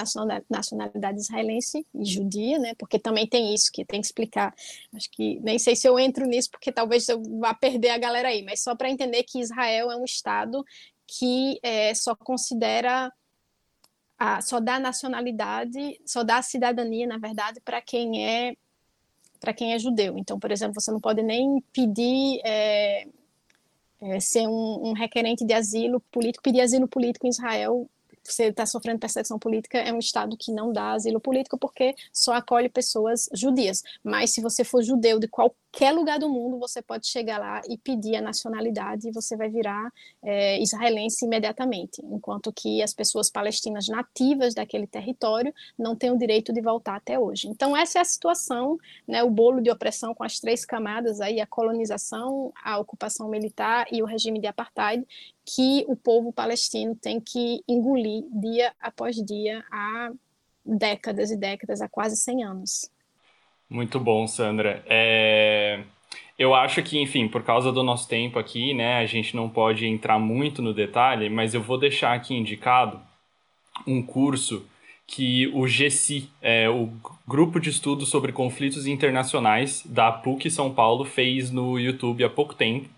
nacionalidade 0.48 1.18
israelense 1.18 1.86
e 1.94 2.04
judia, 2.04 2.58
né? 2.58 2.74
Porque 2.78 2.98
também 2.98 3.26
tem 3.26 3.54
isso 3.54 3.70
que 3.70 3.84
tem 3.84 4.00
que 4.00 4.06
explicar. 4.06 4.54
Acho 4.94 5.10
que 5.10 5.38
nem 5.40 5.58
sei 5.58 5.76
se 5.76 5.86
eu 5.86 5.98
entro 5.98 6.26
nisso, 6.26 6.50
porque 6.50 6.72
talvez 6.72 7.08
eu 7.08 7.22
vá 7.38 7.52
perder 7.52 7.90
a 7.90 7.98
galera 7.98 8.28
aí, 8.28 8.42
mas 8.42 8.62
só 8.62 8.74
para 8.74 8.90
entender 8.90 9.22
que 9.24 9.40
Israel 9.40 9.90
é 9.90 9.96
um 9.96 10.04
estado 10.04 10.64
que 11.06 11.58
é, 11.62 11.94
só 11.94 12.14
considera 12.14 13.12
a, 14.18 14.40
só 14.40 14.58
dá 14.58 14.78
nacionalidade, 14.80 16.00
só 16.04 16.24
dá 16.24 16.42
cidadania, 16.42 17.06
na 17.06 17.18
verdade, 17.18 17.60
para 17.60 17.80
quem 17.80 18.26
é 18.26 18.56
para 19.40 19.54
quem 19.54 19.72
é 19.72 19.78
judeu. 19.78 20.18
Então, 20.18 20.36
por 20.38 20.50
exemplo, 20.50 20.80
você 20.80 20.90
não 20.90 21.00
pode 21.00 21.22
nem 21.22 21.62
pedir 21.72 22.40
é, 22.44 23.06
é, 24.00 24.18
ser 24.18 24.48
um, 24.48 24.88
um, 24.88 24.92
requerente 24.92 25.44
de 25.44 25.54
asilo 25.54 26.00
político, 26.10 26.42
pedir 26.42 26.60
asilo 26.60 26.88
político 26.88 27.24
em 27.24 27.30
Israel 27.30 27.88
você 28.22 28.44
está 28.44 28.66
sofrendo 28.66 28.98
perseguição 28.98 29.38
política, 29.38 29.78
é 29.78 29.92
um 29.92 29.98
Estado 29.98 30.36
que 30.36 30.52
não 30.52 30.72
dá 30.72 30.92
asilo 30.92 31.20
político 31.20 31.58
porque 31.58 31.94
só 32.12 32.34
acolhe 32.34 32.68
pessoas 32.68 33.28
judias. 33.32 33.82
Mas 34.02 34.32
se 34.32 34.40
você 34.40 34.64
for 34.64 34.82
judeu 34.82 35.18
de 35.18 35.28
qualquer 35.28 35.56
lugar 35.92 36.18
do 36.18 36.28
mundo, 36.28 36.58
você 36.58 36.82
pode 36.82 37.06
chegar 37.06 37.38
lá 37.38 37.60
e 37.68 37.76
pedir 37.78 38.16
a 38.16 38.22
nacionalidade 38.22 39.08
e 39.08 39.12
você 39.12 39.36
vai 39.36 39.48
virar 39.48 39.92
é, 40.22 40.60
israelense 40.60 41.24
imediatamente. 41.24 42.00
Enquanto 42.04 42.52
que 42.52 42.82
as 42.82 42.94
pessoas 42.94 43.30
palestinas 43.30 43.86
nativas 43.86 44.54
daquele 44.54 44.86
território 44.86 45.54
não 45.78 45.94
têm 45.94 46.10
o 46.10 46.18
direito 46.18 46.52
de 46.52 46.60
voltar 46.60 46.96
até 46.96 47.18
hoje. 47.18 47.48
Então, 47.48 47.76
essa 47.76 47.98
é 47.98 48.02
a 48.02 48.04
situação, 48.04 48.78
né, 49.06 49.22
o 49.22 49.30
bolo 49.30 49.60
de 49.60 49.70
opressão 49.70 50.14
com 50.14 50.24
as 50.24 50.40
três 50.40 50.64
camadas 50.64 51.20
aí, 51.20 51.40
a 51.40 51.46
colonização, 51.46 52.52
a 52.62 52.78
ocupação 52.78 53.28
militar 53.28 53.86
e 53.92 54.02
o 54.02 54.06
regime 54.06 54.40
de 54.40 54.46
apartheid, 54.46 55.06
que 55.44 55.84
o 55.88 55.96
povo 55.96 56.32
palestino 56.32 56.94
tem 56.94 57.20
que 57.20 57.62
engolir 57.68 58.24
dia 58.30 58.74
após 58.80 59.16
dia 59.16 59.64
há 59.70 60.10
décadas 60.64 61.30
e 61.30 61.36
décadas, 61.36 61.80
há 61.80 61.88
quase 61.88 62.16
100 62.16 62.44
anos. 62.44 62.90
Muito 63.70 64.00
bom, 64.00 64.26
Sandra. 64.26 64.82
É... 64.86 65.80
Eu 66.38 66.54
acho 66.54 66.82
que, 66.82 67.00
enfim, 67.00 67.26
por 67.26 67.42
causa 67.42 67.72
do 67.72 67.82
nosso 67.82 68.08
tempo 68.08 68.38
aqui, 68.38 68.72
né, 68.72 68.98
a 68.98 69.06
gente 69.06 69.34
não 69.34 69.48
pode 69.48 69.84
entrar 69.86 70.20
muito 70.20 70.62
no 70.62 70.72
detalhe, 70.72 71.28
mas 71.28 71.52
eu 71.52 71.60
vou 71.60 71.76
deixar 71.76 72.14
aqui 72.14 72.32
indicado 72.34 73.00
um 73.86 74.00
curso 74.00 74.64
que 75.08 75.48
o 75.54 75.66
GECI, 75.66 76.28
é, 76.40 76.68
o 76.68 76.90
Grupo 77.26 77.58
de 77.58 77.70
Estudos 77.70 78.08
sobre 78.10 78.30
Conflitos 78.30 78.86
Internacionais 78.86 79.82
da 79.86 80.12
PUC 80.12 80.50
São 80.50 80.72
Paulo, 80.72 81.04
fez 81.04 81.50
no 81.50 81.78
YouTube 81.78 82.22
há 82.22 82.30
pouco 82.30 82.54
tempo. 82.54 82.88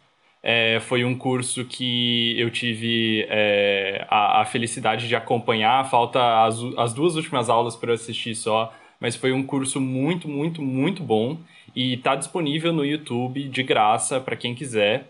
É, 0.43 0.81
foi 0.81 1.05
um 1.05 1.17
curso 1.17 1.65
que 1.65 2.35
eu 2.39 2.51
tive 2.51 3.27
é, 3.29 4.07
a, 4.09 4.41
a, 4.41 4.45
felicidade 4.45 5.07
de 5.07 5.15
acompanhar. 5.15 5.89
Falta 5.89 6.45
as, 6.45 6.57
as 6.77 6.93
duas 6.93 7.15
últimas 7.15 7.49
aulas 7.49 7.77
para 7.77 7.93
assistir 7.93 8.35
só, 8.35 8.75
mas 9.01 9.17
foi 9.17 9.33
um 9.33 9.43
curso 9.43 9.81
muito, 9.81 10.29
muito, 10.29 10.63
muito 10.63 11.03
bom 11.03 11.39
e 11.75 11.95
está 11.95 12.15
disponível 12.15 12.73
no 12.73 12.85
YouTube 12.85 13.49
de 13.49 13.63
graça 13.63 14.21
para 14.21 14.37
quem 14.37 14.55
quiser. 14.55 15.09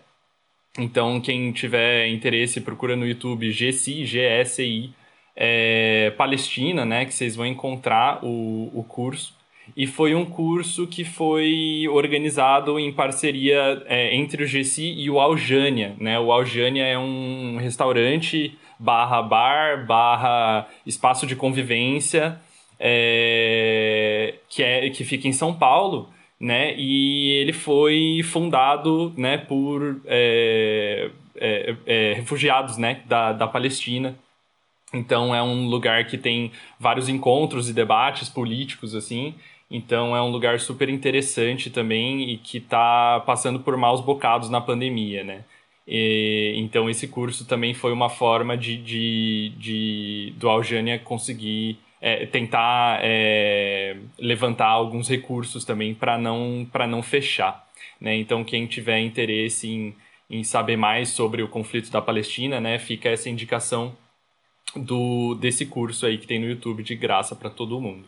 Então, 0.79 1.19
quem 1.19 1.51
tiver 1.51 2.07
interesse, 2.07 2.61
procura 2.61 2.95
no 2.95 3.05
YouTube 3.05 3.51
GSI, 3.51 4.05
GSI 4.05 4.93
é, 5.35 6.13
Palestina, 6.17 6.85
né, 6.85 7.05
que 7.05 7.13
vocês 7.13 7.35
vão 7.35 7.45
encontrar 7.45 8.23
o, 8.23 8.71
o 8.73 8.83
curso 8.83 9.35
e 9.75 9.87
foi 9.87 10.13
um 10.13 10.25
curso 10.25 10.87
que 10.87 11.03
foi 11.03 11.87
organizado 11.89 12.79
em 12.79 12.91
parceria 12.91 13.83
é, 13.85 14.15
entre 14.15 14.43
o 14.43 14.47
GC 14.47 14.81
e 14.81 15.09
o 15.09 15.19
Aljânia, 15.19 15.95
né? 15.99 16.19
O 16.19 16.31
Aljânia 16.31 16.83
é 16.83 16.97
um 16.97 17.57
restaurante 17.57 18.57
barra 18.77 19.21
bar, 19.21 19.85
barra 19.85 20.67
espaço 20.85 21.25
de 21.25 21.35
convivência 21.35 22.39
é, 22.83 24.33
que, 24.49 24.63
é, 24.63 24.89
que 24.89 25.03
fica 25.03 25.27
em 25.27 25.33
São 25.33 25.53
Paulo, 25.53 26.09
né? 26.39 26.75
E 26.75 27.29
ele 27.33 27.53
foi 27.53 28.21
fundado, 28.23 29.13
né, 29.15 29.37
por 29.37 30.01
é, 30.07 31.11
é, 31.35 31.75
é 31.85 32.13
refugiados, 32.13 32.77
né, 32.77 33.01
da, 33.05 33.31
da 33.33 33.47
Palestina, 33.47 34.17
então 34.93 35.33
é 35.33 35.41
um 35.41 35.67
lugar 35.67 36.05
que 36.07 36.17
tem 36.17 36.51
vários 36.79 37.07
encontros 37.07 37.69
e 37.69 37.73
debates 37.73 38.27
políticos 38.27 38.95
assim. 38.95 39.35
Então 39.69 40.15
é 40.15 40.21
um 40.21 40.29
lugar 40.29 40.59
super 40.59 40.89
interessante 40.89 41.69
também 41.69 42.29
e 42.31 42.37
que 42.37 42.57
está 42.57 43.21
passando 43.25 43.59
por 43.59 43.77
maus 43.77 44.01
bocados 44.01 44.49
na 44.49 44.59
pandemia, 44.59 45.23
né? 45.23 45.45
E, 45.87 46.53
então 46.57 46.89
esse 46.89 47.07
curso 47.07 47.45
também 47.45 47.73
foi 47.73 47.93
uma 47.93 48.09
forma 48.09 48.57
de, 48.57 48.77
de, 48.77 49.53
de 49.57 50.33
do 50.37 50.49
Aljânia 50.49 50.99
conseguir 50.99 51.79
é, 52.01 52.25
tentar 52.25 52.99
é, 53.03 53.95
levantar 54.17 54.67
alguns 54.67 55.07
recursos 55.07 55.63
também 55.63 55.93
para 55.93 56.17
não 56.17 56.67
não 56.89 57.03
fechar, 57.03 57.67
né? 57.99 58.15
Então 58.15 58.43
quem 58.43 58.65
tiver 58.65 58.99
interesse 58.99 59.69
em, 59.69 59.95
em 60.29 60.43
saber 60.43 60.75
mais 60.75 61.09
sobre 61.09 61.43
o 61.43 61.47
conflito 61.47 61.91
da 61.91 62.01
Palestina, 62.01 62.59
né? 62.59 62.79
Fica 62.79 63.09
essa 63.09 63.29
indicação 63.29 63.95
do 64.75 65.35
desse 65.35 65.65
curso 65.67 66.05
aí 66.05 66.17
que 66.17 66.27
tem 66.27 66.39
no 66.39 66.49
YouTube 66.49 66.83
de 66.83 66.95
graça 66.95 67.35
para 67.35 67.49
todo 67.49 67.79
mundo. 67.79 68.05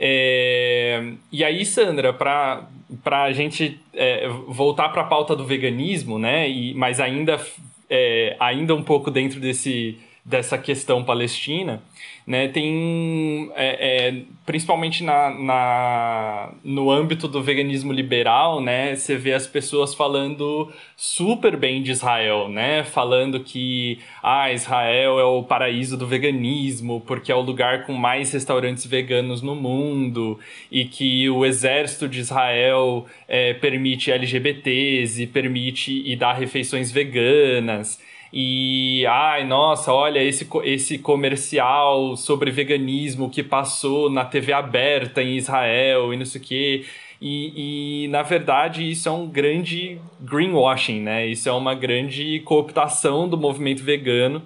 É, 0.00 1.12
e 1.32 1.42
aí, 1.42 1.64
Sandra, 1.66 2.12
para 2.12 2.68
a 3.10 3.32
gente 3.32 3.80
é, 3.92 4.28
voltar 4.46 4.90
para 4.90 5.02
a 5.02 5.06
pauta 5.06 5.34
do 5.34 5.44
veganismo, 5.44 6.18
né? 6.18 6.48
E, 6.48 6.72
mas 6.74 7.00
ainda, 7.00 7.44
é, 7.90 8.36
ainda 8.38 8.74
um 8.74 8.82
pouco 8.82 9.10
dentro 9.10 9.40
desse, 9.40 9.98
dessa 10.28 10.58
questão 10.58 11.02
palestina, 11.02 11.82
né? 12.26 12.48
Tem, 12.48 13.50
é, 13.56 14.08
é, 14.08 14.22
principalmente 14.44 15.02
na, 15.02 15.30
na, 15.30 16.52
no 16.62 16.90
âmbito 16.90 17.26
do 17.26 17.42
veganismo 17.42 17.94
liberal, 17.94 18.60
né? 18.60 18.94
Você 18.94 19.16
vê 19.16 19.32
as 19.32 19.46
pessoas 19.46 19.94
falando 19.94 20.70
super 20.94 21.56
bem 21.56 21.82
de 21.82 21.92
Israel, 21.92 22.46
né? 22.50 22.84
Falando 22.84 23.40
que 23.40 24.00
ah, 24.22 24.52
Israel 24.52 25.18
é 25.18 25.24
o 25.24 25.42
paraíso 25.42 25.96
do 25.96 26.06
veganismo, 26.06 27.00
porque 27.06 27.32
é 27.32 27.34
o 27.34 27.40
lugar 27.40 27.86
com 27.86 27.94
mais 27.94 28.30
restaurantes 28.30 28.84
veganos 28.84 29.40
no 29.40 29.56
mundo, 29.56 30.38
e 30.70 30.84
que 30.84 31.30
o 31.30 31.46
exército 31.46 32.06
de 32.06 32.20
Israel 32.20 33.06
é, 33.26 33.54
permite 33.54 34.12
LGBTs 34.12 35.22
e 35.22 35.26
permite 35.26 36.02
e 36.04 36.14
dá 36.14 36.34
refeições 36.34 36.92
veganas 36.92 37.98
e 38.32 39.06
ai 39.06 39.44
nossa 39.44 39.92
olha 39.92 40.22
esse, 40.22 40.46
esse 40.64 40.98
comercial 40.98 42.16
sobre 42.16 42.50
veganismo 42.50 43.30
que 43.30 43.42
passou 43.42 44.10
na 44.10 44.24
TV 44.24 44.52
aberta 44.52 45.22
em 45.22 45.36
Israel 45.36 46.12
e 46.12 46.16
não 46.16 46.24
sei 46.24 46.40
o 46.40 46.44
que 46.44 46.86
e, 47.20 48.04
e 48.04 48.08
na 48.08 48.22
verdade 48.22 48.88
isso 48.88 49.08
é 49.08 49.12
um 49.12 49.26
grande 49.26 50.00
greenwashing 50.20 51.00
né? 51.00 51.26
Isso 51.26 51.48
é 51.48 51.52
uma 51.52 51.74
grande 51.74 52.40
cooptação 52.40 53.28
do 53.28 53.36
movimento 53.36 53.82
vegano 53.82 54.42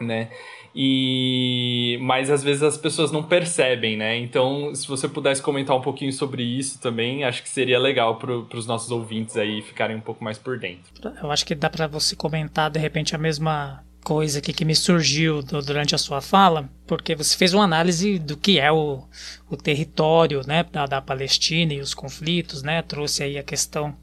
né 0.00 0.30
e 0.74 1.98
mas 2.00 2.30
às 2.30 2.42
vezes 2.42 2.62
as 2.62 2.76
pessoas 2.76 3.12
não 3.12 3.22
percebem, 3.22 3.96
né? 3.96 4.16
Então, 4.18 4.74
se 4.74 4.88
você 4.88 5.08
pudesse 5.08 5.40
comentar 5.40 5.76
um 5.76 5.80
pouquinho 5.80 6.12
sobre 6.12 6.42
isso 6.42 6.80
também, 6.80 7.22
acho 7.22 7.42
que 7.42 7.48
seria 7.48 7.78
legal 7.78 8.16
para 8.16 8.32
os 8.32 8.66
nossos 8.66 8.90
ouvintes 8.90 9.36
aí 9.36 9.62
ficarem 9.62 9.96
um 9.96 10.00
pouco 10.00 10.24
mais 10.24 10.36
por 10.36 10.58
dentro. 10.58 10.92
Eu 11.22 11.30
acho 11.30 11.46
que 11.46 11.54
dá 11.54 11.70
para 11.70 11.86
você 11.86 12.16
comentar 12.16 12.70
de 12.70 12.80
repente 12.80 13.14
a 13.14 13.18
mesma 13.18 13.84
coisa 14.02 14.38
aqui 14.38 14.52
que 14.52 14.64
me 14.64 14.74
surgiu 14.74 15.42
do, 15.42 15.62
durante 15.62 15.94
a 15.94 15.98
sua 15.98 16.20
fala, 16.20 16.68
porque 16.86 17.14
você 17.14 17.36
fez 17.36 17.54
uma 17.54 17.64
análise 17.64 18.18
do 18.18 18.36
que 18.36 18.58
é 18.60 18.70
o, 18.70 19.02
o 19.48 19.56
território 19.56 20.42
né, 20.46 20.64
da, 20.70 20.86
da 20.86 21.00
Palestina 21.00 21.72
e 21.72 21.80
os 21.80 21.94
conflitos, 21.94 22.62
né? 22.62 22.82
Trouxe 22.82 23.22
aí 23.22 23.38
a 23.38 23.42
questão 23.42 23.96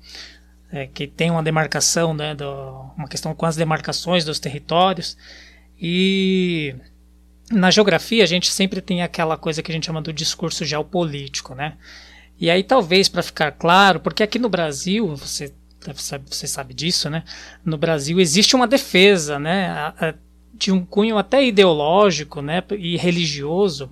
é, 0.72 0.88
que 0.88 1.06
tem 1.06 1.30
uma 1.30 1.43
demarcação, 1.43 2.14
né, 2.14 2.34
do, 2.34 2.49
uma 2.98 3.07
questão 3.07 3.35
com 3.35 3.45
as 3.45 3.56
demarcações 3.56 4.26
dos 4.26 4.39
territórios. 4.39 5.18
E 5.82 6.76
na 7.52 7.72
geografia 7.72 8.24
a 8.24 8.28
gente 8.28 8.52
sempre 8.52 8.82
tem 8.82 9.02
aquela 9.02 9.36
coisa 9.36 9.64
que 9.64 9.72
a 9.72 9.74
gente 9.74 9.88
chama 9.88 10.02
do 10.02 10.14
discurso 10.14 10.64
geopolítico, 10.64 11.56
né? 11.56 11.78
E 12.40 12.49
aí 12.49 12.64
talvez 12.64 13.10
para 13.10 13.24
ficar 13.24 13.52
claro, 13.52 13.99
porque 13.99 14.22
aqui 14.22 14.38
no 14.38 14.49
Brasil, 14.49 15.16
você 15.16 15.53
você 16.28 16.45
sabe 16.45 16.76
disso, 16.76 17.10
né? 17.10 17.24
No 17.66 17.76
Brasil 17.76 18.20
existe 18.20 18.56
uma 18.56 18.68
defesa, 18.68 19.40
né, 19.40 19.91
de 20.53 20.72
um 20.72 20.86
cunho 20.86 21.18
até 21.18 21.44
ideológico, 21.44 22.40
né, 22.40 22.64
e 22.78 22.98
religioso 22.98 23.91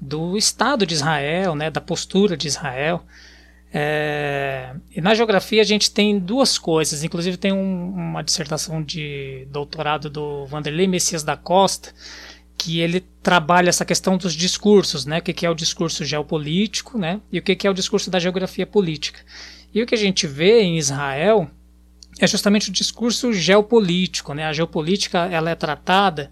do 0.00 0.36
Estado 0.38 0.86
de 0.86 0.94
Israel, 0.94 1.54
né, 1.54 1.70
da 1.70 1.80
postura 1.80 2.38
de 2.38 2.48
Israel. 2.48 3.04
É, 3.78 4.74
e 4.90 5.02
na 5.02 5.14
geografia 5.14 5.60
a 5.60 5.64
gente 5.64 5.90
tem 5.90 6.18
duas 6.18 6.56
coisas, 6.56 7.04
inclusive 7.04 7.36
tem 7.36 7.52
um, 7.52 7.90
uma 7.90 8.22
dissertação 8.22 8.82
de 8.82 9.46
doutorado 9.50 10.08
do 10.08 10.46
Vanderlei 10.46 10.86
Messias 10.86 11.22
da 11.22 11.36
Costa, 11.36 11.92
que 12.56 12.80
ele 12.80 13.04
trabalha 13.22 13.68
essa 13.68 13.84
questão 13.84 14.16
dos 14.16 14.32
discursos, 14.32 15.04
né? 15.04 15.18
O 15.18 15.22
que 15.22 15.44
é 15.44 15.50
o 15.50 15.54
discurso 15.54 16.06
geopolítico, 16.06 16.96
né? 16.96 17.20
E 17.30 17.38
o 17.38 17.42
que 17.42 17.66
é 17.66 17.70
o 17.70 17.74
discurso 17.74 18.10
da 18.10 18.18
geografia 18.18 18.66
política. 18.66 19.20
E 19.74 19.82
o 19.82 19.86
que 19.86 19.94
a 19.94 19.98
gente 19.98 20.26
vê 20.26 20.62
em 20.62 20.78
Israel 20.78 21.46
é 22.18 22.26
justamente 22.26 22.70
o 22.70 22.72
discurso 22.72 23.30
geopolítico, 23.30 24.32
né? 24.32 24.46
A 24.46 24.54
geopolítica 24.54 25.26
ela 25.30 25.50
é 25.50 25.54
tratada 25.54 26.30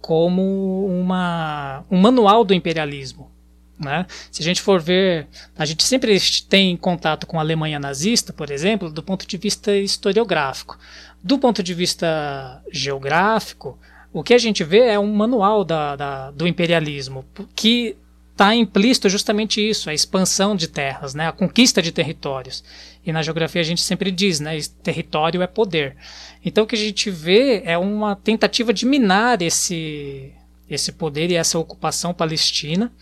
como 0.00 0.86
uma, 0.86 1.84
um 1.90 2.00
manual 2.00 2.42
do 2.42 2.54
imperialismo. 2.54 3.35
Né? 3.78 4.06
Se 4.30 4.42
a 4.42 4.44
gente 4.44 4.62
for 4.62 4.80
ver, 4.80 5.26
a 5.56 5.66
gente 5.66 5.84
sempre 5.84 6.18
tem 6.48 6.76
contato 6.76 7.26
com 7.26 7.38
a 7.38 7.42
Alemanha 7.42 7.78
nazista, 7.78 8.32
por 8.32 8.50
exemplo, 8.50 8.90
do 8.90 9.02
ponto 9.02 9.26
de 9.26 9.36
vista 9.36 9.76
historiográfico. 9.76 10.78
Do 11.22 11.38
ponto 11.38 11.62
de 11.62 11.74
vista 11.74 12.62
geográfico, 12.72 13.78
o 14.12 14.22
que 14.22 14.32
a 14.32 14.38
gente 14.38 14.64
vê 14.64 14.80
é 14.80 14.98
um 14.98 15.12
manual 15.12 15.62
da, 15.62 15.94
da 15.94 16.30
do 16.30 16.46
imperialismo, 16.46 17.24
que 17.54 17.96
está 18.32 18.54
implícito 18.54 19.08
justamente 19.08 19.66
isso, 19.66 19.88
a 19.88 19.94
expansão 19.94 20.54
de 20.54 20.68
terras, 20.68 21.14
né, 21.14 21.26
a 21.26 21.32
conquista 21.32 21.80
de 21.80 21.90
territórios. 21.90 22.62
E 23.04 23.10
na 23.10 23.22
geografia 23.22 23.62
a 23.62 23.64
gente 23.64 23.80
sempre 23.80 24.10
diz, 24.10 24.40
né, 24.40 24.58
território 24.82 25.42
é 25.42 25.46
poder. 25.46 25.96
Então 26.44 26.64
o 26.64 26.66
que 26.66 26.74
a 26.74 26.78
gente 26.78 27.10
vê 27.10 27.62
é 27.64 27.78
uma 27.78 28.14
tentativa 28.14 28.74
de 28.74 28.84
minar 28.84 29.40
esse 29.40 30.32
esse 30.68 30.92
poder 30.92 31.30
e 31.30 31.36
essa 31.36 31.58
ocupação 31.58 32.12
palestina 32.12 32.92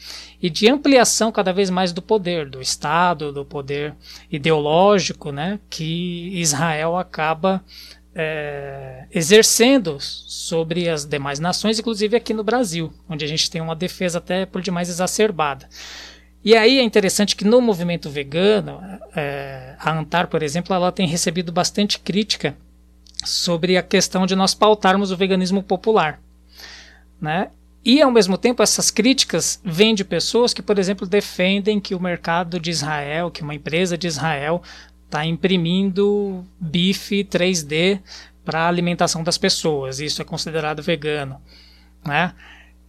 e 0.41 0.51
de 0.51 0.69
ampliação 0.69 1.33
cada 1.33 1.53
vez 1.53 1.71
mais 1.71 1.93
do 1.93 2.03
poder 2.03 2.49
do 2.49 2.61
Estado, 2.61 3.33
do 3.33 3.45
poder 3.45 3.95
ideológico, 4.31 5.33
né, 5.33 5.59
que 5.71 6.31
Israel 6.35 6.97
acaba 6.97 7.65
é, 8.15 9.07
exercendo 9.13 9.97
sobre 10.01 10.89
as 10.89 11.05
demais 11.05 11.41
nações, 11.41 11.79
inclusive 11.79 12.17
aqui 12.17 12.33
no 12.33 12.45
Brasil, 12.45 12.93
onde 13.09 13.25
a 13.25 13.29
gente 13.29 13.51
tem 13.51 13.61
uma 13.61 13.75
defesa 13.75 14.19
até 14.19 14.47
por 14.47 14.63
demais 14.63 14.89
exacerbada. 14.89 15.69
E 16.45 16.55
aí 16.55 16.79
é 16.79 16.83
interessante 16.83 17.35
que 17.35 17.45
no 17.45 17.61
movimento 17.61 18.11
vegano, 18.11 18.79
é, 19.17 19.75
a 19.79 19.99
Antar, 19.99 20.27
por 20.27 20.43
exemplo, 20.43 20.75
ela 20.75 20.93
tem 20.93 21.07
recebido 21.07 21.51
bastante 21.51 21.99
crítica 21.99 22.55
sobre 23.25 23.79
a 23.79 23.83
questão 23.83 24.27
de 24.27 24.37
nós 24.37 24.55
pautarmos 24.55 25.11
o 25.11 25.17
veganismo 25.17 25.63
popular. 25.63 26.21
Né? 27.25 27.49
E, 27.83 28.03
ao 28.03 28.11
mesmo 28.11 28.37
tempo, 28.37 28.63
essas 28.63 28.91
críticas 28.91 29.59
vêm 29.65 29.95
de 29.95 30.05
pessoas 30.05 30.53
que, 30.53 30.61
por 30.61 30.79
exemplo, 30.79 31.07
defendem 31.07 31.81
que 31.81 31.95
o 31.95 32.01
mercado 32.01 32.61
de 32.61 32.71
Israel, 32.71 33.31
que 33.31 33.43
uma 33.43 33.55
empresa 33.55 33.97
de 33.97 34.07
Israel 34.07 34.63
está 35.07 35.25
imprimindo 35.25 36.45
bife 36.61 37.25
3D 37.25 38.01
para 38.45 38.61
a 38.61 38.69
alimentação 38.69 39.23
das 39.23 39.39
pessoas. 39.39 40.01
Isso 40.01 40.21
é 40.21 40.25
considerado 40.25 40.83
vegano. 40.83 41.41
Né? 42.05 42.35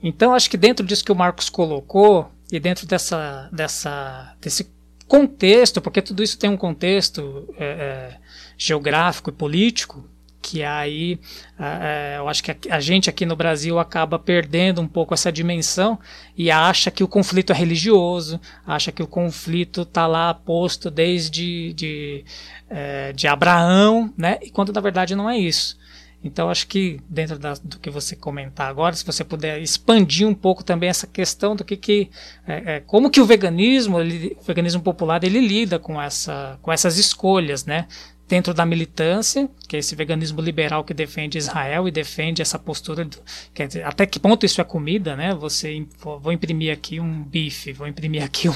Então, 0.04 0.34
acho 0.34 0.50
que 0.50 0.58
dentro 0.58 0.86
disso 0.86 1.06
que 1.06 1.12
o 1.14 1.16
Marcos 1.16 1.50
colocou, 1.50 2.30
e 2.52 2.60
dentro 2.60 2.86
dessa, 2.86 3.50
dessa, 3.54 4.36
desse 4.42 4.70
contexto, 5.08 5.82
porque 5.82 6.02
tudo 6.02 6.22
isso 6.22 6.38
tem 6.38 6.50
um 6.50 6.58
contexto 6.58 7.48
é, 7.58 7.66
é, 7.66 8.18
geográfico 8.58 9.30
e 9.30 9.34
político, 9.34 10.10
que 10.46 10.64
aí 10.64 11.20
é, 11.58 12.18
eu 12.20 12.30
acho 12.30 12.44
que 12.44 12.56
a, 12.70 12.80
gente 12.80 13.10
aqui 13.10 13.26
no 13.26 13.36
Brasil 13.36 13.80
acaba 13.80 14.20
perdendo 14.20 14.80
um 14.80 14.88
pouco 14.88 15.12
essa 15.12 15.32
dimensão 15.32 15.98
e 16.38 16.52
acha 16.52 16.92
que 16.92 17.04
o 17.04 17.08
conflito 17.08 17.52
é 17.52 17.56
religioso, 17.56 18.40
acha 18.64 18.92
que 18.92 19.02
o 19.02 19.08
conflito 19.08 19.82
está 19.82 20.06
lá 20.06 20.32
posto 20.36 20.92
desde 20.92 21.74
de, 21.74 22.24
é, 22.70 23.12
de 23.12 23.28
Abraão, 23.28 24.14
né? 24.16 24.38
E 24.40 24.52
quando 24.52 24.72
na 24.72 24.80
verdade 24.80 25.16
não 25.16 25.28
é 25.28 25.36
isso. 25.36 25.80
Então 26.24 26.50
acho 26.50 26.68
que 26.68 27.00
dentro 27.10 27.40
da, 27.40 27.54
do 27.64 27.80
que 27.80 27.90
você 27.90 28.16
comentar 28.16 28.68
agora, 28.68 28.96
se 28.96 29.06
você 29.06 29.24
puder 29.24 29.60
expandir 29.60 30.28
um 30.28 30.34
pouco 30.34 30.64
também 30.64 30.90
essa 30.90 31.08
questão 31.08 31.56
do 31.56 31.64
que, 31.64 31.76
que 31.76 32.10
é, 32.48 32.76
é, 32.76 32.80
como 32.82 33.10
que 33.10 33.20
o 33.22 33.26
veganismo, 33.26 34.00
ele, 34.00 34.38
o 34.40 34.44
veganismo 34.44 34.82
popular, 34.82 35.24
ele 35.24 35.40
lida 35.40 35.80
com 35.80 36.00
essa, 36.00 36.60
com 36.62 36.72
essas 36.72 37.00
escolhas, 37.00 37.66
né? 37.66 37.88
Dentro 38.28 38.54
da 38.54 38.66
militância, 38.66 39.48
que 39.68 39.76
é 39.76 39.80
esse 39.80 39.96
veganismo 39.96 40.42
liberal 40.42 40.84
que 40.84 40.94
defende 40.94 41.38
Israel 41.38 41.88
e 41.88 41.92
defende 41.92 42.42
essa 42.42 42.58
postura, 42.58 43.06
do, 43.06 43.18
quer 43.54 43.68
dizer, 43.68 43.86
até 43.86 44.06
que 44.06 44.20
ponto 44.20 44.46
isso 44.46 44.60
é 44.60 44.64
comida, 44.64 45.16
né? 45.16 45.34
Você 45.36 45.86
vou 46.00 46.32
imprimir 46.32 46.74
aqui 46.74 47.00
um 47.00 47.24
bife, 47.24 47.72
vou 47.72 47.88
imprimir 47.88 48.24
aqui 48.24 48.50
um, 48.50 48.56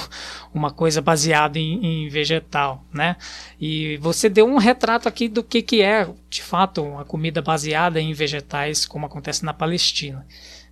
uma 0.54 0.72
coisa 0.72 1.02
baseada 1.02 1.60
em, 1.60 2.06
em, 2.06 2.10
vegetal, 2.10 2.84
né? 2.92 3.16
E 3.60 3.98
você 3.98 4.28
deu 4.28 4.48
um 4.48 4.58
retrato 4.58 5.08
aqui 5.08 5.30
do 5.30 5.44
que, 5.44 5.62
que 5.62 5.82
é, 5.82 6.08
de 6.30 6.42
fato, 6.42 6.82
uma 6.82 7.06
comida 7.06 7.42
baseada 7.42 8.02
em 8.02 8.12
vegetais, 8.14 8.86
como 8.86 9.06
acontece 9.06 9.46
na 9.46 9.54
Palestina. 9.54 10.26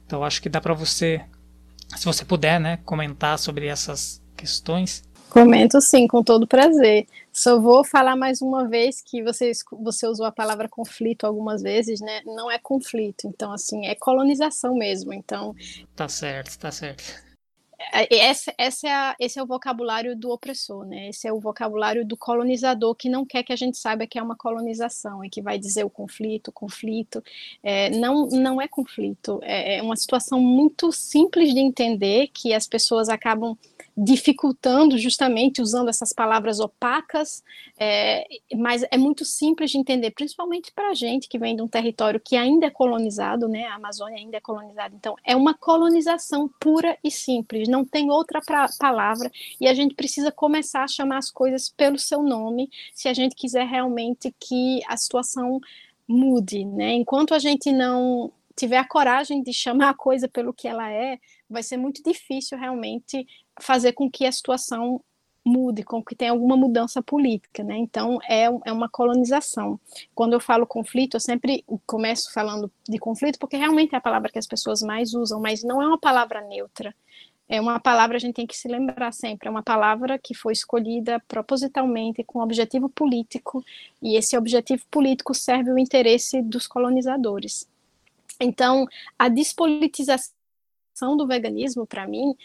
Então 0.06 0.24
acho 0.24 0.42
que 0.42 0.50
dá 0.50 0.60
para 0.60 0.74
você, 0.74 1.22
se 1.96 2.06
você 2.06 2.26
puder, 2.26 2.60
né, 2.60 2.80
comentar 2.84 3.38
sobre 3.38 3.68
essas 3.68 4.22
questões. 4.36 5.04
Comento 5.30 5.80
sim, 5.82 6.08
com 6.08 6.24
todo 6.24 6.48
prazer. 6.48 7.08
Só 7.32 7.60
vou 7.60 7.84
falar 7.84 8.16
mais 8.16 8.42
uma 8.42 8.68
vez 8.68 9.02
que 9.02 9.22
você, 9.22 9.52
você 9.72 10.08
usou 10.08 10.26
a 10.26 10.32
palavra 10.32 10.68
conflito 10.68 11.26
algumas 11.26 11.62
vezes, 11.62 12.00
né? 12.00 12.22
Não 12.26 12.50
é 12.50 12.58
conflito, 12.58 13.28
então 13.28 13.52
assim, 13.52 13.86
é 13.86 13.94
colonização 13.94 14.76
mesmo. 14.76 15.14
Então. 15.14 15.56
Tá 15.96 16.08
certo, 16.08 16.58
tá 16.58 16.72
certo. 16.72 17.28
É, 17.94 18.30
esse, 18.30 18.52
esse, 18.58 18.88
é 18.88 18.94
a, 18.94 19.16
esse 19.20 19.38
é 19.38 19.44
o 19.44 19.46
vocabulário 19.46 20.16
do 20.16 20.32
opressor, 20.32 20.86
né? 20.86 21.10
Esse 21.10 21.28
é 21.28 21.34
o 21.34 21.40
vocabulário 21.40 22.06
do 22.06 22.18
colonizador 22.18 22.96
que 22.96 23.08
não 23.08 23.24
quer 23.24 23.44
que 23.44 23.54
a 23.54 23.56
gente 23.56 23.78
saiba 23.78 24.08
que 24.08 24.18
é 24.18 24.24
uma 24.24 24.36
colonização 24.36 25.24
e 25.24 25.30
que 25.30 25.42
vai 25.42 25.60
dizer 25.60 25.84
o 25.84 25.90
conflito, 25.90 26.52
conflito. 26.52 27.24
É, 27.62 27.92
não, 27.92 28.28
não 28.30 28.60
é 28.60 28.68
conflito, 28.68 29.40
é, 29.44 29.78
é 29.78 29.82
uma 29.82 29.96
situação 29.96 30.40
muito 30.40 30.92
simples 30.92 31.54
de 31.54 31.60
entender 31.60 32.30
que 32.34 32.52
as 32.52 32.68
pessoas 32.68 33.10
acabam 33.10 33.56
dificultando 33.98 34.96
justamente 34.96 35.60
usando 35.60 35.90
essas 35.90 36.14
palavras 36.14 36.60
opacas, 36.60 37.44
é, 37.80 38.28
mas 38.56 38.86
é 38.92 38.98
muito 38.98 39.26
simples 39.26 39.72
de 39.72 39.80
entender, 39.80 40.12
principalmente 40.12 40.72
para 40.72 40.92
a 40.92 40.94
gente 40.94 41.28
que 41.28 41.40
vem 41.40 41.56
de 41.56 41.64
um 41.64 41.68
território 41.68 42.22
que 42.24 42.36
ainda 42.36 42.68
é 42.68 42.70
colonizado, 42.70 43.48
né? 43.48 43.64
A 43.66 43.74
Amazônia 43.74 44.20
ainda 44.20 44.38
é 44.38 44.40
colonizada, 44.40 44.96
então 44.96 45.16
é 45.26 45.36
uma 45.36 45.56
colonização 45.56 46.48
pura 46.60 46.96
e 47.04 47.10
simples, 47.10 47.68
não 47.68 47.84
tem 47.84 48.12
outra 48.12 48.40
pra, 48.40 48.68
palavra 48.78 49.32
e 49.60 49.68
a 49.68 49.74
gente 49.74 49.96
precisa 49.96 50.32
começar 50.32 50.84
a 50.84 50.88
chamar 50.88 51.18
as 51.18 51.32
coisas 51.32 51.68
pelo 51.68 51.98
seu 51.98 52.22
nome 52.22 52.70
se 52.94 53.10
a 53.10 53.14
gente 53.16 53.36
quiser 53.36 53.66
realmente 53.66 54.32
que 54.40 54.80
a 54.88 54.96
situação 54.96 55.60
mude, 56.08 56.64
né? 56.66 56.94
Enquanto 56.94 57.34
a 57.34 57.40
gente 57.40 57.72
não 57.72 58.32
tiver 58.56 58.78
a 58.78 58.88
coragem 58.88 59.42
de 59.42 59.54
chamar 59.54 59.90
a 59.90 59.94
coisa 59.94 60.28
pelo 60.28 60.54
que 60.54 60.68
ela 60.68 60.92
é, 60.92 61.20
vai 61.50 61.64
ser 61.64 61.78
muito 61.78 62.04
difícil 62.04 62.58
realmente 62.58 63.26
fazer 63.60 63.94
com 63.94 64.10
que 64.10 64.26
a 64.26 64.32
situação 64.32 65.02
mude, 65.48 65.84
com 65.84 66.04
que 66.04 66.16
tenha 66.16 66.32
alguma 66.32 66.58
mudança 66.58 67.02
política, 67.02 67.64
né? 67.64 67.78
Então 67.78 68.20
é, 68.28 68.46
é 68.66 68.72
uma 68.72 68.90
colonização. 68.90 69.80
Quando 70.14 70.34
eu 70.34 70.40
falo 70.40 70.68
conflito, 70.68 71.16
eu 71.16 71.22
sempre 71.22 71.64
começo 71.86 72.32
falando 72.34 72.72
de 72.88 73.00
conflito 73.00 73.40
porque 73.40 73.56
realmente 73.56 73.96
é 73.96 73.98
a 73.98 74.02
palavra 74.02 74.30
que 74.30 74.40
as 74.40 74.48
pessoas 74.48 74.82
mais 74.82 75.14
usam, 75.14 75.40
mas 75.40 75.64
não 75.64 75.82
é 75.82 75.88
uma 75.88 75.98
palavra 75.98 76.42
neutra. 76.42 76.94
É 77.50 77.62
uma 77.62 77.80
palavra 77.80 78.18
a 78.18 78.20
gente 78.20 78.36
tem 78.36 78.46
que 78.46 78.58
se 78.58 78.68
lembrar 78.68 79.14
sempre, 79.14 79.48
é 79.48 79.52
uma 79.52 79.64
palavra 79.64 80.20
que 80.20 80.34
foi 80.34 80.52
escolhida 80.52 81.18
propositalmente 81.30 82.22
com 82.22 82.42
objetivo 82.42 82.90
político, 82.90 83.64
e 84.02 84.18
esse 84.18 84.38
objetivo 84.38 84.84
político 84.92 85.34
serve 85.34 85.72
o 85.72 85.78
interesse 85.78 86.42
dos 86.42 86.68
colonizadores. 86.68 87.66
Então, 88.38 88.86
a 89.18 89.30
despolitização 89.30 90.36
do 91.16 91.26
veganismo, 91.26 91.88
para 91.88 92.06
mim, 92.06 92.36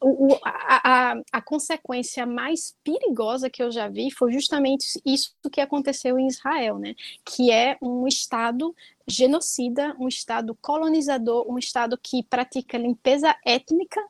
o, 0.00 0.34
a, 0.44 1.12
a, 1.12 1.22
a, 1.32 1.42
consequência 1.42 2.24
mais 2.24 2.76
perigosa 2.84 3.50
que 3.50 3.62
eu 3.62 3.70
já 3.70 3.88
vi 3.88 4.10
foi 4.10 4.32
justamente 4.32 5.00
isso 5.04 5.34
que 5.52 5.60
aconteceu 5.60 6.18
em 6.18 6.28
Israel, 6.28 6.78
né? 6.78 6.94
Que 7.24 7.50
é 7.50 7.76
um 7.82 8.06
Estado 8.06 8.74
genocida, 9.06 9.96
um 9.98 10.06
Estado 10.06 10.56
colonizador, 10.60 11.50
um 11.50 11.58
Estado 11.58 11.98
que 12.00 12.22
pratica 12.22 12.78
limpeza 12.78 13.34
étnica 13.44 14.00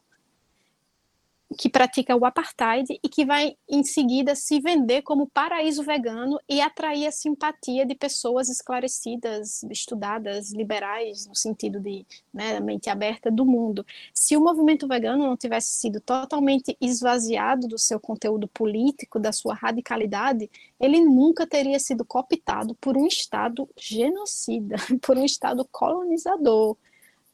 que 1.56 1.68
pratica 1.68 2.14
o 2.14 2.26
apartheid 2.26 2.98
e 3.02 3.08
que 3.08 3.24
vai 3.24 3.56
em 3.68 3.82
seguida 3.82 4.34
se 4.34 4.60
vender 4.60 5.02
como 5.02 5.28
paraíso 5.28 5.82
vegano 5.82 6.38
e 6.48 6.60
atrair 6.60 7.06
a 7.06 7.12
simpatia 7.12 7.86
de 7.86 7.94
pessoas 7.94 8.50
esclarecidas, 8.50 9.62
estudadas, 9.64 10.52
liberais, 10.52 11.26
no 11.26 11.34
sentido 11.34 11.80
de 11.80 12.04
né, 12.32 12.60
mente 12.60 12.90
aberta 12.90 13.30
do 13.30 13.46
mundo. 13.46 13.84
Se 14.12 14.36
o 14.36 14.40
movimento 14.40 14.86
vegano 14.86 15.26
não 15.26 15.36
tivesse 15.36 15.72
sido 15.72 16.00
totalmente 16.00 16.76
esvaziado 16.80 17.66
do 17.66 17.78
seu 17.78 17.98
conteúdo 17.98 18.46
político, 18.48 19.18
da 19.18 19.32
sua 19.32 19.54
radicalidade, 19.54 20.50
ele 20.78 21.00
nunca 21.00 21.46
teria 21.46 21.78
sido 21.78 22.04
cooptado 22.04 22.74
por 22.74 22.96
um 22.96 23.06
Estado 23.06 23.66
genocida, 23.76 24.76
por 25.00 25.16
um 25.16 25.24
Estado 25.24 25.66
colonizador 25.72 26.76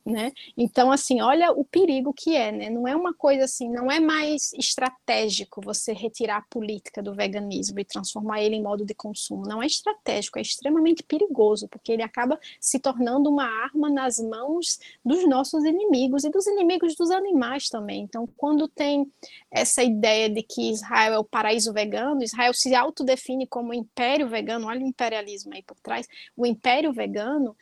né? 0.05 0.33
Então, 0.57 0.93
assim, 0.93 1.23
olha 1.23 1.51
o 1.51 1.65
perigo 1.65 2.13
que 2.13 2.37
é, 2.37 2.53
né? 2.53 2.69
Não 2.69 2.87
é 2.87 2.95
uma 2.95 3.15
coisa 3.15 3.45
assim, 3.45 3.71
não 3.71 3.91
é 3.91 3.99
mais 3.99 4.53
estratégico 4.53 5.63
você 5.65 5.93
retirar 5.93 6.39
a 6.39 6.43
política 6.43 7.03
do 7.03 7.15
veganismo 7.15 7.81
e 7.81 7.85
transformar 7.85 8.43
ele 8.43 8.57
em 8.57 8.63
modo 8.63 8.85
de 8.85 8.95
consumo. 8.95 9.47
Não 9.47 9.63
é 9.63 9.67
estratégico, 9.67 10.39
é 10.39 10.43
extremamente 10.43 11.03
perigoso, 11.03 11.69
porque 11.69 11.93
ele 11.93 12.03
acaba 12.03 12.39
se 12.61 12.79
tornando 12.79 13.31
uma 13.31 13.45
arma 13.45 13.89
nas 13.89 14.19
mãos 14.19 14.79
dos 15.03 15.27
nossos 15.27 15.65
inimigos 15.65 16.25
e 16.25 16.31
dos 16.31 16.47
inimigos 16.47 16.95
dos 16.95 17.11
animais 17.11 17.69
também. 17.71 18.03
Então, 18.03 18.29
quando 18.37 18.69
tem 18.69 19.11
essa 19.51 19.83
ideia 19.83 20.29
de 20.29 20.43
que 20.43 20.71
Israel 20.71 21.15
é 21.15 21.19
o 21.19 21.25
paraíso 21.25 21.73
vegano, 21.73 22.23
Israel 22.23 22.53
se 22.53 22.75
autodefine 22.75 23.47
como 23.47 23.73
império 23.73 24.29
vegano, 24.29 24.67
olha 24.67 24.85
o 24.85 24.89
imperialismo 24.89 25.55
aí 25.55 25.63
por 25.63 25.79
trás, 25.81 26.07
o 26.37 26.45
império 26.45 26.93
vegano, 26.93 27.57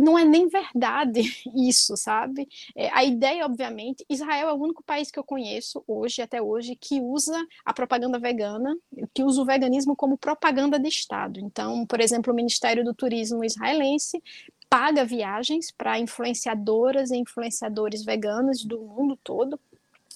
não 0.00 0.18
é 0.18 0.24
nem 0.24 0.48
verdade 0.48 1.22
isso, 1.54 1.96
sabe? 1.96 2.48
É, 2.74 2.90
a 2.92 3.04
ideia, 3.04 3.44
obviamente, 3.44 4.04
Israel 4.08 4.48
é 4.48 4.52
o 4.52 4.62
único 4.62 4.82
país 4.82 5.10
que 5.10 5.18
eu 5.18 5.24
conheço 5.24 5.82
hoje, 5.86 6.22
até 6.22 6.40
hoje, 6.40 6.76
que 6.76 7.00
usa 7.00 7.46
a 7.64 7.72
propaganda 7.72 8.18
vegana, 8.18 8.76
que 9.14 9.22
usa 9.22 9.42
o 9.42 9.44
veganismo 9.44 9.94
como 9.94 10.18
propaganda 10.18 10.78
de 10.78 10.88
Estado. 10.88 11.40
Então, 11.40 11.86
por 11.86 12.00
exemplo, 12.00 12.32
o 12.32 12.36
Ministério 12.36 12.84
do 12.84 12.94
Turismo 12.94 13.44
israelense 13.44 14.22
paga 14.68 15.04
viagens 15.04 15.72
para 15.72 15.98
influenciadoras 15.98 17.10
e 17.10 17.16
influenciadores 17.16 18.04
veganos 18.04 18.64
do 18.64 18.80
mundo 18.80 19.18
todo 19.22 19.58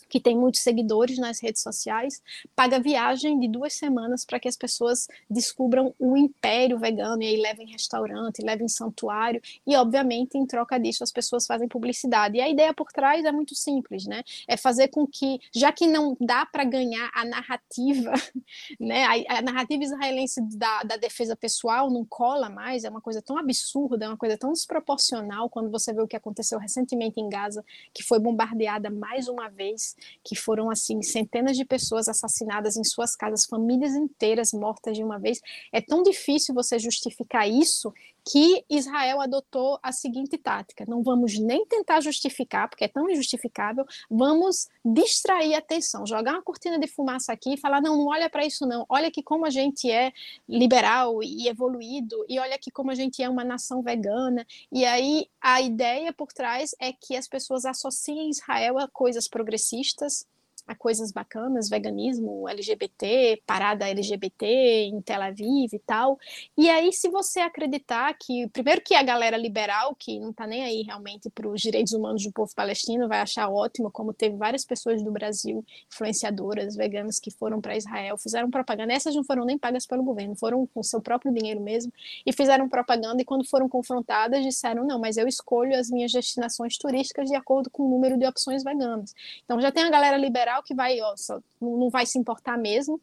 que 0.09 0.21
tem 0.21 0.37
muitos 0.37 0.61
seguidores 0.61 1.19
nas 1.19 1.41
redes 1.41 1.63
sociais, 1.63 2.23
paga 2.55 2.79
viagem 2.79 3.39
de 3.39 3.49
duas 3.49 3.75
semanas 3.75 4.25
para 4.25 4.39
que 4.39 4.49
as 4.49 4.57
pessoas 4.57 5.09
descubram 5.29 5.95
o 5.99 6.17
império 6.17 6.79
vegano 6.79 7.23
e 7.23 7.27
aí 7.27 7.37
levem 7.37 7.71
restaurante, 7.71 8.43
levem 8.43 8.69
santuário 8.69 9.41
e, 9.67 9.77
obviamente, 9.77 10.37
em 10.37 10.47
troca 10.47 10.79
disso, 10.79 11.05
as 11.05 11.13
pessoas 11.13 11.47
fazem 11.47 11.69
publicidade. 11.69 12.37
E 12.39 12.41
a 12.41 12.49
ideia 12.49 12.73
por 12.73 12.93
trás 12.93 13.25
é 13.25 13.33
muito 13.33 13.55
simples, 13.55 14.07
né? 14.07 14.23
É 14.49 14.57
fazer 14.57 14.89
com 14.89 15.07
que, 15.07 15.41
já 15.55 15.73
que 15.73 15.87
não 15.87 16.17
dá 16.21 16.47
para 16.47 16.65
ganhar 16.65 17.11
a 17.15 17.25
narrativa, 17.25 18.13
né? 18.79 19.05
A, 19.05 19.39
a 19.39 19.43
narrativa 19.43 19.83
israelense 19.83 20.41
da, 20.57 20.83
da 20.83 20.97
defesa 20.97 21.37
pessoal 21.37 21.91
não 21.91 22.05
cola 22.05 22.49
mais, 22.49 22.85
é 22.85 22.91
uma 22.91 23.01
coisa 23.01 23.21
tão 23.21 23.37
absurda, 23.37 24.05
é 24.05 24.09
uma 24.09 24.17
coisa 24.17 24.37
tão 24.37 24.53
desproporcional 24.53 25.49
quando 25.49 25.71
você 25.71 25.93
vê 25.93 26.03
o 26.03 26.09
que 26.09 26.17
aconteceu 26.17 26.59
recentemente 26.59 27.21
em 27.21 27.29
Gaza, 27.29 27.65
que 27.93 28.03
foi 28.03 28.19
bombardeada 28.19 28.91
mais 28.91 29.29
uma 29.29 29.49
vez 29.49 29.97
que 30.23 30.37
foram 30.37 30.71
assim 30.71 31.03
centenas 31.03 31.57
de 31.57 31.65
pessoas 31.65 32.09
assassinadas 32.09 32.77
em 32.77 32.85
suas 32.85 33.15
casas, 33.15 33.45
famílias 33.45 33.95
inteiras 33.95 34.53
mortas 34.53 34.97
de 34.97 35.05
uma 35.05 35.19
vez. 35.19 35.41
É 35.73 35.81
tão 35.81 36.03
difícil 36.03 36.55
você 36.55 36.79
justificar 36.79 37.49
isso 37.49 37.93
que 38.27 38.65
Israel 38.71 39.21
adotou 39.21 39.79
a 39.83 39.93
seguinte 39.93 40.39
tática: 40.39 40.85
não 40.89 41.03
vamos 41.03 41.39
nem 41.39 41.67
tentar 41.67 42.01
justificar, 42.01 42.69
porque 42.69 42.85
é 42.85 42.89
tão 42.89 43.09
injustificável, 43.09 43.85
vamos 44.11 44.69
distrair 44.85 45.55
a 45.55 45.59
atenção, 45.59 46.07
jogar 46.07 46.33
uma 46.33 46.43
cortina 46.43 46.79
de 46.79 46.87
fumaça 46.87 47.33
aqui 47.33 47.55
e 47.55 47.61
falar: 47.61 47.81
não, 47.81 47.97
não 47.97 48.07
olha 48.07 48.31
para 48.31 48.45
isso, 48.45 48.67
não, 48.67 48.87
olha 48.89 49.09
aqui 49.09 49.23
como 49.23 49.45
a 49.45 49.51
gente 49.51 49.91
é 49.91 50.13
liberal 50.49 51.23
e 51.23 51.49
evoluído, 51.49 52.25
e 52.29 52.39
olha 52.39 52.55
aqui 52.55 52.71
como 52.71 52.91
a 52.91 52.95
gente 52.95 53.23
é 53.23 53.29
uma 53.29 53.45
nação 53.45 53.83
vegana. 53.83 54.47
E 54.73 54.85
aí 54.85 55.27
a 55.41 55.61
ideia 55.61 56.13
por 56.13 56.33
trás 56.33 56.75
é 56.81 56.93
que 56.93 57.17
as 57.17 57.29
pessoas 57.29 57.65
associem 57.65 58.31
Israel 58.31 58.79
a 58.79 58.89
coisas 58.89 59.29
progressistas 59.29 60.27
a 60.67 60.75
coisas 60.75 61.13
bacanas, 61.13 61.69
veganismo, 61.69 62.49
LGBT, 62.49 63.43
parada 63.47 63.89
LGBT 63.89 64.47
em 64.47 65.01
Tel 65.03 65.23
Aviv 65.23 65.73
e 65.73 65.79
tal. 65.79 66.19
E 66.57 66.71
aí, 66.71 66.93
se 66.93 67.09
você 67.09 67.41
acreditar 67.41 68.15
que, 68.15 68.49
primeiro 68.49 68.81
que 68.81 68.95
a 68.95 69.03
galera 69.03 69.37
liberal, 69.37 69.95
que 69.95 70.19
não 70.19 70.31
está 70.31 70.47
nem 70.47 70.65
aí 70.65 70.83
realmente 70.83 71.29
para 71.29 71.49
os 71.49 71.61
direitos 71.61 71.93
humanos 71.93 72.25
do 72.25 72.33
povo 72.33 72.51
palestino, 72.55 73.09
vai 73.09 73.21
achar 73.21 73.49
ótimo, 73.49 73.91
como 73.91 74.13
teve 74.13 74.37
várias 74.37 74.65
pessoas 74.65 75.03
do 75.03 75.11
Brasil, 75.11 75.65
influenciadoras, 75.93 76.77
veganas, 76.77 77.19
que 77.21 77.31
foram 77.31 77.61
para 77.61 77.77
Israel, 77.77 78.17
fizeram 78.17 78.51
propaganda. 78.51 78.93
Essas 78.93 79.15
não 79.15 79.25
foram 79.25 79.45
nem 79.45 79.59
pagas 79.59 79.87
pelo 79.87 80.03
governo, 80.03 80.35
foram 80.35 80.67
com 80.67 80.83
seu 80.83 81.01
próprio 81.01 81.33
dinheiro 81.33 81.61
mesmo, 81.61 81.93
e 82.25 82.33
fizeram 82.33 82.69
propaganda, 82.69 83.21
e 83.21 83.25
quando 83.25 83.45
foram 83.45 83.69
confrontadas, 83.69 84.43
disseram, 84.43 84.87
não, 84.87 84.99
mas 84.99 85.17
eu 85.17 85.29
escolho 85.29 85.79
as 85.79 85.91
minhas 85.91 86.13
destinações 86.13 86.79
turísticas 86.79 87.29
de 87.29 87.35
acordo 87.35 87.69
com 87.71 87.85
o 87.85 87.89
número 87.89 88.17
de 88.17 88.27
opções 88.27 88.63
veganas. 88.63 89.15
Então, 89.45 89.61
já 89.61 89.71
tem 89.71 89.85
a 89.85 89.91
galera 89.91 90.17
liberal 90.17 90.54
que 90.63 90.75
vai, 90.75 91.01
ó, 91.01 91.15
só, 91.17 91.41
não 91.61 91.91
vai 91.91 92.07
se 92.07 92.19
importar 92.19 92.59
mesmo 92.59 93.01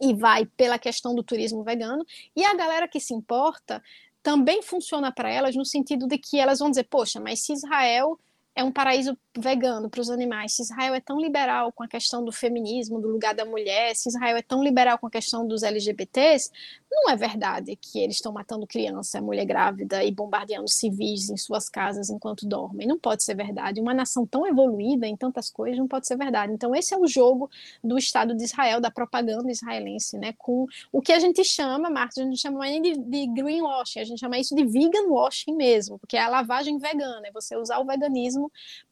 e 0.00 0.14
vai 0.14 0.46
pela 0.46 0.78
questão 0.78 1.14
do 1.14 1.22
turismo 1.22 1.62
vegano. 1.62 2.04
E 2.34 2.44
a 2.44 2.54
galera 2.54 2.88
que 2.88 2.98
se 2.98 3.12
importa 3.12 3.82
também 4.22 4.62
funciona 4.62 5.12
para 5.12 5.30
elas 5.30 5.56
no 5.56 5.64
sentido 5.64 6.06
de 6.06 6.18
que 6.18 6.38
elas 6.38 6.58
vão 6.58 6.70
dizer, 6.70 6.84
poxa, 6.84 7.20
mas 7.20 7.40
se 7.40 7.52
Israel 7.52 8.18
é 8.54 8.64
um 8.64 8.72
paraíso 8.72 9.16
vegano 9.38 9.88
para 9.88 10.00
os 10.00 10.10
animais, 10.10 10.54
se 10.54 10.62
Israel 10.62 10.94
é 10.94 11.00
tão 11.00 11.20
liberal 11.20 11.72
com 11.72 11.82
a 11.82 11.88
questão 11.88 12.24
do 12.24 12.32
feminismo, 12.32 13.00
do 13.00 13.08
lugar 13.08 13.34
da 13.34 13.44
mulher, 13.44 13.94
se 13.94 14.08
Israel 14.08 14.36
é 14.36 14.42
tão 14.42 14.62
liberal 14.62 14.98
com 14.98 15.06
a 15.06 15.10
questão 15.10 15.46
dos 15.46 15.62
LGBTs, 15.62 16.50
não 16.90 17.08
é 17.08 17.16
verdade 17.16 17.76
que 17.76 18.00
eles 18.00 18.16
estão 18.16 18.32
matando 18.32 18.66
criança, 18.66 19.20
mulher 19.20 19.44
grávida 19.44 20.02
e 20.02 20.10
bombardeando 20.10 20.68
civis 20.68 21.30
em 21.30 21.36
suas 21.36 21.68
casas 21.68 22.10
enquanto 22.10 22.46
dormem. 22.46 22.86
Não 22.86 22.98
pode 22.98 23.22
ser 23.22 23.34
verdade. 23.36 23.80
Uma 23.80 23.94
nação 23.94 24.26
tão 24.26 24.46
evoluída 24.46 25.06
em 25.06 25.16
tantas 25.16 25.48
coisas 25.48 25.78
não 25.78 25.86
pode 25.86 26.06
ser 26.06 26.16
verdade. 26.16 26.52
Então, 26.52 26.74
esse 26.74 26.92
é 26.92 26.98
o 26.98 27.06
jogo 27.06 27.48
do 27.82 27.96
Estado 27.96 28.34
de 28.34 28.42
Israel, 28.42 28.80
da 28.80 28.90
propaganda 28.90 29.50
israelense, 29.50 30.18
né? 30.18 30.34
Com 30.36 30.66
o 30.90 31.00
que 31.00 31.12
a 31.12 31.20
gente 31.20 31.44
chama, 31.44 31.88
Marcos, 31.88 32.18
a 32.18 32.24
gente 32.24 32.38
chama 32.38 32.60
nem 32.60 32.82
de, 32.82 32.98
de 32.98 33.26
greenwashing, 33.28 34.00
a 34.00 34.04
gente 34.04 34.18
chama 34.18 34.38
isso 34.38 34.54
de 34.54 34.64
vegan 34.64 35.08
washing 35.08 35.54
mesmo, 35.54 35.98
porque 35.98 36.16
é 36.16 36.22
a 36.22 36.28
lavagem 36.28 36.76
vegana, 36.78 37.26
é 37.26 37.32
você 37.32 37.56
usar 37.56 37.78
o 37.78 37.86
veganismo 37.86 38.50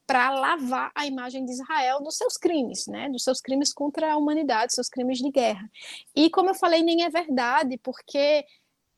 para 0.09 0.31
lavar 0.31 0.91
a 0.95 1.05
imagem 1.05 1.45
de 1.45 1.51
Israel 1.51 2.01
dos 2.01 2.17
seus 2.17 2.35
crimes, 2.35 2.87
né, 2.87 3.07
dos 3.11 3.23
seus 3.23 3.39
crimes 3.39 3.71
contra 3.71 4.11
a 4.11 4.17
humanidade, 4.17 4.73
seus 4.73 4.89
crimes 4.89 5.19
de 5.19 5.29
guerra. 5.29 5.69
E 6.15 6.31
como 6.31 6.49
eu 6.49 6.55
falei, 6.55 6.81
nem 6.81 7.03
é 7.03 7.11
verdade, 7.11 7.77
porque 7.77 8.43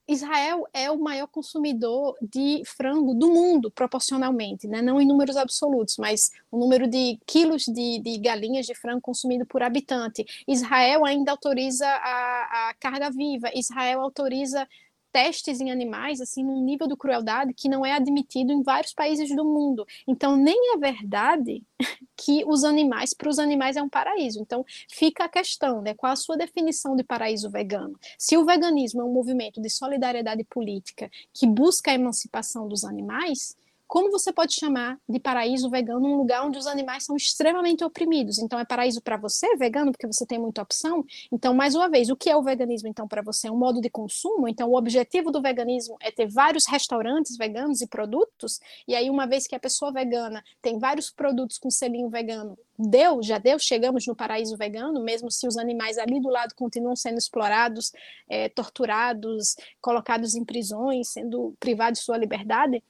Israel 0.08 0.66
é 0.74 0.90
o 0.90 0.98
maior 0.98 1.28
consumidor 1.28 2.16
de 2.22 2.64
frango 2.66 3.14
do 3.14 3.28
mundo, 3.28 3.70
proporcionalmente, 3.70 4.70
né? 4.70 4.82
não 4.82 5.02
em 5.02 5.06
números 5.06 5.36
absolutos, 5.36 5.98
mas 5.98 6.32
o 6.50 6.58
número 6.58 6.88
de 6.88 7.20
quilos 7.26 7.66
de, 7.66 8.00
de 8.00 8.18
galinhas 8.18 8.66
de 8.66 8.74
frango 8.74 9.02
consumido 9.02 9.46
por 9.46 9.62
habitante. 9.62 10.26
Israel 10.48 11.04
ainda 11.04 11.32
autoriza 11.32 11.88
a, 11.88 12.70
a 12.70 12.74
carga 12.76 13.12
viva, 13.12 13.52
Israel 13.54 14.00
autoriza 14.00 14.66
testes 15.12 15.60
em 15.60 15.72
animais, 15.72 16.22
assim, 16.22 16.44
num 16.44 16.64
nível 16.64 16.88
de 16.88 16.96
crueldade 16.96 17.54
que 17.54 17.70
não 17.70 17.86
é 17.86 17.94
admitido 17.94 18.52
em 18.52 18.64
vários 18.64 18.94
países 18.94 19.36
do 19.36 19.44
mundo. 19.44 19.86
Então, 20.08 20.36
nem 20.36 20.74
é 20.74 20.78
verdade 20.78 21.64
que 22.16 22.44
os 22.46 22.64
animais, 22.64 23.14
para 23.14 23.30
os 23.30 23.40
animais 23.40 23.76
é 23.76 23.82
um 23.82 23.90
paraíso. 23.90 24.40
Então, 24.42 24.66
fica 24.90 25.26
a 25.26 25.30
questão, 25.30 25.82
né? 25.82 25.94
Qual 25.94 26.12
a 26.12 26.16
sua 26.16 26.38
definição 26.38 26.96
de 26.96 27.04
paraíso 27.04 27.50
vegano? 27.50 27.98
Se 28.18 28.38
o 28.38 28.46
veganismo 28.46 29.02
é 29.02 29.06
um 29.06 29.14
movimento 29.14 29.62
de 29.62 29.70
solidariedade 29.70 30.44
política 30.44 31.10
que 31.34 31.46
busca 31.46 31.92
a 31.92 31.96
emancipação 31.96 32.68
dos 32.68 32.84
animais, 32.84 33.56
como 33.92 34.10
você 34.10 34.32
pode 34.32 34.56
chamar 34.56 34.98
de 35.08 35.20
paraíso 35.20 35.70
vegano 35.70 36.08
um 36.08 36.16
lugar 36.16 36.48
onde 36.48 36.58
os 36.58 36.66
animais 36.66 37.04
são 37.04 37.14
extremamente 37.14 37.84
oprimidos? 37.84 38.40
Então, 38.40 38.58
é 38.58 38.64
paraíso 38.64 39.02
para 39.02 39.18
você, 39.18 39.58
vegano, 39.58 39.92
porque 39.92 40.08
você 40.08 40.26
tem 40.26 40.40
muita 40.40 40.62
opção? 40.62 41.04
Então, 41.30 41.54
mais 41.54 41.76
uma 41.76 41.90
vez, 41.90 42.10
o 42.10 42.16
que 42.16 42.30
é 42.30 42.38
o 42.38 42.42
veganismo, 42.42 42.88
então, 42.88 43.06
para 43.06 43.22
você? 43.22 43.50
É 43.50 43.52
um 43.52 43.58
modo 43.58 43.82
de 43.82 43.90
consumo? 43.90 44.48
Então, 44.48 44.70
o 44.70 44.78
objetivo 44.78 45.30
do 45.30 45.42
veganismo 45.42 45.98
é 46.00 46.10
ter 46.10 46.26
vários 46.26 46.66
restaurantes 46.66 47.36
veganos 47.36 47.82
e 47.82 47.88
produtos? 47.88 48.62
E 48.88 48.96
aí, 48.96 49.10
uma 49.10 49.28
vez 49.28 49.46
que 49.46 49.56
a 49.56 49.60
pessoa 49.60 49.92
vegana 49.92 50.42
tem 50.62 50.80
vários 50.80 51.10
produtos 51.10 51.58
com 51.58 51.70
selinho 51.70 52.10
vegano, 52.10 52.58
deu, 52.80 53.22
já 53.22 53.40
deu, 53.40 53.60
chegamos 53.60 54.08
no 54.08 54.16
paraíso 54.16 54.56
vegano, 54.56 55.04
mesmo 55.04 55.30
se 55.30 55.46
os 55.46 55.58
animais 55.58 55.98
ali 55.98 56.22
do 56.22 56.30
lado 56.30 56.56
continuam 56.56 56.96
sendo 56.96 57.18
explorados, 57.18 57.92
é, 58.30 58.48
torturados, 58.48 59.58
colocados 59.82 60.34
em 60.34 60.46
prisões, 60.46 61.10
sendo 61.10 61.54
privados 61.60 62.00
de 62.00 62.06
sua 62.06 62.18
liberdade, 62.18 62.82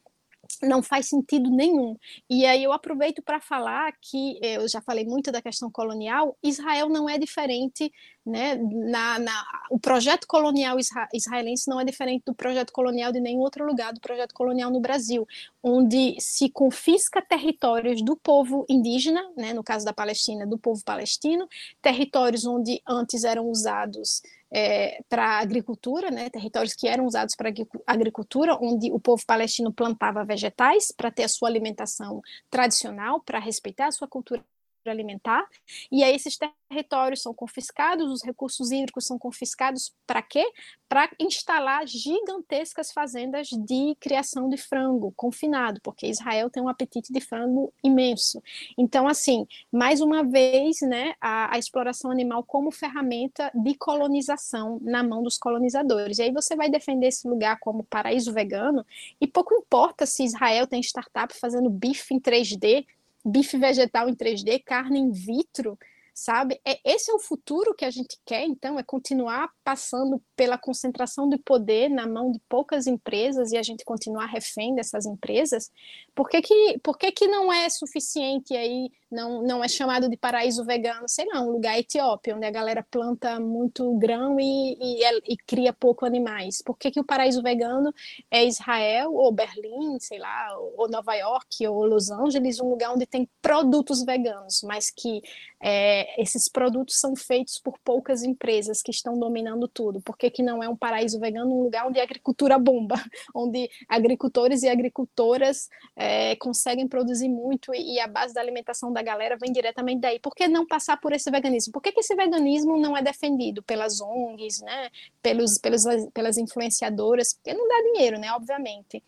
não 0.61 0.81
faz 0.81 1.07
sentido 1.07 1.49
nenhum. 1.49 1.95
E 2.29 2.45
aí 2.45 2.63
eu 2.63 2.71
aproveito 2.71 3.21
para 3.21 3.39
falar 3.39 3.93
que 4.01 4.39
eu 4.41 4.67
já 4.67 4.81
falei 4.81 5.05
muito 5.05 5.31
da 5.31 5.41
questão 5.41 5.69
colonial, 5.71 6.37
Israel 6.43 6.89
não 6.89 7.09
é 7.09 7.17
diferente, 7.17 7.91
né? 8.25 8.55
Na, 8.55 9.19
na, 9.19 9.45
o 9.69 9.79
projeto 9.79 10.27
colonial 10.27 10.79
isra, 10.79 11.07
israelense 11.13 11.69
não 11.69 11.79
é 11.79 11.85
diferente 11.85 12.23
do 12.25 12.33
projeto 12.33 12.71
colonial 12.71 13.11
de 13.11 13.19
nenhum 13.19 13.39
outro 13.39 13.65
lugar 13.65 13.93
do 13.93 13.99
projeto 13.99 14.33
colonial 14.33 14.69
no 14.69 14.79
Brasil. 14.79 15.27
onde 15.63 16.15
se 16.19 16.49
confisca 16.49 17.21
territórios 17.21 18.01
do 18.03 18.15
povo 18.15 18.65
indígena, 18.69 19.21
né, 19.37 19.53
no 19.53 19.63
caso 19.63 19.85
da 19.85 19.93
Palestina, 19.93 20.45
do 20.45 20.57
povo 20.57 20.83
palestino, 20.83 21.47
territórios 21.81 22.45
onde 22.45 22.81
antes 22.87 23.23
eram 23.23 23.47
usados 23.49 24.21
é, 24.51 25.01
para 25.07 25.39
agricultura, 25.39 26.11
né, 26.11 26.29
territórios 26.29 26.73
que 26.73 26.87
eram 26.87 27.05
usados 27.05 27.35
para 27.35 27.53
agricultura, 27.87 28.57
onde 28.61 28.91
o 28.91 28.99
povo 28.99 29.23
palestino 29.25 29.71
plantava 29.71 30.25
vegetais 30.25 30.91
para 30.91 31.11
ter 31.11 31.23
a 31.23 31.27
sua 31.29 31.47
alimentação 31.47 32.21
tradicional, 32.49 33.21
para 33.21 33.39
respeitar 33.39 33.87
a 33.87 33.91
sua 33.91 34.07
cultura 34.07 34.43
alimentar, 34.89 35.47
e 35.91 36.03
aí 36.03 36.15
esses 36.15 36.37
territórios 36.69 37.21
são 37.21 37.33
confiscados, 37.33 38.11
os 38.11 38.23
recursos 38.23 38.71
hídricos 38.71 39.05
são 39.05 39.19
confiscados 39.19 39.93
para 40.07 40.21
quê? 40.21 40.45
Para 40.87 41.09
instalar 41.19 41.87
gigantescas 41.87 42.91
fazendas 42.91 43.49
de 43.49 43.95
criação 43.99 44.49
de 44.49 44.57
frango 44.57 45.13
confinado, 45.15 45.79
porque 45.81 46.07
Israel 46.07 46.49
tem 46.49 46.63
um 46.63 46.69
apetite 46.69 47.11
de 47.11 47.19
frango 47.19 47.73
imenso. 47.83 48.41
Então, 48.77 49.07
assim, 49.07 49.45
mais 49.71 50.01
uma 50.01 50.23
vez, 50.23 50.81
né, 50.81 51.13
a, 51.19 51.55
a 51.55 51.59
exploração 51.59 52.09
animal 52.09 52.43
como 52.43 52.71
ferramenta 52.71 53.51
de 53.53 53.75
colonização 53.75 54.79
na 54.81 55.03
mão 55.03 55.23
dos 55.23 55.37
colonizadores. 55.37 56.19
E 56.19 56.23
aí 56.23 56.31
você 56.31 56.55
vai 56.55 56.69
defender 56.69 57.07
esse 57.07 57.27
lugar 57.27 57.59
como 57.59 57.83
paraíso 57.83 58.33
vegano, 58.33 58.85
e 59.19 59.27
pouco 59.27 59.53
importa 59.53 60.05
se 60.05 60.23
Israel 60.23 60.67
tem 60.67 60.81
startup 60.81 61.33
fazendo 61.37 61.69
bife 61.69 62.13
em 62.13 62.19
3D, 62.19 62.85
bife 63.23 63.57
vegetal 63.57 64.09
em 64.09 64.15
3D, 64.15 64.61
carne 64.63 64.99
in 64.99 65.11
vitro, 65.11 65.77
sabe? 66.13 66.59
É, 66.65 66.79
esse 66.83 67.09
é 67.09 67.13
o 67.13 67.19
futuro 67.19 67.73
que 67.73 67.85
a 67.85 67.89
gente 67.89 68.17
quer, 68.25 68.45
então, 68.45 68.77
é 68.77 68.83
continuar 68.83 69.49
passando 69.63 70.21
pela 70.35 70.57
concentração 70.57 71.29
de 71.29 71.37
poder 71.37 71.89
na 71.89 72.07
mão 72.07 72.31
de 72.31 72.39
poucas 72.49 72.87
empresas 72.87 73.51
e 73.51 73.57
a 73.57 73.63
gente 73.63 73.85
continuar 73.85 74.25
refém 74.25 74.75
dessas 74.75 75.05
empresas. 75.05 75.71
Por 76.13 76.29
que, 76.29 76.41
que, 76.41 76.79
por 76.83 76.97
que, 76.97 77.11
que 77.11 77.27
não 77.27 77.51
é 77.51 77.69
suficiente 77.69 78.55
aí 78.55 78.89
não, 79.11 79.41
não 79.41 79.63
é 79.63 79.67
chamado 79.67 80.09
de 80.09 80.15
paraíso 80.15 80.63
vegano, 80.63 81.07
sei 81.07 81.25
lá, 81.25 81.41
um 81.41 81.51
lugar 81.51 81.77
Etiópia, 81.77 82.35
onde 82.35 82.45
a 82.45 82.51
galera 82.51 82.85
planta 82.89 83.39
muito 83.39 83.93
grão 83.97 84.39
e, 84.39 84.77
e, 84.79 85.03
é, 85.03 85.17
e, 85.27 85.35
cria 85.35 85.73
pouco 85.73 86.05
animais. 86.05 86.61
Por 86.61 86.77
que, 86.77 86.89
que 86.89 86.99
o 86.99 87.03
paraíso 87.03 87.43
vegano 87.43 87.93
é 88.31 88.45
Israel, 88.45 89.13
ou 89.13 89.31
Berlim, 89.31 89.99
sei 89.99 90.17
lá, 90.17 90.57
ou 90.77 90.89
Nova 90.89 91.13
York, 91.15 91.67
ou 91.67 91.85
Los 91.85 92.09
Angeles, 92.09 92.61
um 92.61 92.69
lugar 92.69 92.93
onde 92.93 93.05
tem 93.05 93.27
produtos 93.41 94.03
veganos, 94.03 94.61
mas 94.63 94.89
que 94.89 95.21
é, 95.61 96.21
esses 96.21 96.47
produtos 96.47 96.97
são 96.97 97.15
feitos 97.15 97.59
por 97.59 97.77
poucas 97.83 98.23
empresas 98.23 98.81
que 98.81 98.91
estão 98.91 99.19
dominando 99.19 99.67
tudo? 99.67 100.01
Por 100.01 100.17
que, 100.17 100.31
que 100.31 100.41
não 100.41 100.63
é 100.63 100.69
um 100.69 100.75
paraíso 100.75 101.19
vegano, 101.19 101.53
um 101.53 101.63
lugar 101.63 101.85
onde 101.85 101.99
a 101.99 102.03
agricultura 102.03 102.57
bomba, 102.57 102.95
onde 103.35 103.69
agricultores 103.89 104.63
e 104.63 104.69
agricultoras 104.69 105.69
é, 105.95 106.35
conseguem 106.37 106.87
produzir 106.87 107.27
muito 107.27 107.75
e, 107.75 107.95
e 107.95 107.99
a 107.99 108.07
base 108.07 108.33
da 108.33 108.41
alimentação 108.41 108.91
da 108.91 109.00
da 109.01 109.11
galera 109.11 109.37
vem 109.37 109.51
diretamente 109.51 110.01
daí. 110.01 110.19
Por 110.19 110.33
que 110.33 110.47
não 110.47 110.65
passar 110.65 110.97
por 110.97 111.11
esse 111.11 111.29
veganismo? 111.29 111.73
Por 111.73 111.81
que, 111.81 111.91
que 111.91 111.99
esse 111.99 112.15
veganismo 112.15 112.77
não 112.77 112.95
é 112.95 113.01
defendido 113.01 113.63
pelas 113.63 113.99
ONGs, 113.99 114.61
né? 114.61 114.89
Pelos, 115.21 115.57
pelos, 115.57 115.83
pelas 116.13 116.37
influenciadoras? 116.37 117.33
Porque 117.33 117.53
não 117.53 117.67
dá 117.67 117.81
dinheiro, 117.91 118.19
né? 118.19 118.31
Obviamente. 118.33 119.03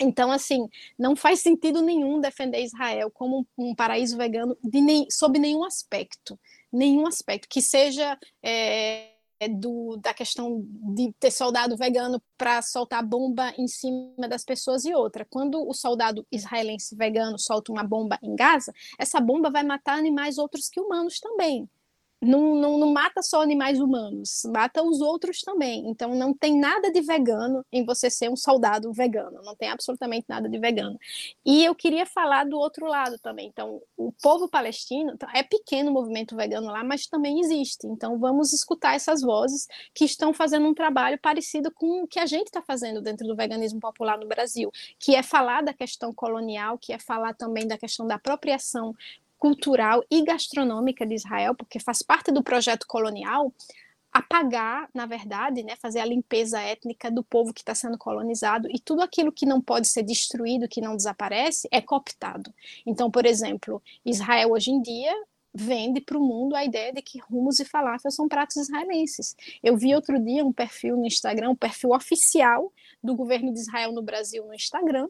Então, 0.00 0.32
assim, 0.32 0.68
não 0.98 1.14
faz 1.14 1.40
sentido 1.40 1.82
nenhum 1.82 2.20
defender 2.20 2.62
Israel 2.62 3.10
como 3.10 3.46
um, 3.56 3.74
paraíso 3.74 4.16
vegano 4.16 4.56
de 4.62 4.80
nem, 4.80 5.06
sob 5.10 5.38
nenhum 5.38 5.62
aspecto. 5.64 6.38
Nenhum 6.72 7.06
aspecto. 7.06 7.48
Que 7.48 7.62
seja. 7.62 8.18
É, 8.42 9.10
do, 9.48 9.96
da 9.96 10.12
questão 10.12 10.62
de 10.94 11.12
ter 11.18 11.30
soldado 11.30 11.76
vegano 11.76 12.20
para 12.36 12.60
soltar 12.62 13.04
bomba 13.04 13.52
em 13.56 13.66
cima 13.66 14.28
das 14.28 14.44
pessoas 14.44 14.84
e 14.84 14.94
outra. 14.94 15.26
Quando 15.28 15.66
o 15.66 15.72
soldado 15.72 16.26
israelense 16.30 16.94
vegano 16.96 17.38
solta 17.38 17.72
uma 17.72 17.84
bomba 17.84 18.18
em 18.22 18.34
Gaza, 18.34 18.72
essa 18.98 19.20
bomba 19.20 19.50
vai 19.50 19.62
matar 19.62 19.98
animais 19.98 20.38
outros 20.38 20.68
que 20.68 20.80
humanos 20.80 21.18
também 21.20 21.68
não, 22.22 22.54
não, 22.54 22.78
não, 22.78 22.92
mata 22.92 23.22
só 23.22 23.40
animais 23.40 23.80
humanos, 23.80 24.42
mata 24.52 24.82
os 24.82 25.00
outros 25.00 25.40
também. 25.40 25.88
Então 25.88 26.14
não 26.14 26.34
tem 26.34 26.58
nada 26.58 26.90
de 26.92 27.00
vegano 27.00 27.64
em 27.72 27.84
você 27.84 28.10
ser 28.10 28.28
um 28.28 28.36
soldado 28.36 28.92
vegano, 28.92 29.40
não 29.42 29.56
tem 29.56 29.70
absolutamente 29.70 30.26
nada 30.28 30.48
de 30.48 30.58
vegano. 30.58 30.98
E 31.44 31.64
eu 31.64 31.74
queria 31.74 32.04
falar 32.04 32.44
do 32.44 32.58
outro 32.58 32.86
lado 32.86 33.18
também. 33.18 33.48
Então, 33.48 33.80
o 33.96 34.12
povo 34.12 34.48
palestino 34.48 35.16
tá, 35.16 35.30
é 35.34 35.42
pequeno 35.42 35.90
o 35.90 35.94
movimento 35.94 36.36
vegano 36.36 36.66
lá, 36.66 36.84
mas 36.84 37.06
também 37.06 37.40
existe. 37.40 37.86
Então 37.86 38.18
vamos 38.18 38.52
escutar 38.52 38.94
essas 38.94 39.22
vozes 39.22 39.66
que 39.94 40.04
estão 40.04 40.34
fazendo 40.34 40.66
um 40.66 40.74
trabalho 40.74 41.18
parecido 41.18 41.70
com 41.72 42.02
o 42.02 42.06
que 42.06 42.18
a 42.18 42.26
gente 42.26 42.48
está 42.48 42.60
fazendo 42.60 43.00
dentro 43.00 43.26
do 43.26 43.34
veganismo 43.34 43.80
popular 43.80 44.18
no 44.18 44.28
Brasil, 44.28 44.70
que 44.98 45.14
é 45.14 45.22
falar 45.22 45.62
da 45.62 45.72
questão 45.72 46.12
colonial, 46.12 46.76
que 46.78 46.92
é 46.92 46.98
falar 46.98 47.34
também 47.34 47.66
da 47.66 47.78
questão 47.78 48.06
da 48.06 48.16
apropriação 48.16 48.94
cultural 49.40 50.04
e 50.10 50.22
gastronômica 50.22 51.06
de 51.06 51.14
Israel, 51.14 51.54
porque 51.54 51.80
faz 51.80 52.02
parte 52.02 52.30
do 52.30 52.44
projeto 52.44 52.86
colonial, 52.86 53.52
apagar, 54.12 54.88
na 54.92 55.06
verdade, 55.06 55.62
né, 55.62 55.76
fazer 55.76 56.00
a 56.00 56.04
limpeza 56.04 56.60
étnica 56.60 57.10
do 57.10 57.24
povo 57.24 57.54
que 57.54 57.60
está 57.60 57.74
sendo 57.74 57.96
colonizado 57.96 58.68
e 58.70 58.78
tudo 58.78 59.02
aquilo 59.02 59.32
que 59.32 59.46
não 59.46 59.60
pode 59.60 59.88
ser 59.88 60.02
destruído, 60.02 60.68
que 60.68 60.80
não 60.80 60.94
desaparece, 60.94 61.66
é 61.72 61.80
cooptado. 61.80 62.52
Então, 62.84 63.10
por 63.10 63.24
exemplo, 63.24 63.82
Israel 64.04 64.50
hoje 64.50 64.70
em 64.70 64.82
dia 64.82 65.14
vende 65.54 66.00
para 66.00 66.18
o 66.18 66.20
mundo 66.20 66.54
a 66.54 66.64
ideia 66.64 66.92
de 66.92 67.02
que 67.02 67.18
rumos 67.18 67.58
e 67.60 67.64
falafel 67.64 68.10
são 68.10 68.28
pratos 68.28 68.56
israelenses. 68.56 69.34
Eu 69.62 69.76
vi 69.76 69.94
outro 69.94 70.22
dia 70.22 70.44
um 70.44 70.52
perfil 70.52 70.96
no 70.96 71.06
Instagram, 71.06 71.50
um 71.50 71.56
perfil 71.56 71.90
oficial 71.90 72.72
do 73.02 73.16
governo 73.16 73.52
de 73.52 73.60
Israel 73.60 73.92
no 73.92 74.02
Brasil 74.02 74.44
no 74.44 74.54
Instagram, 74.54 75.08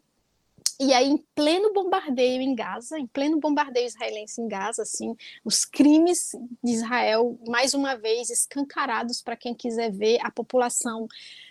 e 0.81 0.94
aí, 0.94 1.11
em 1.11 1.19
pleno 1.35 1.74
bombardeio 1.74 2.40
em 2.40 2.55
Gaza, 2.55 2.98
em 2.98 3.07
pleno 3.07 3.39
bombardeio 3.39 3.86
israelense 3.86 4.40
em 4.40 4.48
Gaza, 4.48 4.81
assim, 4.81 5.15
os 5.44 5.66
crimes 5.66 6.31
de 6.65 6.73
Israel, 6.73 7.39
mais 7.47 7.74
uma 7.74 7.97
vez, 7.97 8.31
escancarados 8.31 9.20
para 9.20 9.36
quem 9.36 9.55
quiser 9.55 9.93
ver 9.93 10.19
a 10.23 10.31
população 10.31 11.07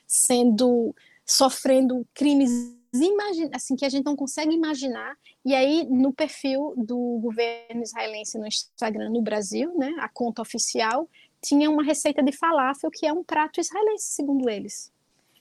sendo, 0.08 0.96
sofrendo 1.24 2.08
crimes 2.12 2.50
assim, 3.54 3.76
que 3.76 3.86
a 3.86 3.90
gente 3.90 4.04
não 4.04 4.16
consegue 4.16 4.52
imaginar. 4.52 5.16
E 5.46 5.54
aí, 5.54 5.86
no 5.88 6.12
perfil 6.12 6.74
do 6.76 7.20
governo 7.22 7.84
israelense 7.84 8.40
no 8.40 8.48
Instagram 8.48 9.12
no 9.12 9.22
Brasil, 9.22 9.78
né, 9.78 9.94
a 10.00 10.10
conta 10.10 10.42
oficial, 10.42 11.08
tinha 11.40 11.70
uma 11.70 11.84
receita 11.84 12.24
de 12.24 12.32
falafel 12.32 12.90
que 12.90 13.06
é 13.06 13.14
um 13.14 13.24
prato 13.24 13.60
israelense, 13.60 14.06
segundo 14.06 14.50
eles 14.50 14.92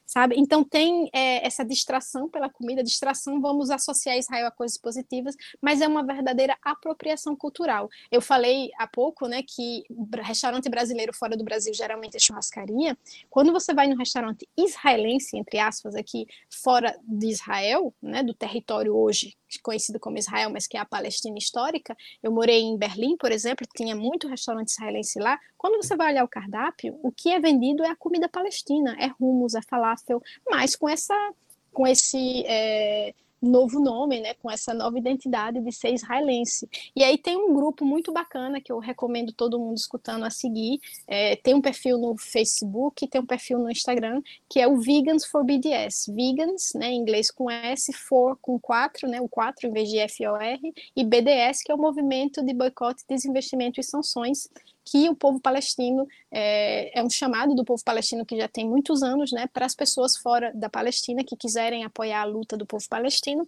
sabe? 0.08 0.36
Então 0.38 0.64
tem 0.64 1.10
é, 1.12 1.46
essa 1.46 1.62
distração 1.62 2.30
pela 2.30 2.48
comida, 2.48 2.82
distração, 2.82 3.42
vamos 3.42 3.70
associar 3.70 4.16
Israel 4.16 4.46
a 4.46 4.50
coisas 4.50 4.78
positivas, 4.78 5.36
mas 5.60 5.82
é 5.82 5.86
uma 5.86 6.02
verdadeira 6.02 6.56
apropriação 6.62 7.36
cultural. 7.36 7.90
Eu 8.10 8.22
falei 8.22 8.70
há 8.78 8.86
pouco, 8.86 9.28
né, 9.28 9.42
que 9.46 9.84
restaurante 10.22 10.68
brasileiro 10.70 11.12
fora 11.12 11.36
do 11.36 11.44
Brasil 11.44 11.74
geralmente 11.74 12.16
é 12.16 12.18
churrascaria. 12.18 12.96
Quando 13.28 13.52
você 13.52 13.74
vai 13.74 13.86
no 13.86 13.96
restaurante 13.96 14.48
israelense, 14.56 15.36
entre 15.36 15.58
aspas, 15.58 15.94
aqui 15.94 16.26
fora 16.50 16.98
de 17.02 17.28
Israel, 17.28 17.94
né, 18.00 18.22
do 18.22 18.32
território 18.32 18.96
hoje 18.96 19.36
conhecido 19.62 19.98
como 19.98 20.18
Israel, 20.18 20.50
mas 20.50 20.66
que 20.66 20.76
é 20.76 20.80
a 20.80 20.84
Palestina 20.84 21.38
histórica. 21.38 21.96
Eu 22.22 22.30
morei 22.30 22.60
em 22.60 22.76
Berlim, 22.76 23.16
por 23.16 23.32
exemplo, 23.32 23.66
tinha 23.74 23.96
muito 23.96 24.28
restaurante 24.28 24.68
israelense 24.68 25.18
lá. 25.18 25.38
Quando 25.56 25.82
você 25.82 25.96
vai 25.96 26.12
olhar 26.12 26.24
o 26.24 26.28
cardápio, 26.28 26.98
o 27.02 27.10
que 27.10 27.30
é 27.30 27.40
vendido 27.40 27.82
é 27.82 27.88
a 27.88 27.96
comida 27.96 28.28
palestina, 28.28 28.94
é 29.00 29.10
hummus, 29.18 29.54
é 29.54 29.62
falafel, 29.62 29.97
mas 30.48 30.76
com 30.76 30.88
essa 30.88 31.14
com 31.72 31.86
esse 31.86 32.44
é, 32.46 33.14
novo 33.40 33.80
nome, 33.80 34.20
né, 34.20 34.34
com 34.34 34.50
essa 34.50 34.74
nova 34.74 34.98
identidade 34.98 35.60
de 35.60 35.72
ser 35.72 35.94
israelense. 35.94 36.68
E 36.94 37.04
aí 37.04 37.16
tem 37.16 37.36
um 37.36 37.54
grupo 37.54 37.84
muito 37.84 38.12
bacana 38.12 38.60
que 38.60 38.72
eu 38.72 38.78
recomendo 38.78 39.32
todo 39.32 39.58
mundo 39.58 39.76
escutando 39.76 40.24
a 40.24 40.30
seguir. 40.30 40.80
É, 41.06 41.36
tem 41.36 41.54
um 41.54 41.60
perfil 41.60 41.98
no 41.98 42.16
Facebook, 42.16 43.06
tem 43.06 43.20
um 43.20 43.26
perfil 43.26 43.58
no 43.58 43.70
Instagram, 43.70 44.20
que 44.48 44.60
é 44.60 44.66
o 44.66 44.80
Vegans 44.80 45.24
for 45.24 45.44
BDS. 45.44 46.06
Vegans, 46.08 46.72
né, 46.74 46.90
em 46.90 47.00
inglês 47.00 47.30
com 47.30 47.50
S, 47.50 47.92
for 47.92 48.36
com 48.40 48.58
4, 48.58 49.08
né, 49.08 49.20
o 49.20 49.28
4 49.28 49.68
em 49.68 49.72
vez 49.72 49.88
de 49.88 49.98
F-O-R, 49.98 50.74
e 50.96 51.04
BDS, 51.04 51.62
que 51.62 51.70
é 51.70 51.74
o 51.74 51.78
Movimento 51.78 52.44
de 52.44 52.52
Boicote, 52.52 53.04
Desinvestimento 53.08 53.80
e 53.80 53.84
Sanções, 53.84 54.48
que 54.90 55.08
o 55.08 55.14
povo 55.14 55.40
palestino 55.40 56.06
é, 56.30 56.98
é, 56.98 57.02
um 57.02 57.10
chamado 57.10 57.54
do 57.54 57.64
povo 57.64 57.82
palestino 57.84 58.24
que 58.24 58.36
já 58.36 58.48
tem 58.48 58.68
muitos 58.68 59.02
anos, 59.02 59.32
né, 59.32 59.46
para 59.52 59.66
as 59.66 59.74
pessoas 59.74 60.16
fora 60.16 60.52
da 60.54 60.68
Palestina 60.68 61.22
que 61.24 61.36
quiserem 61.36 61.84
apoiar 61.84 62.22
a 62.22 62.24
luta 62.24 62.56
do 62.56 62.66
povo 62.66 62.86
palestino 62.88 63.46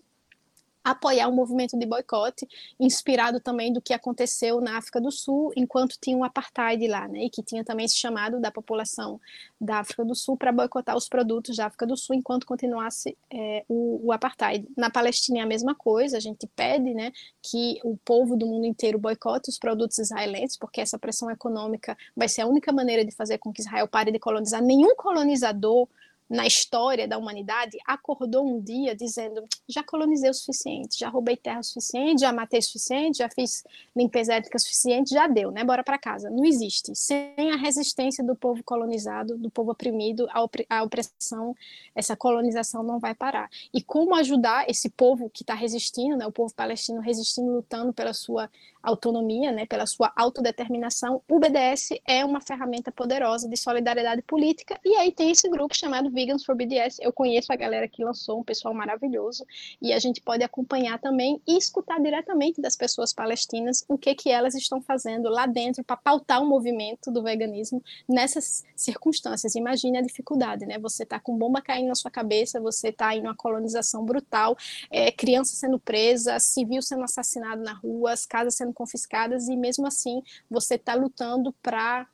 apoiar 0.82 1.28
o 1.28 1.32
movimento 1.32 1.78
de 1.78 1.86
boicote, 1.86 2.48
inspirado 2.78 3.40
também 3.40 3.72
do 3.72 3.80
que 3.80 3.92
aconteceu 3.92 4.60
na 4.60 4.78
África 4.78 5.00
do 5.00 5.10
Sul, 5.10 5.52
enquanto 5.56 5.96
tinha 6.00 6.16
um 6.16 6.24
apartheid 6.24 6.86
lá, 6.88 7.06
né, 7.06 7.24
e 7.24 7.30
que 7.30 7.42
tinha 7.42 7.62
também 7.64 7.86
esse 7.86 7.96
chamado 7.96 8.40
da 8.40 8.50
população 8.50 9.20
da 9.60 9.80
África 9.80 10.04
do 10.04 10.14
Sul 10.14 10.36
para 10.36 10.52
boicotar 10.52 10.96
os 10.96 11.08
produtos 11.08 11.56
da 11.56 11.66
África 11.66 11.86
do 11.86 11.96
Sul 11.96 12.16
enquanto 12.16 12.46
continuasse 12.46 13.16
é, 13.30 13.64
o, 13.68 14.00
o, 14.06 14.12
apartheid. 14.12 14.66
Na 14.76 14.90
Palestina 14.90 15.40
é 15.40 15.42
a 15.42 15.46
mesma 15.46 15.74
coisa, 15.74 16.16
a 16.16 16.20
gente 16.20 16.46
pede, 16.56 16.94
né, 16.94 17.12
que 17.42 17.78
o 17.84 17.96
povo 17.98 18.36
do 18.36 18.46
mundo 18.46 18.66
inteiro 18.66 18.98
boicote 18.98 19.50
os 19.50 19.58
produtos 19.58 19.98
israelenses, 19.98 20.56
porque 20.56 20.80
essa 20.80 20.98
pressão 20.98 21.30
econômica 21.30 21.96
vai 22.16 22.28
ser 22.28 22.42
a 22.42 22.46
única 22.46 22.72
maneira 22.72 23.04
de 23.04 23.12
fazer 23.12 23.38
com 23.38 23.52
que 23.52 23.60
Israel 23.60 23.86
pare 23.86 24.10
de 24.10 24.18
colonizar. 24.18 24.62
Nenhum 24.62 24.94
colonizador 24.96 25.88
na 26.30 26.46
história 26.46 27.08
da 27.08 27.18
humanidade 27.18 27.76
acordou 27.84 28.46
um 28.46 28.60
dia 28.60 28.94
dizendo: 28.94 29.42
já 29.68 29.82
colonizei 29.82 30.30
o 30.30 30.34
suficiente, 30.34 30.96
já 30.96 31.08
roubei 31.08 31.36
terra 31.36 31.58
o 31.58 31.64
suficiente, 31.64 32.20
já 32.20 32.32
matei 32.32 32.60
o 32.60 32.62
suficiente, 32.62 33.18
já 33.18 33.28
fiz 33.28 33.64
limpeza 33.96 34.34
étnica 34.34 34.56
o 34.56 34.60
suficiente, 34.60 35.12
já 35.12 35.26
deu, 35.26 35.50
né? 35.50 35.64
Bora 35.64 35.82
para 35.82 35.98
casa. 35.98 36.30
Não 36.30 36.44
existe. 36.44 36.94
Sem 36.94 37.50
a 37.52 37.56
resistência 37.56 38.22
do 38.22 38.36
povo 38.36 38.62
colonizado, 38.62 39.36
do 39.36 39.50
povo 39.50 39.72
oprimido, 39.72 40.28
a 40.30 40.82
opressão, 40.84 41.56
essa 41.96 42.14
colonização 42.14 42.84
não 42.84 43.00
vai 43.00 43.14
parar. 43.14 43.50
E 43.74 43.82
como 43.82 44.14
ajudar 44.14 44.70
esse 44.70 44.88
povo 44.88 45.28
que 45.28 45.42
está 45.42 45.54
resistindo, 45.54 46.16
né? 46.16 46.26
O 46.26 46.32
povo 46.32 46.54
palestino 46.54 47.00
resistindo, 47.00 47.50
lutando 47.50 47.92
pela 47.92 48.14
sua 48.14 48.48
autonomia, 48.82 49.52
né, 49.52 49.66
pela 49.66 49.86
sua 49.86 50.12
autodeterminação, 50.16 51.22
o 51.28 51.38
BDS 51.38 51.90
é 52.06 52.24
uma 52.24 52.40
ferramenta 52.40 52.90
poderosa 52.90 53.48
de 53.48 53.56
solidariedade 53.56 54.22
política, 54.22 54.78
e 54.84 54.94
aí 54.96 55.12
tem 55.12 55.30
esse 55.30 55.48
grupo 55.48 55.76
chamado 55.76 56.10
Vegans 56.10 56.44
for 56.44 56.54
BDS, 56.54 56.98
eu 57.00 57.12
conheço 57.12 57.52
a 57.52 57.56
galera 57.56 57.86
que 57.88 58.04
lançou, 58.04 58.40
um 58.40 58.44
pessoal 58.44 58.72
maravilhoso, 58.74 59.44
e 59.80 59.92
a 59.92 59.98
gente 59.98 60.20
pode 60.20 60.42
acompanhar 60.42 60.98
também 60.98 61.40
e 61.46 61.56
escutar 61.56 62.00
diretamente 62.00 62.60
das 62.60 62.76
pessoas 62.76 63.12
palestinas 63.12 63.84
o 63.88 63.98
que 63.98 64.14
que 64.14 64.30
elas 64.30 64.54
estão 64.54 64.80
fazendo 64.80 65.28
lá 65.28 65.46
dentro 65.46 65.84
para 65.84 65.96
pautar 65.96 66.42
o 66.42 66.46
movimento 66.46 67.10
do 67.10 67.22
veganismo 67.22 67.82
nessas 68.08 68.64
circunstâncias. 68.74 69.54
Imagine 69.54 69.98
a 69.98 70.02
dificuldade, 70.02 70.64
né, 70.66 70.78
você 70.78 71.04
tá 71.04 71.20
com 71.20 71.36
bomba 71.36 71.60
caindo 71.60 71.88
na 71.88 71.94
sua 71.94 72.10
cabeça, 72.10 72.60
você 72.60 72.90
tá 72.90 73.14
em 73.14 73.20
uma 73.20 73.34
colonização 73.34 74.04
brutal, 74.04 74.56
é, 74.90 75.12
criança 75.12 75.54
sendo 75.54 75.78
presa, 75.78 76.38
civil 76.38 76.82
sendo 76.82 77.04
assassinado 77.04 77.62
na 77.62 77.72
rua, 77.72 78.12
as 78.12 78.24
casas 78.24 78.54
sendo 78.54 78.69
sendo 78.70 78.72
confiscadas 78.72 79.48
e 79.48 79.56
mesmo 79.56 79.86
assim 79.86 80.22
você 80.48 80.76
está 80.76 80.94
lutando 80.94 81.52
para 81.62 82.06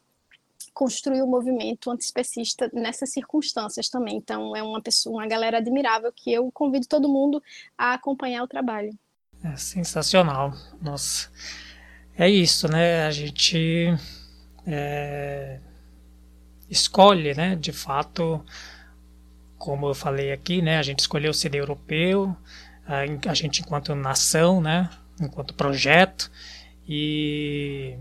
construir 0.73 1.23
o 1.23 1.27
um 1.27 1.31
movimento 1.31 1.91
antiespecista 1.91 2.71
nessas 2.73 3.11
circunstâncias 3.11 3.89
também. 3.89 4.17
Então 4.17 4.57
é 4.57 4.63
uma 4.63 4.81
pessoa, 4.81 5.23
uma 5.23 5.29
galera 5.29 5.59
admirável 5.59 6.13
que 6.15 6.33
eu 6.33 6.51
convido 6.51 6.87
todo 6.87 7.09
mundo 7.09 7.43
a 7.77 7.95
acompanhar 7.95 8.43
o 8.43 8.49
trabalho. 8.49 8.97
É 9.45 9.57
sensacional, 9.57 10.53
nossa. 10.81 11.31
É 12.19 12.29
isso, 12.29 12.67
né? 12.69 13.07
A 13.07 13.11
gente 13.11 13.95
é, 14.67 15.61
escolhe, 16.71 17.35
né? 17.35 17.55
De 17.55 17.73
fato, 17.73 18.43
como 19.59 19.89
eu 19.89 19.95
falei 19.95 20.33
aqui, 20.33 20.63
né? 20.63 20.79
A 20.79 20.83
gente 20.83 21.01
escolheu 21.01 21.33
ser 21.35 21.55
europeu, 21.55 22.35
a, 22.87 23.31
a 23.31 23.35
gente 23.35 23.61
enquanto 23.61 23.95
nação, 23.95 24.61
né? 24.61 24.91
Enquanto 25.21 25.55
projeto 25.55 26.31
e, 26.89 27.97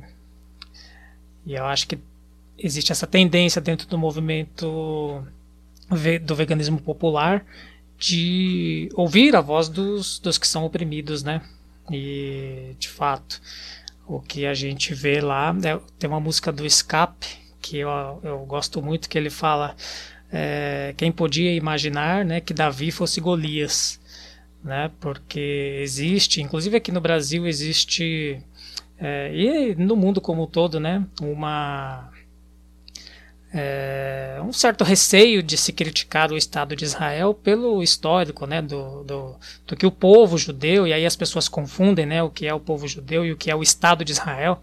e 1.45 1.53
eu 1.53 1.65
acho 1.65 1.87
que 1.87 1.97
existe 2.57 2.91
essa 2.91 3.07
tendência 3.07 3.61
dentro 3.61 3.87
do 3.87 3.97
movimento 3.97 5.23
do 6.23 6.35
veganismo 6.35 6.79
popular 6.79 7.45
de 7.97 8.89
ouvir 8.93 9.35
a 9.35 9.41
voz 9.41 9.69
dos, 9.69 10.19
dos 10.19 10.37
que 10.37 10.47
são 10.47 10.65
oprimidos, 10.65 11.23
né? 11.23 11.41
E 11.91 12.75
de 12.77 12.89
fato, 12.89 13.41
o 14.07 14.19
que 14.19 14.45
a 14.45 14.53
gente 14.53 14.93
vê 14.93 15.21
lá 15.21 15.55
é, 15.63 15.79
tem 15.97 16.09
uma 16.09 16.19
música 16.19 16.51
do 16.51 16.65
Escape 16.65 17.27
que 17.61 17.77
eu, 17.77 17.89
eu 18.23 18.39
gosto 18.45 18.81
muito 18.81 19.09
que 19.09 19.17
ele 19.17 19.29
fala 19.29 19.75
é, 20.31 20.93
quem 20.97 21.11
podia 21.11 21.53
imaginar, 21.53 22.25
né, 22.25 22.41
que 22.41 22.53
Davi 22.53 22.91
fosse 22.91 23.21
Golias 23.21 23.99
né? 24.65 24.91
Porque 24.99 25.79
existe, 25.81 26.41
inclusive 26.41 26.75
aqui 26.75 26.91
no 26.91 26.99
Brasil 26.99 27.45
existe 27.45 28.41
é, 28.97 29.31
e 29.33 29.75
no 29.75 29.95
mundo 29.95 30.19
como 30.19 30.43
um 30.43 30.47
todo, 30.47 30.79
né? 30.79 31.05
Uma 31.21 32.09
é, 33.53 34.37
um 34.43 34.51
certo 34.51 34.83
receio 34.83 35.41
de 35.41 35.55
se 35.55 35.71
criticar 35.71 36.31
o 36.31 36.35
Estado 36.35 36.75
de 36.75 36.83
Israel 36.83 37.33
pelo 37.33 37.81
histórico, 37.81 38.45
né, 38.45 38.61
do, 38.61 39.03
do, 39.03 39.35
do, 39.65 39.75
que 39.77 39.85
o 39.85 39.91
povo 39.91 40.37
judeu, 40.37 40.85
e 40.85 40.91
aí 40.91 41.05
as 41.05 41.15
pessoas 41.15 41.47
confundem, 41.47 42.05
né, 42.05 42.21
o 42.21 42.29
que 42.29 42.45
é 42.45 42.53
o 42.53 42.59
povo 42.59 42.85
judeu 42.85 43.25
e 43.25 43.31
o 43.31 43.37
que 43.37 43.49
é 43.49 43.55
o 43.55 43.63
Estado 43.63 44.03
de 44.03 44.11
Israel, 44.11 44.61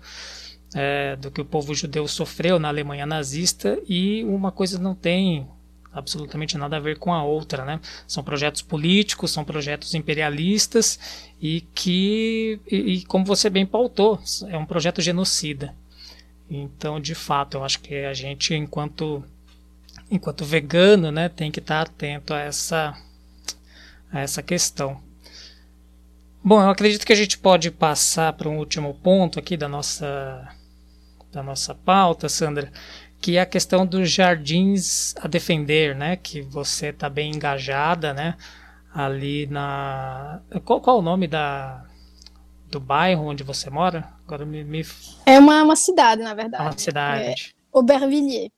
é, 0.74 1.16
do 1.16 1.30
que 1.30 1.40
o 1.40 1.44
povo 1.44 1.74
judeu 1.74 2.06
sofreu 2.06 2.58
na 2.58 2.68
Alemanha 2.68 3.06
nazista, 3.06 3.78
e 3.88 4.24
uma 4.24 4.52
coisa 4.52 4.78
não 4.78 4.94
tem 4.94 5.48
absolutamente 5.92 6.56
nada 6.56 6.76
a 6.76 6.80
ver 6.80 6.98
com 6.98 7.12
a 7.12 7.22
outra, 7.22 7.64
né? 7.64 7.80
São 8.06 8.24
projetos 8.24 8.62
políticos, 8.62 9.30
são 9.30 9.44
projetos 9.44 9.94
imperialistas 9.94 10.98
e 11.40 11.60
que, 11.74 12.60
e, 12.70 12.76
e, 12.76 13.04
como 13.04 13.24
você 13.24 13.50
bem 13.50 13.66
pautou, 13.66 14.18
é 14.48 14.56
um 14.56 14.66
projeto 14.66 15.02
genocida. 15.02 15.74
Então, 16.48 17.00
de 17.00 17.14
fato, 17.14 17.56
eu 17.56 17.64
acho 17.64 17.80
que 17.80 17.94
a 17.94 18.14
gente, 18.14 18.54
enquanto, 18.54 19.24
enquanto 20.10 20.44
vegano, 20.44 21.10
né, 21.10 21.28
tem 21.28 21.50
que 21.50 21.60
estar 21.60 21.82
atento 21.82 22.34
a 22.34 22.40
essa, 22.40 22.94
a 24.10 24.20
essa 24.20 24.42
questão. 24.42 25.00
Bom, 26.44 26.60
eu 26.60 26.70
acredito 26.70 27.06
que 27.06 27.12
a 27.12 27.16
gente 27.16 27.38
pode 27.38 27.70
passar 27.70 28.32
para 28.32 28.48
um 28.48 28.58
último 28.58 28.94
ponto 28.94 29.38
aqui 29.38 29.56
da 29.56 29.68
nossa, 29.68 30.48
da 31.30 31.42
nossa 31.42 31.74
pauta, 31.74 32.28
Sandra, 32.28 32.70
que 33.22 33.36
é 33.36 33.40
a 33.40 33.46
questão 33.46 33.86
dos 33.86 34.10
jardins 34.10 35.14
a 35.16 35.28
defender, 35.28 35.94
né? 35.94 36.16
Que 36.16 36.42
você 36.42 36.88
está 36.88 37.08
bem 37.08 37.30
engajada, 37.30 38.12
né? 38.12 38.36
Ali 38.92 39.46
na. 39.46 40.42
Qual, 40.64 40.80
qual 40.80 40.98
o 40.98 41.02
nome 41.02 41.28
da, 41.28 41.84
do 42.68 42.80
bairro 42.80 43.24
onde 43.24 43.44
você 43.44 43.70
mora? 43.70 44.12
Agora 44.26 44.44
me. 44.44 44.64
me... 44.64 44.84
É 45.24 45.38
uma, 45.38 45.62
uma 45.62 45.76
cidade, 45.76 46.20
na 46.20 46.34
verdade. 46.34 46.64
É 46.64 46.66
uma 46.66 46.78
cidade. 46.78 47.24
É 47.24 47.34
Aubervilliers. 47.72 48.50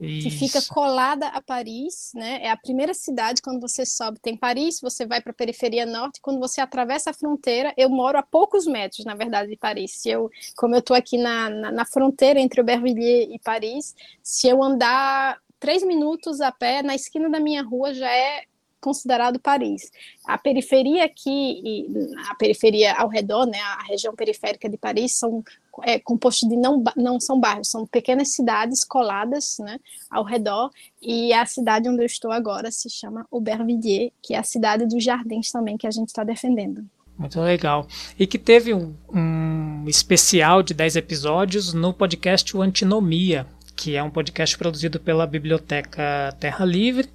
Isso. 0.00 0.28
que 0.28 0.36
fica 0.36 0.62
colada 0.62 1.26
a 1.28 1.42
Paris, 1.42 2.12
né? 2.14 2.38
É 2.42 2.50
a 2.50 2.56
primeira 2.56 2.94
cidade 2.94 3.42
quando 3.42 3.60
você 3.60 3.84
sobe. 3.84 4.20
Tem 4.20 4.36
Paris, 4.36 4.80
você 4.80 5.04
vai 5.04 5.20
para 5.20 5.32
a 5.32 5.34
periferia 5.34 5.84
norte. 5.84 6.20
Quando 6.20 6.38
você 6.38 6.60
atravessa 6.60 7.10
a 7.10 7.12
fronteira, 7.12 7.74
eu 7.76 7.90
moro 7.90 8.16
a 8.16 8.22
poucos 8.22 8.66
metros, 8.66 9.04
na 9.04 9.14
verdade, 9.14 9.50
de 9.50 9.56
Paris. 9.56 9.92
Se 9.96 10.08
eu, 10.08 10.30
como 10.56 10.74
eu 10.74 10.78
estou 10.78 10.96
aqui 10.96 11.18
na, 11.18 11.50
na, 11.50 11.72
na, 11.72 11.84
fronteira 11.84 12.38
entre 12.38 12.60
Aubervilliers 12.60 13.28
e 13.34 13.38
Paris, 13.40 13.96
se 14.22 14.46
eu 14.46 14.62
andar 14.62 15.38
três 15.58 15.82
minutos 15.82 16.40
a 16.40 16.52
pé, 16.52 16.80
na 16.82 16.94
esquina 16.94 17.28
da 17.28 17.40
minha 17.40 17.62
rua 17.62 17.92
já 17.92 18.10
é 18.10 18.44
considerado 18.80 19.38
Paris. 19.38 19.90
A 20.24 20.38
periferia 20.38 21.04
aqui, 21.04 21.86
a 22.28 22.34
periferia 22.34 22.94
ao 22.94 23.08
redor, 23.08 23.46
né, 23.46 23.58
a 23.58 23.82
região 23.84 24.14
periférica 24.14 24.68
de 24.68 24.76
Paris, 24.76 25.12
são 25.12 25.42
é, 25.82 25.98
composto 25.98 26.48
de 26.48 26.56
não, 26.56 26.82
não 26.96 27.20
são 27.20 27.38
bairros, 27.38 27.68
são 27.68 27.86
pequenas 27.86 28.28
cidades 28.28 28.84
coladas 28.84 29.58
né, 29.60 29.78
ao 30.10 30.24
redor, 30.24 30.70
e 31.00 31.32
a 31.32 31.46
cidade 31.46 31.88
onde 31.88 32.02
eu 32.02 32.06
estou 32.06 32.32
agora 32.32 32.70
se 32.70 32.90
chama 32.90 33.26
Aubervilliers, 33.30 34.10
que 34.22 34.34
é 34.34 34.38
a 34.38 34.42
cidade 34.42 34.86
dos 34.86 35.02
jardins 35.02 35.50
também 35.50 35.76
que 35.76 35.86
a 35.86 35.90
gente 35.90 36.08
está 36.08 36.24
defendendo. 36.24 36.84
Muito 37.18 37.40
legal. 37.40 37.86
E 38.16 38.28
que 38.28 38.38
teve 38.38 38.72
um, 38.72 38.94
um 39.12 39.84
especial 39.88 40.62
de 40.62 40.72
10 40.72 40.94
episódios 40.94 41.74
no 41.74 41.92
podcast 41.92 42.56
O 42.56 42.62
Antinomia, 42.62 43.44
que 43.74 43.96
é 43.96 44.02
um 44.02 44.10
podcast 44.10 44.56
produzido 44.56 45.00
pela 45.00 45.26
Biblioteca 45.26 46.36
Terra 46.38 46.64
Livre. 46.64 47.08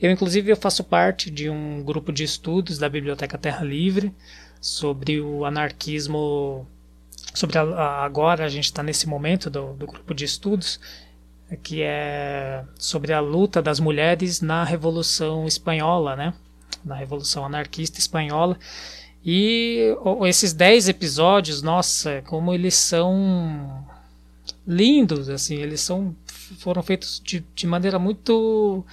Eu, 0.00 0.10
inclusive, 0.10 0.50
eu 0.50 0.56
faço 0.56 0.84
parte 0.84 1.30
de 1.30 1.48
um 1.48 1.82
grupo 1.82 2.12
de 2.12 2.22
estudos 2.24 2.78
da 2.78 2.88
Biblioteca 2.88 3.38
Terra 3.38 3.64
Livre 3.64 4.14
sobre 4.60 5.20
o 5.20 5.44
anarquismo 5.44 6.66
sobre 7.34 7.58
a, 7.58 7.62
a, 7.62 8.04
agora 8.04 8.44
a 8.44 8.48
gente 8.48 8.64
está 8.64 8.82
nesse 8.82 9.06
momento 9.06 9.50
do, 9.50 9.74
do, 9.74 9.86
grupo 9.86 10.14
de 10.14 10.24
estudos 10.24 10.80
que 11.62 11.82
é 11.82 12.64
sobre 12.78 13.12
a 13.12 13.20
luta 13.20 13.62
das 13.62 13.78
mulheres 13.78 14.40
na 14.40 14.64
Revolução 14.64 15.46
Espanhola, 15.46 16.16
né? 16.16 16.34
Na 16.84 16.94
Revolução 16.94 17.44
Anarquista 17.44 18.00
Espanhola. 18.00 18.58
E 19.24 19.94
esses 20.24 20.52
dez 20.52 20.88
episódios, 20.88 21.62
nossa, 21.62 22.22
como 22.26 22.52
eles 22.52 22.74
são 22.74 23.86
lindos, 24.66 25.28
assim, 25.28 25.56
eles 25.56 25.80
são 25.80 26.14
foram 26.58 26.82
feitos 26.82 27.20
de, 27.24 27.44
de 27.54 27.66
maneira 27.66 27.98
muito 27.98 28.84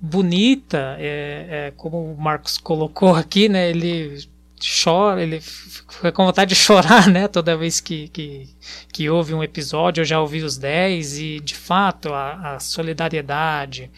bonita, 0.00 0.96
é, 0.98 1.66
é, 1.68 1.72
como 1.76 2.12
o 2.12 2.20
Marcos 2.20 2.56
colocou 2.56 3.14
aqui, 3.14 3.48
né? 3.48 3.68
Ele 3.68 4.18
chora, 4.82 5.22
ele 5.22 5.40
fica 5.40 6.12
com 6.12 6.24
vontade 6.24 6.50
de 6.50 6.54
chorar, 6.54 7.08
né? 7.08 7.28
Toda 7.28 7.56
vez 7.56 7.80
que, 7.80 8.08
que, 8.08 8.48
que 8.92 9.10
ouve 9.10 9.34
um 9.34 9.42
episódio, 9.42 10.00
eu 10.00 10.04
já 10.04 10.20
ouvi 10.20 10.42
os 10.42 10.56
10, 10.56 11.18
e 11.18 11.40
de 11.40 11.54
fato 11.54 12.12
a, 12.12 12.54
a 12.54 12.60
solidariedade, 12.60 13.90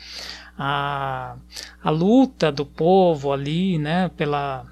a, 0.59 1.37
a 1.83 1.91
luta 1.91 2.51
do 2.51 2.66
povo 2.66 3.33
ali, 3.33 3.79
né? 3.79 4.11
Pela, 4.16 4.66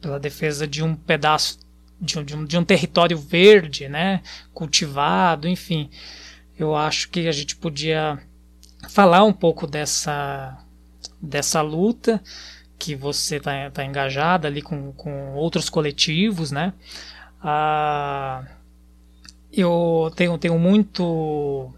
pela 0.00 0.20
defesa 0.20 0.66
de 0.66 0.82
um 0.82 0.94
pedaço, 0.94 1.58
de 2.00 2.18
um, 2.18 2.24
de 2.24 2.36
um, 2.36 2.44
de 2.44 2.58
um 2.58 2.64
território 2.64 3.16
verde, 3.16 3.88
né? 3.88 4.22
Cultivado, 4.52 5.48
enfim. 5.48 5.88
Eu 6.58 6.76
acho 6.76 7.08
que 7.08 7.26
a 7.26 7.32
gente 7.32 7.56
podia 7.56 8.18
falar 8.88 9.24
um 9.24 9.32
pouco 9.32 9.66
dessa, 9.66 10.58
dessa 11.20 11.60
luta 11.60 12.22
que 12.78 12.96
você 12.96 13.36
está 13.36 13.70
tá 13.70 13.84
engajada 13.84 14.48
ali 14.48 14.60
com, 14.60 14.92
com 14.92 15.34
outros 15.34 15.70
coletivos, 15.70 16.50
né? 16.50 16.72
Ah, 17.40 18.44
eu 19.52 20.12
tenho, 20.16 20.36
tenho 20.38 20.58
muito 20.58 21.72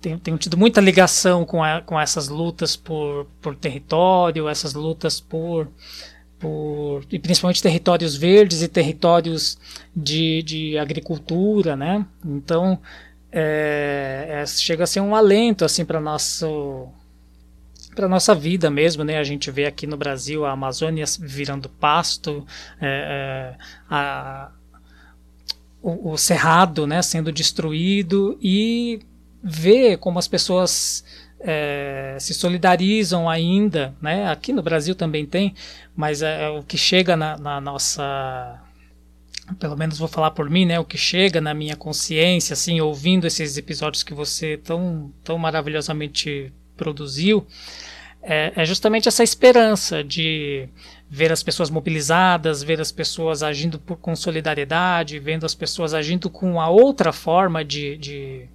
tenho, 0.00 0.18
tenho 0.18 0.36
tido 0.36 0.58
muita 0.58 0.80
ligação 0.80 1.46
com, 1.46 1.62
a, 1.62 1.80
com 1.80 1.98
essas 1.98 2.28
lutas 2.28 2.76
por, 2.76 3.26
por 3.40 3.54
território, 3.54 4.48
essas 4.48 4.74
lutas 4.74 5.20
por, 5.20 5.68
por 6.38 7.04
e 7.10 7.18
principalmente 7.18 7.62
territórios 7.62 8.16
verdes 8.16 8.62
e 8.62 8.68
territórios 8.68 9.56
de, 9.94 10.42
de 10.42 10.78
agricultura, 10.78 11.76
né? 11.76 12.04
Então 12.24 12.78
é, 13.32 14.26
é, 14.28 14.46
chega 14.46 14.84
a 14.84 14.86
ser 14.86 15.00
um 15.00 15.14
alento 15.14 15.64
assim 15.64 15.84
para 15.84 16.00
nosso 16.00 16.88
para 17.94 18.08
nossa 18.08 18.34
vida 18.34 18.70
mesmo, 18.70 19.04
né? 19.04 19.18
A 19.18 19.24
gente 19.24 19.50
vê 19.50 19.66
aqui 19.66 19.86
no 19.86 19.96
Brasil 19.96 20.44
a 20.44 20.52
Amazônia 20.52 21.04
virando 21.20 21.68
pasto, 21.68 22.46
é, 22.80 23.56
é, 23.56 23.64
a, 23.90 24.50
o, 25.82 26.12
o, 26.12 26.16
cerrado, 26.16 26.86
né, 26.86 27.02
sendo 27.02 27.30
destruído 27.30 28.38
e 28.40 29.00
ver 29.42 29.98
como 29.98 30.18
as 30.18 30.26
pessoas 30.26 31.04
é, 31.40 32.16
se 32.20 32.32
solidarizam 32.32 33.28
ainda, 33.28 33.94
né? 34.00 34.30
Aqui 34.30 34.52
no 34.52 34.62
Brasil 34.62 34.94
também 34.94 35.26
tem, 35.26 35.54
mas 35.94 36.22
é, 36.22 36.44
é, 36.44 36.48
o 36.48 36.62
que 36.62 36.78
chega 36.78 37.16
na, 37.16 37.36
na, 37.36 37.60
nossa, 37.60 38.60
pelo 39.54 39.76
menos 39.76 39.98
vou 39.98 40.08
falar 40.08 40.32
por 40.32 40.48
mim, 40.48 40.64
né? 40.64 40.78
O 40.78 40.84
que 40.84 40.98
chega 40.98 41.40
na 41.40 41.54
minha 41.54 41.76
consciência, 41.76 42.54
assim, 42.54 42.80
ouvindo 42.80 43.26
esses 43.26 43.56
episódios 43.56 44.02
que 44.02 44.14
você 44.14 44.56
tão, 44.56 45.12
tão 45.22 45.38
maravilhosamente 45.38 46.52
produziu, 46.76 47.46
é, 48.22 48.52
é 48.54 48.64
justamente 48.64 49.08
essa 49.08 49.24
esperança 49.24 50.02
de 50.02 50.68
ver 51.08 51.30
as 51.30 51.42
pessoas 51.42 51.68
mobilizadas, 51.68 52.62
ver 52.62 52.80
as 52.80 52.90
pessoas 52.90 53.42
agindo 53.42 53.78
por, 53.78 53.96
com 53.96 54.16
solidariedade, 54.16 55.18
vendo 55.18 55.44
as 55.44 55.54
pessoas 55.54 55.92
agindo 55.92 56.30
com 56.30 56.60
a 56.60 56.68
outra 56.68 57.12
forma 57.12 57.64
de, 57.64 57.98
de, 57.98 58.48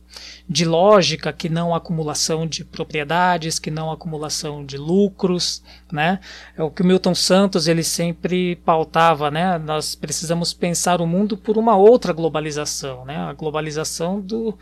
de 0.48 0.65
lógica 0.65 1.34
que 1.34 1.49
não 1.49 1.73
acumulação 1.73 2.48
de 2.48 2.64
propriedades, 2.64 3.60
que 3.60 3.69
não 3.69 3.91
acumulação 3.91 4.65
de 4.65 4.77
lucros, 4.77 5.61
né? 5.91 6.19
É 6.56 6.64
o 6.64 6.72
que 6.72 6.81
o 6.81 6.85
Milton 6.85 7.15
Santos 7.15 7.68
ele 7.68 7.84
sempre 7.84 8.56
pautava, 8.57 9.30
né? 9.30 9.57
Nós 9.57 9.95
precisamos 9.95 10.53
pensar 10.53 11.02
o 11.02 11.07
mundo 11.07 11.38
por 11.38 11.57
uma 11.57 11.76
outra 11.76 12.14
globalização, 12.14 13.06
né? 13.06 13.18
A 13.18 13.34
globalização 13.34 14.22
do, 14.22 14.57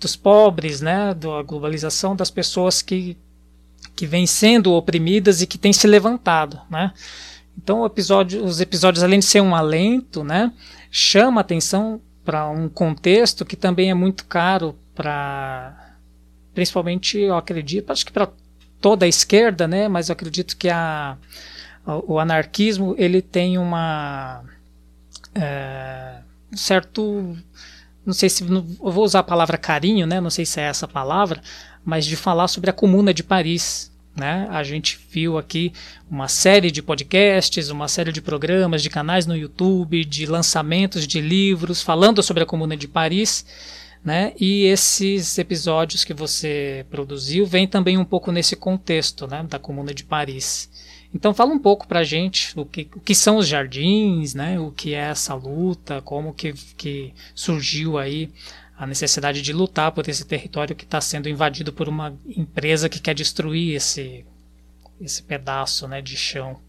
dos 0.00 0.16
pobres, 0.16 0.80
né? 0.80 1.10
A 1.10 1.42
globalização 1.42 2.16
das 2.16 2.30
pessoas 2.30 2.82
que 2.82 3.16
que 3.94 4.06
vêm 4.06 4.26
sendo 4.26 4.74
oprimidas 4.74 5.40
e 5.40 5.46
que 5.46 5.56
têm 5.56 5.72
se 5.72 5.86
levantado, 5.86 6.60
né? 6.68 6.92
Então 7.56 7.84
episódio, 7.86 8.44
os 8.44 8.60
episódios, 8.60 9.02
além 9.02 9.18
de 9.18 9.24
ser 9.24 9.40
um 9.40 9.54
alento, 9.54 10.22
né, 10.22 10.52
chama 10.90 11.40
atenção 11.40 12.00
para 12.26 12.50
um 12.50 12.68
contexto 12.68 13.44
que 13.44 13.56
também 13.56 13.88
é 13.88 13.94
muito 13.94 14.26
caro 14.26 14.76
para, 14.94 15.94
principalmente, 16.52 17.18
eu 17.18 17.36
acredito, 17.36 17.90
acho 17.92 18.04
que 18.04 18.12
para 18.12 18.28
toda 18.80 19.06
a 19.06 19.08
esquerda, 19.08 19.66
né, 19.68 19.88
mas 19.88 20.08
eu 20.08 20.12
acredito 20.12 20.56
que 20.56 20.68
a, 20.68 21.16
o 21.86 22.18
anarquismo 22.18 22.94
ele 22.98 23.22
tem 23.22 23.56
uma 23.56 24.42
é, 25.34 26.16
certo 26.52 27.36
não 28.04 28.12
sei 28.12 28.28
se 28.28 28.44
eu 28.44 28.62
vou 28.80 29.04
usar 29.04 29.18
a 29.18 29.24
palavra 29.24 29.58
carinho, 29.58 30.06
né? 30.06 30.20
Não 30.20 30.30
sei 30.30 30.46
se 30.46 30.60
é 30.60 30.62
essa 30.62 30.86
palavra, 30.86 31.42
mas 31.84 32.06
de 32.06 32.14
falar 32.14 32.46
sobre 32.46 32.70
a 32.70 32.72
Comuna 32.72 33.12
de 33.12 33.24
Paris, 33.24 33.90
né? 34.16 34.48
A 34.50 34.62
gente 34.62 34.98
viu 35.10 35.36
aqui 35.36 35.72
uma 36.10 36.26
série 36.26 36.70
de 36.70 36.82
podcasts, 36.82 37.68
uma 37.68 37.86
série 37.86 38.10
de 38.10 38.22
programas, 38.22 38.82
de 38.82 38.88
canais 38.88 39.26
no 39.26 39.36
YouTube, 39.36 40.04
de 40.04 40.24
lançamentos 40.24 41.06
de 41.06 41.20
livros 41.20 41.82
falando 41.82 42.22
sobre 42.22 42.42
a 42.42 42.46
Comuna 42.46 42.76
de 42.76 42.88
Paris. 42.88 43.44
Né? 44.02 44.32
E 44.38 44.64
esses 44.64 45.36
episódios 45.36 46.04
que 46.04 46.14
você 46.14 46.86
produziu 46.90 47.44
vêm 47.44 47.66
também 47.66 47.98
um 47.98 48.04
pouco 48.04 48.30
nesse 48.30 48.54
contexto 48.54 49.26
né, 49.26 49.44
da 49.48 49.58
Comuna 49.58 49.92
de 49.92 50.04
Paris. 50.04 50.70
Então 51.12 51.34
fala 51.34 51.52
um 51.52 51.58
pouco 51.58 51.88
para 51.88 52.00
a 52.00 52.04
gente 52.04 52.52
o 52.58 52.64
que, 52.64 52.88
o 52.94 53.00
que 53.00 53.14
são 53.14 53.36
os 53.36 53.48
jardins, 53.48 54.34
né, 54.34 54.60
o 54.60 54.70
que 54.70 54.94
é 54.94 54.98
essa 54.98 55.34
luta, 55.34 56.00
como 56.02 56.32
que, 56.32 56.52
que 56.76 57.12
surgiu 57.34 57.98
aí 57.98 58.30
a 58.78 58.86
necessidade 58.86 59.40
de 59.40 59.52
lutar 59.52 59.92
por 59.92 60.08
esse 60.08 60.24
território 60.24 60.76
que 60.76 60.84
está 60.84 61.00
sendo 61.00 61.28
invadido 61.28 61.72
por 61.72 61.88
uma 61.88 62.16
empresa 62.26 62.88
que 62.88 63.00
quer 63.00 63.14
destruir 63.14 63.74
esse, 63.74 64.24
esse 65.00 65.22
pedaço 65.22 65.88
né, 65.88 66.02
de 66.02 66.16
chão. 66.16 66.60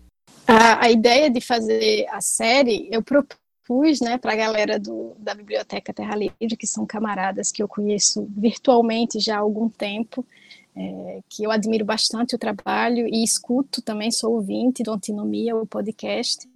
A, 0.47 0.85
a 0.85 0.89
ideia 0.89 1.29
de 1.29 1.41
fazer 1.41 2.07
a 2.09 2.21
série, 2.21 2.87
eu 2.89 3.03
propus 3.03 3.99
né, 3.99 4.17
para 4.17 4.31
a 4.31 4.37
galera 4.37 4.79
do, 4.79 5.13
da 5.19 5.35
Biblioteca 5.35 5.93
Terra 5.93 6.15
Livre, 6.15 6.55
que 6.57 6.65
são 6.65 6.85
camaradas 6.85 7.51
que 7.51 7.61
eu 7.61 7.67
conheço 7.67 8.25
virtualmente 8.37 9.19
já 9.19 9.35
há 9.35 9.39
algum 9.39 9.67
tempo, 9.67 10.25
é, 10.73 11.19
que 11.27 11.43
eu 11.43 11.51
admiro 11.51 11.83
bastante 11.83 12.35
o 12.35 12.39
trabalho 12.39 13.05
e 13.07 13.23
escuto 13.23 13.81
também, 13.81 14.11
sou 14.11 14.35
ouvinte 14.35 14.83
do 14.83 14.93
Antinomia, 14.93 15.55
o 15.55 15.65
podcast. 15.65 16.47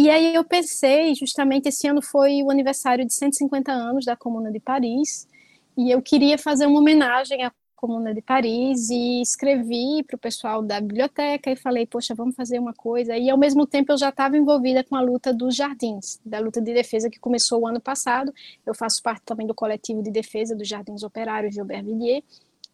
E 0.00 0.08
aí 0.08 0.34
eu 0.34 0.42
pensei, 0.42 1.14
justamente 1.14 1.68
esse 1.68 1.86
ano 1.86 2.00
foi 2.00 2.42
o 2.42 2.50
aniversário 2.50 3.04
de 3.04 3.12
150 3.12 3.70
anos 3.70 4.06
da 4.06 4.16
Comuna 4.16 4.50
de 4.50 4.58
Paris, 4.58 5.28
e 5.76 5.90
eu 5.90 6.00
queria 6.00 6.38
fazer 6.38 6.64
uma 6.64 6.80
homenagem 6.80 7.44
à 7.44 7.52
Comuna 7.76 8.14
de 8.14 8.22
Paris 8.22 8.88
e 8.88 9.20
escrevi 9.20 10.02
para 10.06 10.16
o 10.16 10.18
pessoal 10.18 10.62
da 10.62 10.80
biblioteca 10.80 11.50
e 11.50 11.56
falei, 11.56 11.86
poxa, 11.86 12.14
vamos 12.14 12.34
fazer 12.34 12.58
uma 12.58 12.72
coisa. 12.72 13.14
E 13.14 13.28
ao 13.28 13.36
mesmo 13.36 13.66
tempo 13.66 13.92
eu 13.92 13.98
já 13.98 14.08
estava 14.08 14.38
envolvida 14.38 14.82
com 14.82 14.96
a 14.96 15.02
luta 15.02 15.34
dos 15.34 15.54
jardins, 15.54 16.18
da 16.24 16.38
luta 16.38 16.62
de 16.62 16.72
defesa 16.72 17.10
que 17.10 17.20
começou 17.20 17.60
o 17.60 17.66
ano 17.66 17.80
passado. 17.80 18.32
Eu 18.64 18.74
faço 18.74 19.02
parte 19.02 19.24
também 19.26 19.46
do 19.46 19.54
coletivo 19.54 20.02
de 20.02 20.10
defesa 20.10 20.56
dos 20.56 20.66
jardins 20.66 21.02
operários 21.02 21.52
de 21.52 21.60
Aubervilliers, 21.60 22.24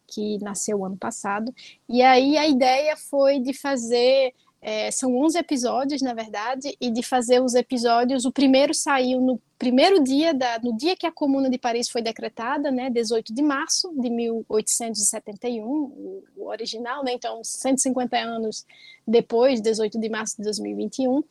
que 0.07 0.37
nasceu 0.41 0.85
ano 0.85 0.95
passado. 0.95 1.53
E 1.89 2.01
aí 2.01 2.37
a 2.37 2.47
ideia 2.47 2.95
foi 2.95 3.41
de 3.41 3.53
fazer. 3.53 4.33
É, 4.61 4.89
são 4.91 5.15
11 5.15 5.37
episódios, 5.37 6.01
na 6.01 6.13
verdade, 6.13 6.75
e 6.81 6.89
de 6.89 7.03
fazer 7.03 7.41
os 7.41 7.53
episódios. 7.53 8.25
O 8.25 8.31
primeiro 8.31 8.73
saiu 8.73 9.21
no 9.21 9.39
primeiro 9.57 10.03
dia, 10.03 10.33
da, 10.33 10.59
no 10.59 10.75
dia 10.75 10.95
que 10.95 11.05
a 11.05 11.11
Comuna 11.11 11.49
de 11.49 11.57
Paris 11.57 11.89
foi 11.89 12.01
decretada, 12.01 12.71
né, 12.71 12.89
18 12.89 13.33
de 13.33 13.41
março 13.41 13.91
de 13.99 14.09
1871, 14.09 15.63
o, 15.63 16.23
o 16.35 16.47
original, 16.47 17.03
né, 17.03 17.13
então 17.13 17.43
150 17.43 18.17
anos 18.17 18.65
depois, 19.07 19.61
18 19.61 19.99
de 19.99 20.09
março 20.09 20.37
de 20.37 20.43
2021. 20.43 21.23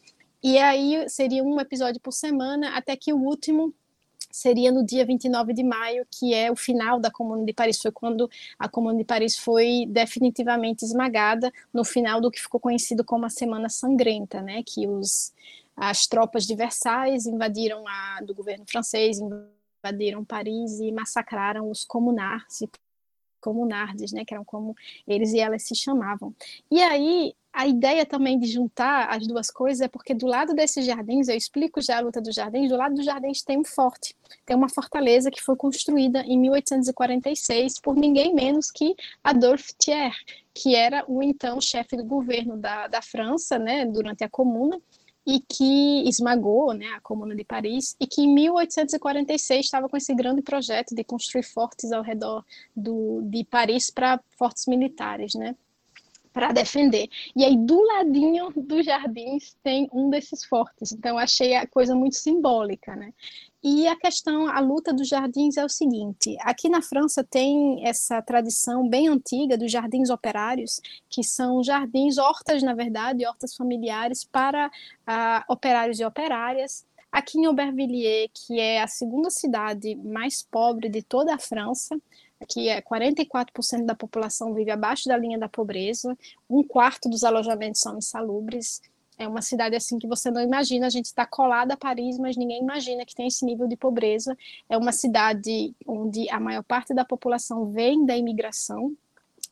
E 0.43 0.59
aí 0.59 1.09
seria 1.09 1.43
um 1.43 1.61
episódio 1.61 2.01
por 2.01 2.13
semana, 2.13 2.77
até 2.77 2.97
que 2.97 3.13
o 3.13 3.19
último 3.19 3.75
seria 4.37 4.71
no 4.71 4.85
dia 4.85 5.05
29 5.05 5.53
de 5.55 5.65
maio, 5.65 6.07
que 6.11 6.35
é 6.35 6.51
o 6.51 6.57
final 6.57 7.01
da 7.01 7.11
Comuna 7.11 7.45
de 7.45 7.53
Paris, 7.53 7.81
foi 7.81 7.91
quando 7.91 8.29
a 8.59 8.69
Comuna 8.69 8.99
de 8.99 9.05
Paris 9.05 9.37
foi 9.37 9.87
definitivamente 9.89 10.85
esmagada 10.85 11.51
no 11.73 11.85
final 11.85 12.21
do 12.21 12.31
que 12.31 12.41
ficou 12.41 12.61
conhecido 12.61 13.03
como 13.03 13.25
a 13.25 13.31
Semana 13.31 13.69
Sangrenta, 13.69 14.43
né, 14.43 14.63
que 14.65 14.87
os 14.87 15.33
as 15.79 16.07
tropas 16.07 16.47
de 16.47 16.55
Versailles 16.55 17.27
invadiram 17.27 17.87
a 17.87 18.23
do 18.23 18.35
governo 18.35 18.65
francês, 18.67 19.19
invadiram 19.19 20.25
Paris 20.25 20.81
e 20.81 20.91
massacraram 20.91 21.71
os 21.71 21.85
comunards, 21.85 22.63
comunardes, 23.47 24.11
né, 24.11 24.25
que 24.25 24.35
eram 24.35 24.45
como 24.45 24.75
eles 25.07 25.33
e 25.33 25.39
elas 25.39 25.63
se 25.63 25.77
chamavam. 25.77 26.35
E 26.69 26.83
aí 26.83 27.33
a 27.53 27.67
ideia 27.67 28.05
também 28.05 28.39
de 28.39 28.47
juntar 28.49 29.09
as 29.09 29.25
duas 29.27 29.51
coisas 29.51 29.81
é 29.81 29.89
porque 29.89 30.13
do 30.13 30.27
lado 30.27 30.53
desses 30.53 30.85
jardins, 30.85 31.29
eu 31.29 31.37
explico 31.37 31.81
já 31.81 31.99
a 31.99 32.01
luta 32.01 32.21
dos 32.21 32.35
jardins, 32.35 32.69
do 32.69 32.77
lado 32.77 32.97
dos 32.97 33.05
jardins 33.05 33.43
tem 33.43 33.57
um 33.57 33.65
forte, 33.65 34.15
tem 34.45 34.57
uma 34.57 34.69
fortaleza 34.69 35.31
que 35.31 35.43
foi 35.43 35.57
construída 35.57 36.21
em 36.27 36.39
1846 36.39 37.81
por 37.81 37.97
ninguém 37.97 38.35
menos 38.35 38.71
que 38.71 38.95
Adolphe 39.23 39.73
Thiers, 39.79 40.17
que 40.53 40.75
era 40.75 41.05
o 41.09 41.23
então 41.23 41.61
chefe 41.61 41.97
do 41.97 42.05
governo 42.05 42.57
da, 42.57 42.89
da 42.89 43.01
França, 43.01 43.59
né, 43.59 43.87
durante 43.87 44.25
a 44.25 44.29
Comuna, 44.29 44.79
e 45.27 45.41
que 45.41 46.09
esmagou 46.09 46.73
né, 46.73 46.87
a 46.95 47.01
Comuna 47.01 47.35
de 47.35 47.45
Paris, 47.45 47.97
e 47.99 48.07
que 48.07 48.23
em 48.23 48.33
1846 48.33 49.67
estava 49.67 49.89
com 49.89 49.97
esse 49.97 50.15
grande 50.15 50.41
projeto 50.41 50.95
de 50.95 51.03
construir 51.03 51.43
fortes 51.43 51.91
ao 51.91 52.03
redor 52.03 52.45
do, 52.75 53.23
de 53.23 53.45
Paris 53.45 53.91
para 53.91 54.21
fortes 54.39 54.67
militares, 54.67 55.35
né? 55.35 55.57
para 56.37 56.53
defender. 56.53 57.09
E 57.35 57.43
aí, 57.43 57.57
do 57.57 57.81
ladinho 57.81 58.53
dos 58.55 58.85
jardins, 58.85 59.57
tem 59.63 59.89
um 59.91 60.11
desses 60.11 60.45
fortes. 60.45 60.93
Então, 60.93 61.17
achei 61.17 61.55
a 61.55 61.67
coisa 61.67 61.95
muito 61.95 62.17
simbólica, 62.17 62.95
né? 62.95 63.15
E 63.69 63.89
a 63.89 63.97
questão, 63.97 64.47
a 64.47 64.61
luta 64.61 64.93
dos 64.93 65.09
jardins 65.09 65.57
é 65.57 65.65
o 65.65 65.69
seguinte: 65.69 66.37
aqui 66.43 66.69
na 66.69 66.81
França 66.81 67.25
tem 67.25 67.85
essa 67.85 68.23
tradição 68.23 68.89
bem 68.89 69.09
antiga 69.09 69.59
dos 69.59 69.73
jardins 69.73 70.09
operários, 70.09 70.81
que 71.11 71.25
são 71.25 71.65
jardins, 71.65 72.17
hortas, 72.17 72.63
na 72.63 72.75
verdade, 72.75 73.27
hortas 73.27 73.57
familiares 73.57 74.23
para 74.23 74.69
uh, 74.69 75.53
operários 75.53 75.99
e 75.99 76.05
operárias. 76.05 76.87
Aqui 77.11 77.41
em 77.41 77.47
Aubervilliers, 77.47 78.31
que 78.33 78.61
é 78.61 78.81
a 78.81 78.87
segunda 78.87 79.31
cidade 79.31 79.97
mais 79.97 80.45
pobre 80.45 80.89
de 80.89 81.03
toda 81.03 81.35
a 81.35 81.39
França, 81.39 82.01
Aqui 82.39 82.69
é 82.69 82.83
44% 82.83 83.87
da 83.87 83.95
população 83.95 84.53
vive 84.53 84.71
abaixo 84.71 85.09
da 85.09 85.17
linha 85.17 85.39
da 85.39 85.49
pobreza, 85.49 86.17
um 86.51 86.63
quarto 86.63 87.09
dos 87.09 87.25
alojamentos 87.25 87.81
são 87.81 87.97
insalubres, 87.97 88.83
É 89.19 89.27
uma 89.27 89.41
cidade 89.41 89.75
assim 89.75 89.99
que 89.99 90.07
você 90.07 90.31
não 90.31 90.43
imagina, 90.43 90.87
a 90.87 90.91
gente 90.91 91.07
está 91.07 91.25
colada 91.25 91.75
a 91.75 91.77
Paris, 91.77 92.19
mas 92.19 92.37
ninguém 92.37 92.61
imagina 92.61 93.05
que 93.07 93.15
tem 93.15 93.27
esse 93.27 93.45
nível 93.45 93.67
de 93.67 93.77
pobreza. 93.77 94.37
É 94.69 94.77
uma 94.77 94.93
cidade 94.93 95.75
onde 95.87 96.29
a 96.29 96.39
maior 96.39 96.63
parte 96.63 96.93
da 96.93 97.05
população 97.05 97.71
vem 97.73 98.05
da 98.05 98.17
imigração, 98.17 98.95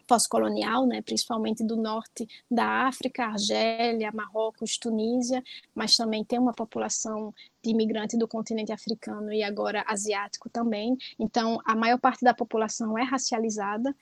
pós-colonial, 0.06 0.86
né, 0.86 1.00
principalmente 1.00 1.64
do 1.64 1.76
norte 1.76 2.28
da 2.50 2.86
África, 2.86 3.24
Argélia, 3.24 4.12
Marrocos, 4.12 4.76
Tunísia, 4.76 5.42
mas 5.74 5.96
também 5.96 6.22
tem 6.22 6.38
uma 6.38 6.52
população 6.52 7.32
de 7.64 7.70
imigrante 7.70 8.16
do 8.16 8.28
continente 8.28 8.72
africano 8.72 9.32
e 9.32 9.42
agora 9.42 9.84
asiático 9.88 10.50
também. 10.50 10.96
Então, 11.18 11.58
a 11.64 11.74
maior 11.74 11.98
parte 11.98 12.22
da 12.22 12.34
população 12.34 12.98
é 12.98 13.02
racializada, 13.02 13.94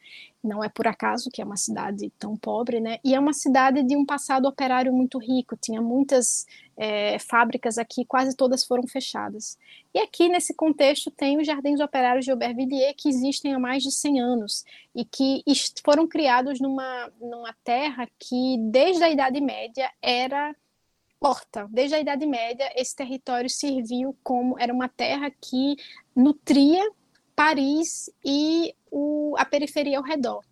não 0.42 0.62
é 0.62 0.68
por 0.68 0.88
acaso 0.88 1.30
que 1.30 1.40
é 1.40 1.44
uma 1.44 1.56
cidade 1.56 2.10
tão 2.18 2.36
pobre, 2.36 2.80
né? 2.80 2.98
E 3.04 3.14
é 3.14 3.20
uma 3.20 3.32
cidade 3.32 3.82
de 3.82 3.96
um 3.96 4.04
passado 4.04 4.46
operário 4.46 4.92
muito 4.92 5.18
rico, 5.18 5.56
tinha 5.56 5.80
muitas 5.80 6.46
é, 6.76 7.18
fábricas 7.20 7.78
aqui, 7.78 8.04
quase 8.04 8.36
todas 8.36 8.64
foram 8.64 8.86
fechadas. 8.86 9.56
E 9.94 10.00
aqui, 10.00 10.28
nesse 10.28 10.54
contexto, 10.54 11.10
tem 11.10 11.38
os 11.38 11.46
Jardins 11.46 11.80
Operários 11.80 12.24
de 12.24 12.32
Aubervilliers, 12.32 12.94
que 12.96 13.08
existem 13.08 13.54
há 13.54 13.58
mais 13.58 13.82
de 13.82 13.92
100 13.92 14.20
anos 14.20 14.64
e 14.94 15.04
que 15.04 15.42
foram 15.84 16.08
criados 16.08 16.60
numa, 16.60 17.10
numa 17.20 17.54
terra 17.62 18.08
que, 18.18 18.56
desde 18.70 19.04
a 19.04 19.10
Idade 19.10 19.40
Média, 19.40 19.90
era 20.02 20.54
Desde 21.70 21.94
a 21.94 22.00
Idade 22.00 22.26
Média, 22.26 22.68
esse 22.74 22.96
território 22.96 23.48
serviu 23.48 24.16
como 24.24 24.58
era 24.58 24.74
uma 24.74 24.88
terra 24.88 25.30
que 25.30 25.76
nutria 26.16 26.90
Paris 27.36 28.10
e 28.24 28.74
o, 28.90 29.34
a 29.38 29.44
periferia 29.44 29.98
ao 29.98 30.04
redor. 30.04 30.42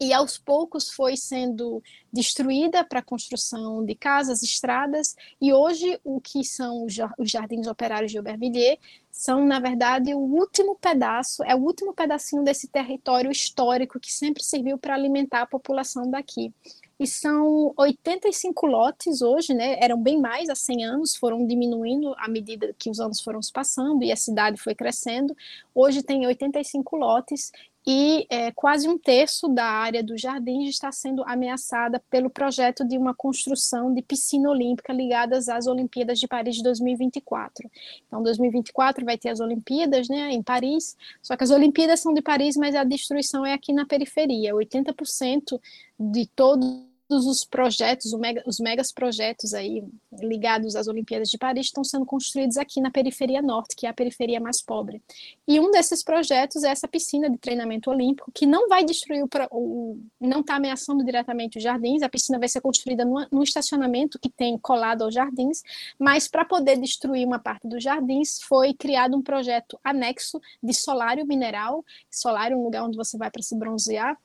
E 0.00 0.12
aos 0.12 0.38
poucos 0.38 0.90
foi 0.90 1.16
sendo 1.16 1.82
destruída 2.10 2.84
para 2.84 3.00
a 3.00 3.02
construção 3.02 3.84
de 3.84 3.94
casas, 3.94 4.42
estradas, 4.42 5.14
e 5.40 5.52
hoje 5.52 6.00
o 6.04 6.20
que 6.20 6.42
são 6.42 6.86
os 6.86 6.94
jardins 7.30 7.66
operários 7.66 8.10
de 8.10 8.16
Aubervilliers 8.16 8.78
são, 9.10 9.44
na 9.44 9.58
verdade, 9.58 10.14
o 10.14 10.20
último 10.20 10.76
pedaço, 10.76 11.42
é 11.42 11.54
o 11.54 11.58
último 11.58 11.92
pedacinho 11.92 12.44
desse 12.44 12.68
território 12.68 13.30
histórico 13.30 13.98
que 13.98 14.12
sempre 14.12 14.42
serviu 14.42 14.78
para 14.78 14.94
alimentar 14.94 15.42
a 15.42 15.46
população 15.46 16.08
daqui 16.08 16.54
e 16.98 17.06
são 17.06 17.72
85 17.76 18.66
lotes 18.66 19.22
hoje, 19.22 19.54
né? 19.54 19.76
Eram 19.80 20.02
bem 20.02 20.20
mais 20.20 20.48
há 20.48 20.54
100 20.54 20.84
anos, 20.84 21.16
foram 21.16 21.46
diminuindo 21.46 22.12
à 22.18 22.28
medida 22.28 22.74
que 22.78 22.90
os 22.90 22.98
anos 22.98 23.20
foram 23.20 23.40
se 23.40 23.52
passando 23.52 24.02
e 24.02 24.10
a 24.10 24.16
cidade 24.16 24.60
foi 24.60 24.74
crescendo. 24.74 25.36
Hoje 25.74 26.02
tem 26.02 26.26
85 26.26 26.96
lotes 26.96 27.52
e 27.90 28.26
é, 28.28 28.52
quase 28.52 28.86
um 28.86 28.98
terço 28.98 29.48
da 29.48 29.64
área 29.64 30.02
do 30.02 30.14
jardim 30.14 30.64
está 30.64 30.92
sendo 30.92 31.24
ameaçada 31.26 31.98
pelo 32.10 32.28
projeto 32.28 32.86
de 32.86 32.98
uma 32.98 33.14
construção 33.14 33.94
de 33.94 34.02
piscina 34.02 34.50
olímpica 34.50 34.92
ligadas 34.92 35.48
às 35.48 35.66
Olimpíadas 35.66 36.20
de 36.20 36.28
Paris 36.28 36.56
de 36.56 36.62
2024. 36.64 37.66
Então, 38.06 38.22
2024 38.22 39.06
vai 39.06 39.16
ter 39.16 39.30
as 39.30 39.40
Olimpíadas, 39.40 40.06
né, 40.06 40.30
em 40.30 40.42
Paris. 40.42 40.98
Só 41.22 41.34
que 41.34 41.44
as 41.44 41.50
Olimpíadas 41.50 42.00
são 42.00 42.12
de 42.12 42.20
Paris, 42.20 42.58
mas 42.58 42.74
a 42.74 42.84
destruição 42.84 43.46
é 43.46 43.54
aqui 43.54 43.72
na 43.72 43.86
periferia. 43.86 44.54
80% 44.54 45.58
de 45.98 46.26
todo 46.26 46.58
todos 46.58 46.88
os 47.08 47.44
projetos, 47.44 48.12
os 48.46 48.60
megas 48.60 48.92
projetos 48.92 49.54
aí 49.54 49.82
ligados 50.20 50.76
às 50.76 50.88
Olimpíadas 50.88 51.28
de 51.28 51.38
Paris 51.38 51.66
estão 51.66 51.82
sendo 51.82 52.04
construídos 52.04 52.58
aqui 52.58 52.80
na 52.80 52.90
periferia 52.90 53.40
norte, 53.40 53.74
que 53.74 53.86
é 53.86 53.88
a 53.88 53.94
periferia 53.94 54.38
mais 54.38 54.60
pobre. 54.60 55.02
E 55.46 55.58
um 55.58 55.70
desses 55.70 56.02
projetos 56.02 56.64
é 56.64 56.70
essa 56.70 56.86
piscina 56.86 57.30
de 57.30 57.38
treinamento 57.38 57.90
olímpico, 57.90 58.30
que 58.32 58.44
não 58.44 58.68
vai 58.68 58.84
destruir 58.84 59.22
o, 59.22 59.28
o 59.50 60.00
não 60.20 60.40
está 60.40 60.56
ameaçando 60.56 61.04
diretamente 61.04 61.56
os 61.56 61.64
jardins, 61.64 62.02
a 62.02 62.08
piscina 62.08 62.38
vai 62.38 62.48
ser 62.48 62.60
construída 62.60 63.04
num, 63.04 63.42
estacionamento 63.42 64.18
que 64.18 64.28
tem 64.28 64.58
colado 64.58 65.02
aos 65.02 65.14
jardins, 65.14 65.62
mas 65.98 66.28
para 66.28 66.44
poder 66.44 66.78
destruir 66.78 67.26
uma 67.26 67.38
parte 67.38 67.66
dos 67.66 67.82
jardins 67.82 68.42
foi 68.42 68.74
criado 68.74 69.16
um 69.16 69.22
projeto 69.22 69.78
anexo 69.82 70.40
de 70.62 70.74
solário 70.74 71.26
mineral, 71.26 71.84
solário 72.10 72.54
é 72.54 72.56
um 72.58 72.64
lugar 72.64 72.84
onde 72.84 72.96
você 72.96 73.16
vai 73.16 73.30
para 73.30 73.42
se 73.42 73.56
bronzear, 73.56 74.18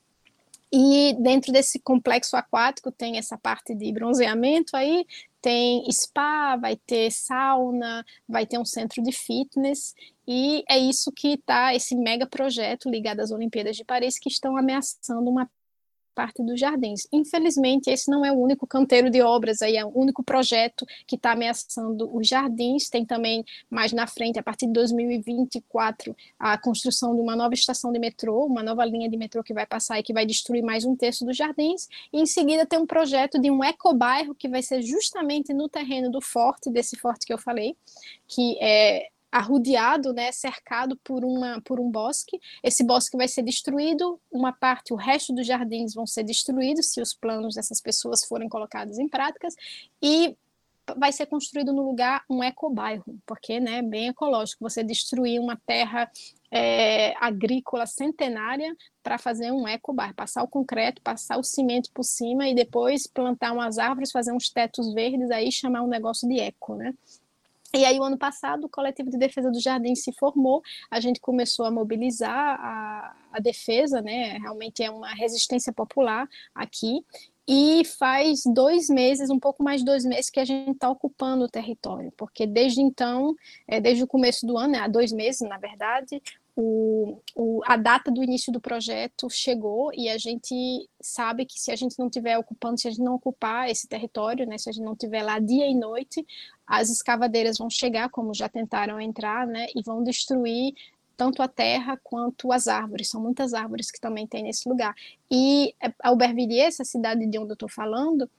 e 0.75 1.13
dentro 1.21 1.53
desse 1.53 1.79
complexo 1.79 2.35
aquático 2.35 2.91
tem 2.91 3.19
essa 3.19 3.37
parte 3.37 3.75
de 3.75 3.93
bronzeamento 3.93 4.75
aí, 4.75 5.05
tem 5.39 5.85
spa, 5.91 6.55
vai 6.55 6.75
ter 6.75 7.11
sauna, 7.11 8.03
vai 8.27 8.47
ter 8.47 8.57
um 8.57 8.65
centro 8.65 9.03
de 9.03 9.11
fitness, 9.11 9.93
e 10.27 10.63
é 10.67 10.79
isso 10.79 11.11
que 11.11 11.33
está, 11.35 11.75
esse 11.75 11.95
mega 11.95 12.25
projeto 12.25 12.89
ligado 12.89 13.19
às 13.19 13.29
Olimpíadas 13.29 13.75
de 13.75 13.85
Paris, 13.85 14.17
que 14.17 14.29
estão 14.29 14.57
ameaçando 14.57 15.29
uma 15.29 15.47
parte 16.13 16.43
dos 16.43 16.59
jardins. 16.59 17.07
Infelizmente, 17.11 17.89
esse 17.89 18.09
não 18.09 18.25
é 18.25 18.31
o 18.31 18.35
único 18.35 18.67
canteiro 18.67 19.09
de 19.09 19.21
obras, 19.21 19.61
aí 19.61 19.75
é 19.75 19.85
o 19.85 19.91
único 19.93 20.23
projeto 20.23 20.85
que 21.07 21.15
está 21.15 21.31
ameaçando 21.31 22.09
os 22.15 22.27
jardins. 22.27 22.89
Tem 22.89 23.05
também, 23.05 23.43
mais 23.69 23.91
na 23.91 24.07
frente, 24.07 24.39
a 24.39 24.43
partir 24.43 24.67
de 24.67 24.73
2024, 24.73 26.15
a 26.39 26.57
construção 26.57 27.15
de 27.15 27.21
uma 27.21 27.35
nova 27.35 27.53
estação 27.53 27.91
de 27.91 27.99
metrô, 27.99 28.45
uma 28.45 28.63
nova 28.63 28.85
linha 28.85 29.09
de 29.09 29.17
metrô 29.17 29.43
que 29.43 29.53
vai 29.53 29.65
passar 29.65 29.99
e 29.99 30.03
que 30.03 30.13
vai 30.13 30.25
destruir 30.25 30.63
mais 30.63 30.85
um 30.85 30.95
terço 30.95 31.25
dos 31.25 31.35
jardins. 31.35 31.87
E 32.11 32.21
em 32.21 32.25
seguida 32.25 32.65
tem 32.65 32.79
um 32.79 32.85
projeto 32.85 33.39
de 33.39 33.49
um 33.49 33.63
ecobairro 33.63 34.35
que 34.35 34.47
vai 34.47 34.61
ser 34.61 34.81
justamente 34.81 35.53
no 35.53 35.67
terreno 35.67 36.09
do 36.09 36.21
forte, 36.21 36.69
desse 36.69 36.95
forte 36.97 37.25
que 37.25 37.33
eu 37.33 37.37
falei, 37.37 37.75
que 38.27 38.57
é 38.61 39.09
arrodeado, 39.33 40.13
né, 40.13 40.31
cercado 40.31 40.95
por, 41.03 41.25
uma, 41.25 41.59
por 41.61 41.79
um 41.79 41.89
bosque. 41.89 42.39
Esse 42.61 42.83
bosque 42.83 43.17
vai 43.17 43.27
ser 43.27 43.41
destruído, 43.41 44.21
uma 44.31 44.53
parte, 44.53 44.93
o 44.93 44.95
resto 44.95 45.33
dos 45.33 45.47
jardins 45.47 45.95
vão 45.95 46.05
ser 46.05 46.23
destruídos 46.23 46.93
se 46.93 47.01
os 47.01 47.15
planos 47.15 47.55
dessas 47.55 47.81
pessoas 47.81 48.23
forem 48.23 48.47
colocados 48.47 48.99
em 48.99 49.09
práticas 49.09 49.55
e 49.99 50.37
vai 50.97 51.11
ser 51.11 51.25
construído 51.25 51.73
no 51.73 51.81
lugar 51.81 52.23
um 52.29 52.43
ecobairro, 52.43 53.17
porque 53.25 53.59
né, 53.59 53.81
bem 53.81 54.09
ecológico 54.09 54.61
você 54.61 54.83
destruir 54.83 55.39
uma 55.39 55.55
terra 55.65 56.11
é, 56.51 57.15
agrícola 57.19 57.87
centenária 57.87 58.75
para 59.01 59.17
fazer 59.17 59.51
um 59.51 59.67
ecobairro, 59.67 60.13
passar 60.13 60.43
o 60.43 60.47
concreto, 60.47 61.01
passar 61.01 61.39
o 61.39 61.43
cimento 61.43 61.89
por 61.91 62.03
cima 62.03 62.47
e 62.47 62.53
depois 62.53 63.07
plantar 63.07 63.51
umas 63.53 63.79
árvores, 63.79 64.11
fazer 64.11 64.31
uns 64.31 64.49
tetos 64.49 64.93
verdes, 64.93 65.31
aí 65.31 65.51
chamar 65.51 65.81
um 65.81 65.87
negócio 65.87 66.27
de 66.27 66.39
eco, 66.39 66.75
né? 66.75 66.93
E 67.75 67.85
aí, 67.85 67.99
o 67.99 68.03
ano 68.03 68.17
passado, 68.17 68.65
o 68.65 68.69
Coletivo 68.69 69.09
de 69.09 69.17
Defesa 69.17 69.49
do 69.49 69.59
Jardim 69.59 69.95
se 69.95 70.13
formou, 70.13 70.61
a 70.91 70.99
gente 70.99 71.19
começou 71.19 71.65
a 71.65 71.71
mobilizar 71.71 72.31
a, 72.31 73.15
a 73.31 73.39
defesa, 73.39 73.99
né? 73.99 74.37
Realmente 74.37 74.83
é 74.83 74.91
uma 74.91 75.11
resistência 75.15 75.73
popular 75.73 76.29
aqui. 76.53 77.03
E 77.47 77.83
faz 77.97 78.43
dois 78.45 78.87
meses, 78.89 79.29
um 79.29 79.39
pouco 79.39 79.63
mais 79.63 79.81
de 79.81 79.85
dois 79.85 80.05
meses, 80.05 80.29
que 80.29 80.39
a 80.39 80.45
gente 80.45 80.71
está 80.71 80.89
ocupando 80.89 81.45
o 81.45 81.49
território, 81.49 82.13
porque 82.15 82.47
desde 82.47 82.79
então, 82.79 83.35
é, 83.67 83.81
desde 83.81 84.03
o 84.03 84.07
começo 84.07 84.45
do 84.45 84.57
ano, 84.57 84.73
né, 84.73 84.79
há 84.79 84.87
dois 84.87 85.11
meses, 85.11 85.41
na 85.41 85.57
verdade, 85.57 86.21
o, 86.55 87.19
o, 87.35 87.61
a 87.65 87.75
data 87.75 88.11
do 88.11 88.23
início 88.23 88.53
do 88.53 88.61
projeto 88.61 89.27
chegou 89.29 89.91
e 89.93 90.07
a 90.07 90.17
gente 90.17 90.87
sabe 91.01 91.45
que 91.45 91.59
se 91.59 91.71
a 91.71 91.75
gente 91.75 91.97
não 91.97 92.09
tiver 92.09 92.37
ocupando, 92.37 92.79
se 92.79 92.87
a 92.87 92.91
gente 92.91 93.03
não 93.03 93.15
ocupar 93.15 93.69
esse 93.69 93.87
território, 93.87 94.45
né, 94.45 94.57
se 94.57 94.69
a 94.69 94.71
gente 94.71 94.85
não 94.85 94.95
tiver 94.95 95.23
lá 95.23 95.39
dia 95.39 95.67
e 95.67 95.73
noite, 95.73 96.25
as 96.65 96.89
escavadeiras 96.89 97.57
vão 97.57 97.69
chegar, 97.69 98.09
como 98.09 98.33
já 98.33 98.47
tentaram 98.47 99.01
entrar, 99.01 99.47
né, 99.47 99.67
e 99.75 99.81
vão 99.81 100.03
destruir 100.03 100.75
tanto 101.17 101.41
a 101.41 101.47
terra 101.47 101.99
quanto 102.03 102.51
as 102.51 102.67
árvores. 102.67 103.09
São 103.09 103.21
muitas 103.21 103.53
árvores 103.53 103.89
que 103.89 103.99
também 103.99 104.27
tem 104.27 104.43
nesse 104.43 104.67
lugar. 104.69 104.95
E 105.31 105.73
Aubervilliers, 106.03 106.75
essa 106.75 106.83
cidade 106.83 107.25
de 107.25 107.39
onde 107.39 107.51
eu 107.51 107.53
estou 107.53 107.69
falando, 107.69 108.29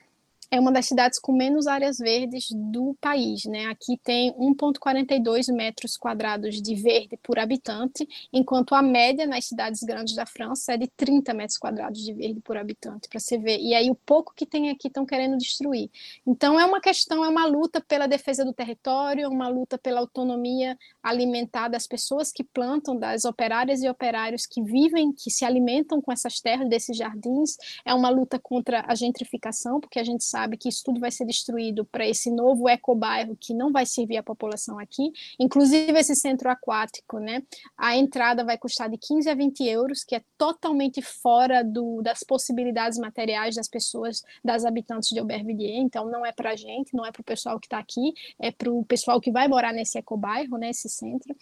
é 0.55 0.61
uma 0.61 0.71
das 0.71 0.87
cidades 0.87 1.19
com 1.19 1.33
menos 1.33 1.67
áreas 1.67 1.99
verdes 1.99 2.49
do 2.53 2.97
país, 3.01 3.45
né? 3.45 3.67
Aqui 3.67 3.99
tem 4.03 4.33
1,42 4.35 5.53
metros 5.53 5.97
quadrados 5.97 6.63
de 6.63 6.77
verde 6.77 7.19
por 7.21 7.41
habitante, 7.41 8.07
enquanto 8.33 8.75
a 8.75 8.81
média 8.81 9.27
nas 9.27 9.47
cidades 9.47 9.83
grandes 9.83 10.15
da 10.15 10.25
França 10.25 10.75
é 10.75 10.77
de 10.77 10.87
30 10.87 11.35
metros 11.35 11.59
quadrados 11.59 12.01
de 12.01 12.13
verde 12.13 12.41
por 12.41 12.57
habitante, 12.57 13.09
para 13.09 13.19
você 13.19 13.37
ver. 13.37 13.59
E 13.59 13.75
aí 13.75 13.91
o 13.91 13.97
pouco 13.97 14.33
que 14.35 14.47
tem 14.47 14.71
aqui 14.71 14.87
estão 14.87 15.05
querendo 15.05 15.37
destruir. 15.37 15.91
Então 16.25 16.59
é 16.59 16.65
uma 16.65 16.81
questão, 16.81 17.25
é 17.25 17.29
uma 17.29 17.47
luta 17.47 17.81
pela 17.81 18.07
defesa 18.07 18.45
do 18.45 18.53
território, 18.53 19.25
é 19.25 19.29
uma 19.29 19.49
luta 19.49 19.77
pela 19.77 19.99
autonomia 19.99 20.79
alimentar 21.03 21.67
das 21.67 21.87
pessoas 21.87 22.31
que 22.31 22.45
plantam, 22.45 22.97
das 22.97 23.25
operárias 23.25 23.83
e 23.83 23.89
operários 23.89 24.47
que 24.47 24.63
vivem, 24.63 25.13
que 25.13 25.31
se 25.33 25.45
alimentam 25.45 26.01
com 26.01 26.13
essas 26.13 26.39
terras, 26.41 26.69
desses 26.69 26.97
jardins. 26.97 27.57
É 27.85 27.93
uma 27.93 28.09
luta 28.09 28.39
contra 28.39 28.85
a 28.87 28.95
gentrificação, 28.95 29.81
porque 29.81 29.99
a 29.99 30.05
gente 30.05 30.23
sabe 30.23 30.44
sabe 30.45 30.59
que 30.59 30.69
isso 30.69 30.83
tudo 30.85 31.01
vai 31.01 31.11
ser 31.11 31.25
destruído 31.25 31.85
para 31.87 32.07
esse 32.07 32.31
novo 32.31 32.69
ecobairro 32.69 33.37
que 33.37 33.55
não 33.55 33.73
vai 33.73 33.87
servir 33.87 34.19
a 34.19 34.23
população 34.23 34.79
aqui, 34.79 35.11
inclusive 35.41 35.99
esse 35.99 36.15
centro 36.15 36.51
aquático, 36.51 37.19
né? 37.19 37.43
A 37.77 37.97
entrada 37.97 38.45
vai 38.45 38.59
custar 38.59 38.91
de 38.91 38.99
15 38.99 39.31
a 39.31 39.35
20 39.35 39.65
euros, 39.65 40.05
que 40.05 40.15
é 40.15 40.23
totalmente 40.37 41.01
fora 41.01 41.65
do, 41.65 42.03
das 42.03 42.23
possibilidades 42.23 42.99
materiais 42.99 43.55
das 43.55 43.69
pessoas, 43.69 44.23
das 44.45 44.65
habitantes 44.67 45.09
de 45.09 45.19
Aubervilliers, 45.19 45.83
então 45.83 46.11
não 46.11 46.27
é 46.27 46.33
para 46.33 46.51
a 46.51 46.57
gente, 46.57 46.95
não 46.95 47.07
é 47.07 47.11
para 47.11 47.23
o 47.23 47.25
pessoal 47.25 47.59
que 47.59 47.67
está 47.67 47.79
aqui, 47.79 48.13
é 48.39 48.53
para 48.53 48.71
o 48.71 48.85
pessoal 48.85 49.21
que 49.21 49.33
vai 49.33 49.49
morar 49.49 49.73
nesse 49.73 49.99
ecobairro, 49.99 50.59
né, 50.59 50.73
centro. 50.75 51.35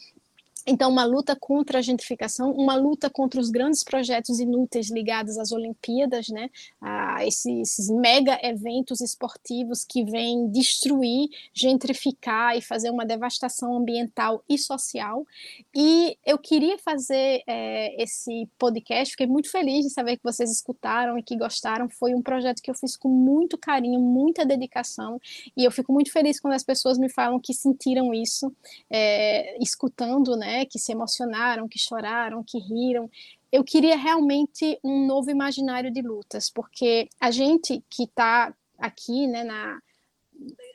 Então, 0.67 0.91
uma 0.91 1.05
luta 1.05 1.35
contra 1.35 1.79
a 1.79 1.83
gentrificação, 1.83 2.53
uma 2.53 2.77
luta 2.77 3.11
contra 3.11 3.41
os 3.41 3.51
grandes 3.51 3.83
projetos 3.83 4.39
inúteis 4.39 4.91
ligados 4.91 5.37
às 5.37 5.51
Olimpíadas, 5.51 6.29
né? 6.29 6.51
a 6.81 7.27
esses, 7.27 7.47
esses 7.47 7.89
mega 7.91 8.39
eventos 8.43 9.01
esportivos 9.01 9.85
que 9.85 10.05
vêm 10.05 10.49
destruir, 10.51 11.29
gentrificar 11.53 12.57
e 12.57 12.63
fazer 12.63 12.91
uma 12.91 13.05
devastação 13.05 13.77
ambiental 13.77 14.45
e 14.49 14.57
social. 14.57 15.27
E 15.75 16.17
eu 16.25 16.39
queria 16.39 16.79
fazer 16.79 17.43
é, 17.47 18.03
esse 18.03 18.49
podcast, 18.59 19.13
fiquei 19.13 19.27
muito 19.27 19.51
feliz 19.51 19.85
de 19.85 19.91
saber 19.91 20.17
que 20.17 20.25
vocês 20.25 20.51
escutaram 20.51 21.19
e 21.19 21.23
que 21.23 21.37
gostaram. 21.37 21.89
Foi 21.89 22.15
um 22.15 22.23
projeto 22.23 22.63
que 22.63 22.71
eu 22.71 22.75
fiz 22.75 22.97
com 22.97 23.09
muito 23.09 23.59
carinho, 23.59 24.01
muita 24.01 24.45
dedicação, 24.45 25.21
e 25.57 25.65
eu 25.65 25.71
fico 25.71 25.93
muito 25.93 26.13
feliz 26.13 26.39
quando 26.39 26.55
as 26.55 26.63
pessoas 26.63 26.99
me 26.99 27.09
falam 27.09 27.41
que 27.41 27.53
sentiram 27.53 28.15
isso, 28.15 28.55
é, 28.89 29.57
escutando, 29.63 30.37
né? 30.37 30.52
Né, 30.53 30.67
que 30.67 30.79
se 30.79 30.93
emocionaram, 30.93 31.67
que 31.67 31.79
choraram, 31.79 32.45
que 32.45 32.59
riram. 32.59 33.11
Eu 33.51 33.65
queria 33.65 33.97
realmente 33.97 34.79
um 34.85 35.07
novo 35.07 35.31
imaginário 35.31 35.91
de 35.91 36.03
lutas, 36.03 36.51
porque 36.51 37.09
a 37.19 37.31
gente 37.31 37.83
que 37.89 38.05
está 38.05 38.55
aqui, 38.79 39.27
né, 39.27 39.45
na, 39.45 39.81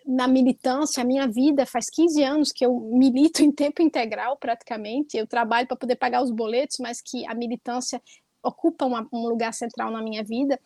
na 0.05 0.27
militância, 0.27 1.01
a 1.01 1.05
minha 1.05 1.27
vida 1.27 1.65
faz 1.65 1.89
15 1.91 2.23
anos 2.23 2.51
que 2.51 2.65
eu 2.65 2.73
milito 2.79 3.43
em 3.43 3.51
tempo 3.51 3.81
integral 3.81 4.35
praticamente, 4.37 5.15
eu 5.15 5.27
trabalho 5.27 5.67
para 5.67 5.77
poder 5.77 5.95
pagar 5.95 6.23
os 6.23 6.31
boletos, 6.31 6.77
mas 6.79 6.99
que 6.99 7.25
a 7.27 7.35
militância 7.35 8.01
ocupa 8.41 8.85
uma, 8.85 9.07
um 9.13 9.27
lugar 9.27 9.53
central 9.53 9.91
na 9.91 10.01
minha 10.01 10.23
vida 10.23 10.59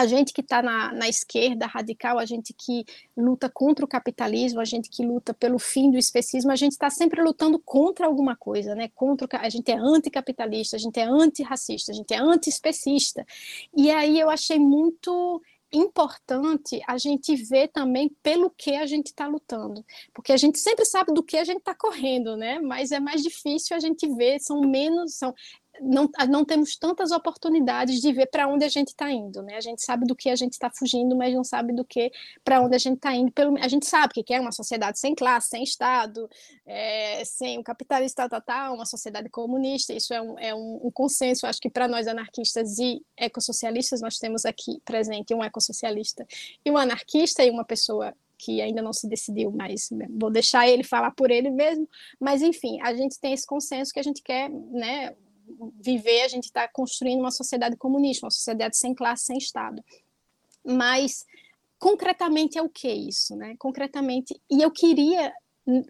a 0.00 0.06
gente 0.06 0.32
que 0.32 0.40
está 0.40 0.62
na, 0.62 0.92
na, 0.92 1.08
esquerda 1.08 1.66
radical, 1.66 2.18
a 2.18 2.24
gente 2.24 2.54
que 2.54 2.86
luta 3.14 3.50
contra 3.50 3.84
o 3.84 3.88
capitalismo, 3.88 4.58
a 4.58 4.64
gente 4.64 4.88
que 4.88 5.04
luta 5.04 5.34
pelo 5.34 5.58
fim 5.58 5.90
do 5.90 5.98
especismo, 5.98 6.50
a 6.50 6.56
gente 6.56 6.72
está 6.72 6.88
sempre 6.88 7.22
lutando 7.22 7.58
contra 7.58 8.06
alguma 8.06 8.34
coisa, 8.34 8.74
né? 8.74 8.88
Contra 8.94 9.28
a 9.38 9.48
gente 9.50 9.70
é 9.70 9.76
anticapitalista, 9.76 10.76
a 10.76 10.78
gente 10.78 10.98
é 10.98 11.04
antirracista, 11.04 11.92
a 11.92 11.94
gente 11.94 12.14
é 12.14 12.18
antiespecista. 12.18 13.26
E 13.76 13.90
aí 13.90 14.18
eu 14.18 14.30
achei 14.30 14.58
muito 14.58 15.42
importante 15.72 16.80
a 16.88 16.96
gente 16.96 17.36
ver 17.36 17.68
também 17.68 18.08
pelo 18.22 18.50
que 18.50 18.74
a 18.74 18.86
gente 18.86 19.08
está 19.08 19.28
lutando, 19.28 19.84
porque 20.14 20.32
a 20.32 20.36
gente 20.36 20.58
sempre 20.58 20.84
sabe 20.84 21.12
do 21.12 21.22
que 21.22 21.36
a 21.36 21.44
gente 21.44 21.58
está 21.58 21.74
correndo, 21.74 22.38
né? 22.38 22.58
Mas 22.58 22.90
é 22.90 22.98
mais 22.98 23.22
difícil 23.22 23.76
a 23.76 23.80
gente 23.80 24.08
ver, 24.14 24.40
são 24.40 24.62
menos, 24.62 25.14
são 25.14 25.34
não, 25.80 26.10
não 26.28 26.44
temos 26.44 26.76
tantas 26.76 27.10
oportunidades 27.10 28.00
de 28.00 28.12
ver 28.12 28.26
para 28.26 28.46
onde 28.46 28.64
a 28.64 28.68
gente 28.68 28.88
está 28.88 29.10
indo, 29.10 29.42
né? 29.42 29.56
A 29.56 29.60
gente 29.60 29.82
sabe 29.82 30.06
do 30.06 30.14
que 30.14 30.28
a 30.28 30.36
gente 30.36 30.52
está 30.52 30.70
fugindo, 30.70 31.16
mas 31.16 31.34
não 31.34 31.44
sabe 31.44 31.72
do 31.72 31.84
que 31.84 32.10
para 32.44 32.60
onde 32.60 32.74
a 32.74 32.78
gente 32.78 32.96
está 32.96 33.14
indo. 33.14 33.32
Pelo, 33.32 33.56
a 33.58 33.68
gente 33.68 33.86
sabe 33.86 34.22
que 34.22 34.34
é 34.34 34.40
uma 34.40 34.52
sociedade 34.52 34.98
sem 34.98 35.14
classe, 35.14 35.48
sem 35.48 35.62
Estado, 35.62 36.28
é, 36.66 37.24
sem 37.24 37.58
o 37.58 37.64
capitalista 37.64 38.28
tal, 38.28 38.40
tal, 38.40 38.74
uma 38.74 38.86
sociedade 38.86 39.28
comunista. 39.28 39.92
Isso 39.92 40.12
é 40.12 40.20
um, 40.20 40.38
é 40.38 40.54
um, 40.54 40.80
um 40.86 40.90
consenso. 40.90 41.46
Acho 41.46 41.60
que 41.60 41.70
para 41.70 41.88
nós 41.88 42.06
anarquistas 42.06 42.78
e 42.78 43.02
ecossocialistas 43.16 44.00
nós 44.00 44.18
temos 44.18 44.44
aqui 44.44 44.80
presente 44.84 45.34
um 45.34 45.42
ecossocialista 45.42 46.26
e 46.64 46.70
um 46.70 46.76
anarquista 46.76 47.44
e 47.44 47.50
uma 47.50 47.64
pessoa 47.64 48.14
que 48.40 48.62
ainda 48.62 48.80
não 48.80 48.92
se 48.92 49.06
decidiu, 49.06 49.50
mas 49.50 49.90
vou 50.18 50.30
deixar 50.30 50.66
ele 50.66 50.82
falar 50.82 51.10
por 51.10 51.30
ele 51.30 51.50
mesmo. 51.50 51.86
Mas 52.18 52.40
enfim, 52.40 52.80
a 52.80 52.94
gente 52.94 53.20
tem 53.20 53.34
esse 53.34 53.46
consenso 53.46 53.92
que 53.92 54.00
a 54.00 54.02
gente 54.02 54.22
quer, 54.22 54.48
né? 54.48 55.14
Viver, 55.80 56.22
a 56.22 56.28
gente 56.28 56.44
está 56.44 56.68
construindo 56.68 57.20
uma 57.20 57.30
sociedade 57.30 57.76
comunista, 57.76 58.26
uma 58.26 58.30
sociedade 58.30 58.76
sem 58.76 58.94
classe, 58.94 59.26
sem 59.26 59.38
Estado. 59.38 59.82
Mas, 60.64 61.24
concretamente, 61.78 62.58
é 62.58 62.62
o 62.62 62.68
que 62.68 62.90
isso? 62.90 63.36
Né? 63.36 63.54
Concretamente, 63.58 64.40
e 64.50 64.62
eu 64.62 64.70
queria, 64.70 65.32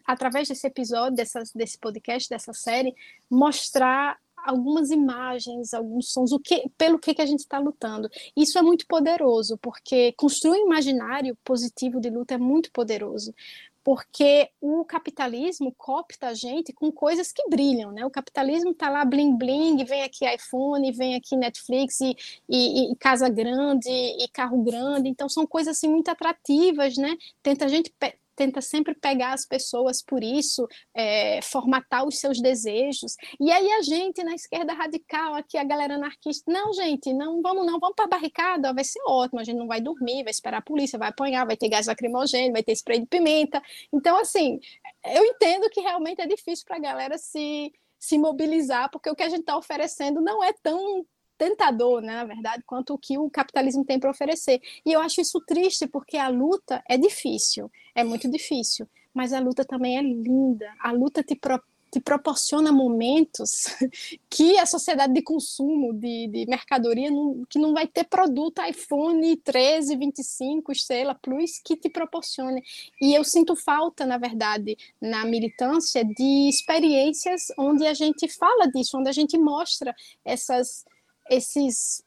através 0.06 0.48
desse 0.48 0.66
episódio, 0.66 1.16
dessa, 1.16 1.42
desse 1.54 1.78
podcast, 1.78 2.28
dessa 2.28 2.52
série, 2.52 2.94
mostrar 3.28 4.18
algumas 4.44 4.90
imagens, 4.90 5.74
alguns 5.74 6.12
sons, 6.12 6.32
o 6.32 6.40
que, 6.40 6.68
pelo 6.76 6.98
que, 6.98 7.14
que 7.14 7.22
a 7.22 7.26
gente 7.26 7.40
está 7.40 7.58
lutando. 7.58 8.08
Isso 8.36 8.58
é 8.58 8.62
muito 8.62 8.86
poderoso, 8.86 9.58
porque 9.58 10.12
construir 10.12 10.60
um 10.60 10.66
imaginário 10.66 11.36
positivo 11.44 12.00
de 12.00 12.10
luta 12.10 12.34
é 12.34 12.38
muito 12.38 12.70
poderoso 12.72 13.34
porque 13.82 14.50
o 14.60 14.84
capitalismo 14.84 15.74
copta 15.76 16.28
a 16.28 16.34
gente 16.34 16.72
com 16.72 16.92
coisas 16.92 17.32
que 17.32 17.48
brilham, 17.48 17.90
né? 17.92 18.04
O 18.04 18.10
capitalismo 18.10 18.74
tá 18.74 18.88
lá 18.90 19.04
bling 19.04 19.36
bling, 19.36 19.84
vem 19.84 20.02
aqui 20.02 20.26
iPhone, 20.26 20.92
vem 20.92 21.14
aqui 21.14 21.36
Netflix 21.36 22.00
e, 22.00 22.16
e, 22.48 22.92
e, 22.92 22.96
casa 22.96 23.28
grande 23.28 23.88
e 23.88 24.28
carro 24.28 24.62
grande, 24.62 25.08
então 25.08 25.28
são 25.28 25.46
coisas 25.46 25.76
assim 25.76 25.88
muito 25.88 26.08
atrativas, 26.08 26.96
né? 26.96 27.16
Tenta 27.42 27.64
a 27.64 27.68
gente 27.68 27.92
tenta 28.40 28.62
sempre 28.62 28.94
pegar 28.94 29.34
as 29.34 29.44
pessoas 29.44 30.02
por 30.02 30.24
isso, 30.24 30.66
é, 30.94 31.42
formatar 31.42 32.06
os 32.06 32.18
seus 32.18 32.40
desejos. 32.40 33.14
E 33.38 33.52
aí 33.52 33.70
a 33.72 33.82
gente 33.82 34.24
na 34.24 34.34
esquerda 34.34 34.72
radical, 34.72 35.34
aqui 35.34 35.58
a 35.58 35.64
galera 35.64 35.96
anarquista, 35.96 36.50
não, 36.50 36.72
gente, 36.72 37.12
não 37.12 37.42
vamos 37.42 37.66
não, 37.66 37.78
vamos 37.78 37.94
para 37.94 38.06
a 38.06 38.08
barricada, 38.08 38.72
vai 38.72 38.82
ser 38.82 39.00
ótimo, 39.06 39.40
a 39.40 39.44
gente 39.44 39.58
não 39.58 39.66
vai 39.66 39.82
dormir, 39.82 40.24
vai 40.24 40.30
esperar 40.30 40.58
a 40.58 40.62
polícia, 40.62 40.98
vai 40.98 41.10
apanhar, 41.10 41.44
vai 41.44 41.54
ter 41.54 41.68
gás 41.68 41.86
lacrimogêneo, 41.86 42.52
vai 42.52 42.62
ter 42.62 42.72
spray 42.72 43.00
de 43.00 43.06
pimenta. 43.06 43.62
Então, 43.92 44.18
assim, 44.18 44.58
eu 45.04 45.22
entendo 45.22 45.68
que 45.68 45.82
realmente 45.82 46.22
é 46.22 46.26
difícil 46.26 46.64
para 46.66 46.76
a 46.76 46.80
galera 46.80 47.18
se 47.18 47.70
se 47.98 48.16
mobilizar, 48.16 48.90
porque 48.90 49.10
o 49.10 49.14
que 49.14 49.22
a 49.22 49.28
gente 49.28 49.40
está 49.40 49.58
oferecendo 49.58 50.22
não 50.22 50.42
é 50.42 50.54
tão 50.62 51.04
tentador, 51.40 52.02
né, 52.02 52.12
na 52.12 52.24
verdade, 52.24 52.62
quanto 52.66 52.92
o 52.92 52.98
que 52.98 53.16
o 53.16 53.30
capitalismo 53.30 53.82
tem 53.82 53.98
para 53.98 54.10
oferecer. 54.10 54.60
E 54.84 54.92
eu 54.92 55.00
acho 55.00 55.22
isso 55.22 55.40
triste, 55.40 55.86
porque 55.86 56.18
a 56.18 56.28
luta 56.28 56.82
é 56.86 56.98
difícil, 56.98 57.72
é 57.94 58.04
muito 58.04 58.30
difícil, 58.30 58.86
mas 59.14 59.32
a 59.32 59.40
luta 59.40 59.64
também 59.64 59.96
é 59.96 60.02
linda. 60.02 60.70
A 60.78 60.92
luta 60.92 61.22
te, 61.22 61.34
te 61.90 61.98
proporciona 61.98 62.70
momentos 62.70 63.74
que 64.28 64.58
a 64.58 64.66
sociedade 64.66 65.14
de 65.14 65.22
consumo, 65.22 65.94
de, 65.94 66.26
de 66.28 66.44
mercadoria, 66.46 67.10
não, 67.10 67.42
que 67.48 67.58
não 67.58 67.72
vai 67.72 67.86
ter 67.86 68.04
produto 68.04 68.62
iPhone 68.62 69.34
13, 69.34 69.96
25, 69.96 70.72
Estrela 70.72 71.14
Plus 71.14 71.58
que 71.64 71.74
te 71.74 71.88
proporcione. 71.88 72.62
E 73.00 73.14
eu 73.14 73.24
sinto 73.24 73.56
falta, 73.56 74.04
na 74.04 74.18
verdade, 74.18 74.76
na 75.00 75.24
militância, 75.24 76.04
de 76.04 76.50
experiências 76.50 77.50
onde 77.56 77.86
a 77.86 77.94
gente 77.94 78.28
fala 78.28 78.70
disso, 78.70 78.98
onde 78.98 79.08
a 79.08 79.12
gente 79.12 79.38
mostra 79.38 79.96
essas 80.22 80.84
esses 81.30 82.04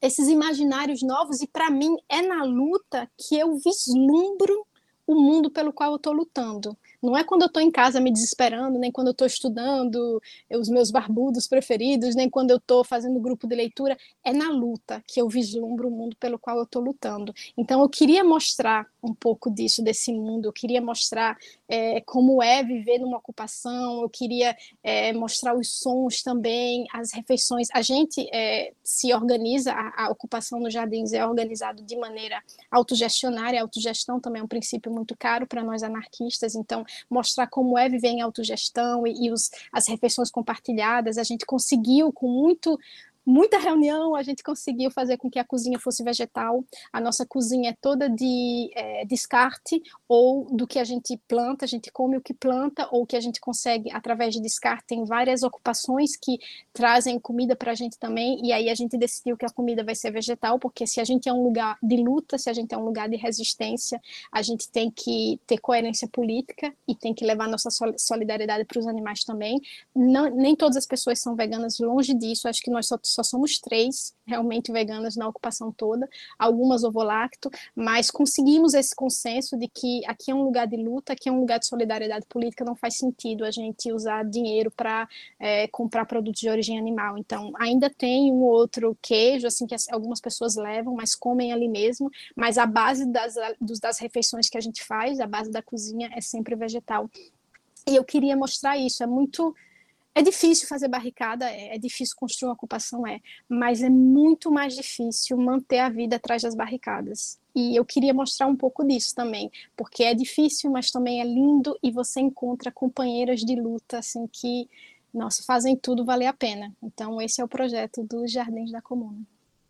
esses 0.00 0.26
imaginários 0.26 1.00
novos 1.00 1.40
e 1.42 1.46
para 1.46 1.70
mim 1.70 1.96
é 2.08 2.20
na 2.20 2.42
luta 2.42 3.08
que 3.16 3.36
eu 3.38 3.56
vislumbro 3.56 4.66
o 5.06 5.14
mundo 5.14 5.48
pelo 5.48 5.72
qual 5.72 5.90
eu 5.90 5.96
estou 5.96 6.12
lutando. 6.12 6.76
Não 7.02 7.16
é 7.16 7.24
quando 7.24 7.42
eu 7.42 7.46
estou 7.46 7.60
em 7.60 7.70
casa 7.70 8.00
me 8.00 8.12
desesperando, 8.12 8.78
nem 8.78 8.92
quando 8.92 9.08
eu 9.08 9.12
estou 9.12 9.26
estudando 9.26 10.22
os 10.50 10.68
meus 10.68 10.90
barbudos 10.90 11.48
preferidos, 11.48 12.14
nem 12.14 12.30
quando 12.30 12.52
eu 12.52 12.58
estou 12.58 12.84
fazendo 12.84 13.18
grupo 13.18 13.48
de 13.48 13.56
leitura. 13.56 13.98
É 14.24 14.32
na 14.32 14.50
luta 14.50 15.02
que 15.06 15.20
eu 15.20 15.28
vislumbro 15.28 15.88
o 15.88 15.90
mundo 15.90 16.16
pelo 16.16 16.38
qual 16.38 16.58
eu 16.58 16.62
estou 16.62 16.80
lutando. 16.80 17.34
Então, 17.56 17.82
eu 17.82 17.88
queria 17.88 18.22
mostrar 18.22 18.86
um 19.02 19.12
pouco 19.12 19.50
disso, 19.50 19.82
desse 19.82 20.12
mundo. 20.12 20.46
Eu 20.46 20.52
queria 20.52 20.80
mostrar 20.80 21.36
é, 21.68 22.00
como 22.02 22.40
é 22.40 22.62
viver 22.62 22.98
numa 22.98 23.16
ocupação. 23.16 24.02
Eu 24.02 24.08
queria 24.08 24.56
é, 24.82 25.12
mostrar 25.12 25.56
os 25.56 25.72
sons 25.80 26.22
também, 26.22 26.86
as 26.92 27.12
refeições. 27.12 27.68
A 27.72 27.82
gente 27.82 28.28
é, 28.32 28.72
se 28.84 29.12
organiza, 29.12 29.72
a, 29.72 30.04
a 30.04 30.10
ocupação 30.10 30.60
nos 30.60 30.72
jardins 30.72 31.12
é 31.12 31.26
organizado 31.26 31.82
de 31.82 31.96
maneira 31.96 32.40
autogestionária. 32.70 33.58
A 33.58 33.62
autogestão 33.62 34.20
também 34.20 34.40
é 34.40 34.44
um 34.44 34.48
princípio 34.48 34.92
muito 34.92 35.16
caro 35.16 35.48
para 35.48 35.64
nós 35.64 35.82
anarquistas. 35.82 36.54
Então, 36.54 36.84
mostrar 37.10 37.46
como 37.46 37.78
é 37.78 37.88
viver 37.88 38.08
em 38.08 38.20
autogestão 38.20 39.06
e, 39.06 39.26
e 39.26 39.32
os, 39.32 39.50
as 39.72 39.88
refeições 39.88 40.30
compartilhadas. 40.30 41.18
A 41.18 41.22
gente 41.22 41.46
conseguiu, 41.46 42.12
com 42.12 42.28
muito 42.28 42.78
muita 43.24 43.58
reunião, 43.58 44.14
a 44.14 44.22
gente 44.22 44.42
conseguiu 44.42 44.90
fazer 44.90 45.16
com 45.16 45.30
que 45.30 45.38
a 45.38 45.44
cozinha 45.44 45.78
fosse 45.78 46.02
vegetal. 46.02 46.64
A 46.92 47.00
nossa 47.00 47.24
cozinha 47.24 47.70
é 47.70 47.76
toda 47.80 48.08
de 48.08 48.70
é, 48.74 49.04
descarte 49.04 49.82
ou 50.08 50.44
do 50.54 50.66
que 50.66 50.78
a 50.78 50.84
gente 50.84 51.20
planta, 51.28 51.64
a 51.64 51.68
gente 51.68 51.90
come 51.90 52.16
o 52.16 52.20
que 52.20 52.34
planta 52.34 52.88
ou 52.90 53.06
que 53.06 53.16
a 53.16 53.20
gente 53.20 53.40
consegue 53.40 53.90
através 53.90 54.34
de 54.34 54.40
descarte. 54.40 54.84
Tem 54.88 55.04
várias 55.04 55.42
ocupações 55.42 56.16
que 56.16 56.38
trazem 56.72 57.18
comida 57.18 57.54
para 57.54 57.72
a 57.72 57.74
gente 57.74 57.98
também, 57.98 58.44
e 58.44 58.52
aí 58.52 58.68
a 58.68 58.74
gente 58.74 58.96
decidiu 58.96 59.36
que 59.36 59.46
a 59.46 59.50
comida 59.50 59.84
vai 59.84 59.94
ser 59.94 60.10
vegetal, 60.10 60.58
porque 60.58 60.86
se 60.86 61.00
a 61.00 61.04
gente 61.04 61.28
é 61.28 61.32
um 61.32 61.42
lugar 61.42 61.78
de 61.82 61.96
luta, 61.96 62.38
se 62.38 62.50
a 62.50 62.52
gente 62.52 62.74
é 62.74 62.78
um 62.78 62.84
lugar 62.84 63.08
de 63.08 63.16
resistência, 63.16 64.00
a 64.30 64.42
gente 64.42 64.68
tem 64.68 64.90
que 64.90 65.40
ter 65.46 65.58
coerência 65.58 66.08
política 66.08 66.74
e 66.86 66.94
tem 66.94 67.14
que 67.14 67.24
levar 67.24 67.48
nossa 67.48 67.68
solidariedade 67.96 68.64
para 68.64 68.78
os 68.78 68.86
animais 68.86 69.24
também. 69.24 69.60
Não, 69.94 70.28
nem 70.30 70.56
todas 70.56 70.76
as 70.76 70.86
pessoas 70.86 71.20
são 71.20 71.36
veganas, 71.36 71.78
longe 71.78 72.14
disso, 72.14 72.48
acho 72.48 72.62
que 72.62 72.70
nós 72.70 72.86
só 72.86 72.98
só 73.12 73.22
somos 73.22 73.58
três 73.58 74.14
realmente 74.26 74.72
veganas 74.72 75.16
na 75.16 75.28
ocupação 75.28 75.72
toda, 75.72 76.08
algumas 76.38 76.84
ovo-lacto, 76.84 77.50
mas 77.74 78.10
conseguimos 78.10 78.74
esse 78.74 78.94
consenso 78.94 79.58
de 79.58 79.68
que 79.68 80.02
aqui 80.06 80.30
é 80.30 80.34
um 80.34 80.44
lugar 80.44 80.66
de 80.66 80.76
luta, 80.76 81.12
aqui 81.12 81.28
é 81.28 81.32
um 81.32 81.40
lugar 81.40 81.58
de 81.58 81.66
solidariedade 81.66 82.26
política, 82.26 82.64
não 82.64 82.76
faz 82.76 82.96
sentido 82.96 83.44
a 83.44 83.50
gente 83.50 83.92
usar 83.92 84.24
dinheiro 84.24 84.70
para 84.70 85.08
é, 85.38 85.66
comprar 85.68 86.06
produtos 86.06 86.40
de 86.40 86.48
origem 86.48 86.78
animal. 86.78 87.18
Então, 87.18 87.52
ainda 87.58 87.90
tem 87.90 88.32
um 88.32 88.42
outro 88.42 88.96
queijo, 89.02 89.46
assim, 89.46 89.66
que 89.66 89.74
algumas 89.90 90.20
pessoas 90.20 90.56
levam, 90.56 90.94
mas 90.94 91.14
comem 91.14 91.52
ali 91.52 91.68
mesmo, 91.68 92.10
mas 92.36 92.58
a 92.58 92.66
base 92.66 93.06
das, 93.06 93.34
das 93.80 93.98
refeições 93.98 94.48
que 94.48 94.58
a 94.58 94.60
gente 94.60 94.82
faz, 94.84 95.20
a 95.20 95.26
base 95.26 95.50
da 95.50 95.62
cozinha 95.62 96.10
é 96.14 96.20
sempre 96.20 96.54
vegetal. 96.54 97.08
E 97.88 97.96
eu 97.96 98.04
queria 98.04 98.36
mostrar 98.36 98.76
isso. 98.76 99.02
É 99.02 99.06
muito. 99.06 99.54
É 100.14 100.20
difícil 100.20 100.68
fazer 100.68 100.88
barricada, 100.88 101.50
é, 101.50 101.74
é 101.74 101.78
difícil 101.78 102.14
construir 102.16 102.48
uma 102.48 102.54
ocupação, 102.54 103.06
é, 103.06 103.20
mas 103.48 103.82
é 103.82 103.88
muito 103.88 104.50
mais 104.50 104.74
difícil 104.74 105.36
manter 105.38 105.78
a 105.78 105.88
vida 105.88 106.16
atrás 106.16 106.42
das 106.42 106.54
barricadas. 106.54 107.38
E 107.54 107.76
eu 107.76 107.84
queria 107.84 108.12
mostrar 108.12 108.46
um 108.46 108.56
pouco 108.56 108.84
disso 108.84 109.14
também, 109.14 109.50
porque 109.76 110.04
é 110.04 110.14
difícil, 110.14 110.70
mas 110.70 110.90
também 110.90 111.20
é 111.20 111.24
lindo 111.24 111.78
e 111.82 111.90
você 111.90 112.20
encontra 112.20 112.70
companheiras 112.70 113.40
de 113.40 113.54
luta 113.54 113.98
assim 113.98 114.26
que, 114.26 114.68
nossa, 115.12 115.42
fazem 115.44 115.76
tudo 115.76 116.04
valer 116.04 116.26
a 116.26 116.32
pena. 116.32 116.74
Então 116.82 117.20
esse 117.20 117.40
é 117.40 117.44
o 117.44 117.48
projeto 117.48 118.04
dos 118.04 118.30
Jardins 118.30 118.70
da 118.70 118.82
Comuna. 118.82 119.20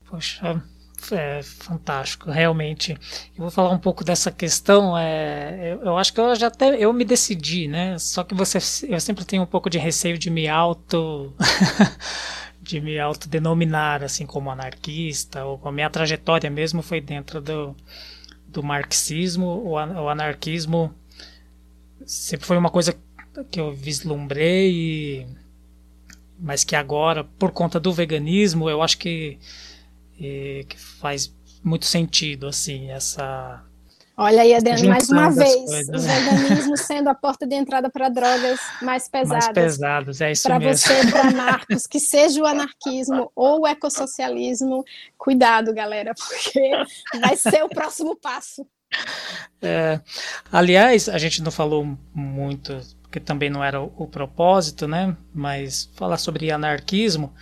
Poxa, 0.04 0.64
é 1.10 1.42
fantástico, 1.42 2.30
realmente. 2.30 2.92
Eu 3.36 3.42
vou 3.42 3.50
falar 3.50 3.70
um 3.70 3.78
pouco 3.78 4.04
dessa 4.04 4.30
questão. 4.30 4.96
É, 4.96 5.72
eu, 5.72 5.86
eu, 5.86 5.98
acho 5.98 6.12
que 6.12 6.20
eu 6.20 6.34
já 6.34 6.46
até 6.46 6.76
eu 6.76 6.92
me 6.92 7.04
decidi, 7.04 7.66
né? 7.66 7.98
Só 7.98 8.22
que 8.22 8.34
você, 8.34 8.58
eu 8.86 9.00
sempre 9.00 9.24
tenho 9.24 9.42
um 9.42 9.46
pouco 9.46 9.68
de 9.68 9.78
receio 9.78 10.18
de 10.18 10.30
me 10.30 10.48
auto, 10.48 11.32
de 12.60 12.80
me 12.80 12.98
autodenominar 12.98 14.02
assim 14.02 14.26
como 14.26 14.50
anarquista. 14.50 15.44
Ou 15.44 15.60
a 15.64 15.72
minha 15.72 15.90
trajetória 15.90 16.50
mesmo 16.50 16.82
foi 16.82 17.00
dentro 17.00 17.40
do, 17.40 17.74
do 18.46 18.62
marxismo. 18.62 19.46
O, 19.46 19.72
o 19.72 20.08
anarquismo 20.08 20.94
sempre 22.06 22.46
foi 22.46 22.56
uma 22.56 22.70
coisa 22.70 22.96
que 23.50 23.60
eu 23.60 23.72
vislumbrei, 23.72 25.26
mas 26.38 26.64
que 26.64 26.76
agora, 26.76 27.24
por 27.24 27.50
conta 27.50 27.80
do 27.80 27.92
veganismo, 27.92 28.68
eu 28.68 28.82
acho 28.82 28.98
que 28.98 29.38
e 30.22 30.64
que 30.68 30.78
faz 30.78 31.34
muito 31.64 31.84
sentido, 31.84 32.46
assim, 32.46 32.90
essa. 32.90 33.62
Olha 34.16 34.42
aí, 34.42 34.54
Adriano, 34.54 34.88
mais 34.88 35.08
uma 35.08 35.30
vez, 35.30 35.88
o 35.88 35.98
veganismo 35.98 36.76
sendo 36.76 37.08
a 37.08 37.14
porta 37.14 37.46
de 37.46 37.56
entrada 37.56 37.90
para 37.90 38.08
drogas 38.08 38.60
mais 38.80 39.08
pesadas. 39.10 39.44
Mais 39.46 39.52
pesadas, 39.52 40.20
é 40.20 40.30
isso 40.30 40.42
pra 40.44 40.58
mesmo. 40.60 40.86
Para 40.86 41.02
você, 41.02 41.10
para 41.10 41.30
Marcos, 41.32 41.86
que 41.88 41.98
seja 41.98 42.40
o 42.40 42.46
anarquismo 42.46 43.32
ou 43.34 43.62
o 43.62 43.66
ecossocialismo, 43.66 44.84
cuidado, 45.18 45.74
galera, 45.74 46.12
porque 46.14 46.70
vai 47.20 47.36
ser 47.36 47.64
o 47.64 47.68
próximo 47.68 48.14
passo. 48.14 48.64
É, 49.60 49.98
aliás, 50.52 51.08
a 51.08 51.16
gente 51.16 51.42
não 51.42 51.50
falou 51.50 51.98
muito, 52.14 52.78
porque 53.00 53.18
também 53.18 53.48
não 53.48 53.64
era 53.64 53.80
o, 53.80 53.90
o 53.96 54.06
propósito, 54.06 54.86
né? 54.86 55.16
Mas 55.34 55.90
falar 55.96 56.18
sobre 56.18 56.50
anarquismo. 56.50 57.32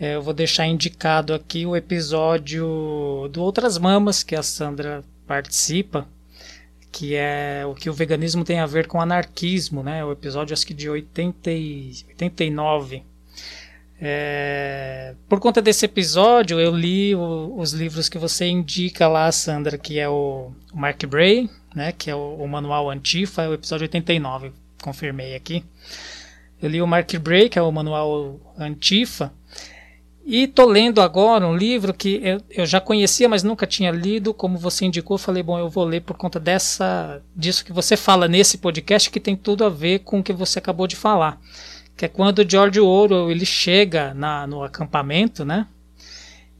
É, 0.00 0.14
eu 0.14 0.22
vou 0.22 0.32
deixar 0.32 0.66
indicado 0.66 1.34
aqui 1.34 1.66
o 1.66 1.76
episódio 1.76 3.28
do 3.30 3.42
Outras 3.42 3.76
Mamas 3.76 4.22
que 4.22 4.34
a 4.34 4.42
Sandra 4.42 5.04
participa, 5.26 6.08
que 6.90 7.14
é 7.14 7.66
o 7.66 7.74
que 7.74 7.90
o 7.90 7.92
veganismo 7.92 8.42
tem 8.42 8.60
a 8.60 8.66
ver 8.66 8.86
com 8.86 8.98
anarquismo, 8.98 9.82
né? 9.82 10.02
O 10.02 10.10
episódio 10.10 10.54
acho 10.54 10.66
que 10.66 10.72
de 10.72 10.88
80 10.88 11.50
e 11.50 11.92
89. 12.08 13.02
É, 14.00 15.14
por 15.28 15.38
conta 15.38 15.60
desse 15.60 15.84
episódio, 15.84 16.58
eu 16.58 16.74
li 16.74 17.14
o, 17.14 17.54
os 17.58 17.74
livros 17.74 18.08
que 18.08 18.16
você 18.16 18.46
indica 18.46 19.06
lá, 19.06 19.30
Sandra, 19.30 19.76
que 19.76 19.98
é 19.98 20.08
o, 20.08 20.50
o 20.72 20.78
Mark 20.78 21.04
Bray, 21.04 21.50
né, 21.74 21.92
que 21.92 22.10
é 22.10 22.14
o, 22.14 22.36
o, 22.36 22.48
Manual 22.48 22.88
Antifa, 22.88 23.42
é 23.42 23.48
o 23.50 23.52
episódio 23.52 23.84
89, 23.84 24.50
confirmei 24.82 25.34
aqui. 25.34 25.62
Eu 26.62 26.70
li 26.70 26.80
o 26.80 26.86
Mark 26.86 27.12
Bray, 27.16 27.50
que 27.50 27.58
é 27.58 27.62
o 27.62 27.70
Manual 27.70 28.40
Antifa, 28.58 29.30
e 30.24 30.46
tô 30.46 30.66
lendo 30.66 31.00
agora 31.00 31.46
um 31.46 31.56
livro 31.56 31.94
que 31.94 32.20
eu, 32.22 32.40
eu, 32.50 32.66
já 32.66 32.80
conhecia, 32.80 33.28
mas 33.28 33.42
nunca 33.42 33.66
tinha 33.66 33.90
lido. 33.90 34.34
Como 34.34 34.58
você 34.58 34.84
indicou, 34.84 35.16
falei, 35.18 35.42
bom, 35.42 35.58
eu 35.58 35.68
vou 35.68 35.84
ler 35.84 36.02
por 36.02 36.16
conta 36.16 36.38
dessa 36.38 37.22
disso 37.34 37.64
que 37.64 37.72
você 37.72 37.96
fala 37.96 38.28
nesse 38.28 38.58
podcast, 38.58 39.10
que 39.10 39.18
tem 39.18 39.34
tudo 39.34 39.64
a 39.64 39.68
ver 39.68 40.00
com 40.00 40.20
o 40.20 40.22
que 40.22 40.32
você 40.32 40.58
acabou 40.58 40.86
de 40.86 40.94
falar. 40.94 41.40
Que 41.96 42.04
é 42.04 42.08
quando 42.08 42.48
George 42.48 42.80
Orwell 42.80 43.30
ele 43.30 43.46
chega 43.46 44.14
na, 44.14 44.46
no 44.46 44.62
acampamento, 44.62 45.44
né? 45.44 45.66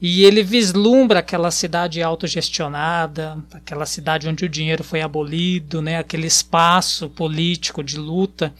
E 0.01 0.25
ele 0.25 0.41
vislumbra 0.41 1.19
aquela 1.19 1.51
cidade 1.51 2.01
autogestionada, 2.01 3.37
aquela 3.53 3.85
cidade 3.85 4.27
onde 4.27 4.43
o 4.43 4.49
dinheiro 4.49 4.83
foi 4.83 4.99
abolido, 4.99 5.79
né? 5.79 5.99
aquele 5.99 6.25
espaço 6.25 7.07
político 7.07 7.83
de 7.83 7.97
luta, 7.97 8.51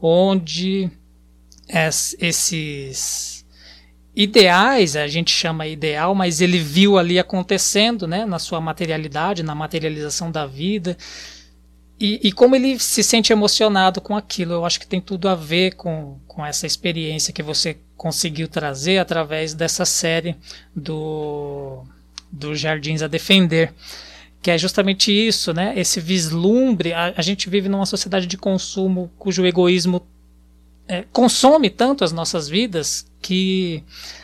onde 0.00 0.88
esses 1.68 3.35
ideais, 4.16 4.96
a 4.96 5.06
gente 5.06 5.30
chama 5.30 5.66
ideal, 5.66 6.14
mas 6.14 6.40
ele 6.40 6.58
viu 6.58 6.96
ali 6.96 7.18
acontecendo, 7.18 8.06
né, 8.06 8.24
na 8.24 8.38
sua 8.38 8.60
materialidade, 8.60 9.42
na 9.42 9.54
materialização 9.54 10.30
da 10.30 10.46
vida. 10.46 10.96
E, 12.00 12.28
e, 12.28 12.32
como 12.32 12.56
ele 12.56 12.78
se 12.78 13.02
sente 13.02 13.32
emocionado 13.32 14.00
com 14.00 14.16
aquilo, 14.16 14.54
eu 14.54 14.64
acho 14.64 14.80
que 14.80 14.86
tem 14.86 15.00
tudo 15.00 15.28
a 15.28 15.34
ver 15.34 15.74
com, 15.76 16.18
com 16.26 16.44
essa 16.44 16.66
experiência 16.66 17.32
que 17.32 17.42
você 17.42 17.78
conseguiu 17.96 18.48
trazer 18.48 18.98
através 18.98 19.54
dessa 19.54 19.84
série 19.84 20.36
do, 20.74 21.84
do 22.30 22.54
Jardins 22.54 23.02
a 23.02 23.06
Defender. 23.06 23.72
Que 24.42 24.50
é 24.50 24.58
justamente 24.58 25.10
isso, 25.10 25.54
né? 25.54 25.72
Esse 25.74 25.98
vislumbre. 25.98 26.92
A, 26.92 27.14
a 27.16 27.22
gente 27.22 27.48
vive 27.48 27.68
numa 27.68 27.86
sociedade 27.86 28.26
de 28.26 28.36
consumo 28.36 29.10
cujo 29.18 29.44
egoísmo 29.46 30.06
é, 30.86 31.04
consome 31.12 31.70
tanto 31.70 32.04
as 32.04 32.12
nossas 32.12 32.48
vidas 32.48 33.06
que 33.26 33.82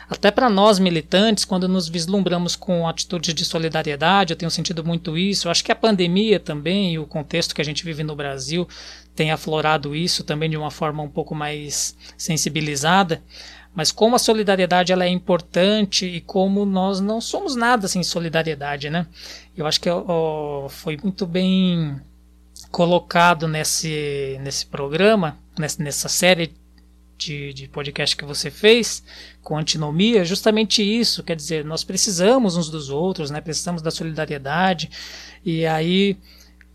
até 0.09 0.31
para 0.31 0.49
nós 0.49 0.79
militantes, 0.79 1.43
quando 1.43 1.67
nos 1.67 1.89
vislumbramos 1.89 2.55
com 2.55 2.87
atitudes 2.87 3.33
de 3.33 3.43
solidariedade, 3.43 4.31
eu 4.31 4.37
tenho 4.37 4.49
sentido 4.49 4.81
muito 4.81 5.17
isso. 5.17 5.47
Eu 5.47 5.51
acho 5.51 5.61
que 5.61 5.73
a 5.73 5.75
pandemia 5.75 6.39
também 6.39 6.93
e 6.93 6.99
o 6.99 7.05
contexto 7.05 7.53
que 7.53 7.59
a 7.59 7.65
gente 7.65 7.83
vive 7.83 8.01
no 8.01 8.15
Brasil 8.15 8.65
tem 9.13 9.29
aflorado 9.29 9.93
isso 9.93 10.23
também 10.23 10.49
de 10.49 10.55
uma 10.55 10.71
forma 10.71 11.03
um 11.03 11.09
pouco 11.09 11.35
mais 11.35 11.97
sensibilizada. 12.17 13.21
Mas 13.75 13.91
como 13.91 14.15
a 14.15 14.19
solidariedade 14.19 14.93
ela 14.93 15.03
é 15.03 15.09
importante 15.09 16.05
e 16.05 16.21
como 16.21 16.65
nós 16.65 17.01
não 17.01 17.19
somos 17.19 17.57
nada 17.57 17.85
sem 17.89 18.03
solidariedade, 18.03 18.89
né? 18.89 19.05
Eu 19.57 19.67
acho 19.67 19.81
que 19.81 19.89
ó, 19.89 20.69
foi 20.69 20.97
muito 21.03 21.25
bem 21.25 21.99
colocado 22.71 23.49
nesse, 23.49 24.39
nesse 24.41 24.65
programa, 24.65 25.37
nessa 25.77 26.07
série 26.07 26.53
de, 27.23 27.53
de 27.53 27.67
podcast 27.67 28.15
que 28.15 28.25
você 28.25 28.51
fez 28.51 29.03
com 29.41 29.57
antinomia, 29.57 30.25
justamente 30.25 30.83
isso, 30.83 31.23
quer 31.23 31.35
dizer, 31.35 31.65
nós 31.65 31.83
precisamos 31.83 32.55
uns 32.57 32.69
dos 32.69 32.89
outros, 32.89 33.31
né? 33.31 33.41
Precisamos 33.41 33.81
da 33.81 33.91
solidariedade. 33.91 34.89
E 35.43 35.65
aí 35.65 36.17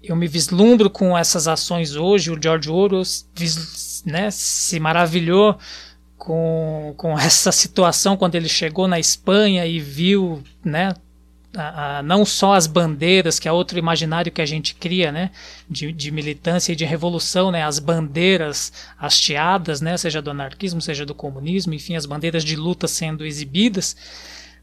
eu 0.02 0.16
me 0.16 0.26
vislumbro 0.26 0.88
com 0.88 1.16
essas 1.16 1.48
ações 1.48 1.96
hoje. 1.96 2.30
O 2.30 2.40
George 2.40 2.70
Orwell 2.70 3.02
né, 4.04 4.30
se 4.30 4.78
maravilhou 4.80 5.58
com, 6.16 6.94
com 6.96 7.18
essa 7.18 7.52
situação 7.52 8.16
quando 8.16 8.34
ele 8.34 8.48
chegou 8.48 8.88
na 8.88 8.98
Espanha 8.98 9.66
e 9.66 9.78
viu 9.78 10.42
né, 10.64 10.94
a, 11.56 11.98
a, 11.98 12.02
não 12.02 12.24
só 12.24 12.54
as 12.54 12.66
bandeiras, 12.66 13.38
que 13.38 13.48
é 13.48 13.52
outro 13.52 13.78
imaginário 13.78 14.30
que 14.30 14.42
a 14.42 14.46
gente 14.46 14.74
cria, 14.74 15.10
né, 15.10 15.30
de, 15.68 15.92
de, 15.92 16.10
militância 16.10 16.72
e 16.72 16.76
de 16.76 16.84
revolução, 16.84 17.50
né, 17.50 17.64
as 17.64 17.78
bandeiras 17.78 18.72
hasteadas, 18.98 19.80
né, 19.80 19.96
seja 19.96 20.20
do 20.20 20.30
anarquismo, 20.30 20.80
seja 20.80 21.06
do 21.06 21.14
comunismo, 21.14 21.72
enfim, 21.72 21.96
as 21.96 22.06
bandeiras 22.06 22.44
de 22.44 22.56
luta 22.56 22.86
sendo 22.86 23.24
exibidas, 23.24 23.96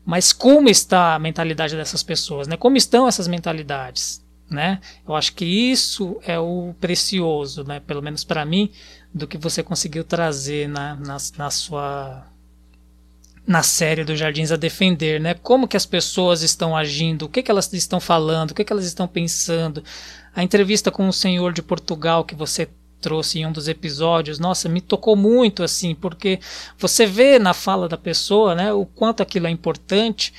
mas 0.05 0.31
como 0.31 0.69
está 0.69 1.15
a 1.15 1.19
mentalidade 1.19 1.75
dessas 1.75 2.03
pessoas, 2.03 2.47
né, 2.47 2.55
como 2.55 2.77
estão 2.77 3.07
essas 3.07 3.27
mentalidades, 3.27 4.23
né, 4.49 4.79
eu 5.07 5.15
acho 5.15 5.33
que 5.33 5.45
isso 5.45 6.19
é 6.23 6.39
o 6.39 6.75
precioso, 6.79 7.63
né, 7.63 7.79
pelo 7.79 8.01
menos 8.01 8.23
para 8.23 8.45
mim, 8.45 8.69
do 9.11 9.25
que 9.25 9.37
você 9.37 9.63
conseguiu 9.63 10.03
trazer 10.03 10.67
na, 10.69 10.95
na, 10.95 11.17
na 11.37 11.49
sua 11.49 12.27
na 13.47 13.61
série 13.61 14.03
do 14.03 14.15
Jardins 14.15 14.51
a 14.51 14.55
defender, 14.55 15.19
né? 15.19 15.35
Como 15.35 15.67
que 15.67 15.77
as 15.77 15.85
pessoas 15.85 16.41
estão 16.41 16.75
agindo, 16.75 17.25
o 17.25 17.29
que, 17.29 17.43
que 17.43 17.51
elas 17.51 17.71
estão 17.73 17.99
falando, 17.99 18.51
o 18.51 18.55
que, 18.55 18.63
que 18.63 18.73
elas 18.73 18.85
estão 18.85 19.07
pensando. 19.07 19.83
A 20.35 20.43
entrevista 20.43 20.89
com 20.89 21.07
o 21.07 21.13
senhor 21.13 21.53
de 21.53 21.61
Portugal 21.61 22.25
que 22.25 22.35
você 22.35 22.67
trouxe 22.99 23.39
em 23.39 23.45
um 23.45 23.51
dos 23.51 23.67
episódios, 23.67 24.39
nossa, 24.39 24.67
me 24.67 24.81
tocou 24.81 25.15
muito 25.15 25.61
assim, 25.61 25.93
porque 25.93 26.39
você 26.77 27.05
vê 27.05 27.37
na 27.37 27.53
fala 27.53 27.87
da 27.87 27.97
pessoa, 27.97 28.55
né, 28.55 28.73
o 28.73 28.83
quanto 28.83 29.21
aquilo 29.21 29.45
é 29.45 29.51
importante 29.51 30.33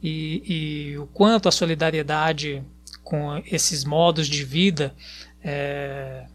e, 0.00 0.92
e 0.92 0.98
o 0.98 1.06
quanto 1.08 1.48
a 1.48 1.52
solidariedade 1.52 2.62
com 3.02 3.42
esses 3.50 3.84
modos 3.84 4.28
de 4.28 4.44
vida 4.44 4.94
é, 5.42 6.26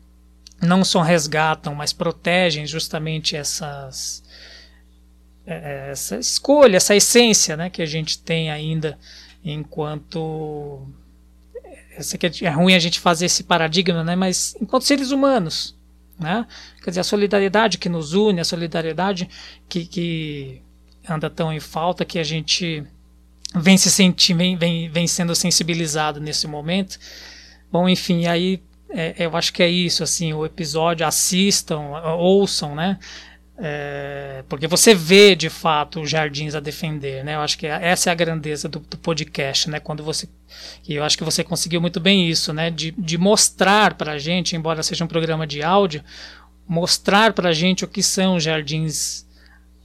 não 0.61 0.83
só 0.83 1.01
resgatam, 1.01 1.73
mas 1.73 1.93
protegem 1.93 2.65
justamente 2.65 3.37
essas 3.37 4.23
essa 5.47 6.17
escolha, 6.17 6.75
essa 6.75 6.93
essência 6.93 7.55
né, 7.55 7.69
que 7.69 7.81
a 7.81 7.85
gente 7.85 8.19
tem 8.19 8.51
ainda 8.51 8.97
enquanto. 9.43 10.85
Que 12.19 12.45
é 12.45 12.49
ruim 12.49 12.75
a 12.75 12.79
gente 12.79 12.99
fazer 12.99 13.25
esse 13.25 13.43
paradigma, 13.43 14.03
né, 14.03 14.15
mas 14.15 14.55
enquanto 14.61 14.83
seres 14.83 15.11
humanos. 15.11 15.75
Né? 16.19 16.45
Quer 16.83 16.91
dizer, 16.91 16.99
a 17.01 17.03
solidariedade 17.03 17.77
que 17.77 17.89
nos 17.89 18.13
une, 18.13 18.39
a 18.39 18.45
solidariedade 18.45 19.29
que, 19.69 19.85
que 19.85 20.61
anda 21.07 21.29
tão 21.29 21.53
em 21.53 21.59
falta 21.59 22.03
que 22.03 22.19
a 22.19 22.23
gente 22.23 22.83
vem 23.55 23.77
se 23.77 23.89
sentir, 23.89 24.33
vem, 24.33 24.57
vem, 24.57 24.89
vem 24.89 25.07
sendo 25.07 25.35
sensibilizado 25.35 26.19
nesse 26.19 26.47
momento. 26.47 26.99
Bom, 27.71 27.87
enfim, 27.87 28.25
aí 28.25 28.61
é, 28.89 29.15
eu 29.17 29.35
acho 29.35 29.53
que 29.53 29.63
é 29.63 29.69
isso, 29.69 30.03
assim, 30.03 30.33
o 30.33 30.45
episódio, 30.45 31.05
assistam, 31.05 31.79
ouçam, 32.17 32.75
né? 32.75 32.97
É, 33.59 34.43
porque 34.47 34.67
você 34.67 34.93
vê 34.93 35.35
de 35.35 35.49
fato 35.49 35.99
os 36.01 36.09
jardins 36.09 36.53
a 36.53 36.59
defender, 36.59 37.23
né? 37.23 37.35
Eu 37.35 37.41
acho 37.41 37.57
que 37.57 37.65
essa 37.65 38.09
é 38.09 38.11
a 38.11 38.15
grandeza 38.15 38.69
do, 38.69 38.79
do 38.79 38.97
podcast, 38.97 39.67
né? 39.67 39.79
Quando 39.79 40.03
você 40.03 40.29
e 40.87 40.93
eu 40.93 41.03
acho 41.03 41.17
que 41.17 41.23
você 41.23 41.43
conseguiu 41.43 41.81
muito 41.81 41.99
bem 41.99 42.29
isso, 42.29 42.53
né? 42.53 42.69
De, 42.69 42.91
de 42.91 43.17
mostrar 43.17 43.95
para 43.95 44.13
a 44.13 44.19
gente, 44.19 44.55
embora 44.55 44.83
seja 44.83 45.03
um 45.03 45.07
programa 45.07 45.47
de 45.47 45.63
áudio, 45.63 46.03
mostrar 46.67 47.33
para 47.33 47.49
a 47.49 47.53
gente 47.53 47.83
o 47.83 47.87
que 47.87 48.03
são 48.03 48.35
os 48.35 48.43
jardins, 48.43 49.25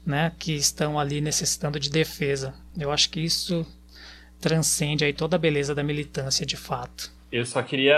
né? 0.05 0.33
Que 0.39 0.53
estão 0.53 0.99
ali 0.99 1.23
necessitando 1.23 1.81
de 1.81 1.89
defesa. 1.89 2.55
Eu 2.79 2.93
acho 2.93 3.09
que 3.09 3.21
isso 3.21 3.67
transcende 4.39 5.05
aí 5.05 5.15
toda 5.15 5.37
a 5.37 5.39
beleza 5.39 5.75
da 5.75 5.83
militância, 5.83 6.45
de 6.45 6.57
fato. 6.57 7.11
Eu 7.33 7.47
só 7.47 7.63
queria. 7.63 7.97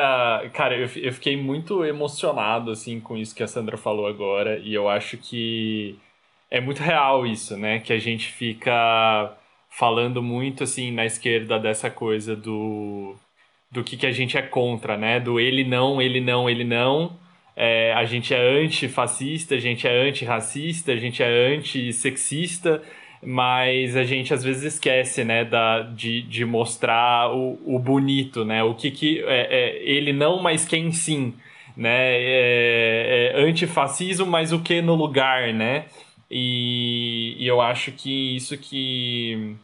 Cara, 0.55 0.77
eu, 0.77 0.89
eu 0.97 1.13
fiquei 1.13 1.37
muito 1.37 1.85
emocionado, 1.85 2.71
assim, 2.71 3.01
com 3.01 3.17
isso 3.17 3.35
que 3.35 3.43
a 3.43 3.49
Sandra 3.49 3.77
falou 3.77 4.07
agora, 4.07 4.59
e 4.61 4.73
eu 4.73 4.89
acho 4.89 5.17
que 5.19 5.99
é 6.51 6.61
muito 6.61 6.81
real 6.81 7.27
isso, 7.27 7.57
né? 7.57 7.81
Que 7.81 7.93
a 7.93 7.99
gente 7.99 8.29
fica 8.29 9.37
falando 9.69 10.23
muito, 10.23 10.63
assim, 10.65 10.93
na 10.93 11.05
esquerda 11.05 11.59
dessa 11.59 11.91
coisa 11.91 12.37
do. 12.37 13.17
do 13.71 13.83
que, 13.85 13.97
que 13.97 14.07
a 14.07 14.13
gente 14.13 14.39
é 14.39 14.43
contra, 14.43 14.97
né? 14.97 15.19
Do 15.21 15.41
ele 15.41 15.65
não, 15.65 16.01
ele 16.01 16.21
não, 16.21 16.49
ele 16.49 16.65
não. 16.65 17.19
É, 17.57 17.93
a 17.95 18.05
gente 18.05 18.35
é 18.35 18.39
antifascista, 18.39 19.57
a 19.57 19.59
gente 19.59 19.87
é 19.87 20.09
antirracista, 20.09 20.93
a 20.93 20.97
gente 20.97 21.23
é 21.23 21.57
antissexista 21.57 22.83
mas 23.25 23.97
a 23.97 24.05
gente 24.05 24.35
às 24.35 24.45
vezes 24.45 24.75
esquece, 24.75 25.25
né, 25.25 25.45
da, 25.45 25.83
de, 25.83 26.23
de 26.23 26.45
mostrar 26.45 27.35
o, 27.35 27.59
o 27.65 27.79
bonito, 27.79 28.45
né, 28.45 28.63
o 28.63 28.75
que 28.75 28.91
que 28.91 29.21
é, 29.27 29.49
é, 29.51 29.83
ele 29.83 30.13
não, 30.13 30.41
mas 30.43 30.65
quem 30.65 30.93
sim, 30.93 31.35
né, 31.77 32.15
é, 32.17 33.33
é 33.35 33.41
antifascismo, 33.43 34.27
mas 34.27 34.53
o 34.53 34.61
que 34.61 34.81
no 34.83 34.95
lugar, 34.95 35.53
né, 35.53 35.87
e, 36.31 37.37
e, 37.39 37.47
eu 37.47 37.61
acho 37.61 37.93
que 37.93 38.37
isso 38.37 38.57
que 38.59 39.57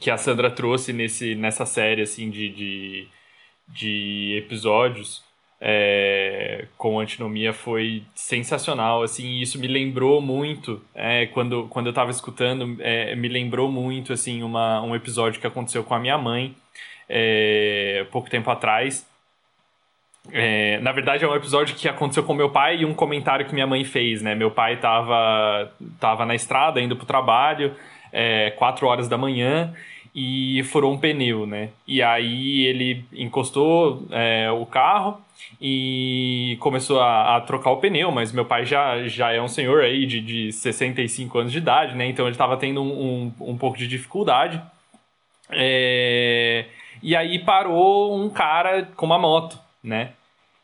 que 0.00 0.10
a 0.10 0.16
Sandra 0.16 0.50
trouxe 0.50 0.92
nesse, 0.92 1.34
nessa 1.34 1.66
série, 1.66 2.02
assim, 2.02 2.30
de, 2.30 2.48
de, 2.48 3.08
de 3.68 4.36
episódios, 4.38 5.22
é, 5.66 6.66
com 6.76 7.00
antinomia 7.00 7.54
foi 7.54 8.02
sensacional, 8.14 9.02
assim, 9.02 9.40
isso 9.40 9.58
me 9.58 9.66
lembrou 9.66 10.20
muito, 10.20 10.82
é, 10.94 11.24
quando, 11.28 11.66
quando 11.70 11.86
eu 11.86 11.90
estava 11.90 12.10
escutando, 12.10 12.76
é, 12.80 13.16
me 13.16 13.28
lembrou 13.28 13.72
muito, 13.72 14.12
assim, 14.12 14.42
uma, 14.42 14.82
um 14.82 14.94
episódio 14.94 15.40
que 15.40 15.46
aconteceu 15.46 15.82
com 15.82 15.94
a 15.94 15.98
minha 15.98 16.18
mãe, 16.18 16.54
é, 17.08 18.06
pouco 18.12 18.28
tempo 18.28 18.50
atrás, 18.50 19.08
é, 20.30 20.78
na 20.80 20.92
verdade, 20.92 21.24
é 21.24 21.28
um 21.28 21.34
episódio 21.34 21.74
que 21.74 21.88
aconteceu 21.88 22.24
com 22.24 22.34
meu 22.34 22.50
pai 22.50 22.80
e 22.80 22.84
um 22.84 22.92
comentário 22.92 23.46
que 23.46 23.54
minha 23.54 23.66
mãe 23.66 23.84
fez, 23.84 24.20
né? 24.20 24.34
Meu 24.34 24.50
pai 24.50 24.74
estava 24.74 25.70
tava 25.98 26.24
na 26.24 26.34
estrada, 26.34 26.80
indo 26.80 26.96
para 26.96 27.04
o 27.04 27.06
trabalho, 27.06 27.74
é, 28.12 28.50
4 28.52 28.86
horas 28.86 29.06
da 29.06 29.18
manhã, 29.18 29.74
e 30.14 30.62
furou 30.64 30.92
um 30.92 30.98
pneu, 30.98 31.46
né? 31.46 31.70
E 31.86 32.00
aí 32.00 32.66
ele 32.66 33.04
encostou 33.12 34.06
é, 34.10 34.50
o 34.50 34.64
carro 34.64 35.20
e 35.60 36.56
começou 36.60 37.00
a, 37.00 37.36
a, 37.36 37.40
trocar 37.40 37.70
o 37.70 37.78
pneu, 37.78 38.12
mas 38.12 38.30
meu 38.30 38.44
pai 38.44 38.64
já, 38.64 39.06
já 39.08 39.32
é 39.32 39.42
um 39.42 39.48
senhor 39.48 39.82
aí 39.82 40.06
de, 40.06 40.20
de 40.20 40.52
65 40.52 41.38
anos 41.38 41.52
de 41.52 41.58
idade, 41.58 41.96
né? 41.96 42.06
Então 42.06 42.26
ele 42.26 42.34
estava 42.34 42.56
tendo 42.56 42.80
um, 42.80 43.32
um, 43.40 43.50
um, 43.52 43.58
pouco 43.58 43.76
de 43.76 43.88
dificuldade. 43.88 44.62
É... 45.50 46.66
E 47.02 47.16
aí 47.16 47.40
parou 47.40 48.16
um 48.16 48.30
cara 48.30 48.88
com 48.96 49.06
uma 49.06 49.18
moto, 49.18 49.58
né? 49.82 50.12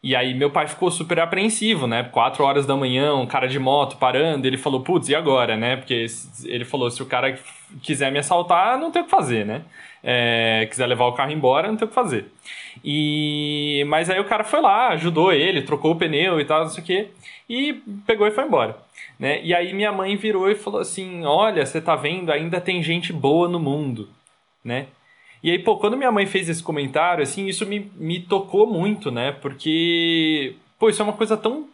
E 0.03 0.17
aí 0.17 0.33
meu 0.33 0.51
pai 0.51 0.67
ficou 0.67 0.91
super 0.91 1.21
apreensivo, 1.21 1.87
né? 1.87 2.03
Quatro 2.05 2.43
horas 2.43 2.65
da 2.65 2.75
manhã, 2.75 3.15
um 3.15 3.27
cara 3.27 3.47
de 3.47 3.59
moto 3.59 3.99
parando, 3.99 4.47
ele 4.47 4.57
falou, 4.57 4.81
putz, 4.81 5.11
e 5.11 5.15
agora, 5.15 5.57
né? 5.59 5.77
Porque 5.77 6.07
ele 6.45 6.65
falou, 6.65 6.91
se 6.91 7.03
o 7.03 7.07
cara 7.07 7.39
quiser 7.83 8.11
me 8.11 8.19
assaltar, 8.19 8.79
não 8.79 8.91
tem 8.91 9.03
o 9.03 9.05
que 9.05 9.11
fazer, 9.11 9.45
né? 9.45 9.63
É, 10.03 10.67
quiser 10.71 10.87
levar 10.87 11.05
o 11.05 11.13
carro 11.13 11.33
embora, 11.33 11.69
não 11.69 11.77
tem 11.77 11.85
o 11.85 11.89
que 11.89 11.95
fazer. 11.95 12.33
E 12.83 13.85
mas 13.89 14.09
aí 14.09 14.19
o 14.19 14.25
cara 14.25 14.45
foi 14.45 14.61
lá, 14.61 14.89
ajudou 14.91 15.33
ele, 15.33 15.63
trocou 15.63 15.93
o 15.93 15.97
pneu 15.97 16.41
e 16.41 16.45
tal, 16.47 16.63
não 16.63 16.71
sei 16.71 16.83
o 16.83 16.87
quê, 16.87 17.09
e 17.49 17.75
pegou 18.07 18.27
e 18.27 18.31
foi 18.31 18.45
embora, 18.45 18.79
né? 19.19 19.43
E 19.43 19.55
aí 19.55 19.75
minha 19.75 19.93
mãe 19.93 20.17
virou 20.17 20.51
e 20.51 20.55
falou 20.55 20.81
assim: 20.81 21.25
"Olha, 21.27 21.67
você 21.67 21.81
tá 21.81 21.97
vendo, 21.97 22.33
ainda 22.33 22.61
tem 22.61 22.83
gente 22.83 23.13
boa 23.13 23.49
no 23.49 23.61
mundo", 23.61 24.09
né? 24.65 24.87
E 25.43 25.51
aí, 25.51 25.59
pô, 25.59 25.77
quando 25.79 25.97
minha 25.97 26.13
mãe 26.13 26.27
fez 26.27 26.49
esse 26.49 26.63
comentário, 26.63 27.23
assim, 27.23 27.47
isso 27.47 27.65
me, 27.67 27.91
me 27.97 28.21
tocou 28.21 28.67
muito, 28.67 29.11
né? 29.11 29.33
Porque, 29.33 30.55
pô, 30.79 30.91
isso 30.91 31.01
é 31.01 31.05
uma 31.05 31.15
coisa 31.15 31.37
tão, 31.37 31.69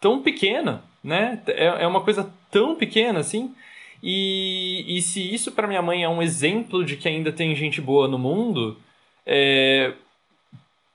tão 0.00 0.22
pequena, 0.22 0.82
né? 1.04 1.42
É, 1.46 1.66
é 1.82 1.86
uma 1.86 2.00
coisa 2.00 2.32
tão 2.50 2.74
pequena, 2.74 3.20
assim. 3.20 3.54
E, 4.02 4.84
e 4.96 5.02
se 5.02 5.34
isso 5.34 5.52
para 5.52 5.68
minha 5.68 5.82
mãe 5.82 6.02
é 6.02 6.08
um 6.08 6.22
exemplo 6.22 6.84
de 6.84 6.96
que 6.96 7.08
ainda 7.08 7.30
tem 7.30 7.54
gente 7.54 7.80
boa 7.80 8.08
no 8.08 8.18
mundo, 8.18 8.78
é... 9.26 9.92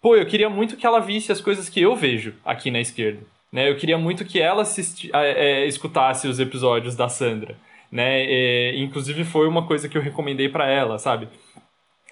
pô, 0.02 0.16
eu 0.16 0.26
queria 0.26 0.50
muito 0.50 0.76
que 0.76 0.88
ela 0.88 1.00
visse 1.00 1.32
as 1.32 1.40
coisas 1.40 1.70
que 1.70 1.82
eu 1.82 1.96
vejo 1.96 2.34
aqui 2.44 2.72
na 2.72 2.80
esquerda. 2.80 3.22
Né? 3.52 3.70
Eu 3.70 3.78
queria 3.78 3.98
muito 3.98 4.26
que 4.26 4.42
ela 4.42 4.64
assisti... 4.64 5.12
é, 5.14 5.66
escutasse 5.68 6.28
os 6.28 6.40
episódios 6.40 6.96
da 6.96 7.08
Sandra. 7.08 7.56
Né? 7.92 8.24
É, 8.26 8.78
inclusive 8.78 9.24
foi 9.24 9.48
uma 9.48 9.68
coisa 9.68 9.88
que 9.88 9.98
eu 9.98 10.02
recomendei 10.02 10.50
para 10.50 10.68
ela, 10.68 10.98
sabe? 10.98 11.28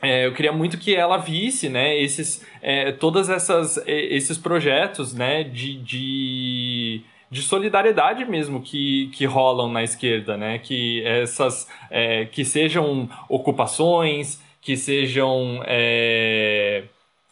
É, 0.04 0.26
eu 0.26 0.34
queria 0.34 0.52
muito 0.52 0.78
que 0.78 0.94
ela 0.94 1.16
visse, 1.18 1.70
né, 1.70 1.98
esses, 1.98 2.46
é, 2.62 2.92
todas 2.92 3.30
essas, 3.30 3.82
esses 3.88 4.38
projetos, 4.38 5.14
né, 5.14 5.46
de, 5.46 5.78
de, 5.78 7.02
de, 7.32 7.42
solidariedade 7.42 8.26
mesmo 8.26 8.62
que, 8.62 9.10
que 9.14 9.26
rolam 9.26 9.72
na 9.72 9.82
esquerda, 9.82 10.36
né, 10.36 10.60
que 10.60 11.02
essas, 11.06 11.70
é, 11.90 12.26
que 12.26 12.44
sejam 12.44 13.10
ocupações, 13.30 14.44
que 14.62 14.76
sejam 14.76 15.64
é, 15.66 16.84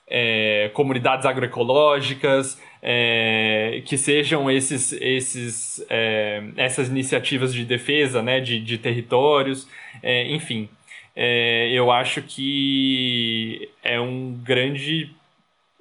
é, 0.08 0.72
comunidades 0.74 1.26
agroecológicas, 1.26 2.58
é, 2.82 3.84
que 3.86 3.98
sejam 3.98 4.50
esses, 4.50 4.94
esses, 4.94 5.86
essas 6.56 6.88
iniciativas 6.88 7.54
de 7.54 7.66
defesa, 7.66 8.22
né, 8.22 8.40
de, 8.40 8.62
de 8.62 8.78
territórios, 8.78 9.68
enfim 10.30 10.70
é, 11.16 11.70
eu 11.72 11.92
acho 11.92 12.22
que 12.22 13.70
é 13.84 14.00
um 14.00 14.34
grande 14.44 15.12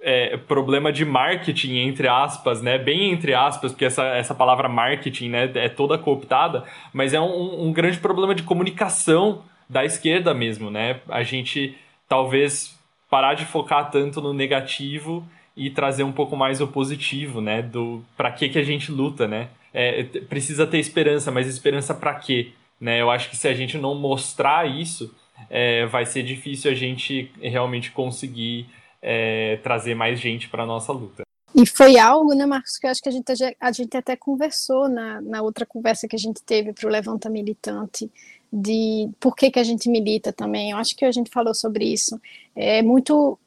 é, 0.02 0.36
problema 0.36 0.92
de 0.92 1.04
marketing, 1.04 1.76
entre 1.76 2.08
aspas, 2.08 2.62
né? 2.62 2.78
Bem 2.78 3.12
entre 3.12 3.34
aspas, 3.34 3.72
porque 3.72 3.84
essa, 3.84 4.04
essa 4.04 4.34
palavra 4.34 4.68
marketing 4.68 5.28
né, 5.28 5.50
é 5.54 5.68
toda 5.68 5.98
cooptada, 5.98 6.64
mas 6.92 7.12
é 7.12 7.20
um, 7.20 7.68
um 7.68 7.72
grande 7.72 7.98
problema 7.98 8.34
de 8.34 8.42
comunicação 8.42 9.42
da 9.68 9.84
esquerda 9.84 10.34
mesmo, 10.34 10.70
né? 10.70 11.00
A 11.08 11.22
gente 11.22 11.76
talvez 12.08 12.76
parar 13.08 13.34
de 13.34 13.44
focar 13.44 13.90
tanto 13.90 14.20
no 14.20 14.32
negativo 14.32 15.24
e 15.56 15.68
trazer 15.68 16.02
um 16.02 16.12
pouco 16.12 16.36
mais 16.36 16.60
o 16.60 16.66
positivo, 16.66 17.40
né? 17.40 17.62
Do 17.62 18.02
para 18.16 18.32
que 18.32 18.48
que 18.48 18.58
a 18.58 18.64
gente 18.64 18.90
luta, 18.90 19.28
né? 19.28 19.48
É, 19.72 20.02
precisa 20.02 20.66
ter 20.66 20.78
esperança, 20.78 21.30
mas 21.30 21.46
esperança 21.46 21.94
para 21.94 22.14
quê? 22.14 22.52
Né? 22.80 23.00
Eu 23.00 23.10
acho 23.10 23.28
que 23.28 23.36
se 23.36 23.46
a 23.46 23.54
gente 23.54 23.76
não 23.76 23.94
mostrar 23.94 24.66
isso, 24.68 25.14
é, 25.48 25.86
vai 25.86 26.06
ser 26.06 26.22
difícil 26.22 26.70
a 26.70 26.74
gente 26.74 27.30
realmente 27.40 27.90
conseguir 27.92 28.68
é, 29.02 29.58
trazer 29.62 29.94
mais 29.94 30.18
gente 30.18 30.48
para 30.48 30.66
nossa 30.66 30.92
luta. 30.92 31.22
E 31.54 31.66
foi 31.66 31.98
algo, 31.98 32.32
né, 32.32 32.46
Marcos, 32.46 32.78
que 32.78 32.86
eu 32.86 32.90
acho 32.90 33.02
que 33.02 33.08
a 33.08 33.12
gente, 33.12 33.32
a 33.60 33.72
gente 33.72 33.96
até 33.96 34.14
conversou 34.14 34.88
na, 34.88 35.20
na 35.20 35.42
outra 35.42 35.66
conversa 35.66 36.06
que 36.06 36.14
a 36.14 36.18
gente 36.18 36.42
teve 36.42 36.72
para 36.72 36.86
o 36.86 36.90
Levanta 36.90 37.28
Militante, 37.28 38.10
de 38.52 39.10
por 39.18 39.34
que, 39.34 39.50
que 39.50 39.58
a 39.58 39.64
gente 39.64 39.88
milita 39.88 40.32
também. 40.32 40.70
Eu 40.70 40.76
acho 40.76 40.94
que 40.96 41.04
a 41.04 41.12
gente 41.12 41.30
falou 41.30 41.54
sobre 41.54 41.84
isso. 41.84 42.20
É 42.54 42.82
muito. 42.82 43.38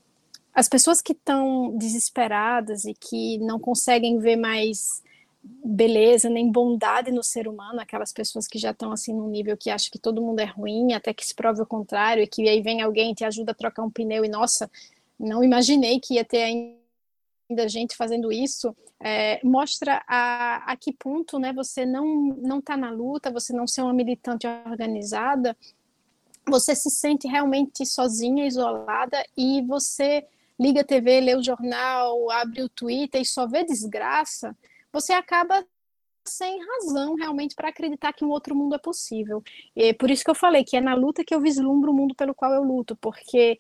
As 0.53 0.68
pessoas 0.68 1.01
que 1.01 1.14
estão 1.14 1.76
desesperadas 1.77 2.85
e 2.85 2.93
que 2.93 3.38
não 3.39 3.57
conseguem 3.57 4.19
ver 4.19 4.35
mais 4.35 5.01
beleza 5.43 6.29
nem 6.29 6.49
bondade 6.49 7.11
no 7.11 7.21
ser 7.21 7.47
humano, 7.47 7.81
aquelas 7.81 8.13
pessoas 8.13 8.47
que 8.47 8.57
já 8.57 8.71
estão 8.71 8.91
assim 8.91 9.13
num 9.13 9.27
nível 9.27 9.57
que 9.57 9.69
acham 9.69 9.91
que 9.91 9.99
todo 9.99 10.21
mundo 10.21 10.39
é 10.39 10.45
ruim, 10.45 10.93
até 10.93 11.13
que 11.13 11.25
se 11.25 11.35
prove 11.35 11.61
o 11.61 11.65
contrário, 11.65 12.23
e 12.23 12.27
que 12.27 12.47
aí 12.47 12.61
vem 12.61 12.81
alguém 12.81 13.11
e 13.11 13.15
te 13.15 13.25
ajuda 13.25 13.51
a 13.51 13.55
trocar 13.55 13.83
um 13.83 13.91
pneu 13.91 14.23
e 14.23 14.29
nossa, 14.29 14.71
não 15.19 15.43
imaginei 15.43 15.99
que 15.99 16.15
ia 16.15 16.23
ter 16.23 16.43
ainda 16.43 17.67
gente 17.67 17.95
fazendo 17.95 18.31
isso, 18.31 18.73
é, 18.99 19.41
mostra 19.43 20.01
a, 20.07 20.71
a 20.71 20.77
que 20.77 20.93
ponto 20.93 21.37
né, 21.37 21.51
você 21.51 21.85
não 21.85 22.05
não 22.41 22.59
está 22.59 22.77
na 22.77 22.89
luta, 22.89 23.29
você 23.29 23.51
não 23.51 23.67
ser 23.67 23.81
uma 23.81 23.93
militante 23.93 24.47
organizada, 24.47 25.57
você 26.47 26.73
se 26.73 26.89
sente 26.89 27.27
realmente 27.27 27.85
sozinha, 27.85 28.45
isolada 28.45 29.21
e 29.35 29.61
você 29.63 30.25
liga 30.57 30.81
a 30.81 30.85
TV, 30.85 31.19
lê 31.19 31.35
o 31.35 31.43
jornal, 31.43 32.31
abre 32.31 32.61
o 32.61 32.69
Twitter 32.69 33.21
e 33.21 33.25
só 33.25 33.45
vê 33.45 33.65
desgraça 33.65 34.55
você 34.93 35.11
acaba 35.11 35.65
sem 36.23 36.57
razão 36.65 37.15
realmente 37.15 37.55
para 37.55 37.69
acreditar 37.69 38.13
que 38.13 38.23
um 38.23 38.29
outro 38.29 38.55
mundo 38.55 38.75
é 38.75 38.77
possível. 38.77 39.43
E 39.75 39.93
por 39.93 40.09
isso 40.09 40.23
que 40.23 40.29
eu 40.29 40.35
falei 40.35 40.63
que 40.63 40.77
é 40.77 40.81
na 40.81 40.93
luta 40.93 41.23
que 41.23 41.35
eu 41.35 41.41
vislumbro 41.41 41.91
o 41.91 41.93
mundo 41.93 42.15
pelo 42.15 42.33
qual 42.33 42.53
eu 42.53 42.63
luto, 42.63 42.95
porque 42.95 43.59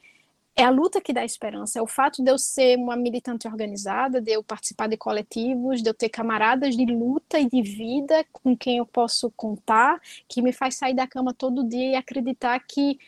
é 0.55 0.63
a 0.63 0.69
luta 0.69 1.01
que 1.01 1.11
dá 1.11 1.25
esperança, 1.25 1.79
é 1.79 1.81
o 1.81 1.87
fato 1.87 2.23
de 2.23 2.29
eu 2.29 2.37
ser 2.37 2.77
uma 2.77 2.95
militante 2.95 3.47
organizada, 3.47 4.21
de 4.21 4.31
eu 4.33 4.43
participar 4.43 4.87
de 4.87 4.95
coletivos, 4.95 5.81
de 5.81 5.89
eu 5.89 5.93
ter 5.95 6.09
camaradas 6.09 6.77
de 6.77 6.85
luta 6.85 7.39
e 7.39 7.49
de 7.49 7.61
vida 7.61 8.23
com 8.31 8.55
quem 8.55 8.77
eu 8.77 8.85
posso 8.85 9.31
contar, 9.31 9.99
que 10.27 10.41
me 10.43 10.53
faz 10.53 10.75
sair 10.75 10.93
da 10.93 11.07
cama 11.07 11.33
todo 11.33 11.67
dia 11.67 11.91
e 11.91 11.95
acreditar 11.95 12.59
que 12.59 12.99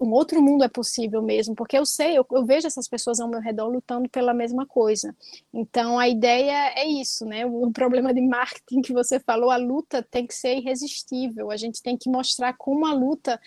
um 0.00 0.10
outro 0.12 0.42
mundo 0.42 0.64
é 0.64 0.68
possível 0.68 1.22
mesmo, 1.22 1.54
porque 1.54 1.78
eu 1.78 1.86
sei, 1.86 2.18
eu, 2.18 2.26
eu, 2.32 2.44
vejo 2.44 2.66
essas 2.66 2.88
pessoas 2.88 3.20
ao 3.20 3.28
meu 3.28 3.40
redor 3.40 3.68
lutando 3.68 4.08
pela 4.08 4.34
mesma 4.34 4.66
coisa. 4.66 5.14
Então 5.52 5.98
a 5.98 6.08
ideia 6.08 6.72
é 6.76 6.86
isso, 6.86 7.24
né? 7.24 7.46
O, 7.46 7.66
o 7.66 7.72
problema 7.72 8.12
de 8.12 8.20
marketing 8.20 8.82
que 8.82 8.92
você 8.92 9.20
falou, 9.20 9.50
a 9.50 9.56
luta 9.56 10.02
tem 10.02 10.26
que 10.26 10.34
ser 10.34 10.56
irresistível. 10.56 11.50
A 11.50 11.56
gente 11.56 11.82
tem 11.82 11.96
que 11.96 12.10
mostrar 12.10 12.54
como 12.54 12.86
a 12.86 12.92
luta 12.92 13.40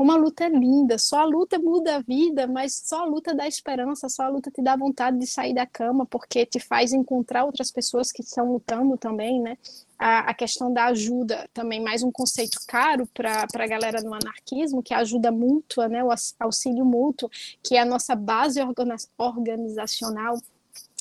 como 0.00 0.12
a 0.12 0.16
luta 0.16 0.44
é 0.44 0.48
linda, 0.48 0.96
só 0.96 1.18
a 1.18 1.24
luta 1.26 1.58
muda 1.58 1.96
a 1.96 2.00
vida, 2.00 2.46
mas 2.46 2.74
só 2.74 3.02
a 3.02 3.04
luta 3.04 3.34
dá 3.34 3.46
esperança, 3.46 4.08
só 4.08 4.22
a 4.22 4.28
luta 4.28 4.50
te 4.50 4.62
dá 4.62 4.74
vontade 4.74 5.18
de 5.18 5.26
sair 5.26 5.52
da 5.52 5.66
cama, 5.66 6.06
porque 6.06 6.46
te 6.46 6.58
faz 6.58 6.94
encontrar 6.94 7.44
outras 7.44 7.70
pessoas 7.70 8.10
que 8.10 8.22
estão 8.22 8.50
lutando 8.50 8.96
também, 8.96 9.42
né? 9.42 9.58
A, 9.98 10.30
a 10.30 10.32
questão 10.32 10.72
da 10.72 10.86
ajuda, 10.86 11.46
também 11.52 11.82
mais 11.82 12.02
um 12.02 12.10
conceito 12.10 12.58
caro 12.66 13.06
para 13.12 13.46
a 13.52 13.66
galera 13.66 14.02
do 14.02 14.14
anarquismo, 14.14 14.82
que 14.82 14.94
é 14.94 14.96
a 14.96 15.00
ajuda 15.00 15.30
mútua, 15.30 15.86
né? 15.86 16.02
O 16.02 16.08
auxílio 16.38 16.86
mútuo, 16.86 17.30
que 17.62 17.76
é 17.76 17.80
a 17.80 17.84
nossa 17.84 18.16
base 18.16 18.58
organizacional 19.18 20.38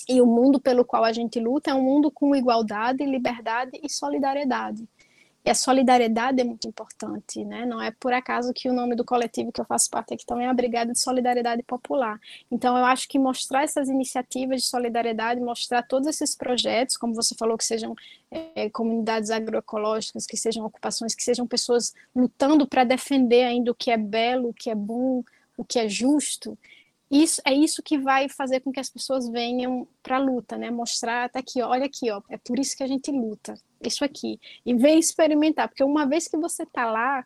e 0.09 0.19
o 0.19 0.25
mundo 0.25 0.59
pelo 0.59 0.83
qual 0.83 1.05
a 1.05 1.13
gente 1.13 1.39
luta 1.39 1.71
é 1.71 1.73
um 1.73 1.83
mundo 1.83 2.11
com 2.11 2.35
igualdade, 2.35 3.05
liberdade 3.05 3.79
e 3.81 3.89
solidariedade. 3.89 4.85
E 5.49 5.51
a 5.51 5.55
solidariedade 5.55 6.39
é 6.39 6.43
muito 6.43 6.67
importante, 6.67 7.43
né? 7.43 7.65
Não 7.65 7.81
é 7.81 7.89
por 7.89 8.13
acaso 8.13 8.53
que 8.53 8.69
o 8.69 8.73
nome 8.73 8.95
do 8.95 9.03
coletivo 9.03 9.51
que 9.51 9.59
eu 9.59 9.65
faço 9.65 9.89
parte 9.89 10.13
aqui 10.13 10.23
também 10.23 10.45
é 10.45 10.47
a 10.47 10.53
Brigada 10.53 10.91
de 10.91 10.99
Solidariedade 10.99 11.63
Popular. 11.63 12.19
Então, 12.51 12.77
eu 12.77 12.85
acho 12.85 13.09
que 13.09 13.17
mostrar 13.17 13.63
essas 13.63 13.89
iniciativas 13.89 14.61
de 14.61 14.67
solidariedade, 14.67 15.41
mostrar 15.41 15.81
todos 15.81 16.07
esses 16.07 16.35
projetos, 16.35 16.97
como 16.97 17.15
você 17.15 17.33
falou, 17.33 17.57
que 17.57 17.65
sejam 17.65 17.95
é, 18.29 18.69
comunidades 18.69 19.31
agroecológicas, 19.31 20.27
que 20.27 20.37
sejam 20.37 20.63
ocupações, 20.63 21.15
que 21.15 21.23
sejam 21.23 21.47
pessoas 21.47 21.95
lutando 22.15 22.67
para 22.67 22.83
defender 22.83 23.41
ainda 23.41 23.71
o 23.71 23.75
que 23.75 23.89
é 23.89 23.97
belo, 23.97 24.49
o 24.49 24.53
que 24.53 24.69
é 24.69 24.75
bom, 24.75 25.23
o 25.57 25.65
que 25.65 25.79
é 25.79 25.89
justo, 25.89 26.55
isso 27.09 27.41
é 27.45 27.53
isso 27.53 27.81
que 27.81 27.97
vai 27.97 28.29
fazer 28.29 28.59
com 28.59 28.71
que 28.71 28.79
as 28.79 28.89
pessoas 28.89 29.27
venham 29.27 29.87
para 30.03 30.17
a 30.17 30.19
luta, 30.19 30.57
né? 30.57 30.69
Mostrar 30.69 31.25
até 31.25 31.39
aqui, 31.39 31.61
olha 31.61 31.85
aqui, 31.85 32.11
ó, 32.11 32.21
é 32.29 32.37
por 32.37 32.59
isso 32.59 32.77
que 32.77 32.83
a 32.83 32.87
gente 32.87 33.11
luta, 33.11 33.55
isso 33.81 34.05
aqui. 34.05 34.39
E 34.65 34.75
vem 34.75 34.99
experimentar, 34.99 35.67
porque 35.67 35.83
uma 35.83 36.05
vez 36.05 36.27
que 36.27 36.37
você 36.37 36.63
está 36.63 36.89
lá, 36.91 37.25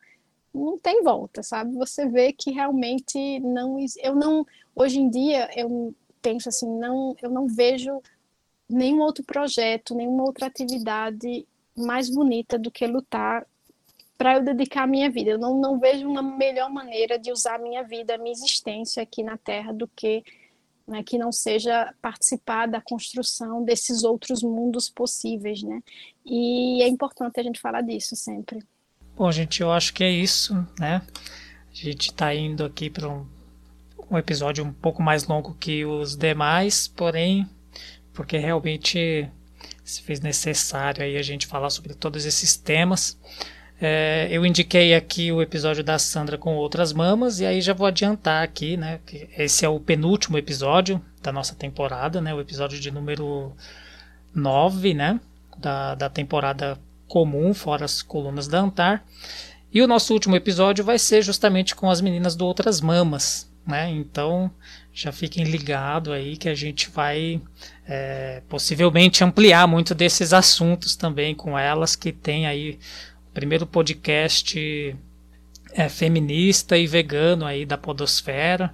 não 0.53 0.77
tem 0.77 1.03
volta, 1.03 1.43
sabe? 1.43 1.75
Você 1.75 2.07
vê 2.07 2.31
que 2.31 2.51
realmente 2.51 3.39
não 3.39 3.77
eu 4.01 4.15
não 4.15 4.45
hoje 4.75 4.99
em 4.99 5.09
dia 5.09 5.49
eu 5.55 5.93
penso 6.21 6.47
assim, 6.47 6.69
não, 6.79 7.15
eu 7.21 7.29
não 7.29 7.47
vejo 7.47 8.01
nenhum 8.69 9.01
outro 9.01 9.23
projeto, 9.25 9.95
nenhuma 9.95 10.23
outra 10.23 10.45
atividade 10.47 11.45
mais 11.75 12.09
bonita 12.09 12.57
do 12.57 12.71
que 12.71 12.85
lutar 12.87 13.45
para 14.17 14.35
eu 14.35 14.43
dedicar 14.43 14.83
a 14.83 14.87
minha 14.87 15.09
vida. 15.09 15.31
Eu 15.31 15.39
não, 15.39 15.59
não 15.59 15.79
vejo 15.79 16.07
uma 16.07 16.21
melhor 16.21 16.69
maneira 16.69 17.17
de 17.17 17.31
usar 17.31 17.55
a 17.55 17.59
minha 17.59 17.83
vida, 17.83 18.15
a 18.15 18.17
minha 18.17 18.31
existência 18.31 19.01
aqui 19.03 19.23
na 19.23 19.37
Terra 19.37 19.73
do 19.73 19.87
que 19.87 20.23
né, 20.87 21.01
que 21.01 21.17
não 21.17 21.31
seja 21.31 21.93
participar 22.01 22.67
da 22.67 22.81
construção 22.81 23.63
desses 23.63 24.03
outros 24.03 24.43
mundos 24.43 24.89
possíveis, 24.89 25.63
né? 25.63 25.81
E 26.25 26.81
é 26.81 26.87
importante 26.87 27.39
a 27.39 27.43
gente 27.43 27.59
falar 27.59 27.81
disso 27.81 28.15
sempre. 28.15 28.59
Bom, 29.15 29.31
gente, 29.31 29.61
eu 29.61 29.71
acho 29.71 29.93
que 29.93 30.03
é 30.03 30.09
isso, 30.09 30.53
né? 30.77 31.01
A 31.71 31.73
gente 31.75 32.11
está 32.11 32.33
indo 32.35 32.65
aqui 32.65 32.89
para 32.89 33.07
um, 33.07 33.25
um 34.11 34.17
episódio 34.17 34.63
um 34.63 34.73
pouco 34.73 35.01
mais 35.01 35.25
longo 35.25 35.55
que 35.55 35.85
os 35.85 36.15
demais, 36.15 36.87
porém, 36.87 37.47
porque 38.13 38.37
realmente 38.37 39.29
se 39.83 40.01
fez 40.01 40.19
necessário 40.19 41.03
aí 41.03 41.17
a 41.17 41.21
gente 41.21 41.47
falar 41.47 41.69
sobre 41.69 41.93
todos 41.93 42.25
esses 42.25 42.57
temas. 42.57 43.17
É, 43.81 44.27
eu 44.31 44.45
indiquei 44.45 44.93
aqui 44.93 45.31
o 45.31 45.41
episódio 45.41 45.83
da 45.83 45.99
Sandra 45.99 46.37
com 46.37 46.55
outras 46.55 46.93
mamas, 46.93 47.39
e 47.39 47.45
aí 47.45 47.59
já 47.61 47.73
vou 47.73 47.87
adiantar 47.87 48.43
aqui, 48.43 48.77
né? 48.77 48.99
Que 49.05 49.27
esse 49.37 49.65
é 49.65 49.69
o 49.69 49.79
penúltimo 49.79 50.37
episódio 50.37 51.01
da 51.21 51.31
nossa 51.31 51.55
temporada, 51.55 52.21
né? 52.21 52.33
O 52.33 52.39
episódio 52.39 52.79
de 52.79 52.91
número 52.91 53.51
9, 54.33 54.93
né? 54.93 55.19
Da, 55.57 55.95
da 55.95 56.09
temporada 56.09 56.79
comum, 57.07 57.53
fora 57.53 57.85
as 57.85 58.01
colunas 58.01 58.47
da 58.47 58.59
Antar. 58.59 59.05
E 59.73 59.81
o 59.81 59.87
nosso 59.87 60.13
último 60.13 60.35
episódio 60.35 60.85
vai 60.85 60.99
ser 60.99 61.21
justamente 61.21 61.75
com 61.75 61.89
as 61.89 61.99
meninas 61.99 62.35
do 62.35 62.45
Outras 62.45 62.79
Mamas, 62.79 63.49
né? 63.65 63.89
Então 63.89 64.51
já 64.93 65.11
fiquem 65.11 65.43
ligados 65.43 66.13
aí 66.13 66.37
que 66.37 66.47
a 66.47 66.53
gente 66.53 66.89
vai 66.91 67.41
é, 67.87 68.43
possivelmente 68.47 69.23
ampliar 69.23 69.67
muito 69.67 69.95
desses 69.95 70.31
assuntos 70.31 70.95
também 70.95 71.33
com 71.33 71.57
elas 71.57 71.95
que 71.95 72.11
tem 72.11 72.45
aí 72.45 72.77
primeiro 73.33 73.65
podcast 73.65 74.95
é, 75.73 75.89
feminista 75.89 76.77
e 76.77 76.87
vegano 76.87 77.45
aí 77.45 77.65
da 77.65 77.77
podosfera. 77.77 78.73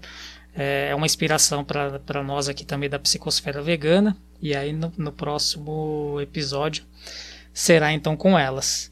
É, 0.56 0.90
é 0.91 0.95
uma 0.95 1.06
inspiração 1.06 1.64
para 1.64 2.23
nós 2.23 2.49
aqui 2.49 2.65
também 2.65 2.90
da 2.90 2.99
psicosfera 2.99 3.61
vegana. 3.61 4.18
E 4.41 4.56
aí 4.56 4.73
no, 4.73 4.91
no 4.98 5.11
próximo 5.11 6.19
episódio 6.22 6.84
será 7.53 7.91
então 7.91 8.15
com 8.15 8.38
elas. 8.38 8.91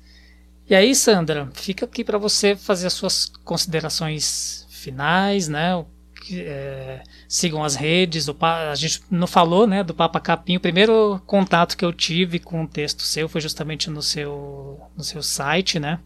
E 0.70 0.76
aí, 0.76 0.94
Sandra, 0.94 1.50
fica 1.54 1.86
aqui 1.86 2.04
para 2.04 2.18
você 2.18 2.56
fazer 2.56 2.88
as 2.88 2.94
suas 2.94 3.32
considerações 3.46 4.68
finais, 4.70 5.48
né? 5.48 5.86
É, 6.32 7.02
sigam 7.28 7.64
as 7.64 7.76
redes. 7.76 8.28
a 8.30 8.76
gente 8.76 9.02
não 9.10 9.28
falou 9.28 9.68
né, 9.68 9.84
do 9.84 9.94
Papa 9.94 10.20
Capim. 10.20 10.58
O 10.58 10.60
primeiro 10.60 11.22
contato 11.26 11.78
que 11.78 11.86
eu 11.86 11.94
tive 11.94 12.40
com 12.40 12.64
o 12.64 12.68
texto 12.68 13.04
seu 13.04 13.30
foi 13.30 13.42
justamente 13.42 13.90
no 13.90 14.02
seu, 14.02 14.80
no 14.96 15.04
seu 15.04 15.22
site. 15.24 15.80
Né? 15.80 16.00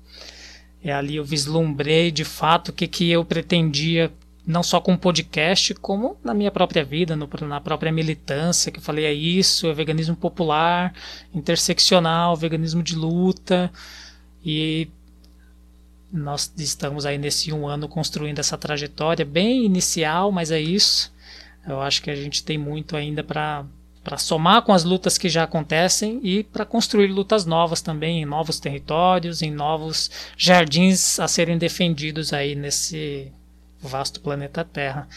E 0.84 0.92
ali 0.92 1.16
eu 1.16 1.24
vislumbrei 1.24 2.12
de 2.12 2.24
fato 2.24 2.70
o 2.70 2.74
que, 2.74 2.88
que 2.88 3.10
eu 3.10 3.24
pretendia, 3.24 4.12
não 4.46 4.64
só 4.64 4.82
com 4.82 4.94
o 4.94 4.98
podcast, 4.98 5.74
como 5.76 6.18
na 6.24 6.34
minha 6.34 6.52
própria 6.52 6.84
vida, 6.84 7.16
no, 7.16 7.30
na 7.48 7.62
própria 7.62 7.92
militância, 7.92 8.72
que 8.72 8.80
eu 8.80 8.84
falei: 8.84 9.06
é 9.06 9.14
isso, 9.14 9.68
é 9.68 9.74
veganismo 9.74 10.16
popular, 10.16 10.94
interseccional, 11.34 12.36
veganismo 12.36 12.82
de 12.82 12.96
luta. 12.96 13.72
E 14.44 14.88
nós 16.12 16.52
estamos 16.58 17.06
aí 17.06 17.18
nesse 17.18 17.54
um 17.54 17.68
ano 17.68 17.88
construindo 17.88 18.40
essa 18.40 18.58
trajetória 18.58 19.26
bem 19.26 19.66
inicial, 19.66 20.32
mas 20.32 20.52
é 20.52 20.60
isso. 20.60 21.14
Eu 21.68 21.82
acho 21.82 22.02
que 22.02 22.10
a 22.10 22.16
gente 22.16 22.44
tem 22.44 22.58
muito 22.58 22.96
ainda 22.98 23.24
para 23.24 23.66
para 24.04 24.18
somar 24.18 24.64
com 24.64 24.74
as 24.74 24.84
lutas 24.84 25.16
que 25.16 25.30
já 25.30 25.44
acontecem 25.44 26.20
e 26.24 26.44
para 26.44 26.66
construir 26.66 27.06
lutas 27.08 27.46
novas 27.46 27.84
também 27.84 28.22
em 28.22 28.26
novos 28.26 28.60
territórios, 28.60 29.44
em 29.44 29.52
novos 29.52 30.10
jardins 30.36 31.20
a 31.20 31.28
serem 31.28 31.56
defendidos 31.56 32.34
aí 32.34 32.56
nesse 32.56 33.32
vasto 33.80 34.20
planeta 34.20 34.66
Terra. 34.66 35.08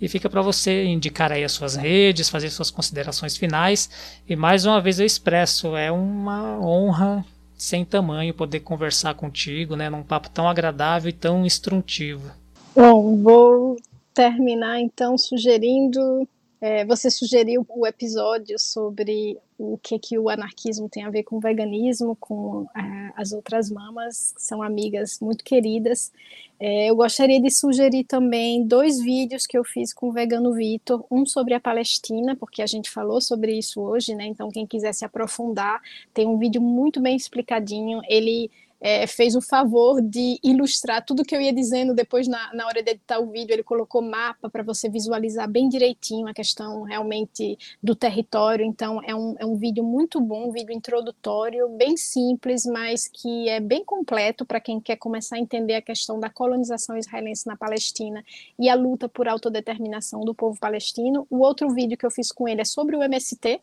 E 0.00 0.08
fica 0.08 0.30
para 0.30 0.40
você 0.40 0.84
indicar 0.84 1.32
aí 1.32 1.42
as 1.42 1.50
suas 1.50 1.74
redes, 1.74 2.28
fazer 2.28 2.50
suas 2.50 2.70
considerações 2.70 3.36
finais. 3.36 3.90
E 4.28 4.36
mais 4.36 4.64
uma 4.64 4.80
vez 4.80 5.00
eu 5.00 5.06
expresso, 5.06 5.76
é 5.76 5.90
uma 5.90 6.60
honra 6.60 7.24
sem 7.58 7.84
tamanho 7.84 8.32
poder 8.32 8.60
conversar 8.60 9.14
contigo, 9.14 9.74
né, 9.74 9.90
num 9.90 10.04
papo 10.04 10.30
tão 10.30 10.48
agradável 10.48 11.10
e 11.10 11.12
tão 11.12 11.44
instrutivo. 11.44 12.30
Bom, 12.74 13.20
vou 13.20 13.76
terminar 14.14 14.80
então 14.80 15.18
sugerindo. 15.18 16.26
É, 16.60 16.84
você 16.84 17.10
sugeriu 17.10 17.66
o 17.68 17.86
episódio 17.86 18.58
sobre 18.58 19.36
o 19.58 19.76
que, 19.82 19.98
que 19.98 20.16
o 20.16 20.28
anarquismo 20.28 20.88
tem 20.88 21.02
a 21.02 21.10
ver 21.10 21.24
com 21.24 21.36
o 21.36 21.40
veganismo, 21.40 22.16
com 22.16 22.66
é, 22.76 23.12
as 23.16 23.32
outras 23.32 23.68
mamas, 23.68 24.32
que 24.36 24.42
são 24.42 24.62
amigas 24.62 25.18
muito 25.20 25.42
queridas. 25.42 26.12
É, 26.60 26.88
eu 26.90 26.94
gostaria 26.94 27.40
de 27.40 27.50
sugerir 27.50 28.04
também 28.04 28.64
dois 28.64 29.00
vídeos 29.00 29.46
que 29.46 29.58
eu 29.58 29.64
fiz 29.64 29.92
com 29.92 30.08
o 30.08 30.12
Vegano 30.12 30.52
Vitor, 30.54 31.04
um 31.10 31.26
sobre 31.26 31.54
a 31.54 31.60
Palestina, 31.60 32.36
porque 32.36 32.62
a 32.62 32.66
gente 32.66 32.88
falou 32.88 33.20
sobre 33.20 33.58
isso 33.58 33.80
hoje, 33.80 34.14
né? 34.14 34.26
Então, 34.26 34.48
quem 34.48 34.66
quiser 34.66 34.92
se 34.94 35.04
aprofundar, 35.04 35.80
tem 36.14 36.26
um 36.26 36.38
vídeo 36.38 36.62
muito 36.62 37.00
bem 37.00 37.16
explicadinho. 37.16 38.00
Ele 38.08 38.50
é, 38.80 39.06
fez 39.06 39.34
o 39.34 39.40
favor 39.40 40.00
de 40.00 40.38
ilustrar 40.42 41.04
tudo 41.04 41.24
que 41.24 41.34
eu 41.34 41.40
ia 41.40 41.52
dizendo 41.52 41.94
depois 41.94 42.28
na, 42.28 42.52
na 42.54 42.66
hora 42.66 42.82
de 42.82 42.90
editar 42.90 43.18
o 43.18 43.30
vídeo. 43.30 43.52
Ele 43.52 43.62
colocou 43.62 44.00
mapa 44.00 44.48
para 44.48 44.62
você 44.62 44.88
visualizar 44.88 45.48
bem 45.48 45.68
direitinho 45.68 46.28
a 46.28 46.34
questão 46.34 46.82
realmente 46.82 47.58
do 47.82 47.94
território. 47.94 48.64
Então, 48.64 49.00
é 49.04 49.14
um, 49.14 49.34
é 49.38 49.46
um 49.46 49.56
vídeo 49.56 49.82
muito 49.82 50.20
bom, 50.20 50.48
um 50.48 50.52
vídeo 50.52 50.72
introdutório, 50.72 51.68
bem 51.70 51.96
simples, 51.96 52.64
mas 52.64 53.08
que 53.08 53.48
é 53.48 53.60
bem 53.60 53.84
completo 53.84 54.44
para 54.44 54.60
quem 54.60 54.80
quer 54.80 54.96
começar 54.96 55.36
a 55.36 55.40
entender 55.40 55.74
a 55.74 55.82
questão 55.82 56.20
da 56.20 56.30
colonização 56.30 56.96
israelense 56.96 57.46
na 57.46 57.56
Palestina 57.56 58.24
e 58.58 58.68
a 58.68 58.74
luta 58.74 59.08
por 59.08 59.28
autodeterminação 59.28 60.20
do 60.20 60.34
povo 60.34 60.58
palestino. 60.58 61.26
O 61.30 61.38
outro 61.38 61.68
vídeo 61.70 61.96
que 61.96 62.06
eu 62.06 62.10
fiz 62.10 62.30
com 62.30 62.48
ele 62.48 62.60
é 62.60 62.64
sobre 62.64 62.96
o 62.96 63.02
MST 63.02 63.60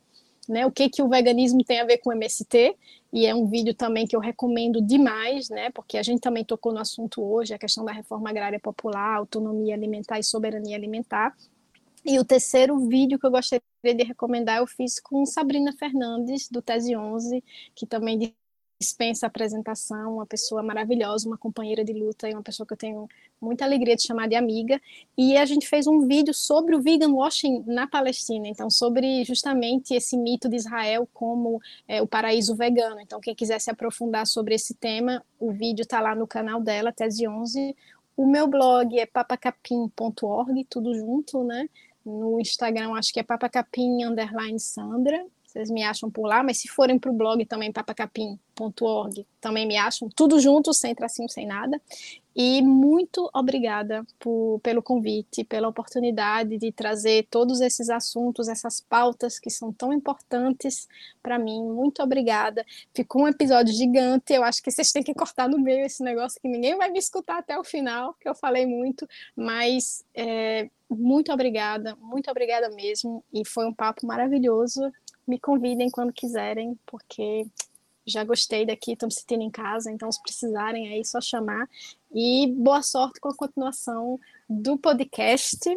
né? 0.47 0.65
O 0.65 0.71
que 0.71 0.89
que 0.89 1.01
o 1.01 1.09
veganismo 1.09 1.63
tem 1.63 1.79
a 1.79 1.85
ver 1.85 1.97
com 1.99 2.11
MST? 2.11 2.75
E 3.11 3.25
é 3.25 3.33
um 3.33 3.45
vídeo 3.47 3.73
também 3.73 4.05
que 4.05 4.15
eu 4.15 4.19
recomendo 4.19 4.81
demais, 4.81 5.49
né? 5.49 5.69
Porque 5.71 5.97
a 5.97 6.03
gente 6.03 6.19
também 6.21 6.43
tocou 6.43 6.73
no 6.73 6.79
assunto 6.79 7.23
hoje, 7.23 7.53
a 7.53 7.57
questão 7.57 7.85
da 7.85 7.91
reforma 7.91 8.29
agrária 8.29 8.59
popular, 8.59 9.15
autonomia 9.15 9.73
alimentar 9.73 10.19
e 10.19 10.23
soberania 10.23 10.75
alimentar. 10.75 11.35
E 12.05 12.19
o 12.19 12.25
terceiro 12.25 12.77
vídeo 12.87 13.17
que 13.17 13.25
eu 13.25 13.31
gostaria 13.31 13.61
de 13.83 14.03
recomendar 14.03 14.57
eu 14.57 14.67
fiz 14.67 14.99
com 14.99 15.25
Sabrina 15.25 15.73
Fernandes, 15.73 16.49
do 16.49 16.61
Tese 16.61 16.95
11, 16.95 17.43
que 17.73 17.85
também 17.85 18.35
dispensa 18.79 19.27
apresentação, 19.27 20.15
uma 20.15 20.25
pessoa 20.25 20.61
maravilhosa, 20.61 21.27
uma 21.27 21.37
companheira 21.37 21.83
de 21.83 21.93
luta 21.93 22.29
e 22.29 22.33
uma 22.33 22.43
pessoa 22.43 22.67
que 22.67 22.73
eu 22.73 22.77
tenho 22.77 23.07
muita 23.39 23.65
alegria 23.65 23.95
de 23.95 24.03
chamar 24.03 24.27
de 24.27 24.35
amiga. 24.35 24.81
E 25.17 25.37
a 25.37 25.45
gente 25.45 25.67
fez 25.67 25.87
um 25.87 26.07
vídeo 26.07 26.33
sobre 26.33 26.75
o 26.75 26.81
vegan 26.81 27.11
washing 27.13 27.63
na 27.65 27.87
Palestina, 27.87 28.47
então 28.47 28.69
sobre 28.69 29.23
justamente 29.23 29.93
esse 29.93 30.17
mito 30.17 30.49
de 30.49 30.57
Israel 30.57 31.07
como 31.13 31.61
é, 31.87 32.01
o 32.01 32.07
paraíso 32.07 32.55
vegano. 32.55 32.99
Então 32.99 33.19
quem 33.19 33.35
quiser 33.35 33.59
se 33.59 33.71
aprofundar 33.71 34.27
sobre 34.27 34.55
esse 34.55 34.73
tema, 34.73 35.23
o 35.39 35.51
vídeo 35.51 35.83
está 35.83 36.01
lá 36.01 36.13
no 36.15 36.27
canal 36.27 36.61
dela, 36.61 36.91
Tese 36.91 37.27
11. 37.27 37.75
O 38.17 38.25
meu 38.25 38.47
blog 38.47 38.97
é 38.97 39.05
papacapim.org, 39.05 40.65
tudo 40.69 40.93
junto, 40.93 41.43
né? 41.43 41.69
No 42.05 42.39
Instagram 42.39 42.93
acho 42.93 43.11
que 43.11 43.19
é 43.19 43.23
papacapim 43.23 44.03
underline 44.03 44.59
Sandra. 44.59 45.25
Vocês 45.55 45.69
me 45.69 45.83
acham 45.83 46.11
por 46.11 46.27
lá, 46.27 46.43
mas 46.43 46.57
se 46.57 46.67
forem 46.67 46.99
para 46.99 47.09
o 47.09 47.13
blog 47.13 47.45
também, 47.45 47.71
papacapim.org, 47.71 49.25
também 49.39 49.65
me 49.65 49.77
acham, 49.77 50.09
tudo 50.13 50.37
junto, 50.37 50.73
sem 50.73 50.93
tracinho, 50.93 51.29
sem 51.29 51.47
nada. 51.47 51.81
E 52.35 52.61
muito 52.61 53.29
obrigada 53.33 54.05
por, 54.19 54.59
pelo 54.61 54.83
convite, 54.83 55.45
pela 55.45 55.69
oportunidade 55.69 56.57
de 56.57 56.73
trazer 56.73 57.25
todos 57.31 57.61
esses 57.61 57.89
assuntos, 57.89 58.49
essas 58.49 58.81
pautas 58.81 59.39
que 59.39 59.49
são 59.49 59.71
tão 59.71 59.93
importantes 59.93 60.89
para 61.23 61.39
mim. 61.39 61.63
Muito 61.63 62.03
obrigada. 62.03 62.65
Ficou 62.93 63.21
um 63.21 63.27
episódio 63.29 63.73
gigante. 63.73 64.33
Eu 64.33 64.43
acho 64.43 64.61
que 64.61 64.69
vocês 64.69 64.91
têm 64.91 65.03
que 65.03 65.13
cortar 65.13 65.47
no 65.47 65.57
meio 65.57 65.85
esse 65.85 66.03
negócio, 66.03 66.41
que 66.41 66.49
ninguém 66.49 66.75
vai 66.75 66.91
me 66.91 66.99
escutar 66.99 67.37
até 67.37 67.57
o 67.57 67.63
final, 67.63 68.13
que 68.19 68.27
eu 68.27 68.35
falei 68.35 68.65
muito. 68.65 69.07
Mas 69.33 70.03
é, 70.13 70.69
muito 70.89 71.31
obrigada, 71.31 71.95
muito 72.01 72.29
obrigada 72.29 72.69
mesmo. 72.71 73.23
E 73.31 73.45
foi 73.45 73.65
um 73.65 73.73
papo 73.73 74.05
maravilhoso 74.05 74.91
me 75.27 75.39
convidem 75.39 75.89
quando 75.89 76.13
quiserem, 76.13 76.77
porque 76.85 77.45
já 78.05 78.23
gostei 78.23 78.65
daqui, 78.65 78.93
estou 78.93 79.07
me 79.07 79.13
sentindo 79.13 79.41
em 79.41 79.49
casa, 79.49 79.91
então 79.91 80.11
se 80.11 80.21
precisarem 80.21 80.89
aí, 80.89 81.03
só 81.03 81.19
chamar. 81.19 81.67
E 82.13 82.47
boa 82.47 82.81
sorte 82.81 83.19
com 83.19 83.29
a 83.29 83.35
continuação 83.35 84.19
do 84.47 84.77
podcast. 84.77 85.69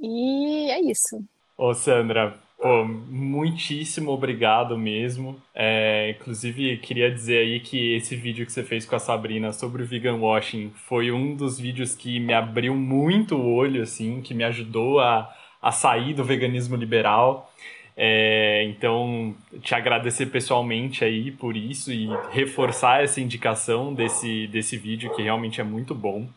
E 0.00 0.70
é 0.70 0.80
isso. 0.80 1.22
Ô, 1.56 1.72
Sandra, 1.72 2.36
pô, 2.58 2.84
muitíssimo 2.84 4.10
obrigado 4.10 4.76
mesmo. 4.76 5.40
É, 5.54 6.10
inclusive, 6.10 6.76
queria 6.78 7.10
dizer 7.10 7.38
aí 7.38 7.60
que 7.60 7.94
esse 7.94 8.16
vídeo 8.16 8.44
que 8.44 8.52
você 8.52 8.64
fez 8.64 8.84
com 8.84 8.96
a 8.96 8.98
Sabrina 8.98 9.52
sobre 9.52 9.84
o 9.84 9.86
vegan 9.86 10.16
washing 10.16 10.70
foi 10.70 11.12
um 11.12 11.36
dos 11.36 11.58
vídeos 11.58 11.94
que 11.94 12.18
me 12.18 12.34
abriu 12.34 12.74
muito 12.74 13.36
o 13.36 13.54
olho, 13.54 13.82
assim, 13.82 14.20
que 14.20 14.34
me 14.34 14.42
ajudou 14.42 14.98
a, 14.98 15.32
a 15.62 15.70
sair 15.70 16.14
do 16.14 16.24
veganismo 16.24 16.74
liberal. 16.74 17.52
É, 17.96 18.64
então, 18.64 19.34
te 19.62 19.74
agradecer 19.74 20.26
pessoalmente 20.26 21.04
aí 21.04 21.30
por 21.30 21.56
isso 21.56 21.92
e 21.92 22.08
reforçar 22.32 23.02
essa 23.04 23.20
indicação 23.20 23.94
desse, 23.94 24.48
desse 24.48 24.76
vídeo 24.76 25.14
que 25.14 25.22
realmente 25.22 25.60
é 25.60 25.64
muito 25.64 25.94
bom. 25.94 26.28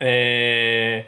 É, 0.00 1.04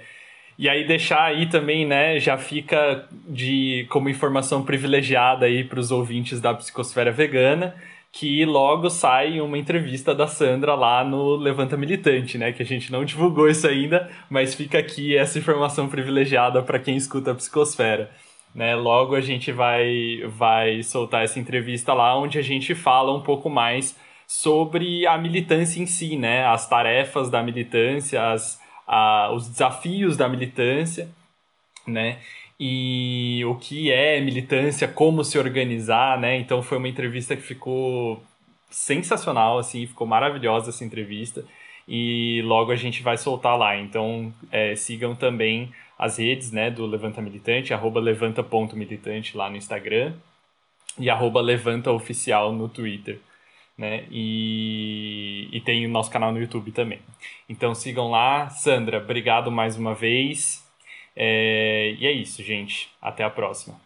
e 0.59 0.69
aí 0.69 0.87
deixar 0.87 1.25
aí 1.25 1.47
também, 1.47 1.85
né, 1.85 2.19
já 2.21 2.39
fica 2.39 3.07
de 3.29 3.87
como 3.91 4.09
informação 4.09 4.63
privilegiada 4.65 5.47
aí 5.47 5.65
para 5.65 5.81
os 5.81 5.91
ouvintes 5.91 6.41
da 6.41 6.55
Psicosfera 6.55 7.11
Vegana, 7.11 7.75
que 8.13 8.45
logo 8.47 8.89
sai 8.89 9.41
uma 9.41 9.59
entrevista 9.59 10.15
da 10.15 10.27
Sandra 10.27 10.75
lá 10.75 11.05
no 11.05 11.37
Levanta 11.37 11.77
Militante, 11.77 12.39
né, 12.39 12.53
que 12.53 12.63
a 12.63 12.65
gente 12.67 12.91
não 12.91 13.05
divulgou 13.05 13.51
isso 13.51 13.67
ainda, 13.67 14.09
mas 14.31 14.55
fica 14.55 14.79
aqui 14.79 15.17
essa 15.17 15.39
informação 15.39 15.89
privilegiada 15.89 16.63
para 16.63 16.79
quem 16.79 16.97
escuta 16.97 17.33
a 17.33 17.35
Psicosfera. 17.35 18.11
Né? 18.57 18.75
Logo 18.75 19.15
a 19.15 19.21
gente 19.21 19.53
vai, 19.53 20.23
vai 20.29 20.83
soltar 20.83 21.23
essa 21.23 21.39
entrevista 21.39 21.93
lá, 21.93 22.19
onde 22.19 22.39
a 22.39 22.43
gente 22.43 22.75
fala 22.75 23.13
um 23.15 23.21
pouco 23.21 23.51
mais 23.51 23.95
sobre 24.27 25.07
a 25.07 25.19
militância 25.19 25.79
em 25.79 25.85
si, 25.85 26.17
né? 26.17 26.43
As 26.47 26.67
tarefas 26.67 27.29
da 27.29 27.43
militância, 27.43 28.33
as, 28.33 28.59
a, 28.87 29.31
os 29.31 29.47
desafios 29.47 30.17
da 30.17 30.27
militância, 30.27 31.07
né? 31.87 32.17
E 32.59 33.45
o 33.45 33.57
que 33.57 33.93
é 33.93 34.19
militância, 34.23 34.89
como 34.89 35.23
se 35.23 35.39
organizar, 35.39 36.19
né? 36.19 36.39
Então 36.39 36.63
foi 36.63 36.79
uma 36.79 36.89
entrevista 36.89 37.37
que 37.37 37.43
ficou 37.43 38.23
sensacional, 38.71 39.59
assim, 39.59 39.87
ficou 39.87 40.07
maravilhosa 40.07 40.71
essa 40.71 40.83
entrevista. 40.83 41.45
E 41.87 42.41
logo 42.47 42.73
a 42.73 42.77
gente 42.77 43.03
vai 43.03 43.19
soltar 43.19 43.59
lá. 43.59 43.77
Então 43.77 44.33
é, 44.51 44.75
sigam 44.75 45.15
também 45.15 45.71
as 45.99 46.19
redes 46.19 46.53
né, 46.53 46.71
do 46.71 46.85
Levanta 46.87 47.23
Militante, 47.23 47.73
arroba 47.73 48.01
levanta.militante 48.01 49.37
lá 49.37 49.49
no 49.49 49.57
Instagram 49.57 50.15
e 50.99 51.09
arroba 51.09 51.41
levantaoficial 51.41 52.53
no 52.53 52.69
Twitter. 52.69 53.19
Né? 53.77 54.07
E, 54.11 55.49
e 55.53 55.61
tem 55.61 55.85
o 55.87 55.91
nosso 55.91 56.11
canal 56.11 56.33
no 56.33 56.41
YouTube 56.41 56.73
também. 56.73 57.01
Então 57.49 57.75
sigam 57.75 58.11
lá. 58.11 58.49
Sandra, 58.49 58.99
obrigado 58.99 59.51
mais 59.51 59.77
uma 59.77 59.95
vez. 59.95 60.67
É, 61.15 61.95
e 61.99 62.07
é 62.07 62.13
isso, 62.13 62.43
gente. 62.43 62.91
Até 63.01 63.25
a 63.25 63.31
próxima. 63.31 63.81